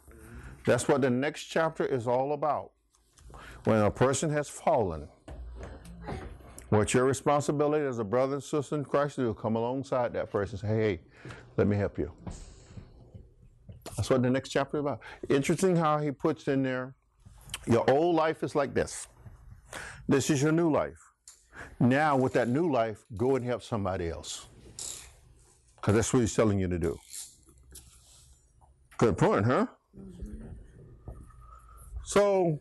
That's 0.66 0.86
what 0.86 1.00
the 1.00 1.10
next 1.10 1.46
chapter 1.46 1.84
is 1.84 2.06
all 2.06 2.32
about. 2.32 2.70
When 3.64 3.78
a 3.78 3.90
person 3.90 4.30
has 4.30 4.48
fallen, 4.48 5.08
what's 6.70 6.94
your 6.94 7.04
responsibility 7.04 7.84
as 7.86 7.98
a 7.98 8.04
brother 8.04 8.34
and 8.34 8.42
sister 8.42 8.76
in 8.76 8.84
Christ 8.84 9.16
to 9.16 9.22
do? 9.22 9.34
Come 9.34 9.56
alongside 9.56 10.12
that 10.14 10.30
person 10.30 10.58
and 10.60 10.60
say, 10.60 10.68
hey, 10.68 11.00
let 11.56 11.66
me 11.66 11.76
help 11.76 11.98
you. 11.98 12.12
That's 13.96 14.10
what 14.10 14.22
the 14.22 14.30
next 14.30 14.50
chapter 14.50 14.78
is 14.78 14.80
about. 14.82 15.00
Interesting 15.28 15.74
how 15.74 15.98
he 15.98 16.10
puts 16.10 16.46
in 16.48 16.62
there, 16.62 16.94
your 17.66 17.88
old 17.90 18.14
life 18.14 18.42
is 18.42 18.54
like 18.54 18.74
this. 18.74 19.08
This 20.08 20.30
is 20.30 20.42
your 20.42 20.52
new 20.52 20.70
life. 20.70 21.00
Now, 21.80 22.16
with 22.16 22.32
that 22.34 22.48
new 22.48 22.70
life, 22.70 23.04
go 23.16 23.36
and 23.36 23.44
help 23.44 23.62
somebody 23.62 24.08
else. 24.08 24.46
Because 25.76 25.94
that's 25.94 26.12
what 26.12 26.20
he's 26.20 26.34
telling 26.34 26.58
you 26.58 26.68
to 26.68 26.78
do. 26.78 26.98
Good 28.98 29.16
point, 29.16 29.46
huh? 29.46 29.66
So, 32.04 32.60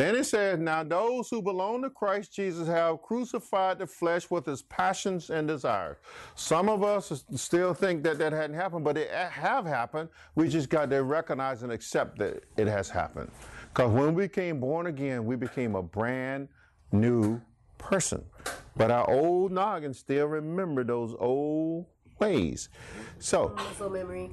then 0.00 0.14
it 0.14 0.24
says, 0.24 0.58
Now 0.58 0.84
those 0.84 1.28
who 1.28 1.42
belong 1.42 1.82
to 1.82 1.90
Christ 1.90 2.32
Jesus 2.32 2.68
have 2.68 3.02
crucified 3.02 3.78
the 3.78 3.86
flesh 3.86 4.30
with 4.30 4.46
its 4.48 4.62
passions 4.68 5.30
and 5.30 5.48
desires. 5.48 5.96
Some 6.34 6.68
of 6.68 6.82
us 6.82 7.24
still 7.34 7.74
think 7.74 8.02
that 8.04 8.18
that 8.18 8.32
hadn't 8.32 8.56
happened, 8.56 8.84
but 8.84 8.96
it 8.96 9.10
have 9.10 9.64
happened. 9.64 10.08
We 10.34 10.48
just 10.48 10.68
got 10.68 10.90
to 10.90 11.02
recognize 11.02 11.62
and 11.62 11.72
accept 11.72 12.18
that 12.18 12.44
it 12.56 12.66
has 12.66 12.88
happened. 12.88 13.30
Because 13.68 13.90
when 13.92 14.14
we 14.14 14.24
became 14.24 14.60
born 14.60 14.86
again, 14.86 15.24
we 15.24 15.36
became 15.36 15.74
a 15.74 15.82
brand 15.82 16.48
new 16.92 17.40
person. 17.78 18.24
But 18.76 18.90
our 18.90 19.08
old 19.08 19.52
noggin 19.52 19.94
still 19.94 20.26
remember 20.26 20.84
those 20.84 21.14
old 21.18 21.86
ways. 22.18 22.68
So, 23.18 23.54
Muscle 23.56 23.90
memory. 23.90 24.30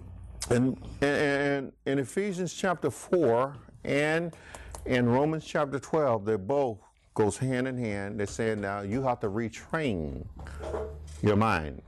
in, 0.52 0.78
in, 1.02 1.72
in 1.86 2.00
Ephesians 2.00 2.54
chapter 2.54 2.90
4 2.90 3.56
and 3.84 4.36
in 4.86 5.08
Romans 5.10 5.46
chapter 5.46 5.80
12, 5.80 6.26
they 6.26 6.36
both 6.36 6.80
goes 7.14 7.38
hand 7.38 7.68
in 7.68 7.78
hand. 7.78 8.20
They're 8.20 8.28
saying 8.28 8.62
now 8.62 8.82
you 8.82 9.02
have 9.04 9.20
to 9.22 9.30
retrain 9.30 10.26
your 11.22 11.36
mind. 11.36 11.82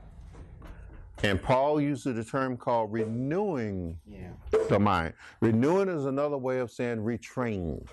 And 1.22 1.42
Paul 1.42 1.80
uses 1.80 2.14
the 2.16 2.24
term 2.24 2.56
called 2.56 2.92
renewing 2.92 3.98
Yeah. 4.06 4.30
the 4.68 4.78
mind. 4.78 5.14
Renewing 5.40 5.88
is 5.88 6.06
another 6.06 6.38
way 6.38 6.58
of 6.60 6.70
saying 6.70 6.98
retrain. 6.98 7.86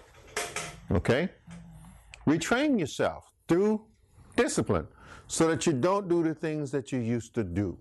Okay? 0.92 1.30
Retrain 2.28 2.80
yourself 2.80 3.32
through 3.48 3.86
discipline 4.36 4.88
so 5.28 5.48
that 5.48 5.66
you 5.66 5.74
don't 5.74 6.08
do 6.08 6.24
the 6.24 6.36
things 6.36 6.70
that 6.72 6.92
you 6.92 7.00
used 7.00 7.34
to 7.36 7.44
do. 7.44 7.78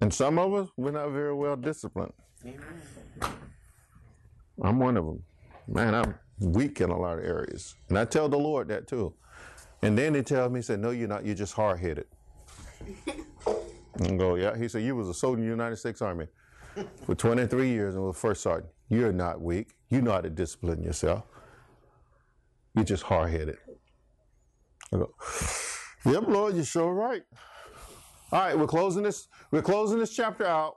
And 0.00 0.12
some 0.12 0.38
of 0.38 0.54
us, 0.54 0.68
we're 0.76 0.90
not 0.90 1.10
very 1.10 1.34
well 1.34 1.56
disciplined. 1.56 2.12
I'm 4.62 4.78
one 4.78 4.96
of 4.96 5.04
them. 5.04 5.22
Man, 5.68 5.94
I'm 5.94 6.14
weak 6.38 6.80
in 6.80 6.90
a 6.90 6.98
lot 6.98 7.18
of 7.18 7.24
areas. 7.24 7.74
And 7.88 7.98
I 7.98 8.04
tell 8.04 8.28
the 8.28 8.38
Lord 8.38 8.68
that 8.68 8.86
too. 8.86 9.14
And 9.82 9.96
then 9.96 10.14
he 10.14 10.22
tells 10.22 10.50
me, 10.52 10.58
he 10.58 10.62
said, 10.62 10.80
No, 10.80 10.90
you're 10.90 11.08
not, 11.08 11.24
you're 11.24 11.34
just 11.34 11.54
hard 11.54 11.80
headed. 11.80 12.06
and 13.98 14.18
go, 14.18 14.36
yeah. 14.36 14.56
He 14.56 14.68
said, 14.68 14.82
You 14.82 14.96
was 14.96 15.08
a 15.08 15.14
soldier 15.14 15.40
in 15.40 15.46
the 15.46 15.50
United 15.50 15.76
States 15.76 16.02
Army 16.02 16.26
for 17.04 17.14
23 17.14 17.68
years 17.68 17.94
and 17.94 18.04
was 18.04 18.16
first 18.16 18.42
sergeant. 18.42 18.72
You're 18.88 19.12
not 19.12 19.40
weak. 19.40 19.74
You 19.90 20.02
know 20.02 20.12
how 20.12 20.20
to 20.20 20.30
discipline 20.30 20.82
yourself. 20.82 21.24
You're 22.74 22.84
just 22.84 23.02
hard 23.04 23.30
headed. 23.30 23.58
I 24.92 24.98
go, 24.98 25.14
Yep, 26.04 26.24
Lord, 26.28 26.54
you're 26.54 26.64
sure 26.64 26.92
right. 26.92 27.22
All 28.32 28.40
right, 28.40 28.58
we're 28.58 28.66
closing 28.66 29.02
this, 29.02 29.28
we're 29.50 29.62
closing 29.62 29.98
this 29.98 30.14
chapter 30.14 30.46
out. 30.46 30.76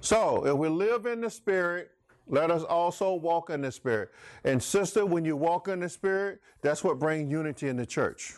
So 0.00 0.46
if 0.46 0.56
we 0.56 0.68
live 0.68 1.06
in 1.06 1.20
the 1.20 1.30
spirit, 1.30 1.90
let 2.28 2.50
us 2.50 2.62
also 2.62 3.14
walk 3.14 3.50
in 3.50 3.60
the 3.60 3.72
spirit. 3.72 4.10
And 4.44 4.62
sister, 4.62 5.04
when 5.04 5.24
you 5.24 5.36
walk 5.36 5.68
in 5.68 5.80
the 5.80 5.88
spirit, 5.88 6.40
that's 6.60 6.84
what 6.84 6.98
brings 6.98 7.30
unity 7.30 7.68
in 7.68 7.76
the 7.76 7.86
church. 7.86 8.34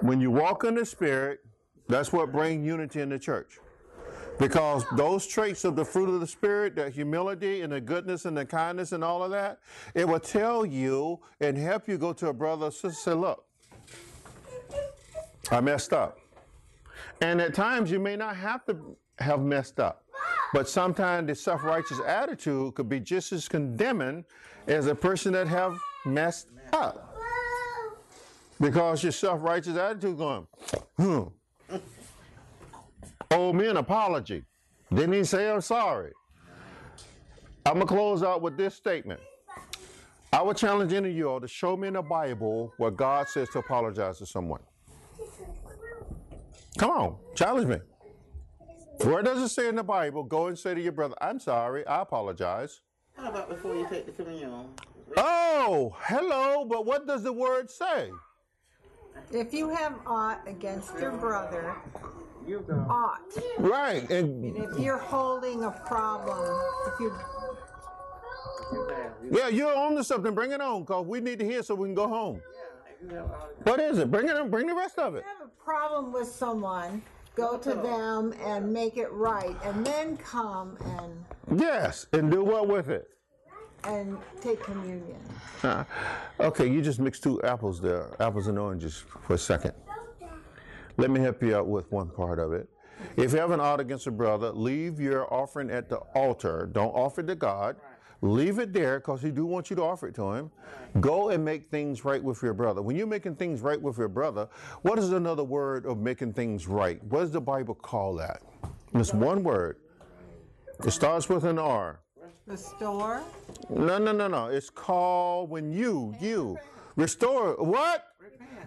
When 0.00 0.20
you 0.20 0.30
walk 0.30 0.64
in 0.64 0.74
the 0.74 0.84
spirit, 0.84 1.40
that's 1.88 2.12
what 2.12 2.32
brings 2.32 2.66
unity 2.66 3.00
in 3.00 3.08
the 3.08 3.18
church. 3.18 3.58
Because 4.38 4.84
those 4.92 5.26
traits 5.26 5.64
of 5.64 5.76
the 5.76 5.84
fruit 5.84 6.10
of 6.10 6.20
the 6.20 6.26
spirit, 6.26 6.76
the 6.76 6.90
humility 6.90 7.62
and 7.62 7.72
the 7.72 7.80
goodness 7.80 8.26
and 8.26 8.36
the 8.36 8.44
kindness 8.44 8.92
and 8.92 9.02
all 9.02 9.22
of 9.22 9.30
that, 9.30 9.60
it 9.94 10.06
will 10.06 10.20
tell 10.20 10.66
you 10.66 11.20
and 11.40 11.56
help 11.56 11.88
you 11.88 11.96
go 11.96 12.12
to 12.12 12.28
a 12.28 12.32
brother 12.32 12.66
or 12.66 12.70
sister 12.70 12.92
say, 12.92 13.12
look, 13.14 13.44
I 15.50 15.60
messed 15.60 15.92
up. 15.92 16.18
And 17.22 17.40
at 17.40 17.54
times 17.54 17.90
you 17.90 17.98
may 17.98 18.16
not 18.16 18.36
have 18.36 18.66
to 18.66 18.96
have 19.18 19.40
messed 19.40 19.80
up. 19.80 20.02
But 20.56 20.70
sometimes 20.70 21.26
the 21.26 21.34
self-righteous 21.34 22.00
attitude 22.06 22.76
could 22.76 22.88
be 22.88 22.98
just 22.98 23.30
as 23.30 23.46
condemning 23.46 24.24
as 24.66 24.86
a 24.86 24.94
person 24.94 25.34
that 25.34 25.46
have 25.48 25.78
messed 26.06 26.48
up. 26.72 27.14
Because 28.58 29.02
your 29.02 29.12
self-righteous 29.12 29.76
attitude 29.76 30.16
going, 30.16 30.46
hmm. 30.96 31.24
Owe 33.30 33.52
me 33.52 33.66
an 33.66 33.76
apology. 33.76 34.44
Didn't 34.88 35.12
he 35.12 35.24
say 35.24 35.50
I'm 35.50 35.60
sorry? 35.60 36.12
I'm 37.66 37.74
gonna 37.74 37.84
close 37.84 38.22
out 38.22 38.40
with 38.40 38.56
this 38.56 38.74
statement. 38.74 39.20
I 40.32 40.40
would 40.40 40.56
challenge 40.56 40.90
any 40.94 41.10
of 41.10 41.14
you 41.14 41.28
all 41.28 41.40
to 41.40 41.48
show 41.48 41.76
me 41.76 41.88
in 41.88 41.94
the 41.94 42.02
Bible 42.02 42.72
where 42.78 42.90
God 42.90 43.28
says 43.28 43.50
to 43.50 43.58
apologize 43.58 44.16
to 44.20 44.26
someone. 44.26 44.62
Come 46.78 46.90
on, 46.92 47.16
challenge 47.34 47.68
me. 47.68 47.76
Where 49.02 49.22
does 49.22 49.42
it 49.42 49.48
say 49.50 49.68
in 49.68 49.76
the 49.76 49.84
Bible, 49.84 50.22
go 50.22 50.46
and 50.46 50.58
say 50.58 50.74
to 50.74 50.80
your 50.80 50.92
brother, 50.92 51.14
I'm 51.20 51.38
sorry, 51.38 51.86
I 51.86 52.02
apologize? 52.02 52.80
How 53.14 53.28
about 53.30 53.48
before 53.48 53.74
you 53.74 53.86
take 53.88 54.06
the 54.06 54.12
communion? 54.12 54.68
Oh, 55.16 55.94
hello, 56.00 56.64
but 56.64 56.84
what 56.86 57.06
does 57.06 57.22
the 57.22 57.32
word 57.32 57.70
say? 57.70 58.10
If 59.32 59.52
you 59.54 59.68
have 59.70 59.94
aught 60.06 60.40
against 60.46 60.98
your 60.98 61.12
brother, 61.12 61.74
You 62.46 62.60
go. 62.60 62.74
aught. 62.88 63.20
Right, 63.58 64.08
and 64.10 64.56
If 64.56 64.78
you're 64.78 64.98
holding 64.98 65.64
a 65.64 65.70
problem, 65.70 66.60
if 66.92 67.00
you 67.00 67.12
You 68.72 68.88
yeah, 69.30 69.48
you're 69.48 69.74
on 69.76 69.94
to 69.96 70.04
something. 70.04 70.34
Bring 70.34 70.50
it 70.52 70.60
on, 70.60 70.84
cause 70.84 71.06
we 71.06 71.20
need 71.20 71.38
to 71.38 71.44
hear 71.44 71.62
so 71.62 71.74
we 71.74 71.86
can 71.88 71.94
go 71.94 72.08
home. 72.08 72.40
you 73.02 73.16
What 73.62 73.80
is 73.80 73.98
it? 73.98 74.10
Bring 74.10 74.28
it 74.28 74.36
on. 74.36 74.50
Bring 74.50 74.66
the 74.66 74.74
rest 74.74 74.98
of 74.98 75.14
it. 75.14 75.24
You 75.24 75.38
have 75.38 75.48
a 75.48 75.64
problem 75.64 76.12
with 76.12 76.26
someone, 76.28 77.02
go 77.36 77.56
to 77.58 77.74
them 77.74 78.34
and 78.42 78.72
make 78.72 78.96
it 78.96 79.12
right, 79.12 79.56
and 79.64 79.86
then 79.86 80.16
come 80.16 80.76
and 80.98 81.60
Yes, 81.60 82.06
and 82.12 82.30
do 82.30 82.42
what 82.42 82.66
with 82.66 82.88
it? 82.88 83.10
and 83.84 84.18
take 84.40 84.60
communion. 84.64 85.20
Uh, 85.62 85.84
okay, 86.40 86.66
you 86.68 86.82
just 86.82 86.98
mixed 86.98 87.22
two 87.22 87.40
apples 87.42 87.80
there, 87.80 88.08
apples 88.18 88.48
and 88.48 88.58
oranges 88.58 89.04
for 89.22 89.34
a 89.34 89.38
second. 89.38 89.72
Let 90.96 91.10
me 91.10 91.20
help 91.20 91.40
you 91.40 91.54
out 91.56 91.68
with 91.68 91.92
one 91.92 92.08
part 92.08 92.40
of 92.40 92.52
it. 92.52 92.68
If 93.16 93.32
you 93.32 93.38
have 93.38 93.52
an 93.52 93.60
aught 93.60 93.78
against 93.78 94.08
a 94.08 94.10
brother, 94.10 94.50
leave 94.50 94.98
your 94.98 95.32
offering 95.32 95.70
at 95.70 95.88
the 95.88 95.98
altar. 96.16 96.68
Don't 96.72 96.90
offer 96.90 97.20
it 97.20 97.28
to 97.28 97.36
God. 97.36 97.76
Leave 98.22 98.58
it 98.58 98.72
there 98.72 98.98
because 98.98 99.22
he 99.22 99.30
do 99.30 99.44
want 99.44 99.70
you 99.70 99.76
to 99.76 99.82
offer 99.82 100.08
it 100.08 100.14
to 100.14 100.32
him. 100.32 100.50
Go 101.00 101.28
and 101.30 101.44
make 101.44 101.70
things 101.70 102.04
right 102.04 102.22
with 102.22 102.42
your 102.42 102.54
brother. 102.54 102.80
When 102.82 102.96
you're 102.96 103.06
making 103.06 103.36
things 103.36 103.60
right 103.60 103.80
with 103.80 103.98
your 103.98 104.08
brother, 104.08 104.48
what 104.82 104.98
is 104.98 105.12
another 105.12 105.44
word 105.44 105.84
of 105.86 105.98
making 105.98 106.32
things 106.32 106.66
right? 106.66 107.02
What 107.04 107.20
does 107.20 107.32
the 107.32 107.40
Bible 107.40 107.74
call 107.74 108.14
that? 108.14 108.42
It's 108.94 109.12
one 109.12 109.42
word. 109.42 109.76
It 110.84 110.90
starts 110.90 111.28
with 111.28 111.44
an 111.44 111.58
R. 111.58 112.00
Restore. 112.46 113.22
No, 113.68 113.98
no, 113.98 114.12
no, 114.12 114.28
no. 114.28 114.46
It's 114.46 114.70
called 114.70 115.50
when 115.50 115.72
you, 115.72 116.14
you 116.20 116.58
restore. 116.94 117.54
What? 117.56 118.04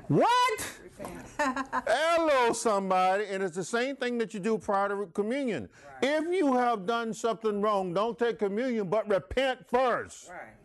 What? 0.07 0.79
Hello, 1.87 2.51
somebody. 2.53 3.25
And 3.25 3.43
it's 3.43 3.55
the 3.55 3.63
same 3.63 3.95
thing 3.95 4.17
that 4.17 4.33
you 4.33 4.39
do 4.39 4.57
prior 4.57 4.89
to 4.89 5.05
communion. 5.13 5.69
If 6.01 6.25
you 6.33 6.55
have 6.55 6.85
done 6.85 7.13
something 7.13 7.61
wrong, 7.61 7.93
don't 7.93 8.17
take 8.17 8.39
communion, 8.39 8.89
but 8.89 9.07
repent 9.09 9.67
first. 9.69 10.29
Right. 10.29 10.55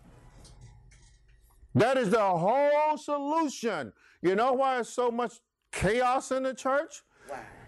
That 1.74 1.96
is 1.98 2.10
the 2.10 2.20
whole 2.20 2.96
solution. 2.96 3.92
You 4.22 4.34
know 4.34 4.52
why 4.52 4.76
there's 4.76 4.88
so 4.88 5.10
much 5.10 5.34
chaos 5.72 6.30
in 6.30 6.44
the 6.44 6.54
church? 6.54 7.02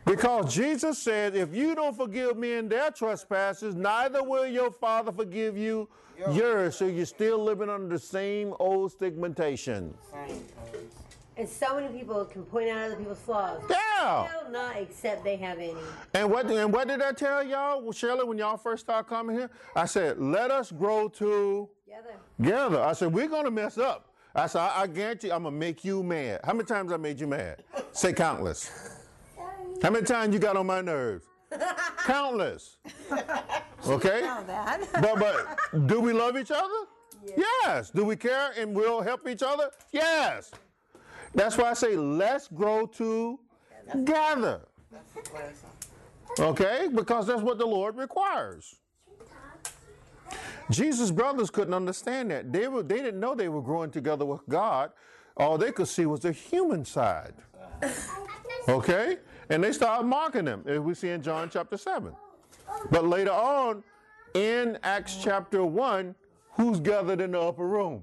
Because 0.05 0.55
Jesus 0.55 0.99
said, 1.03 1.35
if 1.35 1.53
you 1.53 1.75
don't 1.75 1.97
forgive 1.97 2.37
men 2.37 2.69
their 2.69 2.93
trespasses, 2.93 3.75
neither 3.75 4.23
will 4.23 4.47
your 4.47 4.71
Father 4.71 5.11
forgive 5.11 5.59
you 5.59 5.89
yours. 6.33 6.77
So 6.77 6.87
you're 6.87 7.07
still 7.07 7.43
living 7.43 7.69
under 7.69 7.89
the 7.89 7.99
same 7.99 8.55
old 8.61 8.93
stigmatization. 8.93 9.95
And 11.39 11.47
so 11.49 11.75
many 11.79 11.89
people 11.99 12.25
can 12.25 12.45
point 12.45 12.71
out 12.71 12.79
other 12.87 12.97
people's 12.97 13.19
flaws. 13.19 13.61
Yeah. 13.69 14.27
They 14.31 14.45
will 14.45 14.53
not 14.53 14.77
accept 14.79 15.23
they 15.23 15.37
have 15.37 15.59
any. 15.59 15.75
And 16.15 16.31
what 16.31 16.51
and 16.51 16.73
what 16.73 16.89
did 16.89 17.03
I 17.03 17.13
tell 17.13 17.43
y'all, 17.43 17.83
well, 17.83 17.93
Shirley, 17.93 18.25
when 18.25 18.39
y'all 18.39 18.57
first 18.57 18.87
started 18.87 19.07
coming 19.09 19.37
here? 19.37 19.51
I 19.75 19.85
said, 19.85 20.19
let 20.19 20.51
us 20.51 20.73
grow 20.73 21.09
to 21.09 21.69
Together. 21.85 22.15
together. 22.39 22.83
I 22.83 22.93
said, 22.95 23.13
we're 23.13 23.29
gonna 23.29 23.51
mess 23.51 23.77
up. 23.77 24.15
I 24.35 24.47
said, 24.47 24.61
I, 24.61 24.83
I 24.83 24.87
guarantee 24.87 25.31
I'm 25.31 25.43
gonna 25.43 25.57
make 25.57 25.85
you 25.85 26.03
mad. 26.03 26.41
How 26.45 26.53
many 26.55 26.65
times 26.67 26.91
I 26.93 26.97
made 26.97 27.21
you 27.21 27.27
mad? 27.27 27.63
Say 27.93 28.13
countless. 28.15 28.71
How 29.83 29.91
many 29.91 30.07
times 30.07 30.33
you 30.33 30.41
got 30.41 30.57
on 30.57 30.67
my 30.67 30.81
nerves? 30.81 31.27
countless. 32.05 32.79
Okay? 33.87 34.21
Know 34.23 34.43
that. 34.47 34.89
But 35.03 35.19
but 35.19 35.87
do 35.87 36.01
we 36.01 36.13
love 36.15 36.39
each 36.39 36.51
other? 36.51 36.87
Yes. 37.37 37.91
Do 37.91 38.05
we 38.05 38.17
care 38.17 38.53
and 38.59 38.75
we'll 38.75 39.03
help 39.03 39.29
each 39.29 39.43
other? 39.43 39.71
Yes. 39.93 40.51
That's 41.35 41.57
why 41.57 41.71
I 41.71 41.75
say 41.75 41.97
let's 41.97 42.49
grow 42.49 42.87
together. 42.87 44.63
Okay? 46.39 46.89
Because 46.93 47.27
that's 47.27 47.43
what 47.43 47.59
the 47.59 47.67
Lord 47.67 47.97
requires. 47.97 48.77
Jesus' 50.71 51.11
brothers 51.11 51.51
couldn't 51.51 51.75
understand 51.75 52.31
that. 52.31 52.53
They, 52.53 52.69
were, 52.69 52.83
they 52.83 52.97
didn't 52.97 53.21
know 53.21 53.35
they 53.35 53.49
were 53.49 53.63
growing 53.63 53.91
together 53.91 54.25
with 54.25 54.41
God. 54.49 54.91
All 55.37 55.59
they 55.59 55.71
could 55.71 55.89
see 55.89 56.07
was 56.07 56.21
the 56.21 56.33
human 56.33 56.85
side. 56.85 57.35
Okay? 58.69 59.19
And 59.49 59.63
they 59.63 59.73
started 59.73 60.05
mocking 60.07 60.45
them, 60.45 60.65
as 60.67 60.81
we 60.81 60.95
see 60.95 61.11
in 61.11 61.23
John 61.23 61.49
chapter 61.51 61.77
7. 61.77 62.13
But 62.91 63.07
later 63.07 63.31
on, 63.31 63.85
in 64.35 64.79
Acts 64.83 65.19
chapter 65.23 65.65
1, 65.65 66.15
who's 66.53 66.81
gathered 66.81 67.21
in 67.21 67.33
the 67.33 67.41
upper 67.41 67.67
room? 67.67 68.03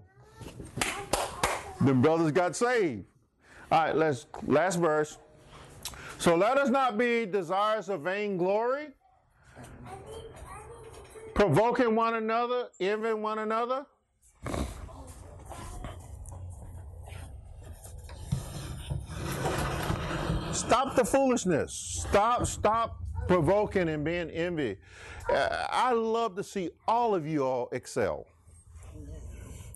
The 1.82 1.94
brothers 1.94 2.32
got 2.32 2.56
saved. 2.56 3.06
All 3.74 3.80
right, 3.80 3.96
let's 3.96 4.28
last 4.46 4.80
verse. 4.80 5.18
So 6.20 6.36
let 6.36 6.60
us 6.60 6.70
not 6.70 6.96
be 6.96 7.26
desirous 7.26 7.90
of 7.90 8.02
vainglory, 8.02 8.90
provoking 11.34 11.96
one 11.96 12.14
another, 12.14 12.68
envying 12.80 13.24
one 13.24 13.40
another. 13.40 13.88
Stop 20.52 20.96
the 20.96 21.04
foolishness. 21.04 22.06
Stop, 22.08 22.46
stop 22.46 23.00
provoking 23.28 23.90
and 23.90 24.06
being 24.06 24.30
envy. 24.30 24.78
Uh, 25.28 25.66
I 25.72 25.94
love 25.94 26.36
to 26.36 26.44
see 26.44 26.70
all 26.88 27.16
of 27.16 27.26
you 27.26 27.44
all 27.44 27.70
excel. 27.72 28.28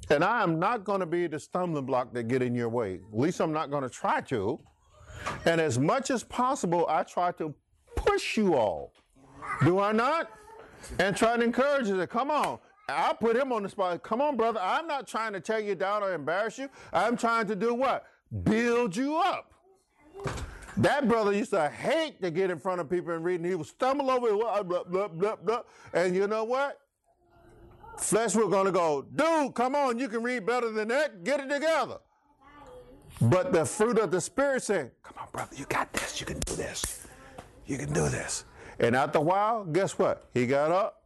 And 0.10 0.24
I 0.24 0.42
am 0.42 0.60
not 0.60 0.84
going 0.84 1.02
to 1.02 1.06
be 1.06 1.28
the 1.28 1.40
stumbling 1.40 1.86
block 1.86 2.14
that 2.14 2.28
get 2.28 2.42
in 2.42 2.56
your 2.56 2.70
way. 2.70 3.02
At 3.12 3.20
least 3.20 3.40
I'm 3.42 3.52
not 3.52 3.70
going 3.70 3.84
to 3.84 3.90
try 3.90 4.22
to. 4.22 4.60
And 5.46 5.60
as 5.60 5.78
much 5.78 6.10
as 6.12 6.24
possible, 6.24 6.86
I 6.88 7.04
try 7.04 7.32
to 7.34 7.54
push 7.96 8.38
you 8.38 8.56
all. 8.56 8.94
Do 9.64 9.80
I 9.80 9.92
not? 9.92 10.30
And 11.00 11.16
try 11.16 11.36
to 11.36 11.44
encourage 11.44 11.88
you 11.88 11.98
to 11.98 12.08
come 12.08 12.32
on. 12.32 12.60
I'll 12.88 13.16
put 13.16 13.36
him 13.36 13.52
on 13.52 13.64
the 13.64 13.70
spot. 13.70 14.02
Come 14.04 14.22
on, 14.22 14.38
brother. 14.38 14.62
I'm 14.62 14.88
not 14.88 15.08
trying 15.08 15.34
to 15.34 15.42
tear 15.42 15.60
you 15.60 15.76
down 15.76 16.04
or 16.04 16.14
embarrass 16.14 16.58
you. 16.58 16.70
I'm 16.94 17.18
trying 17.18 17.48
to 17.48 17.56
do 17.56 17.74
what? 17.74 18.06
Build 18.44 18.96
you 18.96 19.18
up. 19.18 19.52
That 20.78 21.08
brother 21.08 21.34
used 21.34 21.52
to 21.52 21.70
hate 21.70 22.22
to 22.22 22.32
get 22.32 22.52
in 22.52 22.60
front 22.60 22.80
of 22.80 22.90
people 22.90 23.14
and 23.14 23.26
read, 23.26 23.42
and 23.42 23.46
he 23.46 23.56
would 23.56 23.68
stumble 23.68 24.12
over, 24.12 24.64
blah, 24.64 25.36
blah. 25.36 25.62
and 25.92 26.16
you 26.16 26.28
know 26.28 26.44
what? 26.44 26.80
Flesh 27.98 28.36
was 28.36 28.48
going 28.49 28.65
to 28.65 28.72
go, 28.72 29.06
dude, 29.15 29.53
come 29.53 29.76
on, 29.76 29.99
you 29.99 30.07
can 30.07 30.24
read 30.24 30.45
better 30.45 30.72
than 30.72 30.88
that. 30.90 31.24
Get 31.24 31.40
it 31.40 31.49
together. 31.49 31.98
But 33.19 33.52
the 33.52 33.65
fruit 33.65 33.98
of 33.98 34.11
the 34.11 34.22
Spirit 34.22 34.64
said, 34.64 34.91
come 35.02 35.15
on, 35.19 35.28
brother, 35.32 35.56
you 35.56 35.65
got 35.65 35.91
this. 35.94 36.19
You 36.19 36.26
can 36.26 36.40
do 36.40 36.56
this. 36.56 37.07
You 37.65 37.78
can 37.78 37.91
do 37.91 38.07
this. 38.10 38.45
And 38.80 38.95
after 38.95 39.18
a 39.18 39.22
while, 39.22 39.65
guess 39.65 39.98
what? 39.98 40.30
He 40.34 40.45
got 40.45 40.72
up 40.72 41.03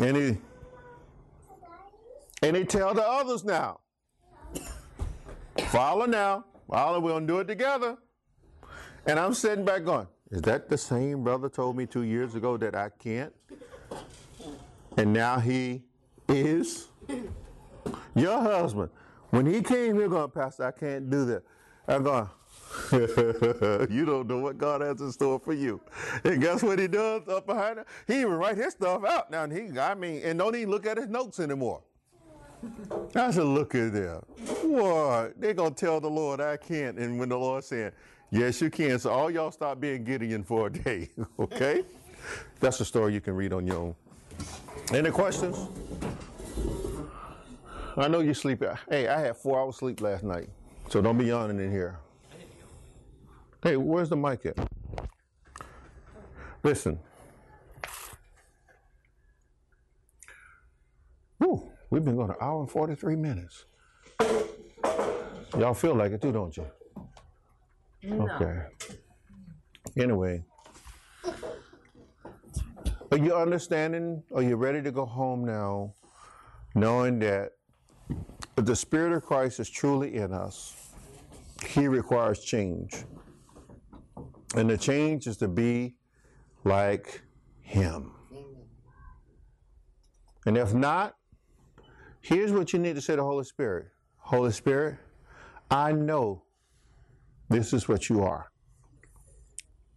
and 0.00 0.16
he 0.16 0.36
and 2.42 2.56
he 2.56 2.64
tell 2.64 2.94
the 2.94 3.02
others 3.02 3.44
now. 3.44 3.80
Follow 5.68 6.06
now. 6.06 6.44
Follow, 6.68 7.00
we're 7.00 7.12
gonna 7.12 7.26
do 7.26 7.38
it 7.40 7.46
together. 7.46 7.96
And 9.06 9.18
I'm 9.18 9.32
sitting 9.32 9.64
back 9.64 9.84
going, 9.84 10.06
is 10.30 10.42
that 10.42 10.68
the 10.68 10.76
same 10.76 11.24
brother 11.24 11.48
told 11.48 11.76
me 11.76 11.86
two 11.86 12.02
years 12.02 12.34
ago 12.34 12.56
that 12.58 12.74
I 12.74 12.90
can't? 12.90 13.32
And 14.98 15.12
now 15.12 15.38
he 15.38 15.84
is 16.28 16.88
your 18.16 18.40
husband. 18.40 18.90
When 19.30 19.46
he 19.46 19.62
came 19.62 19.94
here 19.94 20.08
going, 20.08 20.30
Pastor, 20.30 20.64
I 20.64 20.72
can't 20.72 21.08
do 21.08 21.24
that. 21.26 21.44
I'm 21.86 22.02
going, 22.02 22.28
you 23.90 24.04
don't 24.04 24.26
know 24.26 24.38
what 24.38 24.58
God 24.58 24.80
has 24.80 25.00
in 25.00 25.12
store 25.12 25.38
for 25.38 25.52
you. 25.52 25.80
And 26.24 26.42
guess 26.42 26.64
what 26.64 26.80
he 26.80 26.88
does 26.88 27.28
up 27.28 27.46
behind? 27.46 27.84
He 28.08 28.22
even 28.22 28.32
write 28.32 28.56
his 28.56 28.72
stuff 28.72 29.04
out. 29.04 29.30
Now, 29.30 29.44
and 29.44 29.52
he, 29.52 29.78
I 29.78 29.94
mean, 29.94 30.20
and 30.24 30.36
don't 30.36 30.56
even 30.56 30.68
look 30.68 30.84
at 30.84 30.96
his 30.96 31.06
notes 31.06 31.38
anymore. 31.38 31.80
I 33.14 33.30
said, 33.30 33.44
look 33.44 33.76
at 33.76 33.92
there. 33.92 34.20
What? 34.62 35.40
They're 35.40 35.54
going 35.54 35.74
to 35.74 35.80
tell 35.80 36.00
the 36.00 36.10
Lord 36.10 36.40
I 36.40 36.56
can't. 36.56 36.98
And 36.98 37.20
when 37.20 37.28
the 37.28 37.38
Lord 37.38 37.62
said, 37.62 37.92
yes, 38.32 38.60
you 38.60 38.68
can. 38.68 38.98
So 38.98 39.10
all 39.10 39.30
y'all 39.30 39.52
stop 39.52 39.78
being 39.78 40.02
Gideon 40.02 40.42
for 40.42 40.66
a 40.66 40.72
day, 40.72 41.10
okay? 41.38 41.84
That's 42.58 42.80
a 42.80 42.84
story 42.84 43.14
you 43.14 43.20
can 43.20 43.36
read 43.36 43.52
on 43.52 43.64
your 43.64 43.76
own. 43.76 43.94
Any 44.92 45.10
questions? 45.10 45.68
I 47.96 48.08
know 48.08 48.20
you 48.20 48.32
sleep. 48.32 48.62
Hey, 48.88 49.08
I 49.08 49.20
had 49.20 49.36
four 49.36 49.58
hours 49.58 49.76
sleep 49.76 50.00
last 50.00 50.22
night, 50.22 50.48
so 50.88 51.00
don't 51.02 51.18
be 51.18 51.26
yawning 51.26 51.58
in 51.58 51.70
here. 51.70 51.98
Hey, 53.62 53.76
where's 53.76 54.08
the 54.08 54.16
mic 54.16 54.46
at? 54.46 54.56
Listen. 56.62 56.98
Whew, 61.38 61.70
we've 61.90 62.04
been 62.04 62.16
going 62.16 62.30
an 62.30 62.36
hour 62.40 62.60
and 62.60 62.70
43 62.70 63.16
minutes. 63.16 63.64
Y'all 65.56 65.74
feel 65.74 65.94
like 65.94 66.12
it 66.12 66.22
too, 66.22 66.32
don't 66.32 66.56
you? 66.56 66.66
No. 68.02 68.28
Okay. 68.28 68.62
Anyway. 69.96 70.44
Are 73.10 73.18
you 73.18 73.34
understanding? 73.34 74.22
Are 74.34 74.42
you 74.42 74.56
ready 74.56 74.82
to 74.82 74.92
go 74.92 75.06
home 75.06 75.44
now, 75.44 75.94
knowing 76.74 77.18
that 77.20 77.52
the 78.56 78.76
Spirit 78.76 79.12
of 79.12 79.24
Christ 79.24 79.60
is 79.60 79.70
truly 79.70 80.16
in 80.16 80.32
us, 80.32 80.92
He 81.64 81.88
requires 81.88 82.44
change. 82.44 83.04
And 84.56 84.68
the 84.68 84.76
change 84.76 85.26
is 85.26 85.38
to 85.38 85.48
be 85.48 85.96
like 86.64 87.22
Him. 87.62 88.12
And 90.44 90.58
if 90.58 90.74
not, 90.74 91.14
here's 92.20 92.52
what 92.52 92.72
you 92.72 92.78
need 92.78 92.96
to 92.96 93.00
say 93.00 93.16
to 93.16 93.22
Holy 93.22 93.44
Spirit 93.44 93.86
Holy 94.18 94.52
Spirit, 94.52 94.98
I 95.70 95.92
know 95.92 96.42
this 97.48 97.72
is 97.72 97.88
what 97.88 98.10
you 98.10 98.22
are. 98.22 98.50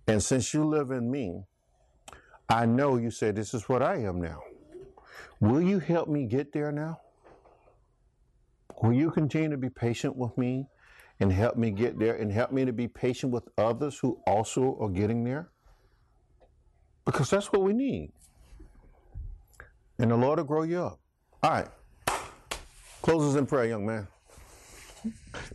And 0.08 0.24
since 0.24 0.54
you 0.54 0.64
live 0.64 0.92
in 0.92 1.12
me, 1.12 1.44
I 2.52 2.66
know 2.66 2.98
you 2.98 3.12
said 3.12 3.38
this 3.38 3.54
is 3.54 3.70
what 3.70 3.82
I 3.82 4.00
am 4.00 4.22
now. 4.22 4.44
Will 5.40 5.62
you 5.62 5.80
help 5.80 6.10
me 6.10 6.26
get 6.26 6.52
there 6.52 6.70
now? 6.70 7.00
Will 8.84 8.92
you 8.92 9.10
continue 9.10 9.50
to 9.52 9.58
be 9.58 9.70
patient 9.70 10.18
with 10.18 10.38
me 10.38 10.68
and 11.22 11.32
help 11.32 11.56
me 11.56 11.72
get 11.72 11.98
there 11.98 12.16
and 12.16 12.30
help 12.30 12.52
me 12.52 12.66
to 12.66 12.74
be 12.74 12.90
patient 12.90 13.32
with 13.32 13.48
others 13.58 13.98
who 14.00 14.20
also 14.28 14.78
are 14.82 14.90
getting 14.90 15.24
there? 15.24 15.50
Because 17.06 17.30
that's 17.30 17.54
what 17.54 17.62
we 17.62 17.72
need. 17.72 18.12
And 19.98 20.12
the 20.12 20.18
Lord 20.18 20.38
will 20.38 20.46
grow 20.46 20.64
you 20.64 20.82
up. 20.84 21.00
All 21.44 21.52
right. 21.52 21.68
Closes 23.02 23.38
in 23.38 23.46
prayer, 23.46 23.68
young 23.68 23.86
man. 23.86 24.08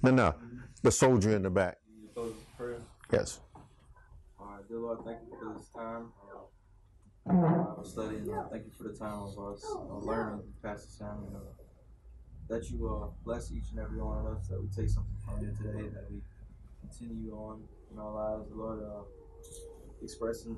No, 0.02 0.12
no. 0.12 0.34
The 0.82 0.90
soldier 0.90 1.36
in 1.36 1.42
the 1.42 1.50
back. 1.50 1.76
You 2.00 2.08
close 2.14 2.32
this 2.34 2.44
prayer. 2.56 2.78
Yes. 3.12 3.40
All 4.40 4.46
right, 4.46 4.66
dear 4.66 4.78
Lord, 4.78 5.00
thank 5.04 5.18
you 5.30 5.36
for 5.38 5.58
this 5.58 5.68
time 5.68 6.06
uh, 7.28 7.80
of 7.80 7.86
studying. 7.86 8.30
Uh, 8.32 8.44
thank 8.50 8.64
you 8.64 8.72
for 8.76 8.84
the 8.84 8.94
time 8.96 9.18
of 9.22 9.38
us 9.38 9.64
uh, 9.64 9.98
learning, 9.98 10.42
Pastor 10.62 10.88
Sam, 10.88 11.24
and 11.26 11.36
uh, 11.36 11.40
that 12.48 12.70
you 12.70 12.86
uh, 12.88 13.08
bless 13.24 13.50
each 13.52 13.70
and 13.72 13.80
every 13.80 14.00
one 14.00 14.18
of 14.18 14.26
us, 14.36 14.46
that 14.48 14.60
we 14.60 14.68
take 14.68 14.88
something 14.88 15.16
from 15.24 15.40
you 15.42 15.52
today, 15.56 15.88
that 15.88 16.06
we 16.10 16.20
continue 16.80 17.32
on 17.32 17.62
in 17.92 17.98
our 17.98 18.12
lives, 18.12 18.48
the 18.48 18.54
Lord, 18.54 18.80
uh, 18.82 19.02
expressing 20.02 20.56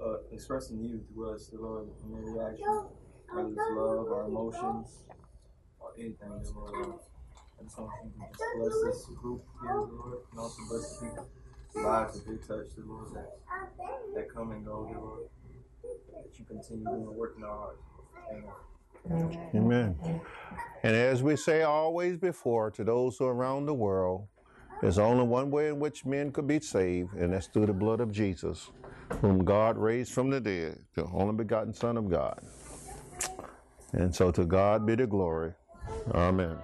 uh, 0.00 0.18
expressing 0.32 0.78
you 0.82 1.00
through 1.12 1.34
us, 1.34 1.48
the 1.48 1.58
Lord, 1.58 1.88
in 2.04 2.18
every 2.18 2.40
action, 2.40 2.84
whether 3.32 3.48
it's 3.48 3.58
love, 3.70 4.06
our 4.12 4.26
emotions, 4.26 5.04
or 5.80 5.92
anything, 5.98 6.28
the 6.42 6.52
Lord. 6.54 6.86
Uh, 6.86 6.92
I 7.58 7.62
just 7.64 7.78
want 7.78 7.90
you 8.04 8.10
to 8.10 8.28
just 8.28 8.44
bless 8.56 8.84
this 8.84 9.06
group 9.16 9.42
here, 9.62 9.74
Lord, 9.74 10.18
and 10.30 10.40
also 10.40 10.62
bless 10.68 10.98
the 10.98 11.06
people 11.06 11.28
lives 11.74 12.14
that 12.14 12.26
they 12.26 12.36
touch, 12.36 12.66
the 12.76 12.84
Lord, 12.86 13.12
that, 13.14 13.38
that 14.14 14.32
come 14.34 14.52
and 14.52 14.64
go, 14.64 14.88
the 14.92 14.98
Lord. 14.98 15.28
That 16.12 16.38
you 16.38 16.44
continue 16.44 16.84
doing 16.84 17.04
the 17.04 17.12
work 17.12 17.34
in 17.36 17.44
our 17.44 17.56
hearts. 17.56 17.82
Amen. 19.10 19.48
Amen. 19.54 20.20
And 20.82 20.96
as 20.96 21.22
we 21.22 21.36
say 21.36 21.62
always 21.62 22.16
before 22.16 22.70
to 22.72 22.84
those 22.84 23.16
who 23.16 23.26
are 23.26 23.34
around 23.34 23.66
the 23.66 23.74
world, 23.74 24.26
there's 24.80 24.98
only 24.98 25.24
one 25.24 25.50
way 25.50 25.68
in 25.68 25.78
which 25.78 26.04
men 26.04 26.32
could 26.32 26.46
be 26.46 26.60
saved, 26.60 27.14
and 27.14 27.32
that's 27.32 27.46
through 27.46 27.66
the 27.66 27.72
blood 27.72 28.00
of 28.00 28.12
Jesus, 28.12 28.70
whom 29.20 29.44
God 29.44 29.78
raised 29.78 30.12
from 30.12 30.30
the 30.30 30.40
dead, 30.40 30.78
the 30.94 31.04
only 31.06 31.34
begotten 31.34 31.72
Son 31.72 31.96
of 31.96 32.10
God. 32.10 32.40
And 33.92 34.14
so 34.14 34.30
to 34.32 34.44
God 34.44 34.84
be 34.84 34.94
the 34.94 35.06
glory. 35.06 35.52
Amen. 36.12 36.58